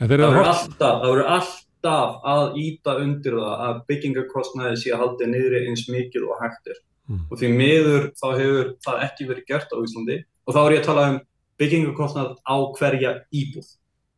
Það 0.00 0.12
verður 0.12 0.40
alltaf, 0.42 1.06
alltaf 1.36 2.18
að 2.32 2.58
íta 2.62 2.98
undir 3.02 3.38
það 3.38 3.64
að 3.68 3.80
byggingkostnaði 3.90 4.82
sé 4.82 4.92
að 4.92 5.02
halda 5.04 5.30
niður 5.30 5.56
eins 5.62 5.86
mikil 5.92 6.26
og 6.28 6.42
hægtir. 6.42 6.82
Mm. 7.06 7.22
og 7.30 7.38
því 7.38 7.48
miður 7.54 8.06
þá 8.18 8.26
hefur 8.34 8.70
það 8.82 9.02
ekki 9.04 9.24
verið 9.28 9.44
gert 9.46 9.70
á 9.70 9.78
Íslandi 9.78 10.14
og 10.42 10.56
þá 10.56 10.60
er 10.62 10.72
ég 10.74 10.80
að 10.80 10.86
tala 10.88 11.04
um 11.12 11.18
byggingakostnad 11.62 12.32
á 12.42 12.56
hverja 12.74 13.12
íbúð 13.30 13.68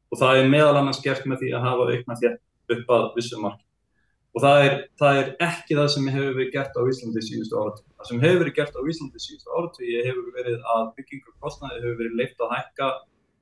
og 0.09 0.20
það 0.22 0.38
er 0.40 0.49
meðal 0.55 0.78
annars 0.80 1.03
gert 1.05 1.26
með 1.28 1.42
því 1.42 1.51
að 1.53 1.66
hafa 1.66 1.88
aukna 1.92 2.16
þétt 2.22 2.78
upp 2.78 2.94
að 2.96 3.05
vissum 3.18 3.44
mark 3.44 3.61
og 4.39 4.45
það 4.45 4.64
er, 4.68 4.78
það 5.03 5.20
er 5.20 5.30
ekki 5.49 5.76
það 5.80 5.91
sem 5.95 6.09
hefur 6.14 6.39
verið 6.39 6.55
gert 6.55 6.78
á 6.78 6.82
Íslandi 6.93 7.24
síðustu 7.26 7.59
áratví 7.59 7.86
það 7.91 8.11
sem 8.11 8.22
hefur 8.22 8.41
verið 8.45 8.57
gert 8.61 8.78
á 8.78 8.82
Íslandi 8.93 9.24
síðustu 9.24 9.59
áratví 9.59 9.97
hefur 10.07 10.30
verið 10.39 10.70
að 10.76 10.84
byggingakostnadi 10.99 11.82
hefur 11.82 11.99
verið 12.03 12.22
leitt 12.22 12.47
að 12.47 12.55
hækka 12.55 12.93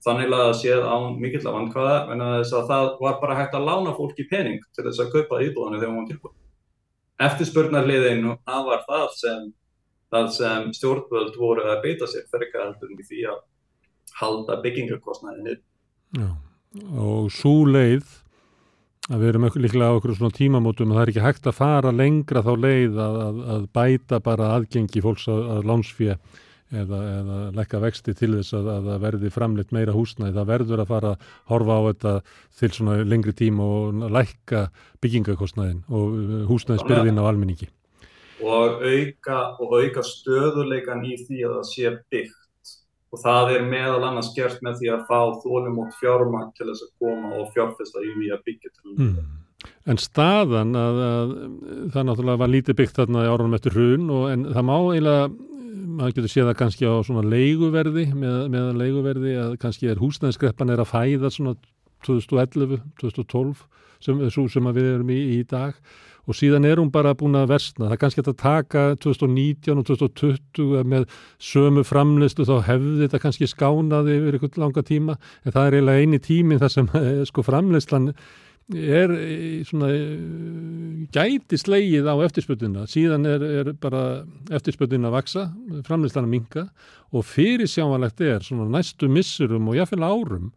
þannig 0.07 0.33
að 0.33 0.43
það 0.47 0.57
séð 0.63 0.89
á 0.89 0.97
mikill 1.21 1.45
af 1.45 1.55
vandkvæða 1.59 2.01
en 2.15 2.27
það 2.73 2.89
var 3.03 3.21
bara 3.21 3.39
hægt 3.43 3.57
að 3.59 3.69
lána 3.69 3.95
fólki 3.97 4.27
pening 4.31 4.65
til 4.73 4.87
þess 4.87 5.05
að 5.05 5.15
kaupa 5.17 5.45
íbúðanu 5.45 5.81
þegar 5.81 5.93
hún 5.93 6.03
var 6.03 6.11
tilbúin 6.15 6.43
eftirspurnarliðin 7.27 8.27
og 8.31 8.41
það 8.45 8.67
var 8.71 8.83
það 8.89 9.07
sem, 9.21 9.47
það 10.13 10.29
sem 10.37 10.67
stjórnvöld 10.77 11.39
voru 11.41 11.65
að 11.71 11.83
beita 11.85 12.09
sér 12.11 12.27
heldur 12.33 12.93
í 12.93 13.07
því 13.07 13.23
að 13.33 13.41
halda 14.21 14.59
byggingarkostnæðinni. 14.65 15.57
Já, 16.17 16.29
og 17.01 17.31
svo 17.33 17.65
leið 17.69 18.05
að 19.07 19.23
við 19.23 19.29
erum 19.31 19.47
líklega 19.55 19.93
á 19.93 19.97
okkur 19.97 20.17
svona 20.17 20.35
tímamótum 20.35 20.91
að 20.91 20.99
það 20.99 21.05
er 21.05 21.13
ekki 21.13 21.27
hægt 21.27 21.47
að 21.47 21.59
fara 21.61 21.93
lengra 21.95 22.43
þá 22.43 22.53
leið 22.59 22.99
að, 22.99 23.21
að, 23.27 23.39
að 23.55 23.69
bæta 23.79 24.19
bara 24.25 24.51
aðgengi 24.57 25.03
fólks 25.05 25.29
að, 25.31 25.43
að 25.55 25.71
lánsfíja 25.71 26.17
eða, 26.75 27.01
eða 27.21 27.39
lekka 27.57 27.81
vexti 27.83 28.15
til 28.19 28.33
þess 28.35 28.57
að 28.59 28.71
það 28.73 29.03
verði 29.05 29.31
framleitt 29.35 29.75
meira 29.75 29.95
húsnæði. 29.95 30.35
Það 30.37 30.51
verður 30.51 30.83
að 30.83 30.91
fara 30.91 31.13
að 31.15 31.29
horfa 31.53 31.79
á 31.79 31.81
þetta 31.87 32.15
til 32.61 32.71
svona 32.75 32.97
lengri 33.07 33.35
tím 33.37 33.61
og 33.63 34.07
lekka 34.17 34.67
byggingakostnæðin 35.05 35.85
og 35.87 36.17
uh, 36.17 36.41
húsnæðisbyrðin 36.51 37.23
á 37.23 37.25
almenningi. 37.29 37.71
Og 38.43 38.83
auka, 38.83 39.39
og 39.63 39.79
auka 39.79 40.03
stöðuleikan 40.05 41.07
í 41.09 41.17
því 41.23 41.47
að 41.47 41.55
það 41.57 41.71
sé 41.71 41.95
byggt 42.13 42.43
og 43.15 43.23
það 43.23 43.55
er 43.55 43.67
meðal 43.71 44.05
annars 44.09 44.33
gert 44.37 44.63
með 44.67 44.81
því 44.81 44.93
að 44.95 45.03
fá 45.09 45.21
þólum 45.43 45.83
út 45.85 45.99
fjármang 46.01 46.53
til 46.57 46.69
þess 46.71 46.87
að 46.87 46.95
koma 47.03 47.35
og 47.41 47.51
fjárfesta 47.55 48.03
í 48.05 48.15
því 48.17 48.31
að 48.35 48.47
byggja 48.49 48.71
til 48.73 48.87
það. 48.87 49.03
Mm. 49.07 49.35
En 49.87 49.99
staðan 50.03 50.79
að, 50.79 51.03
að 51.07 51.35
það 51.95 52.09
náttúrulega 52.09 52.43
var 52.43 52.51
lítið 52.53 52.79
byggt 52.81 52.99
þarna 53.01 53.27
árunum 53.31 53.57
eftir 53.57 53.77
hrun 53.77 54.11
og 54.15 54.27
en 54.33 54.49
það 54.51 54.67
má 54.67 54.75
eiginlega 54.77 55.29
maður 55.97 56.17
getur 56.17 56.33
séð 56.33 56.51
það 56.51 56.59
kannski 56.61 56.91
á 56.91 56.95
svona 57.07 57.25
leiguverði 57.25 58.05
með, 58.13 58.37
með 58.53 58.69
leiguverði 58.81 59.35
að 59.41 59.57
kannski 59.63 59.91
er 59.91 60.03
húsnæðiskreppan 60.03 60.73
er 60.75 60.83
að 60.83 60.91
fæða 60.91 61.31
svona 61.33 61.55
2011, 62.07 62.83
2012 63.01 63.63
sem, 64.05 64.21
sem 64.31 64.71
við 64.77 64.91
erum 64.91 65.13
í 65.15 65.21
í 65.39 65.41
dag 65.49 65.79
og 66.27 66.35
síðan 66.37 66.67
er 66.67 66.81
hún 66.81 66.91
bara 66.95 67.15
búin 67.19 67.39
að 67.39 67.53
versna. 67.53 67.87
Það 67.87 67.95
er 67.97 68.01
kannski 68.03 68.25
að 68.25 68.33
taka 68.41 68.87
2019 69.03 69.79
og 69.79 69.87
2020 69.91 70.89
með 70.91 71.07
sömu 71.43 71.85
framleyslu 71.87 72.49
þá 72.49 72.57
hefði 72.67 72.97
þetta 73.05 73.23
kannski 73.23 73.51
skánaði 73.51 74.19
yfir 74.19 74.39
einhvern 74.39 74.65
langa 74.65 74.85
tíma. 74.87 75.17
En 75.45 75.55
það 75.55 75.69
er 75.69 75.79
eiginlega 75.79 76.03
eini 76.03 76.21
tímin 76.23 76.63
þar 76.63 76.75
sem 76.75 76.91
sko 77.31 77.47
framleyslan 77.47 78.11
er 78.75 79.13
svona 79.63 79.93
gæti 81.15 81.59
slegið 81.61 82.09
á 82.11 82.19
eftirspötuna 82.27 82.89
síðan 82.91 83.29
er, 83.31 83.45
er 83.61 83.69
bara 83.79 84.25
eftirspötuna 84.51 85.07
að 85.07 85.15
vaksa, 85.21 85.45
framleyslan 85.87 86.27
að 86.27 86.33
minka 86.33 86.65
og 87.15 87.23
fyrir 87.29 87.71
sjáanlegt 87.71 88.25
er 88.27 88.43
svona 88.43 88.67
næstu 88.75 89.07
missurum 89.07 89.71
og 89.71 89.79
jáfnveil 89.79 90.03
árum 90.03 90.51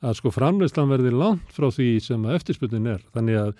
að 0.00 0.16
sko 0.16 0.32
framleyslan 0.32 0.88
verði 0.88 1.12
langt 1.12 1.52
frá 1.52 1.68
því 1.68 1.90
sem 2.00 2.24
að 2.24 2.38
eftirspötun 2.38 2.88
er. 2.94 3.04
Þannig 3.12 3.40
að 3.42 3.52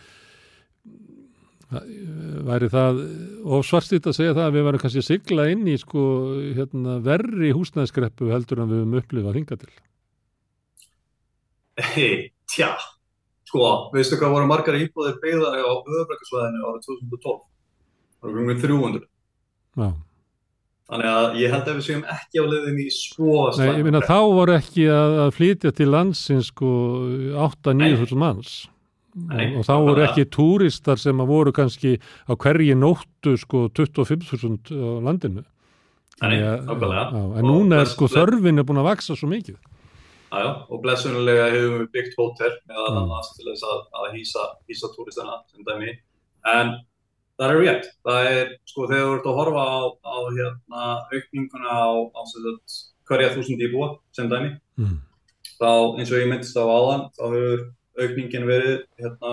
væri 2.49 2.71
það 2.73 3.03
og 3.47 3.67
svarstýtt 3.67 4.09
að 4.11 4.17
segja 4.17 4.37
það 4.37 4.47
að 4.49 4.57
við 4.57 4.67
varum 4.67 4.83
kannski 4.83 5.03
að 5.03 5.09
sigla 5.11 5.49
inn 5.53 5.69
í 5.71 5.77
sko 5.79 6.05
hérna, 6.57 6.97
verri 7.05 7.53
húsnæðskreppu 7.55 8.33
heldur 8.33 8.65
en 8.65 8.73
við 8.73 8.83
höfum 8.83 8.99
upplifað 9.03 9.39
hinga 9.39 9.61
til 9.61 9.73
Hei, 11.81 12.33
tja 12.51 12.75
Sko, 13.51 13.91
veistu 13.91 14.15
hvað 14.15 14.37
voru 14.37 14.47
margar 14.47 14.77
íbúðir 14.79 15.17
beigðar 15.19 15.57
á 15.59 15.75
öðrbrekkarsvæðinu 15.75 16.69
árið 16.71 16.85
2012? 16.87 17.41
Það 18.21 18.29
voru 18.29 18.43
umveg 18.45 18.61
300. 18.63 19.01
Já. 19.81 19.89
Þannig 20.91 21.09
að 21.11 21.39
ég 21.41 21.55
held 21.55 21.71
að 21.71 21.81
við 21.81 21.87
séum 21.89 22.05
ekki 22.15 22.43
á 22.43 22.45
leiðin 22.47 22.79
í 22.79 22.87
svo. 22.95 23.35
Nei, 23.59 23.73
ég 23.81 23.83
minna 23.87 24.03
þá 24.07 24.19
voru 24.37 24.55
ekki 24.55 24.87
að, 24.95 25.17
að 25.25 25.33
flytja 25.35 25.73
til 25.75 25.89
landsins 25.91 26.53
sko 26.53 26.71
8-9 27.49 28.15
manns. 28.23 28.55
Nei, 29.15 29.49
og, 29.59 29.65
þá 29.67 29.75
voru 29.83 30.05
ekki 30.05 30.27
túristar 30.31 31.01
sem 31.01 31.19
að 31.23 31.33
voru 31.33 31.53
kannski 31.55 31.97
á 31.99 32.33
hverji 32.39 32.77
nóttu 32.79 33.35
sko 33.41 33.65
25.000 33.75 34.71
á 34.71 35.03
landinu. 35.09 35.43
Nei, 36.21 36.39
ákveðlega. 36.45 37.07
En 37.41 37.49
núna 37.49 37.81
er 37.83 37.91
sko 37.91 38.11
þörfin 38.11 38.61
er 38.61 38.67
búin 38.69 38.83
að 38.83 38.91
vaksa 38.93 39.17
svo 39.19 39.31
mikið. 39.31 39.59
Aðjá, 40.31 40.51
og 40.71 40.83
blessunulega 40.85 41.49
hefum 41.51 41.81
við 41.81 41.89
byggt 41.97 42.21
hótel 42.21 42.53
meðal 42.71 43.01
annars 43.01 43.33
til 43.35 43.49
þess 43.49 43.67
að, 43.67 43.81
að 43.99 44.13
hýsa, 44.15 44.45
hýsa 44.71 44.91
túristana 44.95 45.41
sem 45.51 45.65
dæmi 45.67 45.97
en 46.53 46.71
það 47.41 47.55
er 47.55 47.59
rétt, 47.65 47.89
það 48.07 48.29
er 48.29 48.53
sko 48.71 48.87
þegar 48.87 49.09
þú 49.09 49.17
ert 49.17 49.27
að 49.27 49.39
horfa 49.41 49.65
á, 49.67 49.81
á 50.07 50.17
hérna, 50.37 50.85
aukninguna 51.11 51.75
á, 51.75 51.91
á 52.15 52.21
hverja 53.11 53.33
þúsund 53.35 53.65
íbúa 53.67 53.91
sem 54.15 54.31
dæmi 54.31 54.53
mm. 54.79 54.97
þá 55.57 55.71
eins 55.99 56.15
og 56.15 56.23
ég 56.23 56.31
myndist 56.31 56.63
á 56.63 56.63
áðan 56.63 57.07
þá 57.19 57.25
hefur 57.27 57.67
aukningin 57.99 58.47
verið 58.49 58.85
hérna, 59.01 59.33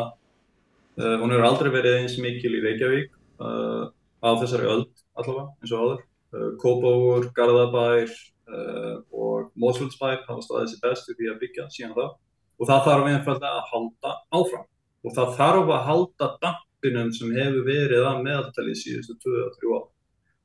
uh, 0.97 1.15
hún 1.21 1.33
hefur 1.33 1.47
aldrei 1.47 1.71
verið 1.73 1.99
eins 2.01 2.17
mikil 2.21 2.53
í 2.57 2.63
Reykjavík 2.63 3.11
uh, 3.43 3.89
á 4.23 4.29
þessari 4.41 4.69
öll 4.69 4.85
allavega 5.17 5.47
eins 5.61 5.73
og 5.73 5.83
áður. 5.83 6.05
Uh, 6.27 6.49
Kópáur, 6.61 7.29
Garðabær 7.35 8.15
og 8.47 9.49
Mósfjöldsbær 9.59 10.21
hafa 10.23 10.39
staðið 10.39 10.69
sér 10.71 10.83
best 10.85 11.09
við 11.09 11.17
því 11.17 11.25
að 11.33 11.39
byggja 11.41 11.63
síðan 11.67 11.95
það 11.97 12.11
og 12.57 12.69
það 12.69 12.85
þarf 12.85 13.07
einfallega 13.09 13.49
að 13.51 13.65
halda 13.73 14.13
áfram. 14.39 14.63
Og 15.03 15.15
það 15.17 15.33
þarf 15.35 15.71
að 15.75 15.83
halda 15.89 16.29
dampinum 16.45 17.09
sem 17.17 17.33
hefur 17.35 17.67
verið 17.67 18.07
að 18.07 18.21
meðaltali 18.23 18.75
síðustu 18.79 19.17
2-3 19.25 19.73
ára 19.75 19.83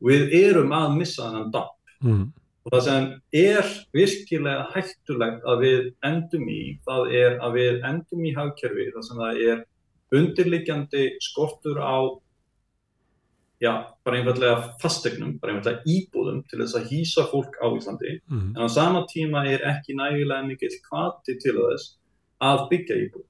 og 0.03 0.11
við 0.11 0.35
erum 0.35 0.75
að 0.75 0.97
missa 0.99 1.29
þennan 1.29 1.53
damp. 1.55 1.95
Mm. 2.03 2.25
Og 2.63 2.75
það 2.75 2.83
sem 2.87 3.07
er 3.43 3.71
virkilega 3.97 4.67
hættulegt 4.75 5.47
að 5.49 5.65
við 5.67 5.87
endum 6.07 6.49
í 6.49 6.63
það 6.87 7.15
er 7.21 7.39
að 7.43 7.57
við 7.59 7.87
endum 7.89 8.27
í 8.29 8.35
hagkerfi 8.37 8.91
þar 8.95 9.07
sem 9.09 9.23
það 9.23 9.41
er 9.51 9.65
undirliggjandi 10.13 11.07
skortur 11.25 11.81
á 11.83 11.97
já, 13.63 13.73
bara 14.05 14.19
einfallega 14.19 14.75
fastegnum, 14.83 15.37
bara 15.41 15.55
einfallega 15.55 15.87
íbúðum 15.87 16.43
til 16.51 16.61
þess 16.63 16.79
að 16.79 16.89
hýsa 16.91 17.27
fólk 17.31 17.59
á 17.63 17.67
Íslandi 17.71 18.21
Mm. 18.29 18.57
en 18.57 18.63
á 18.63 18.69
sama 18.69 19.07
tíma 19.07 19.47
er 19.47 19.61
ekki 19.63 19.95
nægilega 19.95 20.47
mikill 20.47 20.79
kvati 20.89 21.39
til 21.39 21.55
þess 21.55 21.97
að 22.41 22.69
byggja 22.71 22.97
íbúð. 23.07 23.27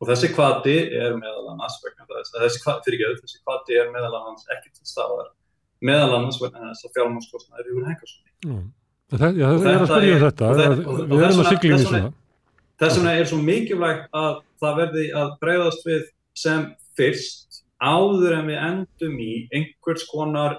Og 0.00 0.08
þessi 0.08 0.28
kvati 0.34 0.76
er 0.94 1.16
meðal 1.16 1.48
annars 1.50 1.80
þessi 1.82 2.62
kvati, 2.62 2.84
fyrir 2.84 3.08
ekki 3.08 3.24
þessi 3.24 3.40
kvati 3.42 3.78
er 3.80 3.90
meðal 3.90 4.14
annars 4.20 4.44
ekki 4.52 4.70
til 4.70 4.86
staðar, 4.86 5.32
meðal 5.84 6.14
annars 6.18 6.40
vegna 6.42 6.70
þess 6.72 6.86
að 6.88 6.94
fjármáskostnaður 6.96 7.70
eru. 7.72 7.82
Já. 7.88 8.58
Það, 9.08 9.38
já, 9.40 9.46
það 9.48 9.68
er 9.68 9.74
að 9.74 9.82
þetta 9.82 9.86
spyrja 9.88 10.14
um 10.16 10.22
þetta. 10.24 10.48
þetta- 10.58 10.68
að 10.68 11.08
Við 11.08 11.22
erum 11.24 11.42
að 11.42 11.52
inn 11.52 11.58
í 11.58 11.72
þess 11.72 11.84
vegna- 11.84 11.88
svona. 11.88 12.12
Þess 12.78 12.96
vegna 12.98 13.12
er 13.18 13.24
svo 13.24 13.38
mikilvægt 13.42 14.08
að 14.12 14.34
það 14.60 14.76
verði 14.82 15.04
að 15.14 15.28
bregðast 15.40 15.86
við 15.86 16.02
sem 16.34 16.66
fyrst 16.98 17.62
áður 17.82 18.32
en 18.38 18.46
við 18.46 18.58
endum 18.68 19.18
í 19.18 19.48
einhvers 19.54 20.04
konar 20.10 20.58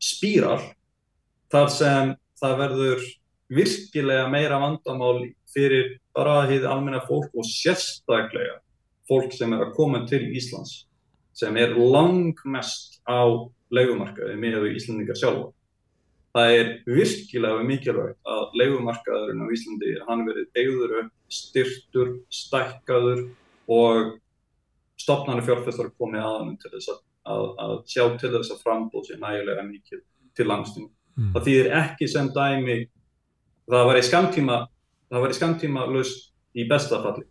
spíral 0.00 0.60
þar 1.52 1.68
sem 1.70 2.14
það 2.40 2.56
verður 2.62 3.04
virkilega 3.50 4.30
meira 4.30 4.58
vandamál 4.62 5.32
fyrir 5.52 5.98
bara 6.14 6.46
hið 6.46 6.64
almenna 6.70 7.00
fólk 7.06 7.32
og 7.34 7.44
sérstaklega 7.44 8.60
fólk 9.10 9.32
sem 9.34 9.52
er 9.52 9.64
að 9.66 9.74
koma 9.74 10.04
til 10.06 10.22
Íslands 10.30 10.84
sem 11.34 11.56
er 11.56 11.74
langmest 11.74 13.00
á 13.08 13.26
leigumarkaði 13.74 14.36
með 14.40 14.68
Íslandingar 14.74 15.18
sjálfa. 15.18 15.50
Það 16.30 16.56
er 16.56 16.68
virkilega 16.86 17.62
mikilvægt 17.66 18.30
að 18.30 18.56
leigumarkaðurinn 18.60 19.42
á 19.42 19.46
Íslandi 19.54 19.94
hann 20.06 20.24
verið 20.28 20.60
eigður 20.60 20.96
upp, 21.00 21.12
styrtur, 21.30 22.12
stækkaður 22.30 23.24
og 23.70 24.12
stopnarnir 25.00 25.46
fjárfæstar 25.48 25.90
komið 25.98 26.22
aðanum 26.22 26.56
til 26.60 26.70
þess 26.76 26.92
að, 26.92 27.02
að, 27.34 27.44
að 27.64 27.74
sjá 27.90 28.04
til 28.20 28.32
þess 28.36 28.54
að 28.54 28.62
frambóð 28.62 29.08
sé 29.08 29.18
nægilega 29.18 29.66
mikið 29.66 30.04
til 30.38 30.46
langstíma. 30.46 30.90
Mm. 31.18 31.32
Það 31.34 31.48
þýðir 31.48 31.72
ekki 31.80 32.10
sem 32.10 32.30
dæmi, 32.36 32.78
það 33.70 33.90
var 33.90 33.98
í 33.98 34.06
skamtíma, 34.06 34.60
það 35.10 35.24
var 35.24 35.34
í 35.34 35.38
skamtíma 35.40 35.86
laust 35.90 36.30
í 36.54 36.66
besta 36.70 37.02
falli 37.02 37.26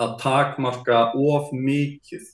að 0.00 0.16
takmarka 0.22 1.00
of 1.14 1.52
mikið 1.54 2.26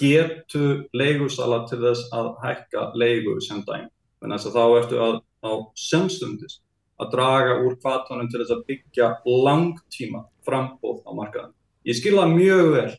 getu 0.00 0.88
leigusala 0.96 1.64
til 1.68 1.80
þess 1.84 2.10
að 2.14 2.30
hækka 2.42 2.90
leigu 2.98 3.38
sem 3.44 3.62
dæmi. 3.66 3.90
Þannig 4.20 4.46
að 4.48 4.56
þá 4.56 4.64
ertu 4.80 5.00
að 5.04 5.16
á 5.44 5.52
semstundis 5.76 6.60
að 7.00 7.10
draga 7.14 7.58
úr 7.66 7.76
kvatanum 7.82 8.30
til 8.30 8.40
þess 8.40 8.54
að 8.54 8.64
byggja 8.70 9.10
langtíma 9.26 10.24
frambóð 10.46 11.02
á 11.04 11.10
markaðan. 11.16 11.54
Ég 11.84 11.98
skilða 11.98 12.26
mjög 12.30 12.70
vel 12.74 12.90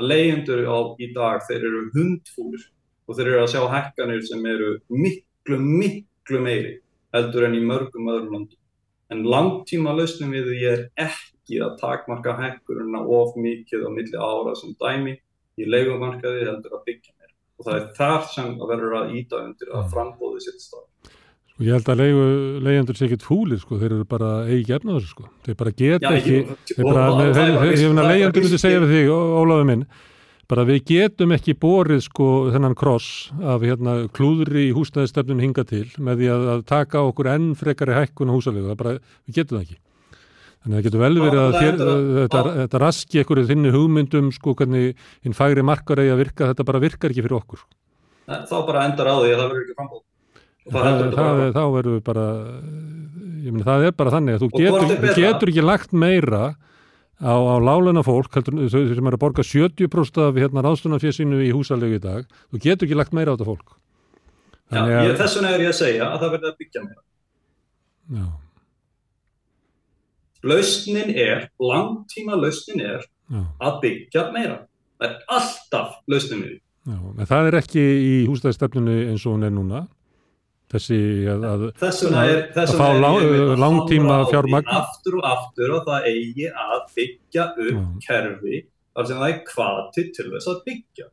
að 0.00 0.10
leyendur 0.10 0.62
á 0.68 0.78
í 1.00 1.10
dag 1.16 1.42
þeir 1.46 1.66
eru 1.70 1.82
hundfúlir 1.94 2.66
og 3.08 3.16
þeir 3.16 3.32
eru 3.32 3.42
að 3.44 3.52
sjá 3.54 3.62
hækkanir 3.74 4.22
sem 4.26 4.46
eru 4.46 4.70
miklu, 4.92 5.58
miklu 5.58 6.42
meiri 6.44 6.74
heldur 7.14 7.46
en 7.48 7.56
í 7.58 7.62
mörgum 7.64 8.10
öðrum 8.12 8.34
landum. 8.36 8.58
En 9.10 9.24
langtíma 9.26 9.94
lausnum 9.96 10.34
við 10.36 10.50
því 10.50 10.60
er 10.70 10.82
ekki 11.08 11.58
að 11.64 11.78
takmarka 11.80 12.36
hækkuruna 12.38 13.02
of 13.02 13.34
mikið 13.40 13.88
á 13.88 13.90
milli 13.90 14.20
ára 14.20 14.54
sem 14.58 14.76
dæmi 14.78 15.16
í 15.60 15.68
leigumarkaði 15.70 16.46
heldur 16.48 16.76
að 16.78 16.84
byggja 16.90 17.12
meira. 17.16 17.34
Og 17.60 17.66
það 17.68 17.76
er 17.80 17.88
þar 17.98 18.22
sem 18.34 18.52
það 18.60 18.70
verður 18.74 18.94
að 19.02 19.16
íta 19.20 19.40
undir 19.44 19.74
að 19.76 19.90
frambóði 19.94 20.44
sitt 20.46 20.62
stað. 20.64 20.86
Og 21.60 21.66
ég 21.68 21.74
held 21.76 21.88
að 21.92 21.98
leigu, 22.00 22.22
leigjandur 22.64 22.96
sé 22.96 23.04
ekkert 23.04 23.24
fúlir, 23.26 23.58
sko. 23.60 23.76
Þeir 23.82 23.92
eru 23.98 24.06
bara 24.08 24.28
eigi 24.48 24.72
efna 24.78 24.94
þessu, 24.96 25.10
sko. 25.12 25.26
Þeir 25.44 25.56
bara 25.60 25.72
geta 25.76 26.12
ekki, 26.16 26.38
ég 26.40 27.82
finna 27.82 28.06
leigjandur 28.06 28.46
myndi 28.46 28.60
segja 28.62 28.80
við 28.80 28.94
þig, 28.94 29.10
Ó- 29.12 29.34
Ólafur 29.42 29.68
minn, 29.68 29.84
bara 30.50 30.64
við 30.66 30.80
getum 30.88 31.34
ekki 31.36 31.54
borið, 31.60 32.00
sko, 32.08 32.28
þennan 32.54 32.74
kross 32.80 33.10
af 33.44 33.60
hérna 33.66 33.98
klúðri 34.16 34.70
í 34.70 34.74
húsnæðistefnun 34.74 35.42
hinga 35.44 35.64
til 35.68 35.84
með 36.00 36.22
því 36.22 36.30
að, 36.34 36.48
að 36.54 36.64
taka 36.72 37.04
okkur 37.10 37.28
enn 37.34 37.52
frekari 37.60 37.94
hækkun 37.98 38.32
á 38.32 38.36
húsalegu. 38.38 38.70
Það 38.72 38.80
bara, 38.80 38.96
við 39.28 39.36
getum 39.42 39.58
það 39.60 39.66
ekki. 39.68 39.78
Þannig 40.60 40.74
að 40.74 40.78
það 40.80 40.86
getur 40.86 41.00
vel 41.00 41.16
verið 41.24 41.40
að 41.40 41.54
þér, 41.56 41.76
þetta, 42.20 42.40
þetta 42.60 42.80
raski 42.82 43.20
einhverju 43.22 43.48
þinni 43.48 43.70
hugmyndum, 43.72 44.26
sko, 44.36 44.52
hvernig 44.58 44.90
hinn 45.24 45.36
færi 45.38 45.62
markar 45.64 46.02
eigi 46.02 46.12
að 46.12 46.20
virka, 46.20 46.48
þetta 46.52 46.66
bara 46.68 46.82
virkar 46.82 47.14
ekki 47.14 47.24
fyrir 47.24 47.38
okkur. 47.40 47.62
sko. 47.62 47.76
Þá 48.50 48.56
bara 48.68 48.82
endar 48.90 49.08
á 49.08 49.14
því 49.16 49.30
að 49.32 49.40
það 49.40 49.48
verður 49.50 49.62
ekki 49.64 49.76
frambóð. 49.78 50.02
Þá 51.56 51.62
verður 51.74 51.94
við 51.96 52.02
bara 52.10 52.26
ég 53.40 53.54
meni, 53.54 53.64
það 53.64 53.86
er 53.88 53.94
bara 53.96 54.12
þannig 54.12 54.36
að 54.36 54.42
þú 54.44 54.50
getur, 54.58 55.14
getur 55.16 55.50
ekki 55.54 55.64
lagt 55.64 55.94
meira 55.96 56.42
á, 57.20 57.32
á 57.32 57.56
láluna 57.60 58.02
fólk 58.04 58.36
heldur, 58.36 58.58
þau 58.68 58.82
sem 58.92 59.08
er 59.08 59.16
að 59.16 59.22
borga 59.22 59.44
70% 59.46 60.20
af 60.26 60.36
hérna, 60.40 60.64
ráðstunafjössinu 60.66 61.40
í 61.46 61.50
húsalegu 61.56 61.96
í 61.96 62.02
dag 62.04 62.28
þú 62.52 62.60
getur 62.60 62.88
ekki 62.88 62.98
lagt 63.00 63.16
meira 63.16 63.32
á 63.32 63.34
þetta 63.36 63.48
fólk 63.48 63.72
Já, 64.70 64.76
Þannig 64.76 64.94
að, 65.00 65.16
þess 65.18 65.36
vegna 65.40 65.50
er 65.56 65.64
ég 65.64 65.72
að 65.72 65.78
segja 65.80 66.04
að 66.06 66.20
það 66.22 66.34
verður 66.36 66.50
að 66.52 66.58
byggja 66.60 66.82
meira. 66.84 67.02
já, 68.20 68.24
Lausnin 70.46 71.10
er, 71.14 71.48
langtíma 71.60 72.36
lausnin 72.40 72.80
er 72.80 73.02
já, 73.30 73.40
að 73.60 73.80
byggja 73.82 74.26
meira. 74.34 74.58
Það 75.00 75.08
er 75.10 75.16
alltaf 75.36 75.96
lausnin 76.08 76.42
við. 76.46 76.58
já, 76.88 76.96
en 77.20 77.26
það 77.28 77.48
er 77.50 77.56
ekki 77.60 77.82
í 77.84 78.12
húsnæðistefnunu 78.30 78.94
eins 79.10 79.26
og 79.26 79.34
hún 79.36 79.44
er 79.48 79.52
núna 79.52 79.82
þessi 80.70 80.98
að, 81.28 81.44
að 81.50 81.62
Þess 81.82 82.02
vegna 82.06 82.24
er, 82.30 82.40
þess 82.54 82.74
Að 82.74 82.80
fá 82.80 82.88
lang- 83.02 83.58
langtíma 83.58 84.16
fjármagn. 84.30 84.68
aftur 84.80 85.16
og 85.18 85.24
aftur 85.26 85.72
og 85.76 85.86
það 85.88 86.08
eigi 86.12 86.46
að 86.50 86.80
byggja 86.96 87.46
upp 87.50 87.70
Já. 87.74 87.84
kerfi 88.06 88.60
þar 88.94 89.06
sem 89.08 89.18
það 89.22 89.30
er 89.34 89.40
kvati 89.50 90.04
til 90.16 90.28
þess 90.34 90.50
að 90.52 90.60
byggja. 90.68 91.06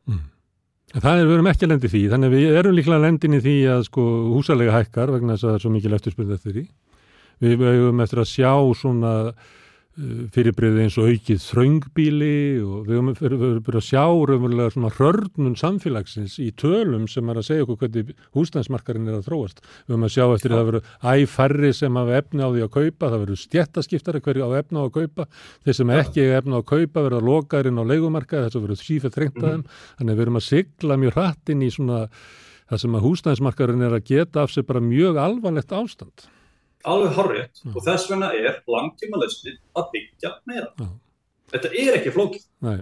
En 0.94 1.02
það 1.04 1.18
er, 1.20 1.26
við 1.28 1.34
erum 1.36 1.48
ekki 1.50 1.66
að 1.66 1.72
lendi 1.74 1.88
því, 1.92 2.02
þannig 2.14 2.30
að 2.30 2.36
við 2.38 2.54
erum 2.62 2.76
líklega 2.78 2.96
að 2.96 3.02
lendin 3.04 3.34
í 3.36 3.40
því 3.44 3.56
að 3.74 3.82
sko 3.90 4.04
húsalega 4.32 4.72
hækkar 4.78 5.10
vegna 5.12 5.34
þess 5.36 5.44
að 5.44 5.50
það 5.50 5.58
er 5.58 5.64
svo 5.66 5.72
mikil 5.74 5.96
eftirspyrð 5.98 6.32
eftir 6.38 6.54
því. 6.56 6.62
Við 7.42 7.64
eigum 7.68 8.02
eftir 8.04 8.22
að 8.22 8.30
sjá 8.32 8.52
svona 8.78 9.12
uh, 9.28 9.46
fyrirbreyði 10.34 10.84
eins 10.84 10.96
og 11.00 11.08
aukið 11.10 11.40
þröngbíli 11.42 12.38
og 12.62 12.86
við 12.86 12.96
eigum 12.96 13.10
eftir 13.12 13.78
að 13.78 13.84
sjá 13.86 14.02
raunverulega 14.02 14.74
svona 14.74 14.90
hörnun 14.94 15.56
samfélagsins 15.58 16.36
í 16.42 16.48
tölum 16.58 17.08
sem 17.10 17.30
er 17.30 17.40
að 17.40 17.48
segja 17.48 17.66
okkur 17.66 17.80
hvernig 17.82 18.12
húsnæðismarkarinn 18.38 19.10
er 19.10 19.18
að 19.18 19.26
þróast. 19.26 19.62
Við 19.86 19.96
eigum 19.96 20.06
að 20.08 20.14
sjá 20.14 20.24
eftir 20.26 20.54
að 20.54 20.60
það 20.60 20.70
verður 20.70 20.92
æfærri 21.14 21.72
sem 21.80 22.00
hafa 22.02 22.18
efni 22.22 22.46
á 22.46 22.48
því 22.48 22.64
að 22.66 22.72
kaupa, 22.78 23.12
það 23.12 23.22
verður 23.24 23.42
stjættaskiptari 23.42 24.24
hverju 24.28 24.46
á 24.46 24.50
efni 24.62 24.78
á 24.78 24.84
að 24.86 24.94
kaupa, 24.98 25.28
þeir 25.66 25.78
sem 25.80 25.94
ekki 25.98 26.26
eiga 26.26 26.40
efni 26.42 26.54
á 26.54 26.60
að 26.62 26.68
kaupa 26.74 27.06
verður 27.08 27.20
að 27.22 27.30
loka 27.32 27.62
inn 27.66 27.82
á 27.82 27.90
leigumarkaði 27.90 28.48
þess 28.48 28.58
að 28.58 28.66
verður 28.68 28.82
sífætt 28.84 29.18
þrengt 29.18 29.42
að 29.42 29.54
þeim 29.54 29.64
Þannig 29.98 30.12
að 30.12 30.18
við 30.18 30.26
erum 30.26 30.38
að 30.38 30.48
sigla 30.48 30.98
mjög 31.02 31.16
hratt 31.18 31.52
inn 31.52 31.62
í 31.62 31.70
svona 31.74 32.00
það 32.68 32.82
sem 32.82 32.96
að 32.98 33.06
húsnæðismarkarinn 33.06 33.86
er 33.86 33.96
að 33.96 34.08
geta 34.08 34.44
af 34.44 34.52
sig 34.52 34.66
bara 34.68 34.82
mjög 34.84 35.18
alvarlegt 35.22 35.72
ástand. 35.74 36.28
Alveg 36.88 37.16
horrið 37.18 37.62
og 37.74 37.82
þess 37.84 38.08
vegna 38.10 38.30
er 38.36 38.62
langtíma 38.70 39.20
lausnin 39.20 39.58
að 39.76 39.90
byggja 39.94 40.32
meira. 40.48 40.70
Já. 40.78 40.88
Þetta 41.52 41.72
er 41.82 41.98
ekki 41.98 42.14
flókið. 42.14 42.46
Nei. 42.64 42.78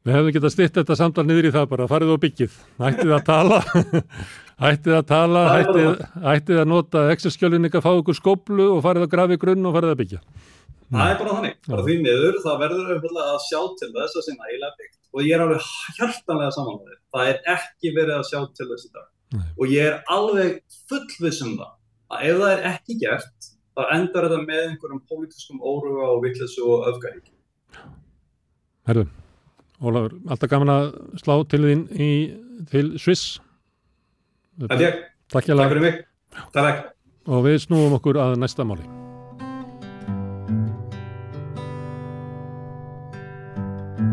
Við 0.00 0.16
hefum 0.16 0.32
getað 0.32 0.52
stytt 0.54 0.76
þetta 0.78 0.96
samtal 0.96 1.26
niður 1.28 1.50
í 1.50 1.52
það 1.52 1.66
bara, 1.74 1.86
farið 1.90 2.14
og 2.14 2.20
byggið. 2.22 2.54
Ættið 2.88 3.10
að 3.12 3.24
tala, 3.26 3.58
ættið 4.70 4.94
að 4.96 5.02
tala, 5.10 5.42
ættið, 5.58 5.88
ættið 6.32 6.60
að 6.62 6.70
nota 6.70 7.02
Excel-skjölinn 7.12 7.68
ekki 7.68 7.80
að 7.82 7.84
fá 7.84 7.90
ykkur 7.98 8.16
skóplu 8.16 8.68
og 8.78 8.80
farið 8.86 9.04
að 9.04 9.12
grafi 9.12 9.38
grunn 9.42 9.68
og 9.68 9.76
farið 9.76 9.92
að 9.92 10.00
byggja. 10.00 10.22
Það 10.90 11.12
er 11.12 11.18
bara 11.20 11.34
þannig. 11.36 11.58
Bara 11.68 11.84
því 11.86 11.96
miður 12.06 12.38
það 12.46 12.62
verður 12.64 12.94
auðvitað 12.94 13.26
að 13.26 13.42
sjá 13.44 13.60
til 13.82 13.90
þess 13.98 14.16
að 14.16 14.24
sinna 14.26 14.48
eiginlega 14.48 14.78
byggt. 14.80 14.96
Og 15.10 15.26
ég 15.26 15.36
er 15.36 15.44
alveg 15.44 15.68
hjartanlega 15.98 16.54
saman 16.56 16.78
með 16.80 16.88
þér. 16.88 17.02
Það 17.14 17.28
er 17.34 17.52
ekki 17.54 17.92
verið 17.98 18.14
að 18.16 18.24
sjá 18.30 18.40
til 18.56 18.68
þess 18.70 18.88
í 18.88 18.90
dag. 18.96 19.06
Nei. 19.36 19.44
Og 19.52 19.74
ég 19.74 19.90
er 19.90 20.00
alveg 20.16 20.56
fullviss 20.90 21.44
um 21.44 21.52
það 21.60 21.76
að 22.10 22.26
ef 22.26 22.38
það 22.40 22.52
er 22.52 22.68
ekki 22.72 22.96
gert 23.00 23.50
þá 23.76 23.82
endar 23.94 24.26
þetta 24.26 24.40
með 24.44 24.62
einhverjum 24.66 25.02
pólitískum 25.08 25.60
óruga 25.62 26.08
og 26.14 26.22
vittlesu 26.24 26.64
og 26.66 26.88
öfgaríki. 26.90 27.34
Herðu, 28.90 29.06
Ólafur, 29.80 30.16
alltaf 30.28 30.50
gaman 30.50 30.72
að 30.74 30.86
slá 31.22 31.36
til 31.48 31.62
þín 31.64 31.84
í, 31.94 32.10
til 32.72 32.86
Sviss. 33.00 33.38
Þetta 34.60 34.80
ég, 34.82 34.98
Takk 35.30 35.46
takk 35.46 35.70
fyrir 35.70 35.84
mig. 35.84 36.00
Takk. 36.54 36.90
og 37.30 37.44
við 37.46 37.60
snúum 37.62 37.94
okkur 37.96 38.18
að 38.18 38.36
næsta 38.42 38.66
máli. 38.66 38.84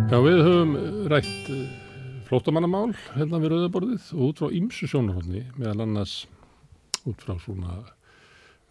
Já, 0.08 0.18
við 0.24 0.40
höfum 0.46 0.78
rætt 1.12 1.50
flótamannamál 2.30 2.94
hérna 3.18 3.42
við 3.44 3.54
rauðaborðið 3.54 4.08
og 4.16 4.24
út 4.30 4.42
frá 4.42 4.54
ýmsu 4.56 4.88
sjónarhóðni, 4.88 5.48
meðal 5.60 5.84
annars 5.84 6.22
út 7.10 7.24
frá 7.24 7.36
svona, 7.42 7.80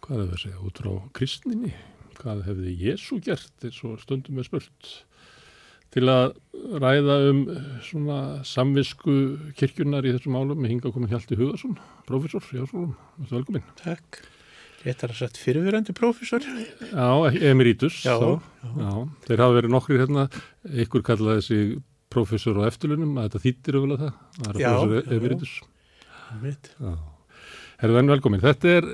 hvað 0.05 0.21
er 0.21 0.23
það 0.29 0.37
að 0.37 0.43
segja, 0.45 0.63
út 0.69 0.81
frá 0.83 0.91
kristninni, 1.17 1.73
hvað 2.21 2.45
hefði 2.47 2.77
Jésu 2.85 3.19
gert, 3.25 3.53
eins 3.65 3.81
og 3.87 3.99
stundum 4.01 4.39
er 4.41 4.47
spurt, 4.47 4.93
til 5.95 6.03
að 6.11 6.33
ræða 6.83 7.17
um 7.31 7.43
svona 7.85 8.17
samvisku 8.47 9.13
kirkjunar 9.57 10.05
í 10.07 10.15
þessum 10.17 10.35
málum, 10.35 10.59
með 10.59 10.73
hinga 10.75 10.91
komin 10.93 11.11
Hjalti 11.11 11.37
Hugarsson, 11.39 11.77
professor 12.09 12.43
í 12.51 12.59
Háskólum, 12.59 12.95
velkomin. 13.31 13.63
Takk. 13.79 14.21
Réttar 14.85 15.09
að 15.11 15.21
sagt 15.23 15.39
fyrirverandi 15.41 15.93
prófessor. 15.97 16.43
Já, 16.45 17.07
emeritus. 17.49 18.03
Já, 18.05 18.13
þá. 18.21 18.45
já. 18.77 18.91
Þeir 19.25 19.41
hafa 19.43 19.55
verið 19.57 19.73
nokkri 19.73 19.97
hérna, 20.03 20.27
ykkur 20.85 21.03
kallaði 21.07 21.45
sig 21.47 21.75
professor 22.13 22.61
á 22.61 22.69
eftirlunum 22.69 23.17
að 23.17 23.29
þetta 23.29 23.43
þýttir 23.47 23.79
auðvitað 23.79 24.03
það, 24.05 24.17
það 24.37 24.49
er 24.53 24.61
Já, 24.61 24.69
professor 24.69 24.95
já, 24.95 25.03
já. 25.03 25.17
emeritus. 25.17 25.55
Herðu 27.77 27.99
enn 28.01 28.09
velkomin, 28.09 28.41
þetta 28.41 28.71
er, 28.79 28.85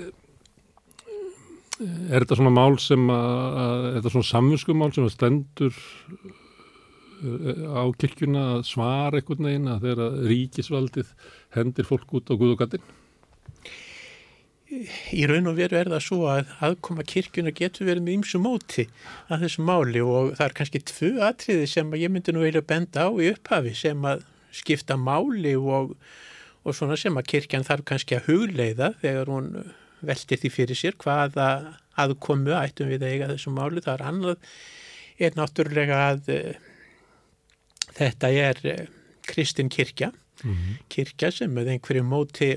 er 2.11 2.23
þetta 2.23 2.35
svona 2.39 2.51
mál 2.51 2.73
sem 2.83 3.05
að, 3.13 3.85
er 3.87 3.93
þetta 3.97 4.11
svona 4.17 4.29
samvinskumál 4.29 4.89
sem 4.95 5.05
að 5.07 5.13
stendur 5.13 5.77
uh, 7.23 7.79
á 7.79 7.83
kirkjuna 8.01 8.41
að 8.57 8.65
svara 8.67 9.21
einhvern 9.21 9.47
veginn 9.47 9.71
að 9.71 9.87
þegar 9.87 10.19
ríkisvaldið 10.33 11.13
hendir 11.55 11.87
fólk 11.87 12.11
út 12.19 12.27
á 12.27 12.35
Guð 12.35 12.57
og 12.57 12.59
gattin? 12.59 12.91
Í 15.13 15.23
raun 15.29 15.47
og 15.47 15.55
veru 15.61 15.77
er 15.77 15.91
það 15.93 16.03
svo 16.03 16.19
að 16.33 16.51
aðkoma 16.65 17.05
kirkjuna 17.07 17.53
getur 17.55 17.87
verið 17.87 18.03
með 18.03 18.17
ymsu 18.17 18.41
móti 18.41 18.87
að 19.29 19.45
þessu 19.45 19.65
máli 19.67 20.01
og 20.03 20.33
það 20.35 20.45
er 20.47 20.55
kannski 20.59 20.83
tvö 20.89 21.11
atriði 21.29 21.67
sem 21.69 21.95
ég 22.01 22.11
myndi 22.11 22.35
nú 22.35 22.43
eiginlega 22.43 22.71
benda 22.73 23.07
á 23.07 23.09
í 23.15 23.31
upphafi 23.31 23.75
sem 23.77 24.07
að 24.09 24.25
skipta 24.53 24.97
máli 24.99 25.53
og, 25.55 25.93
og 26.63 26.75
svona 26.75 26.97
sem 26.99 27.17
að 27.19 27.29
kirkjan 27.33 27.65
þarf 27.67 27.87
kannski 27.89 28.17
að 28.17 28.29
hugleiða 28.29 28.93
þegar 29.01 29.31
hún 29.31 29.49
veltir 30.03 30.39
því 30.39 30.51
fyrir 30.51 30.79
sér 30.79 30.97
hvaða 30.99 31.47
aðkomu 31.99 32.55
ættum 32.57 32.91
við 32.91 33.05
að 33.05 33.15
eiga 33.15 33.31
þessu 33.31 33.53
máli. 33.53 33.83
Það 33.83 33.95
er 33.95 34.05
annað 34.09 34.53
er 35.23 35.37
náttúrulega 35.37 35.99
að 36.09 36.29
uh, 36.33 36.69
þetta 37.93 38.31
er 38.43 38.61
uh, 38.71 38.85
kristin 39.27 39.71
kirkja, 39.71 40.11
kirkja 40.91 41.29
sem 41.31 41.51
með 41.53 41.75
einhverju 41.75 42.03
móti 42.03 42.49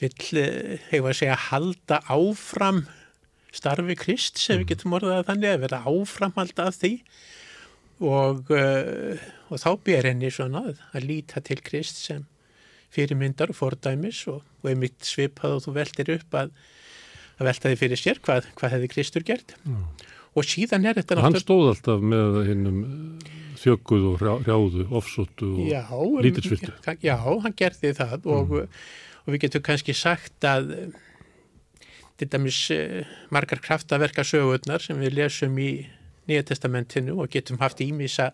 vill, 0.00 0.14
hefur 0.90 1.12
að 1.12 1.16
segja, 1.16 1.36
halda 1.48 2.00
áfram 2.12 2.82
starfi 3.54 3.96
Krist 3.98 4.38
sem 4.38 4.60
við 4.60 4.74
getum 4.74 4.96
orðað 4.98 5.26
þannig 5.30 5.54
að 5.54 5.62
vera 5.64 5.80
áframhald 5.88 6.60
af 6.62 6.76
því. 6.80 6.92
Og, 8.00 8.52
uh, 8.54 9.24
og 9.52 9.60
þá 9.60 9.70
ber 9.84 10.06
henni 10.08 10.30
svona 10.32 10.62
að 10.70 11.08
líta 11.08 11.42
til 11.44 11.58
Krist 11.64 12.00
sem 12.00 12.24
fyrirmyndar 12.94 13.52
og 13.52 13.58
fordæmis 13.58 14.22
og, 14.30 14.40
og 14.62 14.70
einmitt 14.72 15.06
svipað 15.06 15.58
og 15.58 15.66
þú 15.66 15.74
veltir 15.76 16.14
upp 16.16 16.38
að, 16.42 16.54
að 17.38 17.50
velta 17.50 17.70
því 17.72 17.80
fyrir 17.82 18.00
sér 18.00 18.22
hvað, 18.24 18.48
hvað 18.58 18.74
hefði 18.76 18.94
Kristur 18.94 19.26
gert 19.26 19.54
Já. 19.58 19.76
og 20.34 20.48
síðan 20.48 20.88
er 20.90 20.98
þetta 21.00 21.20
Og 21.20 21.26
hann 21.28 21.38
stóð 21.42 21.68
alltaf 21.74 22.08
með 22.14 22.40
hinnum 22.48 22.80
þjökuð 23.60 24.08
og 24.08 24.24
hrjáðu, 24.24 24.88
ofsóttu 24.96 25.52
og 25.52 25.68
Já, 25.68 25.84
lítilsvirtu. 26.24 26.72
Já, 27.04 27.16
hann 27.18 27.56
gerði 27.56 27.94
það 27.98 28.28
og, 28.32 28.58
og 28.64 29.32
við 29.34 29.46
getum 29.46 29.64
kannski 29.66 29.94
sagt 29.96 30.46
að 30.48 30.74
eh, 30.76 31.00
til 32.20 32.28
dæmis 32.32 32.60
eh, 32.74 33.08
margar 33.32 33.60
kraftaverka 33.64 34.24
sögurnar 34.26 34.82
sem 34.84 35.00
við 35.00 35.18
lesum 35.20 35.58
í 35.60 35.72
Nýja 36.30 36.44
testamentinu 36.46 37.16
og 37.24 37.30
getum 37.32 37.58
haft 37.58 37.80
ímsa 37.82 38.28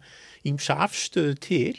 afstöðu 0.85 1.37
til 1.41 1.79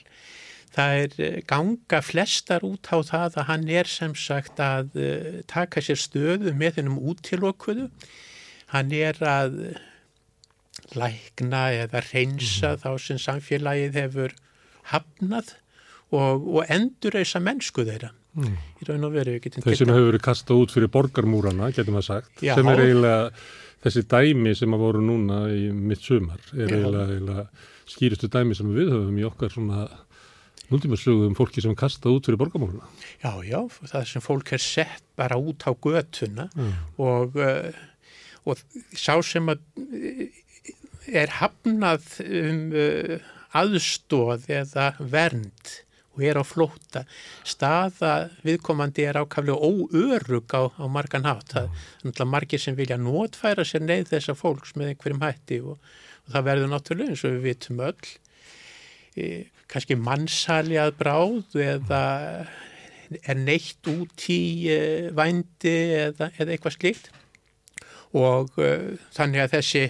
það 0.76 1.02
er 1.04 1.18
eh, 1.26 1.38
ganga 1.50 2.02
flestar 2.06 2.66
út 2.68 2.90
á 2.92 2.98
það 3.06 3.40
að 3.42 3.50
hann 3.52 3.68
er 3.70 3.92
sem 3.92 4.16
sagt 4.18 4.62
að 4.64 4.98
eh, 5.02 5.30
taka 5.50 5.84
sér 5.84 6.02
stöðu 6.02 6.56
með 6.58 6.82
hennum 6.82 7.00
útilokuðu 7.14 7.90
hann 8.74 8.92
er 8.92 9.20
að 9.24 9.62
lækna 10.98 11.64
eða 11.84 12.04
reynsa 12.12 12.76
þá 12.80 12.90
sem 13.02 13.20
samfélagið 13.22 13.98
hefur 13.98 14.36
hafnað 14.92 15.56
og, 16.14 16.46
og 16.48 16.64
endurreisa 16.72 17.42
mennsku 17.44 17.88
þeirra 17.88 18.14
Mm. 18.38 18.58
til 18.78 19.74
sem 19.80 19.90
hefur 19.90 20.12
verið 20.12 20.22
kastað 20.22 20.60
út 20.62 20.74
fyrir 20.76 20.92
borgarmúrana, 20.94 21.72
getum 21.74 21.96
við 21.98 22.04
sagt, 22.06 22.36
Já. 22.46 22.54
sem 22.54 22.68
er 22.70 22.82
eiginlega 22.84 23.32
þessi 23.82 24.04
dæmi 24.14 24.54
sem 24.60 24.76
að 24.78 24.84
voru 24.84 25.02
núna 25.02 25.40
í 25.50 25.72
mitt 25.74 26.04
sumar, 26.06 26.44
er 26.54 26.70
eiginlega, 26.70 27.08
eiginlega 27.16 27.46
skýristu 27.90 28.30
dæmi 28.30 28.58
sem 28.60 28.70
við 28.76 28.92
höfum 28.94 29.18
í 29.18 29.26
okkar 29.26 29.56
svona 29.56 29.88
núntíma 30.72 30.98
sögum 31.00 31.36
fólki 31.38 31.62
sem 31.64 31.72
er 31.72 31.80
kastað 31.80 32.18
út 32.18 32.28
fyrir 32.28 32.40
borgarmúrana. 32.42 32.90
Já, 33.24 33.32
já, 33.48 33.62
það 33.94 34.08
sem 34.12 34.22
fólk 34.26 34.52
er 34.58 34.64
sett 34.64 35.04
bara 35.18 35.38
út 35.40 35.64
á 35.64 35.72
götuna 35.72 36.50
Mm. 36.56 36.74
og, 36.98 37.36
uh, 37.36 37.72
og 38.46 38.58
sá 38.94 39.16
sem 39.24 39.48
að 39.48 39.60
uh, 39.80 40.28
er 41.08 41.28
hafnað 41.40 42.04
um 42.28 42.64
uh, 42.76 43.18
aðstóð 43.56 44.50
eða 44.52 44.90
vernd 45.00 45.72
og 46.18 46.24
er 46.26 46.36
á 46.42 46.44
flóta 46.44 47.04
staða 47.48 48.30
viðkomandi 48.44 49.06
er 49.08 49.20
ákaflega 49.22 49.56
óörug 49.56 50.50
á, 50.52 50.62
á 50.68 50.86
margan 50.90 51.24
hátt 51.30 51.54
það 51.54 51.68
er 51.70 52.08
náttúrulega 52.10 52.32
margir 52.34 52.60
sem 52.64 52.76
vilja 52.76 52.98
notfæra 52.98 53.64
sér 53.64 53.86
neyð 53.86 54.10
þessa 54.12 54.36
fólks 54.36 54.74
með 54.76 54.92
einhverjum 54.96 55.22
hætti 55.24 55.60
og, 55.62 55.78
og 56.26 56.34
það 56.36 56.48
verður 56.50 56.72
náttúrulega 56.74 57.14
eins 57.14 57.24
og 57.24 57.38
við 57.38 57.46
vitum 57.52 57.84
öll 57.88 58.10
kannski 59.72 59.98
mannsali 60.00 60.78
að 60.80 60.96
bráð 61.00 61.58
eða 61.64 62.02
er 63.24 63.38
neitt 63.40 63.88
út 63.88 64.26
í 64.32 64.68
e, 64.72 64.80
vændi 65.16 65.76
eða, 66.08 66.30
eða 66.40 66.54
eitthvað 66.56 66.76
slíkt 66.76 67.10
og 68.18 68.56
e, 68.60 68.72
þannig 69.16 69.44
að 69.46 69.54
þessi, 69.58 69.84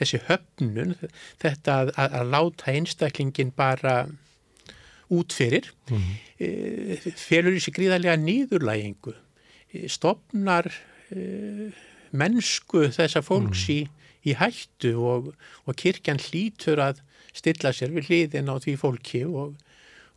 þessi 0.00 0.20
höfnun, 0.28 0.94
þetta 1.42 1.76
að, 1.82 1.92
að, 1.96 2.16
að 2.20 2.32
láta 2.36 2.72
einstaklingin 2.72 3.52
bara 3.56 3.98
út 5.08 5.32
fyrir, 5.32 5.70
Mm. 5.88 6.08
e, 6.36 6.48
felur 7.16 7.54
í 7.56 7.60
sig 7.64 7.72
gríðarlega 7.78 8.18
nýðurlægingu, 8.20 9.14
stopnar 9.88 10.68
e, 11.08 11.70
mennsku 12.12 12.90
þessa 12.92 13.22
fólks 13.24 13.62
í, 13.72 13.78
í 14.28 14.34
hættu 14.36 14.92
og, 15.00 15.30
og 15.64 15.78
kirkjan 15.80 16.20
hlýtur 16.20 16.80
að 16.84 17.00
stilla 17.38 17.72
sér 17.74 17.94
við 17.94 18.10
hliðin 18.10 18.50
á 18.52 18.56
því 18.62 18.74
fólki 18.80 19.22
og, 19.26 19.54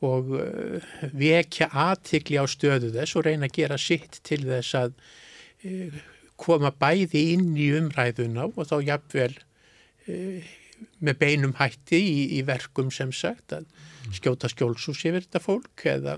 og 0.06 0.34
uh, 0.38 0.94
vekja 1.14 1.70
aðtikli 1.72 2.40
á 2.42 2.46
stöðu 2.50 2.92
þess 2.96 3.18
og 3.18 3.28
reyna 3.28 3.50
að 3.50 3.58
gera 3.60 3.78
sitt 3.82 4.20
til 4.28 4.42
þess 4.48 4.78
að 4.80 4.96
uh, 5.68 6.02
koma 6.42 6.74
bæði 6.74 7.28
inn 7.36 7.54
í 7.54 7.70
umræðuna 7.78 8.50
og 8.50 8.68
þá 8.70 8.76
jafnvel 8.88 9.34
uh, 9.36 10.52
með 11.00 11.20
beinum 11.22 11.56
hætti 11.60 12.00
í, 12.02 12.18
í 12.38 12.42
verkum 12.48 12.90
sem 12.94 13.14
sagt 13.14 13.54
að 13.56 13.68
skjóta 14.16 14.50
skjólsús 14.50 15.04
yfir 15.06 15.26
þetta 15.26 15.44
fólk 15.44 15.86
eða, 15.90 16.18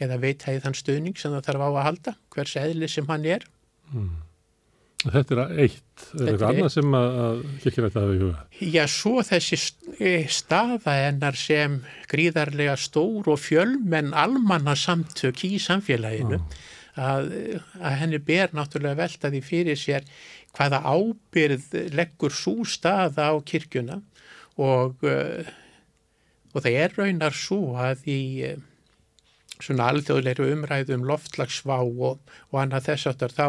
eða 0.00 0.18
veita 0.22 0.54
í 0.56 0.62
þann 0.64 0.78
stuðning 0.78 1.20
sem 1.20 1.34
það 1.36 1.46
þarf 1.50 1.66
á 1.66 1.68
að 1.68 1.86
halda, 1.88 2.16
hvers 2.32 2.56
eðli 2.60 2.88
sem 2.88 3.08
hann 3.10 3.28
er. 3.28 3.46
Þetta 5.00 5.32
er 5.32 5.60
eitt, 5.64 5.84
er 5.96 6.10
Þetta 6.10 6.24
eitthvað 6.28 6.50
annað 6.50 6.72
sem 6.74 6.96
að, 6.98 7.44
kirkjurætti 7.62 8.00
hafa 8.00 8.12
í 8.12 8.18
huga. 8.20 8.40
Já, 8.60 8.82
svo 8.92 9.22
þessi 9.24 9.58
eh, 9.96 10.26
staða 10.28 10.96
hennar 11.06 11.38
sem 11.40 11.78
gríðarlega 12.10 12.74
stór 12.76 13.30
og 13.32 13.40
fjölmenn 13.40 14.12
almanna 14.12 14.74
samtök 14.76 15.40
í 15.48 15.54
samfélaginu 15.62 16.42
að, 17.00 17.30
að 17.80 17.96
henni 18.02 18.20
ber 18.26 18.52
náttúrulega 18.52 18.98
velta 18.98 19.30
því 19.32 19.40
fyrir 19.46 19.80
sér 19.80 20.04
hvaða 20.58 20.82
ábyrð 20.84 21.78
leggur 21.96 22.34
svo 22.36 22.66
staða 22.68 23.30
á 23.32 23.34
kirkjuna. 23.40 24.02
Og, 24.60 25.00
eh, 25.08 25.48
og 26.52 26.60
það 26.60 26.76
er 26.82 26.98
raunar 26.98 27.38
svo 27.38 27.78
að 27.80 28.04
í 28.04 28.20
eh, 28.50 28.60
svona 29.64 29.88
alþjóðleiru 29.94 30.50
umræðu 30.58 30.98
um 30.98 31.08
loftlagsvá 31.08 31.78
og, 31.80 32.20
og 32.50 32.60
annað 32.60 32.90
þess 32.90 33.10
áttar 33.14 33.32
þá 33.32 33.46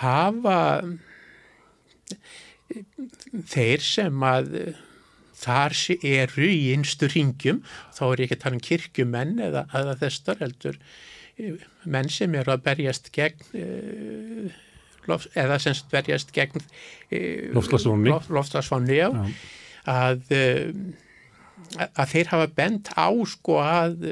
hafa 0.00 0.58
þeir 3.50 3.82
sem 3.84 4.26
að 4.26 4.52
eh, 4.60 4.82
þar 5.44 5.74
eru 6.08 6.46
í 6.48 6.60
innstu 6.74 7.08
ringjum, 7.12 7.62
þá 7.94 8.04
er 8.10 8.22
ekki 8.24 8.38
að 8.38 8.44
tala 8.44 8.58
um 8.58 8.64
kirkjumenn 8.68 9.34
eða, 9.48 9.66
eða 9.76 9.96
þessar 10.00 10.40
heldur 10.42 10.78
eh, 11.36 11.64
menn 11.84 12.10
sem 12.12 12.34
eru 12.38 12.54
að 12.54 12.64
berjast 12.68 13.10
gegn 13.14 13.44
uh, 13.60 14.54
loft, 15.10 15.28
eða 15.36 15.58
sem 15.62 15.76
berjast 15.92 16.32
gegn 16.34 16.62
uh, 16.62 17.50
Loftslagsvánni. 17.56 18.12
loft, 18.14 18.32
loftlagsvánni 18.32 18.96
já, 18.96 19.08
Já. 19.12 19.34
að, 19.92 20.24
uh, 20.32 21.84
að 21.90 22.14
þeir 22.14 22.32
hafa 22.32 22.48
bent 22.62 22.94
á 22.96 23.08
sko 23.28 23.60
að 23.60 24.08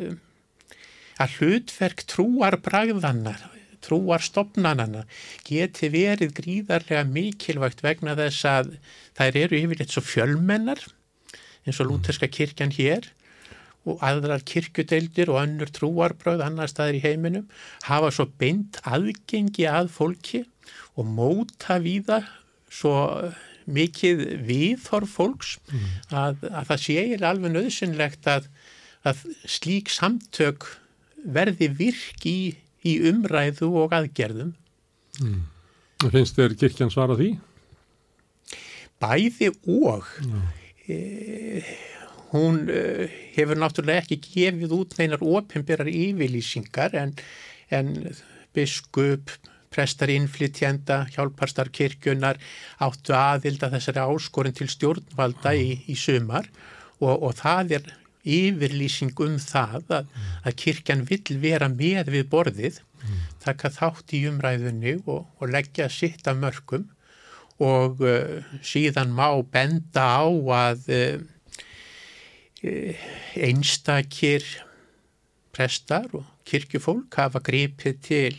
að 1.22 1.34
hlutverk 1.38 2.02
trúar 2.08 2.56
bragðanna 2.64 3.34
trúar 3.84 4.22
stopnanana 4.24 5.04
geti 5.46 5.90
verið 5.92 6.34
gríðarlega 6.38 7.04
mikilvægt 7.08 7.82
vegna 7.84 8.16
þess 8.18 8.46
að 8.48 8.74
þær 9.18 9.40
eru 9.44 9.62
yfirleitt 9.62 9.94
svo 9.94 10.04
fjölmennar 10.06 10.84
eins 11.66 11.80
og 11.82 11.90
lúterska 11.90 12.30
kirkjan 12.30 12.74
hér 12.74 13.10
og 13.88 14.02
aðrar 14.06 14.44
kirkjudeildir 14.46 15.30
og 15.32 15.40
önnur 15.42 15.70
trúarbröð 15.74 16.44
annar 16.46 16.70
staðir 16.70 17.00
í 17.00 17.04
heiminum 17.06 17.48
hafa 17.88 18.12
svo 18.14 18.28
beint 18.38 18.78
aðgengi 18.86 19.66
að 19.70 19.90
fólki 19.94 20.44
og 20.94 21.08
móta 21.08 21.80
víða 21.82 22.22
svo 22.72 22.94
mikið 23.70 24.22
viðhorf 24.46 25.16
fólks 25.18 25.56
að, 26.10 26.42
að 26.50 26.70
það 26.70 26.82
sé 26.84 27.02
alveg 27.28 27.54
nöðsynlegt 27.54 28.28
að, 28.30 28.48
að 29.06 29.24
slík 29.46 29.90
samtök 29.92 30.66
verði 31.22 31.68
virk 31.78 32.26
í, 32.26 32.54
í 32.88 32.98
umræðu 33.10 33.70
og 33.82 33.94
aðgerðum. 33.96 34.52
Finnst 36.02 36.38
þér 36.38 36.56
kirkjan 36.58 36.92
svara 36.92 37.16
því? 37.18 37.30
Bæði 39.02 39.50
og 39.70 40.06
e, 40.90 40.96
hún 42.32 42.62
uh, 42.70 43.06
hefur 43.36 43.58
náttúrulega 43.60 44.04
ekki 44.04 44.20
gefið 44.24 44.74
út 44.76 44.98
neinar 44.98 45.24
ofinberar 45.26 45.90
yfirlýsingar 45.90 46.94
en, 46.98 47.16
en 47.70 47.92
biskup, 48.54 49.32
prestar 49.72 50.12
innflytjenda, 50.12 51.06
hjálparstar 51.14 51.70
kirkjunar 51.72 52.38
áttu 52.84 53.14
aðilda 53.16 53.70
þessari 53.72 54.04
áskorin 54.04 54.56
til 54.56 54.68
stjórnvalda 54.70 55.54
í, 55.56 55.78
í 55.88 55.96
sumar 55.98 56.48
og, 57.00 57.14
og 57.14 57.36
það 57.40 57.78
er 57.78 57.92
yfirlýsing 58.22 59.18
um 59.24 59.36
það 59.42 59.92
að, 59.98 60.10
að 60.46 60.58
kirkjan 60.62 61.04
vill 61.08 61.38
vera 61.42 61.68
með 61.72 62.12
við 62.14 62.28
borðið, 62.30 62.80
taka 63.42 63.70
þátt 63.74 64.14
í 64.14 64.24
umræðunni 64.30 64.96
og, 65.02 65.26
og 65.40 65.50
leggja 65.50 65.88
sitt 65.90 66.28
af 66.30 66.38
mörgum 66.38 66.86
og 67.62 68.02
uh, 68.02 68.42
síðan 68.64 69.12
má 69.14 69.28
benda 69.52 70.04
á 70.22 70.26
að 70.26 70.88
uh, 70.94 71.18
einstakir 73.42 74.46
prestar 75.52 76.08
og 76.16 76.26
kirkjufólk 76.48 77.18
hafa 77.18 77.42
gripið 77.44 77.98
til 78.06 78.36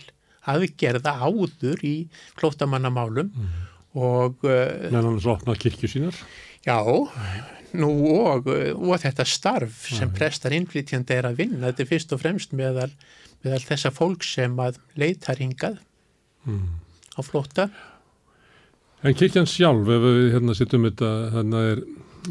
aðgerða 0.49 1.13
áður 1.23 1.83
í 1.87 1.95
klótamannamálum 2.39 3.29
mm. 3.29 3.51
og 3.99 4.43
uh, 4.47 4.89
meðan 4.89 5.13
hann 5.13 5.31
opnað 5.35 5.61
kirkju 5.67 5.91
sínar 5.91 6.23
já, 6.65 6.79
nú 7.77 7.89
og, 8.19 8.49
og 8.49 8.99
þetta 9.01 9.25
starf 9.27 9.87
sem 9.89 10.11
prestar 10.13 10.55
innflytjandi 10.55 11.15
er 11.15 11.29
að 11.29 11.39
vinna, 11.43 11.65
þetta 11.69 11.85
er 11.85 11.89
fyrst 11.89 12.13
og 12.15 12.21
fremst 12.21 12.53
meðal, 12.57 12.91
meðal 13.45 13.63
þessa 13.65 13.93
fólk 13.93 14.25
sem 14.27 14.53
að 14.61 14.77
leitar 14.99 15.41
hingað 15.41 15.79
mm. 16.45 16.67
á 17.17 17.21
flóta 17.25 17.69
En 19.03 19.15
kirkjan 19.19 19.47
sjálf, 19.49 19.89
ef 19.91 20.03
við 20.05 20.29
hérna 20.31 20.53
sittum 20.55 20.85
þetta, 20.87 21.07
þannig 21.33 21.57
að 21.59 21.69
er, 21.73 21.79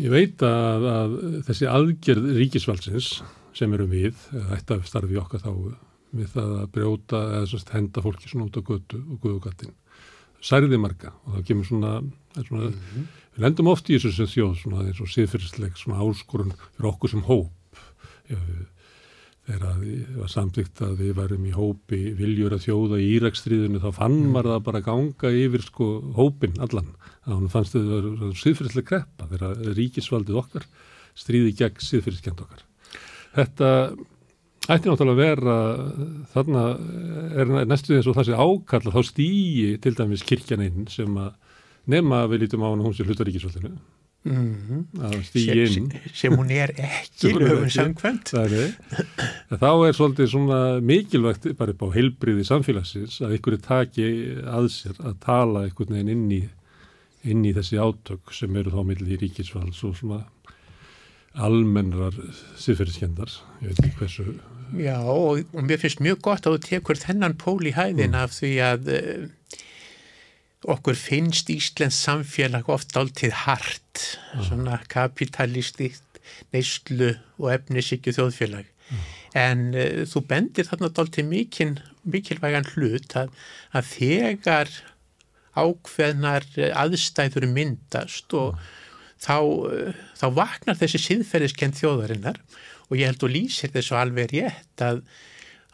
ég 0.01 0.13
veit 0.15 0.45
að, 0.49 0.87
að 0.89 1.17
þessi 1.49 1.67
aðgerð 1.69 2.29
ríkisvaldsins 2.39 3.09
sem 3.53 3.75
eru 3.77 3.85
við, 3.91 4.23
að 4.41 4.87
starfi 4.89 5.19
okkar 5.21 5.43
þá 5.43 5.51
við 6.17 6.31
það 6.33 6.55
að 6.63 6.71
brjóta 6.73 7.21
eða 7.41 7.61
henda 7.75 8.05
fólki 8.05 8.31
svona 8.31 8.47
út 8.49 8.57
á 8.57 8.63
götu 8.65 9.03
og 9.03 9.21
guðugattin, 9.21 9.75
særði 10.41 10.81
marga. 10.81 11.13
Og 11.27 11.37
það 11.37 11.45
kemur 11.51 11.69
svona, 11.69 11.93
svona 12.37 12.69
mm 12.69 12.77
-hmm. 12.77 13.09
við 13.35 13.45
lendum 13.47 13.73
oft 13.73 13.91
í 13.91 13.97
þessu 13.97 14.13
sem 14.17 14.31
þjóð 14.35 14.55
svona 14.61 14.85
eins 14.87 15.01
og 15.01 15.11
siðfyrirsleg 15.13 15.77
svona 15.77 16.01
áskorun 16.01 16.55
fyrir 16.77 16.91
okkur 16.93 17.11
sem 17.11 17.25
hóp, 17.29 17.53
þegar 19.47 19.63
það 19.63 20.19
var 20.21 20.31
samtíkt 20.31 20.83
að 20.83 20.99
við 21.03 21.15
varum 21.19 21.47
í 21.47 21.53
hópi 21.53 22.01
viljur 22.15 22.55
að 22.55 22.65
þjóða 22.67 23.01
í 23.03 23.11
Írakstríðinu 23.17 23.83
þá 23.83 23.91
fann 23.93 24.19
mm. 24.21 24.31
maður 24.33 24.53
það 24.55 24.67
bara 24.69 24.81
ganga 24.87 25.33
yfir 25.35 25.63
sko 25.67 25.89
hópin 26.15 26.61
allan 26.63 26.95
hann 27.27 27.49
fannst 27.49 27.75
þau 27.75 27.83
að 27.83 27.91
það 27.91 28.23
var 28.23 28.39
síðfyrirslega 28.39 28.89
kreppa 28.89 29.29
þegar 29.33 29.75
ríkisvaldið 29.77 30.39
okkar 30.39 30.67
stríði 31.19 31.53
gegn 31.59 31.83
síðfyrirskend 31.83 32.41
okkar 32.41 32.65
þetta 33.35 33.69
ætti 34.71 34.91
náttúrulega 34.91 35.13
að 35.13 35.23
vera 35.23 35.57
þarna 36.33 36.65
er 37.43 37.53
næstu 37.67 37.97
eins 37.97 38.07
og 38.07 38.15
það 38.19 38.29
sé 38.29 38.39
ákalla 38.39 38.95
þá 38.95 39.01
stýji 39.09 39.71
til 39.83 39.95
dæmis 39.99 40.23
kirkjaninn 40.27 40.87
sem 40.93 41.17
að 41.19 41.33
nema 41.87 42.25
við 42.31 42.47
lítum 42.47 42.65
á 42.65 42.71
hann 42.71 42.85
hún 42.85 42.95
sem 42.97 43.09
hlutar 43.09 43.29
ríkisvaldinu. 43.29 43.75
Mm 44.23 44.87
-hmm. 44.87 45.23
sem, 45.73 45.89
sem 46.15 46.33
hún 46.33 46.51
er 46.51 46.71
ekki 46.79 47.33
lögum 47.35 47.71
samkvæmt. 47.71 48.31
Þá 49.51 49.73
er 49.87 49.93
svolítið 49.93 50.27
svona 50.31 50.81
mikilvægt 50.81 51.57
bara 51.59 51.73
upp 51.73 51.83
á 51.83 51.95
heilbriði 51.95 52.45
samfélagsins 52.45 53.21
að 53.21 53.35
ykkur 53.39 53.53
er 53.53 53.63
taki 53.67 54.07
að 54.47 54.69
sér 54.71 54.95
að 55.03 55.19
tala 55.21 55.65
einhvern 55.65 55.95
veginn 55.95 56.09
inn 56.09 56.31
í, 56.31 56.49
inn 57.25 57.45
í 57.45 57.53
þessi 57.53 57.83
átök 57.83 58.33
sem 58.33 58.57
eru 58.57 58.71
þá 58.71 58.87
millir 58.87 59.11
í 59.11 59.21
ríkisfalls 59.27 59.83
og 59.85 59.97
svona 59.97 60.23
almennrar 61.35 62.15
siðferðiskendar 62.61 63.31
ég 63.63 63.73
veit 63.73 63.85
ekki 63.85 63.99
hversu 63.99 64.25
Já 64.79 64.97
og, 65.05 65.43
mér 65.53 65.81
finnst 65.81 66.01
mjög 66.01 66.23
gott 66.25 66.47
að 66.47 66.57
þú 66.57 66.65
tekur 66.65 67.01
þennan 67.01 67.37
pól 67.41 67.61
í 67.67 67.75
hæðin 67.77 68.15
mm. 68.15 68.21
af 68.23 68.33
því 68.39 68.53
að 68.65 68.89
uh, 68.89 69.27
okkur 70.71 70.97
finnst 70.99 71.51
Íslands 71.53 71.99
samfélag 72.05 72.69
oft 72.71 72.95
áltið 72.97 73.35
hart, 73.45 74.03
mm. 74.35 74.45
svona 74.49 74.79
kapitalistist, 74.93 76.05
neyslu 76.55 77.15
og 77.41 77.51
efnisíkju 77.57 78.15
þjóðfélag. 78.19 78.69
Mm. 78.69 79.03
En 79.43 79.65
uh, 79.75 80.03
þú 80.09 80.25
bendir 80.31 80.69
þarna 80.69 80.93
áltið 80.93 81.29
mikil, 81.31 81.73
mikilvægan 82.03 82.69
hlut 82.75 83.17
að, 83.19 83.35
að 83.75 83.91
þegar 83.97 84.73
ákveðnar 85.53 86.47
aðstæður 86.81 87.49
myndast 87.51 88.33
og 88.37 88.55
mm. 88.55 88.71
þá, 89.27 89.37
uh, 89.43 90.05
þá 90.21 90.27
vaknar 90.39 90.79
þessi 90.81 91.03
siðferðiskend 91.09 91.79
þjóðarinnar 91.81 92.41
og 92.89 92.99
ég 93.01 93.09
held 93.11 93.27
og 93.27 93.35
lýsir 93.35 93.73
þessu 93.73 93.97
alveg 93.99 94.35
rétt 94.37 94.85
að, 94.85 95.03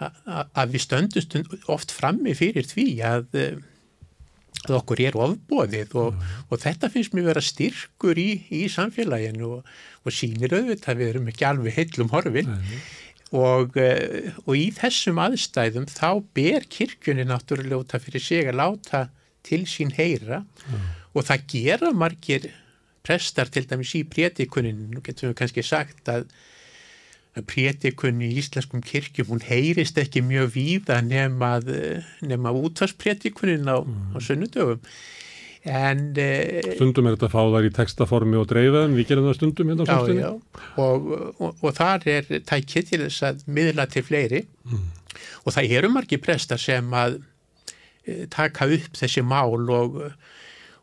að, 0.01 0.20
að 0.55 0.74
við 0.74 0.85
stöndumst 0.86 1.36
oft 1.70 1.93
frammi 1.94 2.35
fyrir 2.39 2.66
því 2.69 2.89
að 3.05 3.36
uh, 3.36 3.59
að 4.70 4.78
okkur 4.81 5.03
er 5.05 5.19
ofbóðið 5.24 5.97
og, 6.03 6.23
og 6.49 6.62
þetta 6.62 6.90
finnst 6.93 7.16
mér 7.16 7.31
vera 7.31 7.45
styrkur 7.45 8.20
í, 8.20 8.28
í 8.55 8.65
samfélaginu 8.73 9.53
og, 9.59 9.74
og 10.05 10.15
sínir 10.15 10.55
auðvitað 10.57 11.01
við 11.01 11.12
erum 11.12 11.31
ekki 11.32 11.49
alveg 11.49 11.78
heillum 11.78 12.12
horfin. 12.15 12.55
Og, 13.36 13.74
eh, 13.77 14.31
og 14.47 14.55
í 14.57 14.70
þessum 14.73 15.19
aðstæðum 15.20 15.89
þá 15.90 16.23
ber 16.36 16.65
kirkjunni 16.73 17.27
náttúrulega 17.28 17.82
út 17.82 17.97
af 17.97 18.07
fyrir 18.07 18.24
sig 18.24 18.49
að 18.49 18.61
láta 18.62 19.03
til 19.45 19.66
sín 19.69 19.93
heyra. 19.97 20.45
Æ. 20.69 20.99
og 21.19 21.27
það 21.27 21.47
gera 21.51 21.93
margir 21.97 22.51
prestar 23.07 23.51
til 23.53 23.65
dæmis 23.69 23.95
í 23.97 24.05
prétikuninu, 24.09 24.89
nú 24.93 25.03
getum 25.05 25.32
við 25.32 25.39
kannski 25.40 25.65
sagt 25.65 26.11
að 26.12 26.28
prétikunni 27.47 28.31
í 28.32 28.39
íslenskum 28.40 28.82
kirkjum, 28.85 29.28
hún 29.31 29.44
heyrist 29.44 29.98
ekki 30.01 30.23
mjög 30.27 30.52
víða 30.56 30.98
nema, 31.05 31.59
nema 32.24 32.52
útvarsprétikunin 32.55 33.69
á, 33.70 33.78
mm. 33.78 34.16
á 34.16 34.19
sunnudöfum. 34.24 34.82
En, 35.69 36.15
eh, 36.16 36.62
stundum 36.78 37.09
er 37.09 37.16
þetta 37.16 37.27
að 37.28 37.35
fá 37.35 37.43
þær 37.52 37.66
í 37.66 37.73
textaformi 37.77 38.39
og 38.39 38.47
dreifa 38.48 38.85
en 38.86 38.94
við 38.97 39.10
gerum 39.10 39.27
það 39.27 39.39
stundum 39.40 39.73
hérna 39.73 39.85
á 39.85 39.90
samstunni. 39.90 40.28
Og, 40.81 41.09
og, 41.43 41.65
og 41.66 41.74
þar 41.77 42.06
er 42.09 42.28
tækitt 42.47 42.93
til 42.93 43.02
þess 43.02 43.27
að 43.27 43.43
miðla 43.51 43.89
til 43.90 44.05
fleiri 44.06 44.44
mm. 44.47 44.86
og 45.44 45.56
það 45.56 45.74
eru 45.81 45.90
margi 45.93 46.20
prestar 46.23 46.62
sem 46.62 46.94
að 46.94 47.19
e, 48.06 48.28
taka 48.32 48.70
upp 48.78 49.01
þessi 49.02 49.24
mál 49.27 49.66
og 49.74 49.98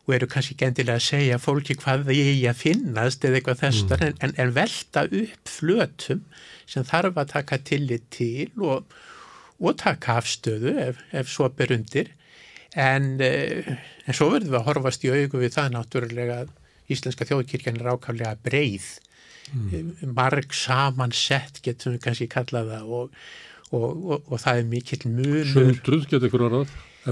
og 0.06 0.14
eru 0.14 0.28
kannski 0.30 0.54
gendilega 0.58 1.00
að 1.00 1.06
segja 1.08 1.38
fólki 1.42 1.74
hvað 1.80 2.04
það 2.06 2.20
er 2.20 2.28
í 2.36 2.44
að 2.46 2.60
finnast 2.60 3.24
eða 3.26 3.40
eitthvað 3.40 3.62
þessar 3.64 4.04
mm. 4.06 4.20
en, 4.22 4.34
en 4.42 4.52
velta 4.54 5.02
upp 5.06 5.50
flötum 5.50 6.22
sem 6.70 6.86
þarf 6.86 7.18
að 7.18 7.32
taka 7.32 7.58
tillit 7.66 8.06
til 8.14 8.46
og, 8.62 8.94
og 9.58 9.80
taka 9.82 10.20
afstöðu 10.20 10.76
ef, 10.84 11.02
ef 11.10 11.32
svo 11.32 11.50
ber 11.58 11.74
undir 11.74 12.12
en, 12.76 13.16
eh, 13.24 13.72
en 14.06 14.16
svo 14.16 14.30
verður 14.34 14.52
við 14.52 14.60
að 14.60 14.68
horfast 14.68 15.06
í 15.06 15.10
augu 15.10 15.42
við 15.42 15.56
það 15.58 15.74
náttúrulega 15.74 16.38
að 16.44 16.54
Íslenska 16.92 17.26
þjóðkirkjan 17.26 17.80
er 17.80 17.90
ákvæmlega 17.96 18.36
breið 18.46 18.88
mm. 19.50 19.68
Eh, 19.74 20.06
marg 20.06 20.54
samansett 20.54 21.62
getum 21.66 21.96
við 21.96 22.04
kannski 22.06 22.30
kallaða 22.30 22.84
og, 22.86 23.14
og, 23.74 24.20
og 24.20 24.36
það 24.38 24.62
er 24.62 24.68
mikill 24.70 25.02
munur 25.08 25.50
Sundruð 25.50 26.06
getur 26.12 26.30
ykkur 26.30 26.46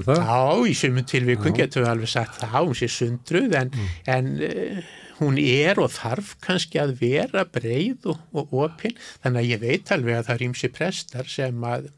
orðað 0.01 0.21
Já, 0.21 0.69
í 0.69 0.75
sumum 0.79 1.09
tilvíkun 1.09 1.57
getur 1.57 1.85
við 1.85 1.91
alveg 1.93 2.13
sagt 2.13 2.39
það, 2.43 2.55
hún 2.59 2.79
sé 2.79 2.89
sundruð 2.93 3.57
en, 3.61 3.73
mm. 3.73 3.91
en 4.15 4.31
uh, 4.49 4.93
hún 5.21 5.39
er 5.41 5.81
og 5.83 5.93
þarf 5.95 6.35
kannski 6.45 6.81
að 6.83 6.97
vera 7.03 7.45
breið 7.55 8.09
og, 8.13 8.23
og 8.35 8.57
opinn, 8.67 8.97
þannig 9.25 9.43
að 9.43 9.53
ég 9.53 9.63
veit 9.63 9.93
alveg 9.95 10.19
að 10.19 10.27
það 10.29 10.37
er 10.37 10.47
ímsi 10.49 10.73
prestar 10.75 11.31
sem 11.31 11.69
að 11.69 11.91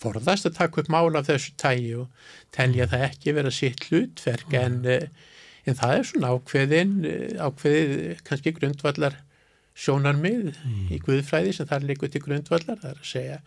forðast 0.00 0.48
að 0.48 0.58
taka 0.58 0.82
upp 0.82 0.90
mála 0.92 1.22
af 1.22 1.30
þessu 1.30 1.54
tægi 1.60 1.94
og 2.02 2.32
telja 2.54 2.86
mm. 2.86 2.92
það 2.92 3.06
ekki 3.10 3.36
vera 3.36 3.52
sitt 3.54 3.86
hlutverk 3.88 4.50
mm. 4.52 4.58
en, 4.62 4.80
uh, 4.92 5.36
en 5.66 5.80
það 5.80 5.98
er 5.98 6.10
svona 6.10 6.32
ákveðin, 6.36 6.96
uh, 7.04 7.46
ákveðið 7.48 8.24
kannski 8.26 8.54
grundvallar 8.56 9.20
sjónarmið 9.76 10.54
mm. 10.54 10.86
í 10.94 11.00
Guðfræði 11.04 11.52
sem 11.56 11.68
þar 11.68 11.84
likur 11.90 12.12
til 12.12 12.24
grundvallar, 12.24 12.80
það 12.80 12.90
er 12.94 13.02
að 13.02 13.10
segja 13.10 13.42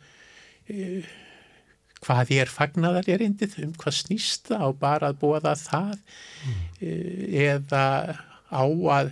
hvað 2.05 2.34
er 2.38 2.51
fagnaðar 2.51 3.09
erindið, 3.11 3.57
um 3.65 3.73
hvað 3.80 3.97
snýst 3.97 4.49
það 4.51 4.63
á 4.63 4.69
bara 4.80 5.11
að 5.11 5.19
búa 5.21 5.41
það 5.43 5.97
mm. 6.45 6.61
eða 7.43 7.84
á 8.49 8.63
að 8.95 9.11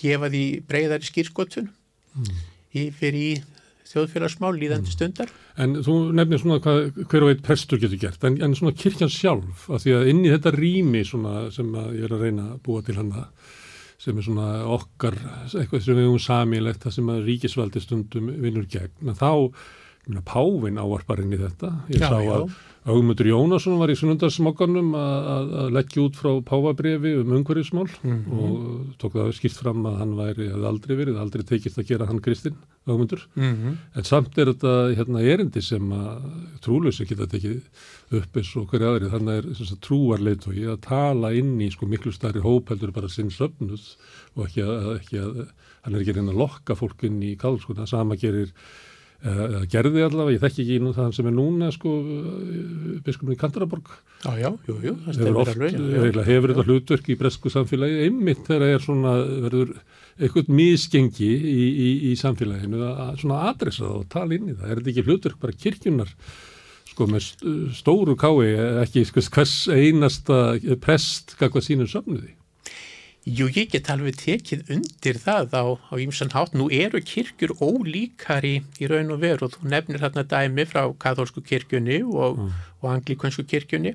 gefa 0.00 0.30
því 0.32 0.44
breyðari 0.68 1.06
skýrskotun 1.06 1.70
mm. 1.70 2.42
yfir 2.82 3.16
í 3.16 3.28
þjóðfélagsmál 3.90 4.52
líðandi 4.54 4.90
mm. 4.90 4.94
stundar. 4.94 5.32
En 5.60 5.78
þú 5.84 5.96
nefnir 6.16 6.42
svona 6.42 6.60
hvað, 6.62 6.82
hver 7.10 7.26
og 7.26 7.32
einn 7.32 7.42
prestur 7.46 7.80
getur 7.82 8.00
gert, 8.00 8.22
en, 8.26 8.38
en 8.44 8.54
svona 8.58 8.76
kirkjan 8.78 9.12
sjálf, 9.12 9.66
að 9.70 9.84
því 9.84 9.96
að 9.96 10.12
inn 10.12 10.22
í 10.24 10.30
þetta 10.34 10.54
rými 10.56 11.02
svona 11.06 11.48
sem 11.54 11.72
ég 11.96 12.06
er 12.06 12.14
að 12.14 12.24
reyna 12.26 12.46
að 12.54 12.62
búa 12.66 12.84
til 12.86 12.96
hana, 12.98 13.26
sem 14.00 14.16
er 14.16 14.26
svona 14.26 14.48
okkar, 14.78 15.18
eitthvað 15.50 15.84
sem 15.84 15.98
við 15.98 16.06
höfum 16.06 16.24
samílegt, 16.24 16.82
það 16.86 16.96
sem 16.96 17.12
að 17.12 17.26
ríkisvaldi 17.26 17.84
stundum 17.84 18.30
vinnur 18.40 18.68
gegn, 18.70 19.14
þá 19.18 19.32
Pávin 20.26 20.78
ávarpar 20.80 21.20
inn 21.22 21.32
í 21.36 21.38
þetta. 21.38 21.68
Ég 21.92 22.00
Já, 22.00 22.08
sá 22.08 22.18
að 22.18 22.50
Augmundur 22.90 23.28
Jónasson 23.28 23.76
var 23.78 23.90
í 23.92 23.94
sunnundarsmokkanum 24.00 24.94
að, 24.96 25.26
að, 25.30 25.50
að 25.60 25.66
leggja 25.76 26.00
út 26.06 26.16
frá 26.16 26.30
Pávabrefi 26.48 27.10
um 27.20 27.34
umhverjusmál 27.36 27.84
Mhm. 28.00 28.32
og 28.32 28.94
tók 28.98 29.12
það 29.18 29.34
skýrt 29.36 29.58
fram 29.60 29.84
að 29.84 29.98
hann 30.00 30.14
væri, 30.16 30.46
hefði 30.48 30.66
aldrei 30.70 30.96
verið, 30.96 31.18
aldrei 31.20 31.44
tekist 31.44 31.76
að 31.78 31.86
gera 31.92 32.06
hann 32.08 32.22
Kristinn, 32.24 32.56
Augmundur. 32.88 33.26
Mhm. 33.36 33.76
En 33.94 34.02
samt 34.08 34.38
er 34.40 34.46
þetta 34.54 34.96
hérna 34.96 35.20
erindi 35.20 35.60
sem 35.62 35.92
að 35.92 36.24
trúlösi 36.64 37.06
geta 37.06 37.26
tekið 37.28 37.60
upp 38.16 38.32
eins 38.40 38.56
og 38.56 38.66
hverju 38.72 38.88
aðri. 38.88 39.10
Þannig 39.12 39.36
er 39.44 39.54
sem 39.54 39.66
sagt, 39.66 39.82
trúarleitói 39.84 40.64
að 40.72 40.80
tala 40.80 41.34
inn 41.36 41.60
í 41.60 41.70
sko 41.70 41.86
miklu 41.86 42.10
stærri 42.16 42.40
hóp 42.40 42.72
heldur 42.72 42.90
bara 42.96 43.08
sinn 43.12 43.28
söfnuð 43.28 43.96
og 44.36 44.46
ekki 44.48 44.64
að, 44.64 44.96
ekki 44.98 45.20
að 45.20 45.48
hann 45.84 45.94
er 45.94 46.00
ekki 46.00 46.16
að 46.16 46.16
reyna 46.16 46.32
að 46.32 46.40
lokka 46.48 46.74
fólk 46.74 47.04
inn 47.04 47.20
í 47.22 47.36
kálskuna. 47.36 47.86
Sama 47.86 48.16
gerir 48.16 48.50
eða 49.20 49.60
gerði 49.68 50.02
allavega, 50.06 50.36
ég 50.38 50.42
þekki 50.44 50.62
ekki 50.64 50.76
nú 50.80 50.92
það 50.96 51.10
sem 51.16 51.26
er 51.28 51.34
núna 51.36 51.66
sko 51.74 51.90
biskumin 53.04 53.34
í 53.36 53.40
Kantaraborg 53.40 53.90
Já, 54.24 54.32
já, 54.40 54.50
jú, 54.68 54.76
jú, 54.84 54.94
það 55.06 55.18
hefur, 55.24 55.40
oft, 55.42 55.56
já, 55.60 55.70
já. 55.70 56.24
hefur, 56.30 56.52
þetta 56.54 56.66
hlutverk 56.68 57.10
í 57.12 57.16
bresku 57.20 57.52
samfélagi 57.52 57.98
einmitt 58.06 58.42
þegar 58.48 58.64
það 58.66 58.74
er 58.78 58.84
svona 58.86 59.12
verður 59.46 59.74
eitthvað 60.20 60.50
misgengi 60.60 61.30
í, 61.30 61.60
í, 61.70 61.90
í 62.10 62.14
samfélaginu 62.20 62.80
að 62.90 63.14
svona 63.22 63.42
adressa 63.50 63.86
það 63.86 63.98
og 64.02 64.08
tala 64.12 64.36
inn 64.36 64.50
í 64.52 64.56
það, 64.56 64.66
er 64.74 64.80
þetta 64.82 64.92
ekki 64.94 65.06
hlutverk 65.08 65.40
bara 65.44 65.58
kirkjunar 65.64 66.12
sko 66.90 67.06
með 67.12 67.24
st- 67.28 67.54
stóru 67.80 68.16
kái 68.20 68.50
ekki 68.82 69.04
sko, 69.08 69.24
hvers 69.36 69.54
einasta 69.72 70.40
prest 70.84 71.36
kakvað 71.40 71.68
sínum 71.68 71.88
söfnuði 71.88 72.34
Jú, 73.28 73.50
ég 73.52 73.68
get 73.68 73.90
alveg 73.92 74.16
tekið 74.16 74.70
undir 74.72 75.18
það 75.20 75.52
á, 75.52 75.64
ýmsan 76.00 76.32
hátt. 76.32 76.54
Nú 76.56 76.70
eru 76.72 77.02
kirkjur 77.04 77.52
ólíkar 77.60 78.46
í, 78.48 78.54
í 78.80 78.88
raun 78.88 79.12
og 79.12 79.20
veru 79.20 79.44
og 79.44 79.58
þú 79.58 79.68
nefnir 79.68 80.00
þarna 80.00 80.24
dæmi 80.24 80.64
frá 80.64 80.86
katholsku 81.04 81.44
kirkjunni 81.44 82.00
og, 82.00 82.40
og 82.80 82.88
anglíkonsku 82.94 83.44
kirkjunni. 83.44 83.92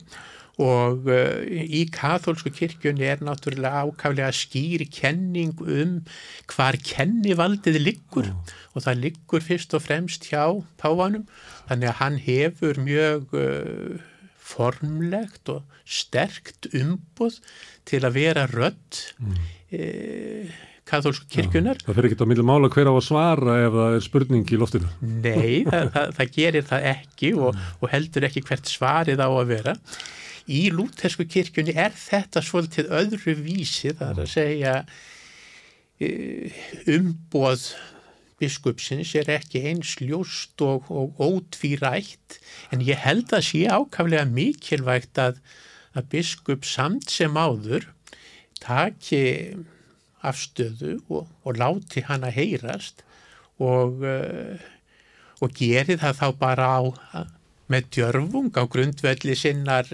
Og 0.61 1.09
uh, 1.09 1.41
í 1.49 1.87
katholsku 1.91 2.53
kirkjunni 2.53 3.09
er 3.09 3.25
náttúrulega 3.25 3.89
ákaflega 3.89 4.29
skýr 4.29 4.85
kenning 4.93 5.57
um 5.65 5.97
hvar 6.53 6.77
kennivaldið 6.85 7.81
liggur. 7.81 8.29
Og 8.77 8.85
það 8.85 9.07
liggur 9.07 9.41
fyrst 9.41 9.73
og 9.73 9.87
fremst 9.89 10.29
hjá 10.29 10.45
páfanum. 10.77 11.25
Þannig 11.65 11.91
að 11.91 12.01
hann 12.03 12.21
hefur 12.29 12.77
mjög 12.85 13.33
uh, 13.41 14.03
formlegt 14.45 15.49
og 15.49 15.65
sterkt 15.85 16.69
umboð 16.77 17.39
til 17.87 18.01
að 18.05 18.17
vera 18.17 18.45
rödd 18.51 19.01
mm. 19.21 19.39
e, 19.71 19.87
katholsku 20.85 21.27
kirkjunar. 21.31 21.79
það 21.85 21.97
fyrir 21.97 22.09
ekki 22.11 22.27
á 22.27 22.29
milli 22.29 22.45
mála 22.45 22.69
hver 22.73 22.91
á 22.91 22.93
að 22.93 23.07
svara 23.07 23.57
ef 23.63 23.79
það 23.79 23.95
er 23.97 24.05
spurning 24.05 24.53
í 24.53 24.59
loftinu 24.61 24.91
Nei, 25.01 25.63
það, 25.71 25.89
það, 25.95 26.13
það 26.19 26.35
gerir 26.37 26.69
það 26.69 26.91
ekki 26.91 27.33
og, 27.39 27.65
og 27.79 27.89
heldur 27.93 28.29
ekki 28.29 28.45
hvert 28.45 28.69
svarið 28.69 29.25
á 29.25 29.29
að 29.29 29.49
vera. 29.55 29.75
Í 30.45 30.67
lútersku 30.69 31.25
kirkjunni 31.25 31.73
er 31.73 31.93
þetta 31.97 32.43
svolítið 32.45 32.91
öðru 32.93 33.33
vísi, 33.39 33.95
það 33.97 34.11
er 34.11 34.21
að 34.21 34.31
segja 34.35 34.75
e, 35.97 36.09
umboð 36.93 37.69
biskupsins 38.41 39.13
er 39.17 39.29
ekki 39.37 39.63
eins 39.69 39.95
ljóst 40.01 40.61
og, 40.65 40.89
og 40.91 41.19
ótvírætt 41.23 42.39
en 42.73 42.83
ég 42.83 42.99
held 42.99 43.31
að 43.35 43.47
sé 43.47 43.63
ákaflega 43.71 44.25
mikilvægt 44.27 45.21
að, 45.21 45.39
að 45.95 46.09
biskup 46.11 46.65
samt 46.67 47.09
sem 47.11 47.37
áður 47.37 47.87
taki 48.61 49.23
afstöðu 50.25 50.97
og, 51.09 51.27
og 51.45 51.59
láti 51.59 52.03
hana 52.05 52.31
heyrast 52.33 53.03
og, 53.61 54.01
uh, 54.03 54.57
og 55.41 55.55
geri 55.55 55.97
það 56.01 56.19
þá 56.21 56.27
bara 56.39 56.69
á, 56.79 56.81
með 57.71 57.89
djörfung 57.95 58.51
á 58.57 58.63
grundvelli 58.69 59.35
sinnar 59.37 59.89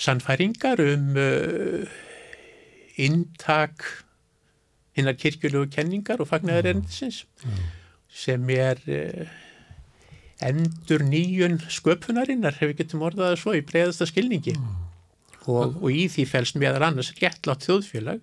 sannfæringar 0.00 0.80
um 0.84 1.12
uh, 1.18 1.98
inntak 3.00 3.84
hinnar 4.96 5.16
kirkjulegu 5.16 5.70
kenningar 5.72 6.20
og 6.20 6.28
fagnar 6.28 6.60
erindisins 6.60 7.24
sem 8.10 8.50
er 8.52 8.80
uh, 8.90 9.24
endur 10.40 11.04
nýjun 11.04 11.58
sköpunarinnar, 11.68 12.56
hefur 12.60 12.76
getum 12.78 13.04
orðað 13.04 13.34
það 13.34 13.42
svo 13.42 13.56
í 13.58 13.66
breiðasta 13.66 14.08
skilningi 14.08 14.56
og, 15.46 15.78
og 15.80 15.88
í 15.92 16.08
því 16.12 16.26
fælst 16.28 16.58
meðal 16.60 16.90
annars 16.90 17.14
réttlátt 17.20 17.64
þjóðfélag 17.68 18.20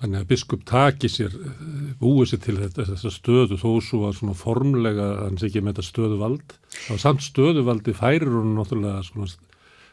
Þannig 0.00 0.22
að 0.22 0.28
biskup 0.30 0.62
taki 0.64 1.10
sér, 1.12 1.34
eh, 1.36 1.88
búið 2.00 2.30
sér 2.30 2.40
til 2.46 2.56
þetta, 2.56 2.86
þessa 2.88 3.10
stöðu 3.12 3.56
þó 3.60 3.70
svo 3.84 3.98
að 4.08 4.14
svona 4.16 4.36
formlega 4.38 5.08
hann 5.18 5.36
sé 5.36 5.50
ekki 5.50 5.60
með 5.60 5.74
þetta 5.74 5.88
stöðuvald. 5.90 6.54
Þá 6.86 6.94
samt 7.02 7.24
stöðuvaldi 7.26 7.92
færir 7.98 8.32
hún 8.32 8.54
náttúrulega 8.56 9.02
svona 9.04 9.28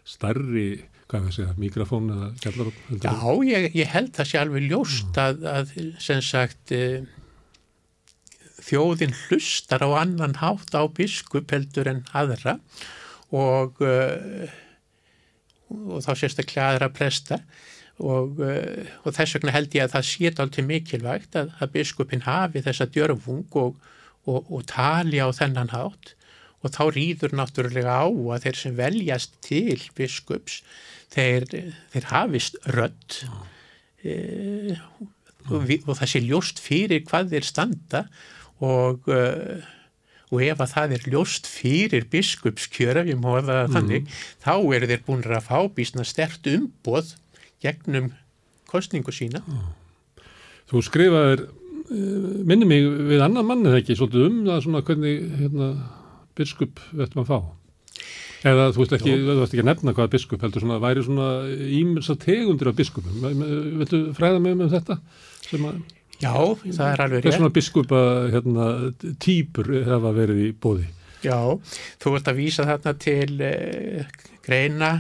stærri, 0.08 0.68
hvað 1.12 1.28
við 1.28 1.36
segja, 1.36 1.56
mikrofón 1.60 2.08
eða 2.14 2.30
kjallar. 2.40 2.72
Já, 3.04 3.18
ég, 3.50 3.68
ég 3.76 3.92
held 3.92 4.14
það 4.16 4.30
sé 4.30 4.40
alveg 4.40 4.70
ljóst 4.72 5.20
að, 5.20 5.44
að 5.52 5.76
sem 6.04 6.24
sagt 6.24 6.72
e, 6.72 6.84
þjóðin 8.64 9.16
hlustar 9.26 9.84
á 9.84 9.90
annan 10.00 10.38
hátt 10.40 10.72
á 10.72 10.88
biskup 10.88 11.52
heldur 11.52 11.92
en 11.92 12.06
aðra 12.16 12.56
og, 13.36 13.84
e, 13.84 14.48
og 15.74 16.04
þá 16.06 16.12
sérstaklega 16.16 16.70
aðra 16.74 16.90
presta 16.94 17.42
og, 17.98 18.42
uh, 18.44 18.86
og 19.04 19.16
þess 19.16 19.38
vegna 19.38 19.56
held 19.56 19.76
ég 19.76 19.88
að 19.88 19.96
það 19.96 20.08
sé 20.10 20.32
alltaf 20.32 20.68
mikilvægt 20.68 21.40
að, 21.40 21.54
að 21.60 21.74
biskupin 21.74 22.26
hafi 22.28 22.64
þessa 22.66 22.90
djörfung 22.94 23.58
og, 23.60 23.80
og, 24.30 24.40
og 24.46 24.66
tali 24.70 25.22
á 25.22 25.30
þennan 25.34 25.74
hátt. 25.74 26.14
Og 26.66 26.74
þá 26.74 26.84
rýður 26.94 27.36
náttúrulega 27.38 28.00
á 28.02 28.08
að 28.10 28.48
þeir 28.48 28.60
sem 28.60 28.78
veljast 28.78 29.36
til 29.46 29.78
biskups 29.98 30.62
þeir, 31.14 31.46
þeir 31.94 32.08
hafist 32.12 32.58
rödd. 32.74 33.20
E, 34.02 34.16
og, 35.52 35.62
við, 35.70 35.86
og 35.86 36.00
það 36.00 36.12
sé 36.12 36.22
ljóst 36.26 36.62
fyrir 36.62 37.06
hvað 37.08 37.34
þeir 37.36 37.48
standa 37.48 38.04
og 38.66 39.06
uh, 39.14 39.62
og 40.28 40.44
ef 40.44 40.62
að 40.64 40.74
það 40.74 40.96
er 40.98 41.06
ljóst 41.14 41.48
fyrir 41.48 42.08
biskupskjöra, 42.12 43.06
við 43.08 43.20
móða 43.22 43.46
það 43.48 43.76
þannig, 43.78 44.10
þá 44.44 44.54
eru 44.76 44.90
þeir 44.92 45.04
búin 45.08 45.24
að 45.24 45.46
fá 45.48 45.60
bísna 45.78 46.04
stert 46.08 46.50
umboð 46.52 47.14
gegnum 47.64 48.12
kostningu 48.68 49.14
sína. 49.16 49.44
Þú 50.68 50.84
skrifaðir, 50.84 51.46
eh, 51.48 52.44
minni 52.44 52.68
mig 52.68 52.84
við 52.84 53.24
annan 53.24 53.48
mann 53.48 53.64
eða 53.66 53.80
ekki, 53.80 53.96
svolítið 53.96 54.28
um 54.28 54.42
það 54.50 54.64
svona 54.66 54.84
hvernig 54.84 55.24
hérna, 55.40 55.70
biskup 56.36 56.82
vettum 56.92 57.24
að 57.24 57.32
fá. 57.32 57.40
Eða 58.46 58.72
þú 58.76 58.84
veist 58.84 58.96
ekki, 59.00 59.14
þú 59.18 59.38
veist 59.40 59.54
ekki 59.54 59.64
að 59.64 59.70
nefna 59.72 59.94
hvaða 59.98 60.14
biskup 60.14 60.44
heldur 60.46 60.62
svona, 60.62 60.82
væri 60.84 61.04
svona 61.04 61.30
ímessa 61.80 62.16
tegundir 62.20 62.70
af 62.70 62.76
biskupum. 62.78 63.24
Viltu 63.80 64.14
fræða 64.14 64.42
mig 64.44 64.54
um 64.54 64.70
þetta? 64.70 65.00
Sem 65.48 65.66
að, 65.66 65.80
Já, 66.18 66.34
það 66.64 66.88
er 66.88 67.04
alveg 67.04 67.26
rétt. 67.26 67.36
svona 67.38 67.54
biskupa 67.54 68.00
hérna, 68.34 68.70
týpur 69.22 69.70
hefa 69.86 70.14
verið 70.16 70.40
í 70.48 70.54
bóði? 70.58 70.88
Já, 71.26 71.38
þú 72.02 72.16
ert 72.18 72.32
að 72.32 72.40
vísa 72.40 72.66
þarna 72.66 72.94
til 73.02 73.38
uh, 73.42 74.24
greina 74.46 74.92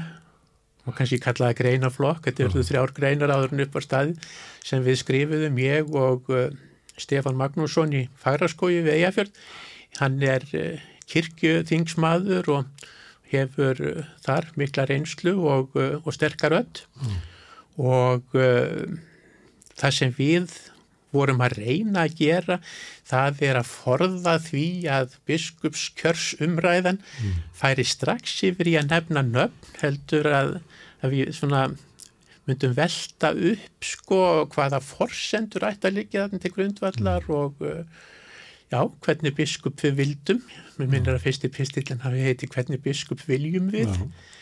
og 0.87 0.95
kannski 0.95 1.19
kallaða 1.21 1.57
greinaflokk, 1.57 2.23
þetta 2.27 2.45
eru 2.45 2.63
þrjár 2.63 2.93
greinar 2.95 3.33
áður 3.33 3.55
en 3.55 3.63
upp 3.65 3.75
á 3.75 3.81
staði 3.83 4.13
sem 4.65 4.83
við 4.85 5.01
skrifuðum 5.01 5.57
ég 5.61 5.89
og 5.97 6.29
uh, 6.31 6.47
Stefan 6.97 7.37
Magnússon 7.39 7.93
í 7.93 8.05
Fagraskói 8.21 8.79
við 8.85 8.93
Eyjafjörð. 8.95 9.41
Hann 9.99 10.21
er 10.25 10.45
uh, 10.53 10.85
kirkjuþingsmaður 11.11 12.53
og 12.55 12.87
hefur 13.33 13.81
uh, 13.83 14.05
þar 14.25 14.51
mikla 14.59 14.87
reynslu 14.89 15.35
og, 15.49 15.75
uh, 15.75 15.99
og 16.03 16.15
sterkar 16.15 16.55
öll 16.61 16.85
og 17.77 18.37
uh, 18.37 18.87
það 19.77 19.93
sem 19.99 20.15
við 20.17 20.55
vorum 21.15 21.41
að 21.45 21.57
reyna 21.61 22.05
að 22.05 22.17
gera 22.19 22.59
það 23.07 23.43
er 23.47 23.59
að 23.61 23.69
forða 23.71 24.35
því 24.43 24.67
að 24.91 25.17
biskupskjörsumræðan 25.29 27.01
færi 27.55 27.85
strax 27.87 28.41
yfir 28.47 28.71
í 28.73 28.77
að 28.79 28.91
nefna 28.91 29.23
nöfn 29.23 29.79
heldur 29.81 30.27
að, 30.27 30.53
að 31.01 31.15
við 31.15 31.33
svona 31.37 31.67
myndum 32.47 32.75
velta 32.75 33.33
upp 33.33 33.83
sko 33.83 34.21
hvaða 34.53 34.79
forsendur 34.83 35.67
ætti 35.67 35.89
að 35.89 35.97
liggja 35.99 36.25
þarna 36.25 36.43
til 36.43 36.53
grundvallar 36.55 37.27
og 37.27 37.59
uh, 37.59 37.83
já, 38.71 38.79
hvernig 39.03 39.35
biskup 39.35 39.83
við 39.83 39.99
vildum. 40.01 40.41
Mér 40.77 40.91
minnir 40.91 41.17
að 41.17 41.25
fyrsti 41.25 41.51
pistillin 41.51 42.03
hafi 42.03 42.23
heiti 42.23 42.49
hvernig 42.51 42.83
biskup 42.83 43.23
viljum 43.27 43.71
við? 43.73 43.91
Já. 43.91 44.35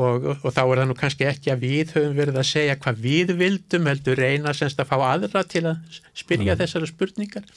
Og, 0.00 0.26
og 0.38 0.48
þá 0.48 0.62
er 0.62 0.80
það 0.80 0.88
nú 0.88 0.96
kannski 0.98 1.28
ekki 1.28 1.52
að 1.52 1.64
við 1.66 1.94
höfum 1.96 2.16
verið 2.16 2.40
að 2.40 2.48
segja 2.48 2.78
hvað 2.80 3.04
við 3.04 3.36
vildum 3.40 3.88
heldur 3.90 4.20
reyna 4.22 4.54
semst 4.56 4.80
að 4.80 4.90
fá 4.92 4.96
aðra 5.10 5.44
til 5.44 5.66
að 5.68 6.00
spyrja 6.16 6.56
þessara 6.60 6.88
spurningar 6.88 7.48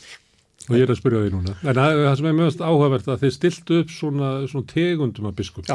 Og 0.65 0.77
ég 0.79 0.85
er 0.87 0.91
að 0.95 0.97
spyrja 0.97 1.21
því 1.21 1.31
núna. 1.35 1.55
En 1.61 1.77
það, 1.77 2.03
sem 2.17 2.27
er 2.27 2.37
mjögast 2.39 2.61
áhugavert 2.65 3.09
að 3.13 3.19
þið 3.21 3.33
stiltu 3.35 3.75
upp 3.83 3.91
svona, 3.93 4.29
svona 4.49 4.69
tegundum 4.71 5.27
af 5.29 5.35
biskup. 5.37 5.67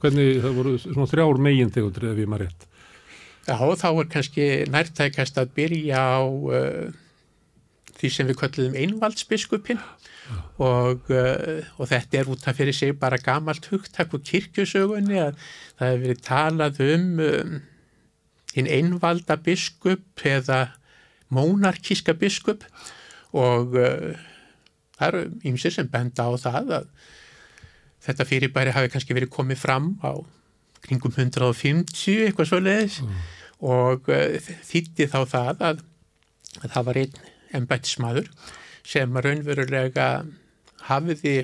Hvernig 0.00 0.40
það 0.40 0.58
voru 0.58 0.74
svona 0.80 1.08
þrjár 1.08 1.40
megin 1.44 1.72
tegundur 1.72 2.10
ef 2.10 2.20
ég 2.20 2.28
maður 2.28 2.46
rétt. 2.46 2.66
Já, 3.48 3.56
þá 3.56 3.88
er 3.88 4.10
kannski 4.12 4.48
nærtækast 4.68 5.40
að 5.40 5.54
byrja 5.56 6.00
á 6.00 6.20
uh, 6.20 6.99
því 8.00 8.10
sem 8.14 8.30
við 8.30 8.38
kölluðum 8.40 8.78
einvaldsbiskupin 8.80 9.80
og, 10.60 11.10
uh, 11.12 11.60
og 11.78 11.90
þetta 11.90 12.20
er 12.20 12.30
út 12.32 12.46
af 12.48 12.58
fyrir 12.58 12.76
sig 12.76 12.94
bara 13.00 13.20
gamalt 13.20 13.66
hugtak 13.70 14.14
og 14.16 14.24
kirkjusögunni 14.26 15.18
að 15.20 15.38
það 15.78 15.90
hefur 15.90 16.04
verið 16.04 16.24
talað 16.26 16.82
um 16.86 17.06
um, 17.26 17.54
hinn 18.54 18.70
einvalda 18.70 19.36
biskup 19.40 20.24
eða 20.26 20.66
mónarkíska 21.30 22.16
biskup. 22.18 22.64
Og 23.36 23.76
uh, 23.78 24.12
það 24.98 25.08
eru 25.08 25.24
ymsir 25.50 25.74
sem 25.74 25.88
benda 25.90 26.26
á 26.26 26.30
það 26.40 26.76
að 26.80 26.92
þetta 28.04 28.28
fyrirbæri 28.28 28.74
hafi 28.74 28.92
kannski 28.92 29.16
verið 29.16 29.32
komið 29.34 29.60
fram 29.60 29.92
á 30.04 30.16
kringum 30.84 31.12
150 31.12 32.24
eitthvað 32.26 32.48
svo 32.48 32.60
leiðis 32.64 33.00
mm. 33.04 33.18
og 33.68 34.08
uh, 34.08 34.52
þýtti 34.66 35.08
þá 35.12 35.20
það 35.28 35.64
að, 35.68 35.82
að 36.62 36.72
það 36.72 36.88
var 36.88 37.00
einn 37.02 37.20
ennbættismadur 37.56 38.28
sem 38.86 39.16
raunverulega 39.16 40.08
hafiði 40.88 41.36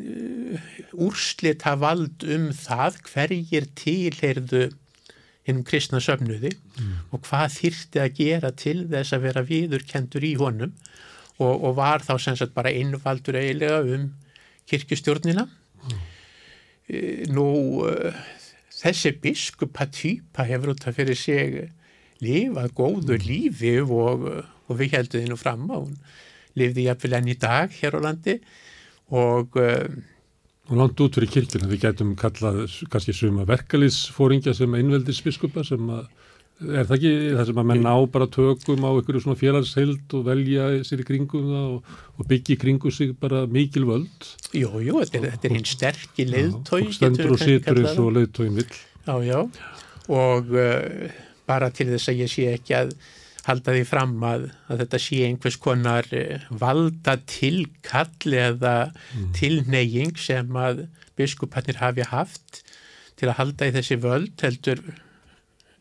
uh, 0.00 0.68
úrslita 1.06 1.76
vald 1.80 2.24
um 2.26 2.50
það 2.56 3.00
hverjir 3.10 3.68
tilheyrðu 3.78 4.64
hinnum 5.46 5.64
kristna 5.66 6.00
söfnuði 6.04 6.52
mm. 6.52 6.96
og 7.10 7.24
hvað 7.26 7.56
þýrti 7.56 8.02
að 8.02 8.16
gera 8.18 8.50
til 8.54 8.78
þess 8.90 9.16
að 9.16 9.24
vera 9.28 9.46
viðurkendur 9.46 10.26
í 10.26 10.34
honum 10.40 10.74
og, 11.40 11.54
og 11.54 11.72
var 11.78 12.04
þá 12.04 12.14
sem 12.20 12.36
sagt 12.38 12.54
bara 12.56 12.72
innvaldur 12.76 13.38
eiginlega 13.40 13.80
um 13.96 14.10
kirkustjórnina. 14.70 15.46
Mm. 15.88 16.00
Nú 17.34 17.48
þessi 18.80 19.12
biskupatýpa 19.22 20.46
hefur 20.48 20.74
út 20.74 20.86
af 20.88 20.96
fyrir 20.98 21.18
sig 21.18 21.70
lifað 22.24 22.74
góðu 22.76 23.20
lífi 23.24 23.76
og, 23.84 24.26
og 24.68 24.78
við 24.78 24.96
heldum 24.98 25.24
þið 25.24 25.30
nú 25.32 25.40
fram 25.40 25.66
á 25.72 25.78
hún 25.78 25.96
lifði 26.58 26.88
jafnvel 26.88 27.18
enn 27.18 27.30
í 27.30 27.38
dag 27.40 27.74
hér 27.80 27.98
á 27.98 28.00
landi 28.08 28.40
og 29.10 29.58
Og 30.70 30.78
langt 30.78 31.00
út 31.02 31.16
fyrir 31.18 31.30
kirkina, 31.34 31.66
við 31.66 31.82
getum 31.82 32.12
kallað 32.18 32.62
kannski 32.92 33.10
suma 33.16 33.42
verkaliðsfóringja 33.48 34.52
sem 34.54 34.74
einveldisbiskupa 34.78 35.64
sem 35.66 35.88
að, 35.90 36.04
er 36.62 36.86
það 36.86 36.94
ekki 36.94 37.10
það 37.34 37.48
sem 37.48 37.58
að 37.62 37.66
menn 37.72 37.88
á 37.90 37.96
bara 38.14 38.28
tökum 38.30 38.86
á 38.86 38.90
einhverju 38.92 39.24
svona 39.24 39.40
félagsheild 39.40 40.14
og 40.14 40.28
velja 40.28 40.68
sér 40.86 41.02
í 41.02 41.06
kringum 41.08 41.48
það 41.50 41.72
og, 41.72 41.90
og 42.14 42.30
byggja 42.30 42.54
í 42.54 42.60
kringu 42.62 42.92
sig 42.94 43.16
bara 43.18 43.42
mikil 43.50 43.88
völd. 43.88 44.30
Jú, 44.54 44.70
jú, 44.78 45.00
þetta 45.00 45.18
er, 45.18 45.26
þetta 45.32 45.50
er 45.50 45.56
hinn 45.56 45.66
sterkir 45.72 46.30
leiðtói. 46.36 46.78
Og 46.84 46.94
stendur 47.00 47.34
og 47.34 47.42
situr 47.42 47.82
eins 47.82 47.98
og 48.04 48.14
leiðtóin 48.20 48.60
vill. 48.60 48.80
Já, 49.08 49.14
já, 49.26 49.40
og 50.06 50.54
uh, 50.54 51.18
bara 51.50 51.72
til 51.74 51.90
þess 51.90 52.12
að 52.12 52.22
ég 52.22 52.32
sé 52.32 52.46
ekki 52.54 52.78
að 52.78 52.94
halda 53.46 53.74
því 53.74 53.84
fram 53.88 54.16
að, 54.26 54.48
að 54.70 54.82
þetta 54.84 55.00
sé 55.02 55.20
einhvers 55.26 55.58
konar 55.60 56.08
eh, 56.16 56.46
valda 56.62 57.16
tilkall 57.30 58.36
eða 58.46 58.74
mm. 58.90 59.30
tilneying 59.36 60.18
sem 60.20 60.56
að 60.56 60.84
biskupannir 61.18 61.80
hafi 61.80 62.06
haft 62.08 62.62
til 63.20 63.28
að 63.28 63.38
halda 63.40 63.68
í 63.68 63.74
þessi 63.76 63.98
völd 64.00 64.44
heldur 64.44 64.82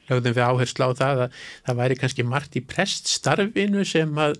lögðum 0.09 0.35
við 0.35 0.45
áherslu 0.45 0.89
á 0.89 0.91
það 0.97 1.23
að 1.25 1.35
það 1.67 1.79
væri 1.81 1.99
kannski 1.99 2.25
margt 2.27 2.57
í 2.57 2.65
preststarfinu 2.65 3.85
sem 3.87 4.17
að 4.19 4.39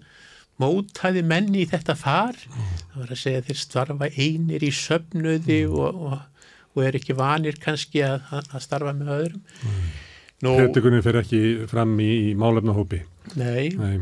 mótaði 0.60 1.24
menni 1.24 1.64
í 1.64 1.70
þetta 1.70 1.96
far 2.00 2.36
mm. 2.36 2.74
það 2.92 3.00
var 3.04 3.14
að 3.16 3.22
segja 3.22 3.46
þeir 3.48 3.62
starfa 3.62 4.10
einir 4.18 4.66
í 4.66 4.74
söfnuði 4.76 5.62
mm. 5.68 5.78
og, 5.80 6.04
og, 6.10 6.46
og 6.76 6.86
er 6.88 7.00
ekki 7.00 7.16
vanir 7.20 7.60
kannski 7.62 8.04
að, 8.08 8.26
að 8.42 8.64
starfa 8.66 8.96
með 8.98 9.14
öðrum 9.20 9.44
mm. 9.44 9.90
Predikunin 10.40 11.04
fer 11.04 11.20
ekki 11.20 11.40
fram 11.68 11.98
í, 12.00 12.10
í 12.30 12.36
málefnahópi. 12.40 13.02
Nei. 13.40 13.70
Nei, 13.76 13.98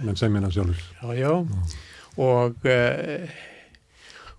menn 0.00 0.18
sem 0.18 0.32
minna 0.32 0.50
sjálfur. 0.52 0.78
Já, 1.02 1.08
já, 1.18 1.32
já. 1.36 1.80
Og, 2.22 2.66
uh, 2.68 3.28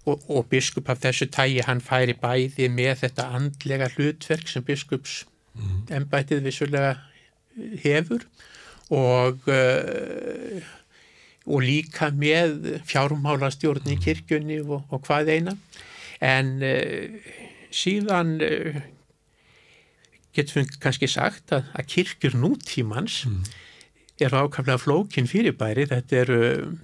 og, 0.06 0.24
og 0.30 0.48
biskup 0.50 0.90
af 0.90 1.02
þessu 1.06 1.30
tægi 1.34 1.64
hann 1.66 1.82
færi 1.82 2.14
bæði 2.22 2.70
með 2.74 3.06
þetta 3.06 3.30
andlega 3.38 3.90
hlutverk 3.96 4.50
sem 4.50 4.66
biskups 4.66 5.24
mm. 5.58 5.80
ennbætið 5.98 6.44
vissulega 6.46 6.96
hefur 7.82 8.26
og, 8.94 9.46
uh, 9.50 10.74
og 11.46 11.66
líka 11.66 12.10
með 12.14 12.82
fjármálastjórn 12.90 13.94
í 13.94 14.00
kirkjunni 14.02 14.62
og, 14.66 14.84
og 14.90 15.06
hvað 15.06 15.34
eina. 15.38 15.58
En 16.22 16.56
uh, 16.66 17.32
síðan 17.74 18.38
getum 20.34 20.62
við 20.62 20.78
kannski 20.82 21.10
sagt 21.12 21.54
að, 21.56 21.68
að 21.78 21.90
kirkjur 21.94 22.38
nútímans 22.40 23.24
mm. 23.30 23.42
eru 24.26 24.46
ákvæmlega 24.46 24.82
flókin 24.82 25.30
fyrirbæri, 25.30 25.88
þetta 25.92 26.22
eru 26.24 26.40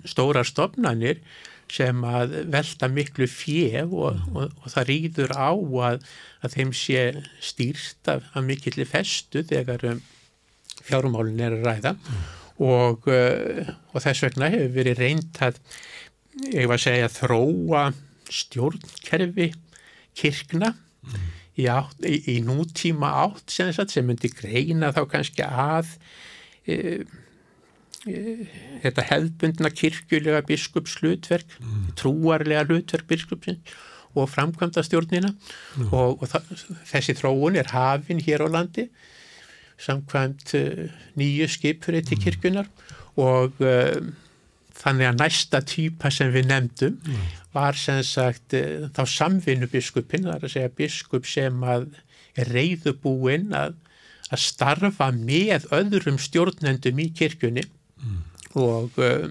stóra 0.07 0.45
stopnannir 0.47 1.21
sem 1.69 2.01
að 2.07 2.33
velta 2.49 2.89
miklu 2.89 3.27
fjef 3.29 3.93
og, 3.93 4.17
mm. 4.17 4.35
og, 4.37 4.57
og 4.63 4.73
það 4.73 4.89
rýður 4.89 5.35
á 5.37 5.51
að, 5.89 6.03
að 6.45 6.57
þeim 6.57 6.73
sé 6.77 7.05
stýrt 7.45 8.11
af, 8.11 8.25
af 8.33 8.45
mikilli 8.45 8.87
festu 8.89 9.43
þegar 9.45 9.85
um, 9.91 10.03
fjárumálun 10.85 11.41
er 11.45 11.57
að 11.57 11.65
ræða 11.69 11.95
mm. 11.95 12.27
og, 12.69 13.09
uh, 13.09 13.73
og 13.93 14.05
þess 14.05 14.27
vegna 14.27 14.51
hefur 14.53 14.77
verið 14.77 15.03
reynd 15.03 15.41
að, 15.45 15.57
ég 16.53 16.69
var 16.69 16.77
að 16.77 16.85
segja, 16.85 17.11
þróa 17.17 17.89
stjórnkerfi 18.29 19.51
kirkna 20.17 20.73
mm 20.75 21.38
í, 21.57 21.65
átt, 21.71 21.97
í, 22.05 22.19
í 22.35 22.37
nútíma 22.45 23.11
átt 23.25 23.53
sem, 23.53 23.71
sem 23.73 24.05
myndi 24.05 24.31
greina 24.33 24.91
þá 24.95 25.03
kannski 25.11 25.45
að 25.45 25.91
e, 26.69 26.77
e, 28.05 28.23
þetta 28.85 29.07
hefðbundna 29.11 29.71
kirkjulega 29.73 30.43
biskupslutverk, 30.47 31.57
mm. 31.59 31.87
trúarlega 31.99 32.67
hlutverk 32.67 33.09
biskupsins 33.09 33.77
og 34.17 34.29
framkvæmda 34.31 34.83
stjórnina 34.85 35.29
mm. 35.31 35.91
og, 35.93 36.21
og 36.21 36.29
það, 36.31 36.53
þessi 36.89 37.15
þróun 37.19 37.59
er 37.59 37.69
hafin 37.73 38.21
hér 38.25 38.45
á 38.45 38.47
landi 38.49 38.87
samkvæmt 39.79 40.55
uh, 40.59 40.87
nýju 41.19 41.47
skipfrið 41.53 42.09
til 42.09 42.17
mm. 42.17 42.23
kirkjunar 42.25 42.71
og 43.19 43.61
uh, 43.63 43.99
þannig 44.79 45.09
að 45.09 45.19
næsta 45.19 45.61
týpa 45.67 46.11
sem 46.13 46.31
við 46.33 46.49
nefndum 46.49 46.99
mm. 47.03 47.23
var 47.55 47.77
sem 47.79 47.99
sagt 48.05 48.55
eh, 48.57 48.87
þá 48.95 49.03
samvinnu 49.11 49.69
biskupin, 49.71 50.27
það 50.27 50.37
er 50.37 50.47
að 50.47 50.53
segja 50.55 50.75
biskup 50.77 51.27
sem 51.29 51.63
að 51.63 51.89
er 52.39 52.53
reyðubúinn 52.53 53.51
að, 53.57 53.75
að 54.29 54.43
starfa 54.45 55.09
með 55.15 55.67
öðrum 55.75 56.19
stjórnendum 56.21 57.01
í 57.03 57.09
kirkjunni 57.17 57.65
mm. 57.65 58.21
og, 58.61 59.01
eh, 59.03 59.27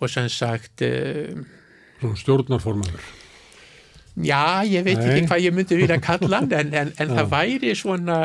og 0.00 0.10
sem 0.12 0.28
sagt 0.32 0.84
eh, 0.86 1.36
Stjórnarformaður 1.96 3.14
Já, 4.16 4.64
ég 4.64 4.80
veit 4.80 4.96
Nei. 4.96 5.10
ekki 5.10 5.28
hvað 5.28 5.42
ég 5.44 5.52
myndi 5.52 5.76
vilja 5.76 5.96
kalla 6.00 6.40
en, 6.48 6.70
en, 6.72 6.92
en 6.96 7.10
það 7.18 7.32
væri 7.34 7.74
svona, 7.76 8.20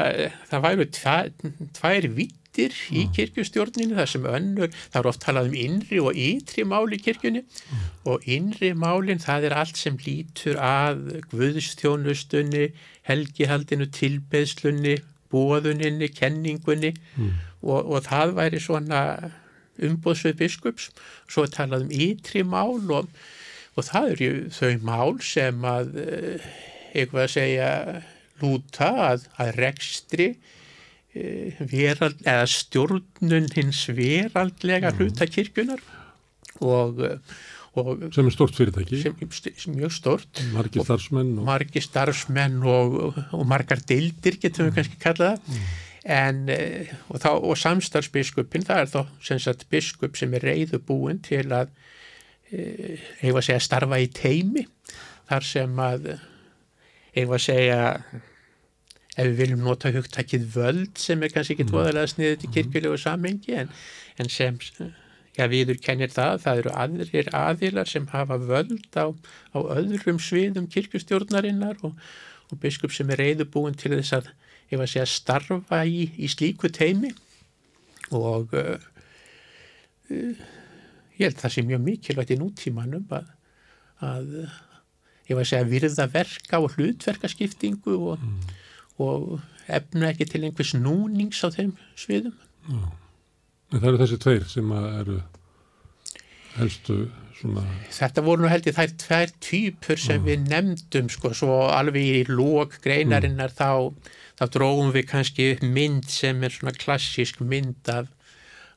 það 0.49 0.68
væri 0.69 0.85
tvær 0.95 2.07
vitt 2.15 2.38
þættir 2.52 2.76
í 2.91 3.06
mm. 3.06 3.11
kirkustjórninu 3.15 3.95
þar 3.95 4.10
sem 4.10 4.26
önnur, 4.26 4.72
það 4.91 4.99
er 4.99 5.07
oft 5.07 5.22
talað 5.23 5.48
um 5.49 5.56
innri 5.56 5.99
og 5.99 6.15
ytri 6.15 6.64
máli 6.68 6.98
í 6.98 7.03
kirkjunni 7.03 7.44
mm. 7.44 7.84
og 8.06 8.28
innri 8.28 8.73
málinn 8.73 9.19
það 9.19 9.48
er 9.48 9.56
allt 9.56 9.78
sem 9.78 9.98
lítur 9.98 10.57
að 10.60 11.22
guðstjónustunni, 11.32 12.72
helgihaldinu, 13.07 13.88
tilbeðslunni, 13.91 14.98
bóðuninni, 15.32 16.11
kenningunni 16.11 16.94
mm. 17.15 17.32
og, 17.64 17.88
og 17.88 18.03
það 18.07 18.36
væri 18.36 18.60
svona 18.60 19.02
umbóðsvið 19.82 20.38
biskups, 20.38 20.91
svo 21.32 21.48
talað 21.48 21.88
um 21.88 21.91
ytri 21.95 22.44
mál 22.44 22.84
og, 22.91 23.07
og 23.78 23.88
það 23.88 24.11
eru 24.11 24.32
þau 24.52 24.73
mál 24.84 25.22
sem 25.23 25.64
að, 25.65 25.95
eh, 26.03 26.49
eitthvað 26.91 27.23
að 27.23 27.36
segja, 27.38 27.69
lúta 28.41 28.90
að, 29.07 29.30
að 29.40 29.56
rekstri 29.61 30.34
verald, 31.13 32.21
eða 32.23 32.45
stjórnun 32.47 33.49
hins 33.55 33.81
veraldlega 33.91 34.91
mm. 34.91 34.99
hluta 34.99 35.27
kirkjunar 35.27 35.81
og, 36.63 37.01
eh, 37.03 37.41
og 37.75 38.05
sem 38.15 38.27
er 38.27 38.35
stort 38.35 38.55
fyrirtæki 38.55 39.01
sem, 39.01 39.75
mjög 39.75 39.91
stort 39.95 40.41
margir 40.55 40.85
starfsmenn 40.88 41.33
og, 41.38 41.45
margir 41.49 41.83
starfsmenn 41.83 42.61
og, 42.63 42.97
og 43.35 43.45
margar 43.47 43.83
deildir 43.83 44.39
getum 44.39 44.69
við 44.69 44.71
mm. 44.71 44.77
kannski 44.79 45.01
kallað 45.03 45.43
mm. 45.43 45.69
en 46.15 46.41
eh, 46.55 46.95
og, 47.09 47.19
þá, 47.19 47.29
og 47.35 47.59
samstarfsbiskupin 47.59 48.67
það 48.67 48.85
er 48.85 48.91
þá 48.95 49.01
sem 49.31 49.43
sagt 49.43 49.67
biskup 49.73 50.15
sem 50.19 50.39
er 50.39 50.47
reyðubúin 50.47 51.19
til 51.27 51.47
að 51.51 51.75
hefur 52.51 53.39
að 53.39 53.45
segja 53.47 53.61
starfa 53.63 53.99
í 54.03 54.09
teimi 54.11 54.65
þar 55.29 55.45
sem 55.47 55.77
að 55.79 56.09
hefur 57.15 57.38
að 57.38 57.45
segja 57.45 57.83
ef 59.17 59.27
við 59.27 59.38
viljum 59.41 59.63
nota 59.65 59.91
hugtakið 59.91 60.47
völd 60.55 60.99
sem 61.01 61.23
er 61.23 61.33
kannski 61.33 61.57
ekki 61.57 61.67
tvoðalega 61.67 62.07
mm. 62.07 62.11
sniðið 62.13 62.38
til 62.39 62.49
mm. 62.49 62.53
kirkjulegu 62.57 62.99
samengi 63.01 63.55
en, 63.59 63.71
en 64.21 64.31
sem 64.31 64.59
já, 65.35 65.47
viður 65.51 65.81
kennir 65.83 66.13
það, 66.13 66.38
það 66.45 66.61
eru 66.61 66.75
aðrir 66.83 67.31
aðilar 67.35 67.91
sem 67.91 68.07
hafa 68.11 68.38
völd 68.39 68.95
á, 68.95 69.11
á 69.55 69.59
öðrum 69.75 70.21
sviðum 70.23 70.69
kirkustjórnarinnar 70.71 71.81
og, 71.88 71.97
og 72.51 72.63
biskup 72.63 72.95
sem 72.95 73.11
er 73.11 73.23
reyðubúin 73.25 73.75
til 73.79 73.93
þess 73.97 74.15
að, 74.21 74.31
ef 74.71 74.79
að 74.79 74.93
segja, 74.93 75.09
starfa 75.11 75.83
í, 75.83 76.07
í 76.15 76.31
slíku 76.31 76.71
teimi 76.71 77.11
og 78.15 78.55
uh, 78.55 78.88
ég 80.11 81.27
held 81.27 81.39
það 81.39 81.55
sé 81.55 81.67
mjög 81.67 81.85
mikilvægt 81.85 82.33
í 82.35 82.39
nútímanum 82.39 83.11
að, 83.15 83.29
að 84.03 84.33
ég 85.27 85.35
var 85.35 85.43
að 85.43 85.51
segja 85.51 85.69
virða 85.69 86.07
verka 86.11 86.63
og 86.63 86.75
hlutverkaskiptingu 86.75 87.95
og, 87.99 88.23
mm. 88.23 88.57
Og 89.02 89.40
efna 89.72 90.11
ekki 90.11 90.28
til 90.30 90.44
einhvers 90.48 90.73
núnings 90.78 91.41
á 91.45 91.49
þeim 91.53 91.76
sviðum. 91.99 92.38
Já. 92.68 92.82
En 93.72 93.80
það 93.80 93.90
eru 93.90 94.02
þessi 94.02 94.22
tveir 94.22 94.48
sem 94.52 94.72
eru 94.78 95.18
helstu 96.57 96.98
svona... 97.40 97.64
Þetta 97.95 98.23
voru 98.26 98.44
nú 98.44 98.52
held 98.52 98.68
ég 98.68 98.78
þær 98.78 98.95
tvær 99.06 99.36
týpur 99.44 100.02
sem 100.02 100.19
Já. 100.19 100.26
við 100.28 100.49
nefndum 100.52 101.11
sko, 101.14 101.32
svo 101.38 101.61
alveg 101.72 102.10
í 102.22 102.23
lók 102.30 102.78
greinarinnar 102.84 103.53
mm. 103.53 103.60
þá, 103.61 104.18
þá 104.41 104.45
dróðum 104.57 104.91
við 104.98 105.07
kannski 105.14 105.52
mynd 105.64 106.10
sem 106.11 106.44
er 106.44 106.53
svona 106.57 106.76
klassísk 106.78 107.40
mynd 107.45 107.94
af 107.94 108.11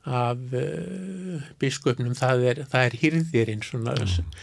af 0.05 0.37
uh, 0.53 1.45
biskupnum 1.57 2.13
það 2.17 2.43
er, 2.51 2.61
það 2.69 2.83
er 2.87 2.97
hyrðirinn 3.01 3.63
svona 3.65 3.95
mm. 3.97 4.35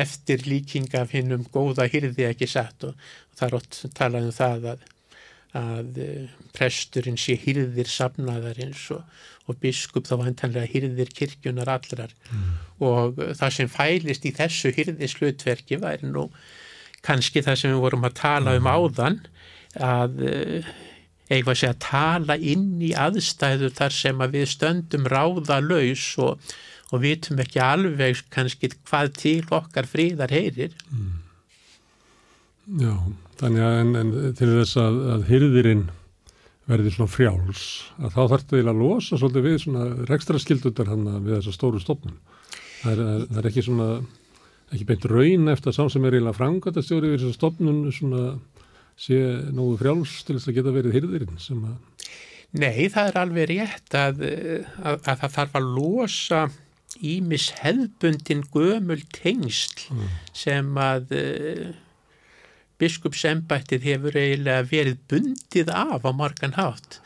eftir 0.00 0.46
líking 0.48 0.88
af 0.96 1.12
hinnum 1.12 1.44
góða 1.52 1.88
hyrði 1.92 2.24
ekki 2.30 2.48
satt 2.48 2.88
og, 2.88 2.96
og 2.96 3.36
það 3.36 3.46
er 3.46 3.58
ótt 3.58 3.80
talað 3.96 4.30
um 4.30 4.36
það 4.36 4.66
að, 4.72 4.86
að 5.58 6.00
uh, 6.04 6.32
presturinn 6.56 7.18
sé 7.20 7.34
hyrðir 7.40 7.90
safnaðarins 7.90 8.84
og, 8.94 9.02
og 9.50 9.58
biskup 9.62 10.06
þá 10.06 10.16
vantanlega 10.20 10.70
hyrðir 10.70 11.10
kirkjunar 11.16 11.70
allrar 11.72 12.14
mm. 12.30 12.50
og 12.86 13.18
uh, 13.18 13.32
það 13.38 13.56
sem 13.56 13.72
fælist 13.72 14.28
í 14.28 14.34
þessu 14.36 14.74
hyrðislutverki 14.76 15.80
væri 15.82 16.12
nú 16.12 16.28
kannski 17.06 17.42
það 17.42 17.58
sem 17.58 17.74
við 17.74 17.82
vorum 17.86 18.06
að 18.06 18.18
tala 18.20 18.54
um 18.58 18.66
mm. 18.66 18.72
áðan 18.76 19.20
að 19.80 20.16
eitthvað 21.30 21.58
sé 21.60 21.70
að 21.70 21.80
tala 21.84 22.36
inn 22.52 22.82
í 22.82 22.90
aðstæðu 22.98 23.70
þar 23.78 23.94
sem 23.94 24.22
að 24.24 24.36
við 24.36 24.48
stöndum 24.50 25.06
ráða 25.10 25.60
laus 25.62 26.06
og, 26.22 26.52
og 26.90 27.04
vitum 27.04 27.42
ekki 27.42 27.62
alveg 27.62 28.24
kannski 28.34 28.72
hvað 28.74 29.12
til 29.20 29.40
okkar 29.54 29.88
fríðar 29.90 30.34
heyrir. 30.34 30.74
Mm. 30.90 31.18
Já, 32.82 32.94
þannig 33.40 33.64
að 33.64 33.78
en, 33.80 33.96
en, 34.00 34.12
til 34.38 34.50
þess 34.52 34.78
að, 34.80 35.00
að 35.14 35.26
hyrðirinn 35.30 35.88
verði 36.70 36.92
svona 36.94 37.10
frjáls, 37.10 37.64
að 37.98 38.14
þá 38.14 38.20
þarf 38.20 38.46
það 38.52 38.70
að 38.70 38.80
losa 38.84 39.18
svolítið 39.18 39.46
við 39.48 39.58
svona 39.64 39.86
rekstra 40.10 40.40
skildundar 40.42 40.90
hann 40.92 41.08
við 41.24 41.36
þessa 41.38 41.54
stóru 41.56 41.82
stofnun. 41.82 42.18
Það 42.80 42.92
er, 42.92 43.22
það 43.26 43.40
er 43.40 43.48
ekki 43.50 43.64
svona, 43.66 43.88
ekki 44.70 44.88
beint 44.88 45.06
raun 45.10 45.52
eftir 45.52 45.72
að 45.72 45.78
sá 45.78 45.94
sem 45.94 46.06
er 46.06 46.16
eiginlega 46.16 46.38
frangatastjóri 46.38 47.12
við 47.12 47.24
þessa 47.24 47.38
stofnun 47.40 47.82
svona 47.96 48.24
sé 49.00 49.20
nógu 49.56 49.78
frjáls 49.80 50.18
til 50.26 50.36
þess 50.36 50.50
að 50.50 50.58
geta 50.60 50.74
verið 50.76 50.98
hyrðirinn 50.98 51.40
sem 51.42 51.62
að... 51.64 52.08
Nei, 52.60 52.88
það 52.90 53.08
er 53.08 53.18
alveg 53.20 53.46
rétt 53.52 53.94
að, 53.94 54.24
að, 54.82 54.96
að 54.96 55.20
það 55.22 55.36
þarf 55.36 55.60
að 55.60 55.68
losa 55.76 56.40
ímis 57.06 57.46
hefbundin 57.60 58.42
gömul 58.50 58.98
tengsl 59.14 59.86
mm. 59.94 60.08
sem 60.36 60.80
að 60.82 61.14
biskupsembættið 62.80 63.86
hefur 63.86 64.18
eiginlega 64.18 64.66
verið 64.70 65.00
bundið 65.10 65.72
af 65.74 66.06
á 66.08 66.10
margan 66.16 66.56
hátt. 66.56 67.00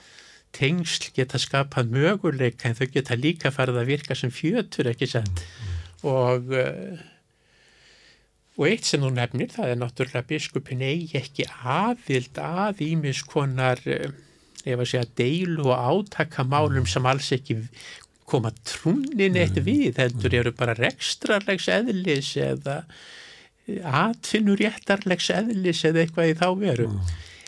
Tengsl 0.54 1.10
geta 1.16 1.40
skapað 1.42 1.90
möguleika 1.94 2.70
en 2.70 2.78
þau 2.78 2.86
geta 2.94 3.18
líka 3.18 3.50
farið 3.54 3.80
að 3.82 3.90
virka 3.90 4.16
sem 4.18 4.30
fjötur, 4.30 4.92
ekki 4.92 5.10
sett. 5.16 5.42
Mm. 5.42 5.74
Og... 6.14 6.54
Uh, 6.54 7.10
Og 8.54 8.68
eitt 8.68 8.86
sem 8.86 9.02
þú 9.02 9.10
nefnir, 9.16 9.50
það 9.50 9.72
er 9.72 9.78
náttúrulega 9.80 10.28
biskupin 10.28 10.82
eigi 10.86 11.18
ekki 11.18 11.46
aðvild 11.66 12.38
að 12.38 12.84
ímiskonar, 12.86 13.80
eh, 13.90 14.12
ef 14.62 14.78
að 14.78 14.90
segja, 14.92 15.08
deilu 15.18 15.72
og 15.72 15.88
átakamálum 16.14 16.86
sem 16.86 17.06
alls 17.10 17.32
ekki 17.34 17.56
koma 18.30 18.52
trúnin 18.62 19.36
eitt 19.36 19.58
við, 19.58 19.98
heldur 19.98 20.38
eru 20.38 20.52
bara 20.54 20.76
rekstrarlegs 20.78 21.66
eðlis 21.68 22.30
eða 22.40 22.84
atfinnuréttarlegs 23.68 25.30
eðlis 25.34 25.84
eða 25.88 26.04
eitthvað 26.04 26.32
í 26.32 26.38
þá 26.40 26.48
veru. 26.60 26.88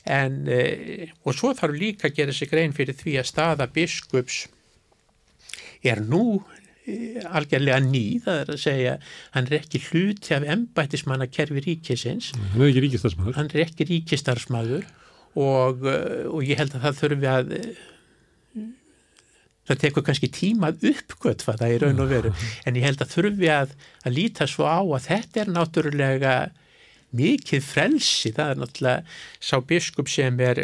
En, 0.06 0.44
eh, 0.48 1.10
og 1.26 1.34
svo 1.34 1.50
þarf 1.58 1.74
líka 1.76 2.08
að 2.08 2.20
gera 2.20 2.32
sig 2.32 2.50
grein 2.50 2.76
fyrir 2.76 2.94
því 2.94 3.18
að 3.20 3.30
staða 3.32 3.66
biskups 3.74 4.46
er 5.82 6.00
nú 6.00 6.44
algjörlega 6.86 7.80
ný, 7.82 8.04
það 8.22 8.40
er 8.42 8.52
að 8.52 8.60
segja 8.62 8.92
hann 9.34 9.48
er 9.48 9.56
ekki 9.58 9.80
hluti 9.88 10.36
af 10.36 10.46
embætismanna 10.54 11.26
kerfi 11.26 11.64
ríkisins 11.64 12.30
hann 12.36 12.62
er 12.62 12.70
ekki 12.70 12.84
ríkistarsmaður 12.84 13.38
hann 13.40 13.50
er 13.50 13.64
ekki 13.64 13.88
ríkistarsmaður 13.90 14.86
og, 15.36 15.82
uh, 15.82 16.30
og 16.30 16.46
ég 16.46 16.60
held 16.60 16.76
að 16.78 16.86
það 16.86 17.00
þurfi 17.00 17.30
að 17.32 17.52
það 19.66 19.80
tekur 19.82 20.06
kannski 20.06 20.30
tímað 20.32 20.86
uppgöt 20.92 21.44
hvað 21.46 21.62
það 21.62 21.74
er 21.74 21.84
raun 21.86 22.04
og 22.04 22.12
veru. 22.12 22.32
En 22.66 22.78
ég 22.78 22.86
held 22.86 23.02
að 23.02 23.14
þurfi 23.16 23.52
að, 23.52 23.76
að 24.04 24.16
líta 24.16 24.48
svo 24.50 24.66
á 24.68 24.80
að 24.80 25.08
þetta 25.08 25.42
er 25.42 25.52
náttúrulega 25.54 26.34
mikið 27.16 27.62
frelsi, 27.64 28.34
það 28.36 28.52
er 28.52 28.60
náttúrulega 28.62 29.16
sá 29.40 29.56
biskup 29.62 30.10
sem 30.10 30.40
er 30.44 30.62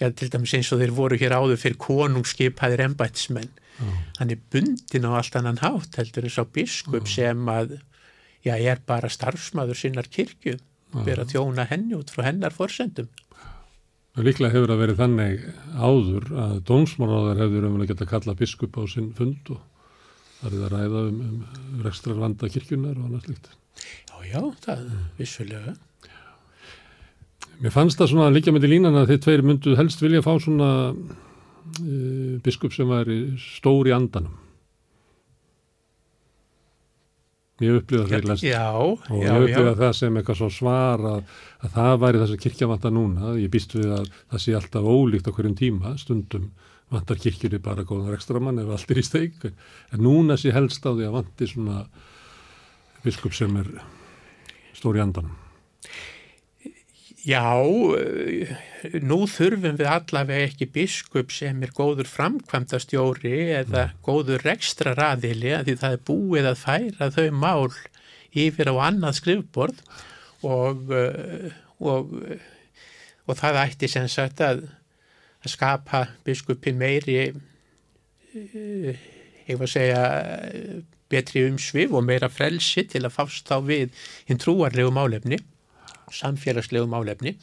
já, 0.00 0.10
til 0.10 0.28
dæmis 0.32 0.54
eins 0.58 0.72
og 0.74 0.82
þeir 0.82 0.94
voru 0.96 1.18
hér 1.20 1.36
áður 1.38 1.60
fyrir 1.60 1.80
konungskipaðir 1.80 2.84
embætismenn 2.88 3.50
hann 4.18 4.32
er 4.32 4.40
bundin 4.52 5.06
á 5.08 5.10
allt 5.16 5.36
annan 5.38 5.60
hátt 5.62 5.96
heldur 6.00 6.26
eins 6.28 6.38
á 6.40 6.44
biskup 6.44 7.08
sem 7.08 7.48
að 7.48 7.78
já, 8.44 8.54
er 8.56 8.80
bara 8.86 9.08
starfsmaður 9.12 9.78
sinnar 9.78 10.08
kirkju, 10.12 10.58
verið 10.92 11.24
að 11.24 11.32
tjóna 11.34 11.66
henni 11.70 11.96
út 11.96 12.10
frá 12.12 12.26
hennar 12.26 12.54
forsendum. 12.56 13.08
Líklega 14.18 14.50
hefur 14.56 14.72
það 14.72 14.80
verið 14.82 14.98
þannig 14.98 15.42
áður 15.78 16.24
að 16.42 16.54
dómsmálaðar 16.66 17.42
hefur 17.44 17.66
umvel 17.68 17.86
geta 17.86 18.08
kalla 18.10 18.34
biskup 18.34 18.74
á 18.74 18.82
sinn 18.90 19.12
fund 19.14 19.52
og 19.54 19.60
það 20.40 20.56
er 20.56 20.64
að 20.66 20.74
ræða 20.74 21.04
um, 21.06 21.20
um 21.28 21.84
rekstrar 21.84 22.18
vanda 22.18 22.50
kirkjunar 22.50 22.98
og 22.98 23.06
annað 23.06 23.28
slikt. 23.28 23.48
Já, 23.78 24.16
já, 24.26 24.40
það 24.66 24.82
er 24.82 24.98
vissulega. 25.20 25.76
Mér 27.60 27.74
fannst 27.76 28.00
það 28.00 28.12
svona 28.14 28.34
líka 28.34 28.52
með 28.56 28.66
í 28.66 28.72
línan 28.74 28.98
að 28.98 29.12
þið 29.12 29.24
tveir 29.26 29.46
myndu 29.46 29.78
helst 29.78 30.02
vilja 30.02 30.24
fá 30.26 30.32
svona 30.42 30.70
uh, 30.90 32.36
biskup 32.42 32.74
sem 32.74 32.90
var 32.90 33.08
stór 33.38 33.92
í 33.92 33.94
andanum 33.94 34.49
ég 37.60 37.76
upplifa 37.80 38.06
það 38.08 38.24
glæst 38.26 38.46
og 38.46 39.20
ég 39.20 39.44
upplifa 39.44 39.74
það 39.78 39.92
sem 39.98 40.16
eitthvað 40.20 40.40
svo 40.40 40.50
svar 40.54 41.04
að, 41.10 41.34
að 41.60 41.76
það 41.76 41.98
væri 42.04 42.22
þess 42.22 42.36
að 42.36 42.42
kirkja 42.46 42.70
vantar 42.70 42.94
núna. 42.96 43.34
Ég 43.40 43.52
býst 43.52 43.76
við 43.76 43.92
að 43.98 44.08
það 44.22 44.44
sé 44.44 44.56
alltaf 44.58 44.88
ólíkt 44.94 45.28
á 45.28 45.34
hverjum 45.36 45.58
tíma, 45.58 45.94
stundum 46.00 46.48
vantar 46.90 47.20
kirkjunni 47.22 47.60
bara 47.62 47.86
góðan 47.86 48.16
ekstramann 48.16 48.62
ef 48.62 48.72
allt 48.74 48.94
er 48.94 49.02
í 49.02 49.06
steik. 49.06 49.44
En 49.92 50.02
núna 50.06 50.38
sé 50.40 50.54
helst 50.56 50.86
á 50.86 50.90
því 50.90 51.06
að 51.10 51.20
vanti 51.20 51.50
svona 51.52 51.84
biskup 53.04 53.36
sem 53.36 53.54
er 53.60 53.70
stór 54.76 54.98
í 54.98 55.04
andanum 55.04 55.49
Já, 57.20 57.52
eh, 58.00 58.48
nú 59.04 59.26
þurfum 59.28 59.76
við 59.76 59.88
allavega 59.92 60.46
ekki 60.48 60.68
biskup 60.72 61.32
sem 61.34 61.58
er 61.66 61.72
góður 61.76 62.08
framkvæmdastjóri 62.08 63.34
eða 63.58 63.82
mm. 63.90 63.98
góður 64.06 64.44
rekstra 64.46 64.94
raðili 64.96 65.52
að 65.52 65.66
því 65.68 65.74
það 65.82 65.96
er 65.96 66.06
búið 66.08 66.48
að 66.48 66.62
færa 66.62 67.10
þau 67.12 67.26
mál 67.36 67.74
yfir 68.32 68.72
á 68.72 68.74
annað 68.86 69.18
skrifbord 69.20 69.84
og, 70.48 70.94
eh, 70.96 71.52
og, 71.84 72.16
og 73.28 73.40
það 73.42 73.60
ætti 73.66 73.92
sem 73.92 74.08
sagt 74.08 74.40
að, 74.40 74.64
að 75.44 75.56
skapa 75.58 76.06
biskupin 76.24 76.80
meiri, 76.80 77.20
ég 78.32 78.96
eh, 78.96 79.54
var 79.58 79.68
að 79.68 79.74
segja, 79.76 80.02
betri 81.12 81.44
umsvið 81.50 81.92
og 82.00 82.08
meira 82.08 82.32
frelsi 82.32 82.88
til 82.88 83.04
að 83.04 83.16
fást 83.18 83.50
þá 83.50 83.58
við 83.66 84.04
hinn 84.24 84.40
trúarlegu 84.40 84.94
málefni 84.94 85.44
samfélagslegu 86.14 86.88
málefni. 86.90 87.36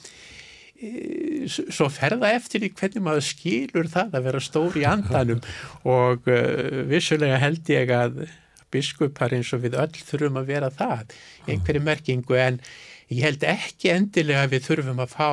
E, 0.77 1.47
svo 1.49 1.87
ferða 1.89 2.29
eftir 2.37 2.67
í 2.67 2.71
hvernig 2.77 3.03
maður 3.05 3.25
skilur 3.25 3.87
það 3.89 4.17
að 4.19 4.27
vera 4.29 4.41
stóri 4.43 4.83
í 4.83 4.89
andanum. 4.89 5.41
Og 5.97 6.27
uh, 6.29 6.83
vissulega 6.89 7.39
held 7.41 7.71
ég 7.73 7.93
að 7.93 8.27
biskupar 8.73 9.33
eins 9.33 9.53
og 9.55 9.63
við 9.63 9.79
öll 9.79 9.95
þurfum 9.95 10.41
að 10.41 10.51
vera 10.51 10.69
það 10.73 11.17
einhverju 11.47 11.83
merkingu. 11.87 12.37
En 12.37 12.61
ég 13.09 13.25
held 13.25 13.47
ekki 13.47 13.91
endilega 13.95 14.45
að 14.45 14.55
við 14.57 14.69
þurfum 14.69 15.03
að 15.05 15.15
fá 15.15 15.31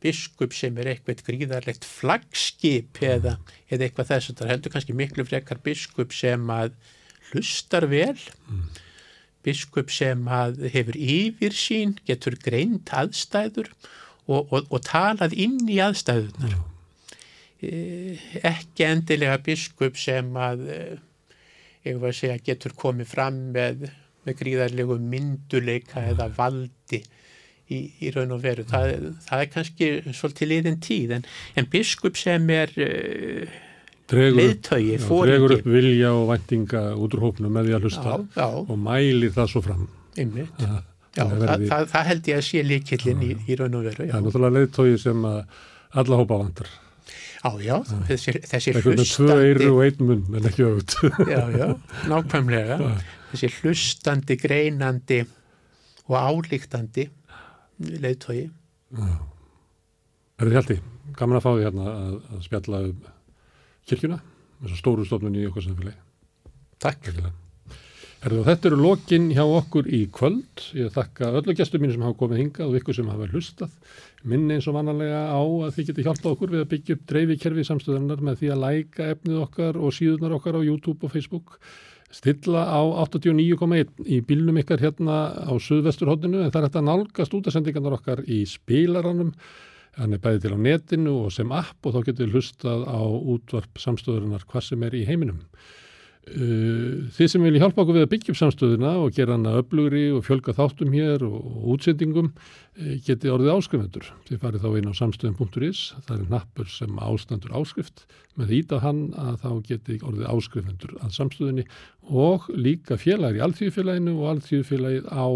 biskup 0.00 0.54
sem 0.56 0.78
er 0.80 0.94
eitthvað 0.94 1.26
gríðarlegt 1.26 1.84
flagskip 1.84 3.02
eða, 3.04 3.34
eða 3.68 3.84
eitthvað 3.84 4.14
þess 4.14 4.30
að 4.32 4.38
það 4.38 4.52
heldur 4.54 4.72
kannski 4.72 4.94
miklu 4.96 5.26
frekar 5.28 5.60
biskup 5.60 6.14
sem 6.16 6.46
að 6.54 6.72
hlustar 7.30 7.84
vel. 7.90 8.16
Mm 8.48 8.70
biskup 9.46 9.92
sem 9.92 10.26
hefur 10.74 10.96
yfir 10.96 11.56
sín, 11.56 11.96
getur 12.08 12.36
greint 12.40 12.92
aðstæður 12.92 13.70
og, 14.28 14.50
og, 14.52 14.66
og 14.68 14.82
talað 14.86 15.36
inn 15.36 15.60
í 15.68 15.80
aðstæðunar. 15.82 16.56
Mm. 16.56 16.66
Ekki 18.46 18.86
endilega 18.88 19.40
biskup 19.44 19.98
sem 20.00 20.28
að, 20.40 20.66
ég 21.84 21.98
var 22.00 22.12
að 22.12 22.20
segja, 22.22 22.42
getur 22.50 22.76
komið 22.78 23.10
fram 23.10 23.40
með, 23.54 23.88
með 24.24 24.38
gríðarlegu 24.40 25.00
mynduleika 25.02 26.04
eða 26.12 26.30
valdi 26.36 27.02
í, 27.70 27.80
í 28.00 28.12
raun 28.14 28.36
og 28.36 28.44
veru. 28.44 28.64
Það, 28.68 29.10
það 29.26 29.44
er 29.44 29.50
kannski 29.56 29.90
svolítið 30.08 30.52
liðin 30.54 30.80
tíð 30.84 31.18
en, 31.18 31.26
en 31.56 31.68
biskup 31.72 32.20
sem 32.20 32.48
er 32.54 32.72
uh, 32.80 33.58
leiðtögi, 34.16 34.98
dregur 35.06 35.56
upp 35.56 35.70
vilja 35.70 36.12
og 36.16 36.28
væntinga 36.32 36.84
út 36.98 37.16
úr 37.16 37.24
hópnum 37.28 37.54
með 37.54 37.70
því 37.70 37.76
að 37.76 37.86
hlusta 37.86 38.12
já, 38.18 38.28
já. 38.40 38.46
og 38.60 38.76
mælir 38.80 39.34
það 39.36 39.50
svo 39.54 39.64
fram 39.64 39.88
einmitt 40.18 40.62
já, 40.64 40.76
það, 41.14 41.66
það, 41.70 41.88
það 41.94 42.06
held 42.10 42.30
ég 42.32 42.40
að 42.40 42.46
sé 42.48 42.62
líkillin 42.66 43.26
í, 43.26 43.32
í 43.46 43.58
raun 43.60 43.80
og 43.80 43.88
veru 43.88 44.06
það 44.06 44.16
er 44.18 44.24
náttúrulega 44.26 44.56
leiðtögi 44.58 45.02
sem 45.06 45.26
alla 45.30 46.22
hópa 46.22 46.40
vantar 46.44 46.72
Já, 47.40 47.54
já, 47.64 47.76
þessi, 48.04 48.34
þessi 48.44 48.72
hlustandi... 48.76 49.04
Það 49.08 49.30
er 49.30 49.30
tvö 49.32 49.44
eiru 49.46 49.68
og 49.72 49.78
einn 49.86 50.02
munn, 50.04 50.24
en 50.36 50.48
ekki 50.50 50.64
auðvitað. 50.66 51.14
já, 51.32 51.38
já, 51.56 51.68
nákvæmlega. 52.10 52.90
Þessi 53.30 53.48
hlustandi, 53.54 54.36
greinandi 54.42 55.20
og 56.10 56.18
álíktandi 56.20 57.06
leiðtói. 57.80 58.42
Er 59.00 60.50
þetta 60.50 60.58
heldi? 60.58 60.76
Gaman 61.16 61.38
að 61.40 61.46
fá 61.46 61.50
því 61.54 61.64
hérna 61.64 61.86
að, 61.94 62.12
að 62.28 62.44
spjalla 62.44 62.82
um 62.90 63.08
kirkjuna, 63.88 64.20
þessar 64.62 64.82
stóru 64.82 65.06
stofnun 65.06 65.38
í 65.40 65.46
okkar 65.48 65.68
samfélagi. 65.68 66.00
Takk. 66.80 67.12
Erðu, 68.20 68.42
þetta 68.44 68.68
eru 68.68 68.76
lokin 68.82 69.30
hjá 69.32 69.42
okkur 69.46 69.86
í 69.88 70.02
kvöld. 70.12 70.62
Ég 70.76 70.90
þakka 70.92 71.30
öllu 71.38 71.54
gestur 71.56 71.80
mín 71.80 71.92
sem 71.94 72.02
hafa 72.04 72.18
komið 72.20 72.42
hingað 72.42 72.68
og 72.68 72.76
ykkur 72.76 72.96
sem 72.98 73.08
hafa 73.08 73.28
hlustað. 73.32 73.70
Minni 74.28 74.58
eins 74.58 74.68
og 74.68 74.76
vanalega 74.76 75.22
á 75.32 75.40
að 75.40 75.70
þið 75.78 75.86
geti 75.88 76.04
hjálpað 76.04 76.34
okkur 76.34 76.52
við 76.52 76.64
að 76.64 76.68
byggja 76.74 76.96
upp 76.98 77.06
dreifikerfi 77.08 77.64
samstöðunar 77.64 78.20
með 78.28 78.42
því 78.42 78.50
að 78.52 78.60
læka 78.66 79.06
efnið 79.14 79.38
okkar 79.46 79.80
og 79.80 79.96
síðunar 79.96 80.36
okkar 80.36 80.60
á 80.60 80.66
YouTube 80.66 81.08
og 81.08 81.14
Facebook. 81.14 81.56
Stilla 82.12 82.66
á 82.68 82.80
89,1 83.06 84.04
í 84.04 84.20
bílnum 84.28 84.60
ykkar 84.60 84.84
hérna 84.84 85.18
á 85.40 85.52
Suðvesturhóttinu 85.56 86.42
en 86.44 86.52
það 86.52 86.60
er 86.60 86.68
þetta 86.68 86.86
nálgast 86.90 87.36
útasendingarnar 87.40 87.96
okkar 88.00 88.24
í 88.28 88.42
spilaranum. 88.50 89.32
Hann 89.98 90.14
er 90.14 90.22
bæðið 90.22 90.44
til 90.44 90.54
á 90.54 90.58
netinu 90.66 91.14
og 91.24 91.34
sem 91.34 91.52
app 91.52 91.86
og 91.86 91.96
þá 91.96 92.00
getur 92.10 92.34
hlustað 92.34 92.86
á 92.86 93.02
útvarp 93.02 93.80
samstöðunar 93.82 94.46
hvað 94.46 94.68
sem 94.68 94.84
er 94.86 94.96
í 94.96 95.06
heiminum. 95.08 95.42
Uh, 96.30 97.08
þið 97.16 97.28
sem 97.32 97.42
vilja 97.42 97.62
hjálpa 97.62 97.80
okkur 97.80 97.96
við 97.96 98.04
að 98.04 98.10
byggja 98.12 98.32
upp 98.34 98.38
samstöðuna 98.38 98.90
og 99.00 99.14
gera 99.16 99.34
hana 99.34 99.54
öflugri 99.58 100.02
og 100.14 100.20
fjölga 100.26 100.52
þáttum 100.54 100.92
hér 100.94 101.24
og, 101.26 101.38
útsendingum 101.72 102.28
uh, 102.28 102.90
geti 103.06 103.32
orðið 103.32 103.54
áskrifendur. 103.56 104.10
Þið 104.28 104.42
farið 104.44 104.66
þá 104.66 104.76
inn 104.78 104.92
á 104.92 105.00
samstöðum.is, 105.00 105.80
það 106.06 106.18
er 106.18 106.28
nappur 106.36 106.68
sem 106.70 107.00
ástandur 107.08 107.56
áskrift. 107.56 108.04
Með 108.38 108.52
að 108.76 108.84
hann 108.84 109.00
að 109.18 109.40
þá 109.42 109.50
geti 109.72 109.98
orðið 110.04 110.28
áskrifendur 110.36 110.94
að 111.00 111.16
samstöðunni 111.16 111.66
og 112.28 112.46
líka 112.52 113.00
félagir 113.00 113.40
í 113.40 113.44
alþjóðfélaginu 113.48 114.14
og 114.20 114.30
alþjóðfélagið 114.36 115.10
á 115.10 115.26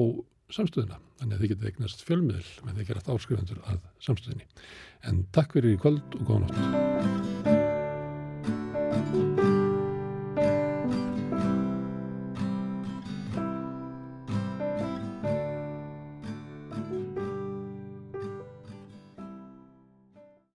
samstöðuna. 0.52 1.03
Þannig 1.20 1.36
að 1.36 1.42
þið 1.42 1.52
getið 1.52 1.68
eignast 1.70 2.06
fjölmiðl 2.08 2.52
með 2.66 2.72
því 2.72 2.84
að 2.84 2.88
gera 2.90 3.02
allt 3.02 3.12
áskrifendur 3.14 3.64
að 3.70 3.82
samstöðunni. 4.06 4.48
En 5.08 5.26
takk 5.36 5.58
fyrir 5.58 5.76
í 5.76 5.82
kvöld 5.84 6.18
og 6.18 6.30
góða 6.30 6.48
nátt. 6.48 7.53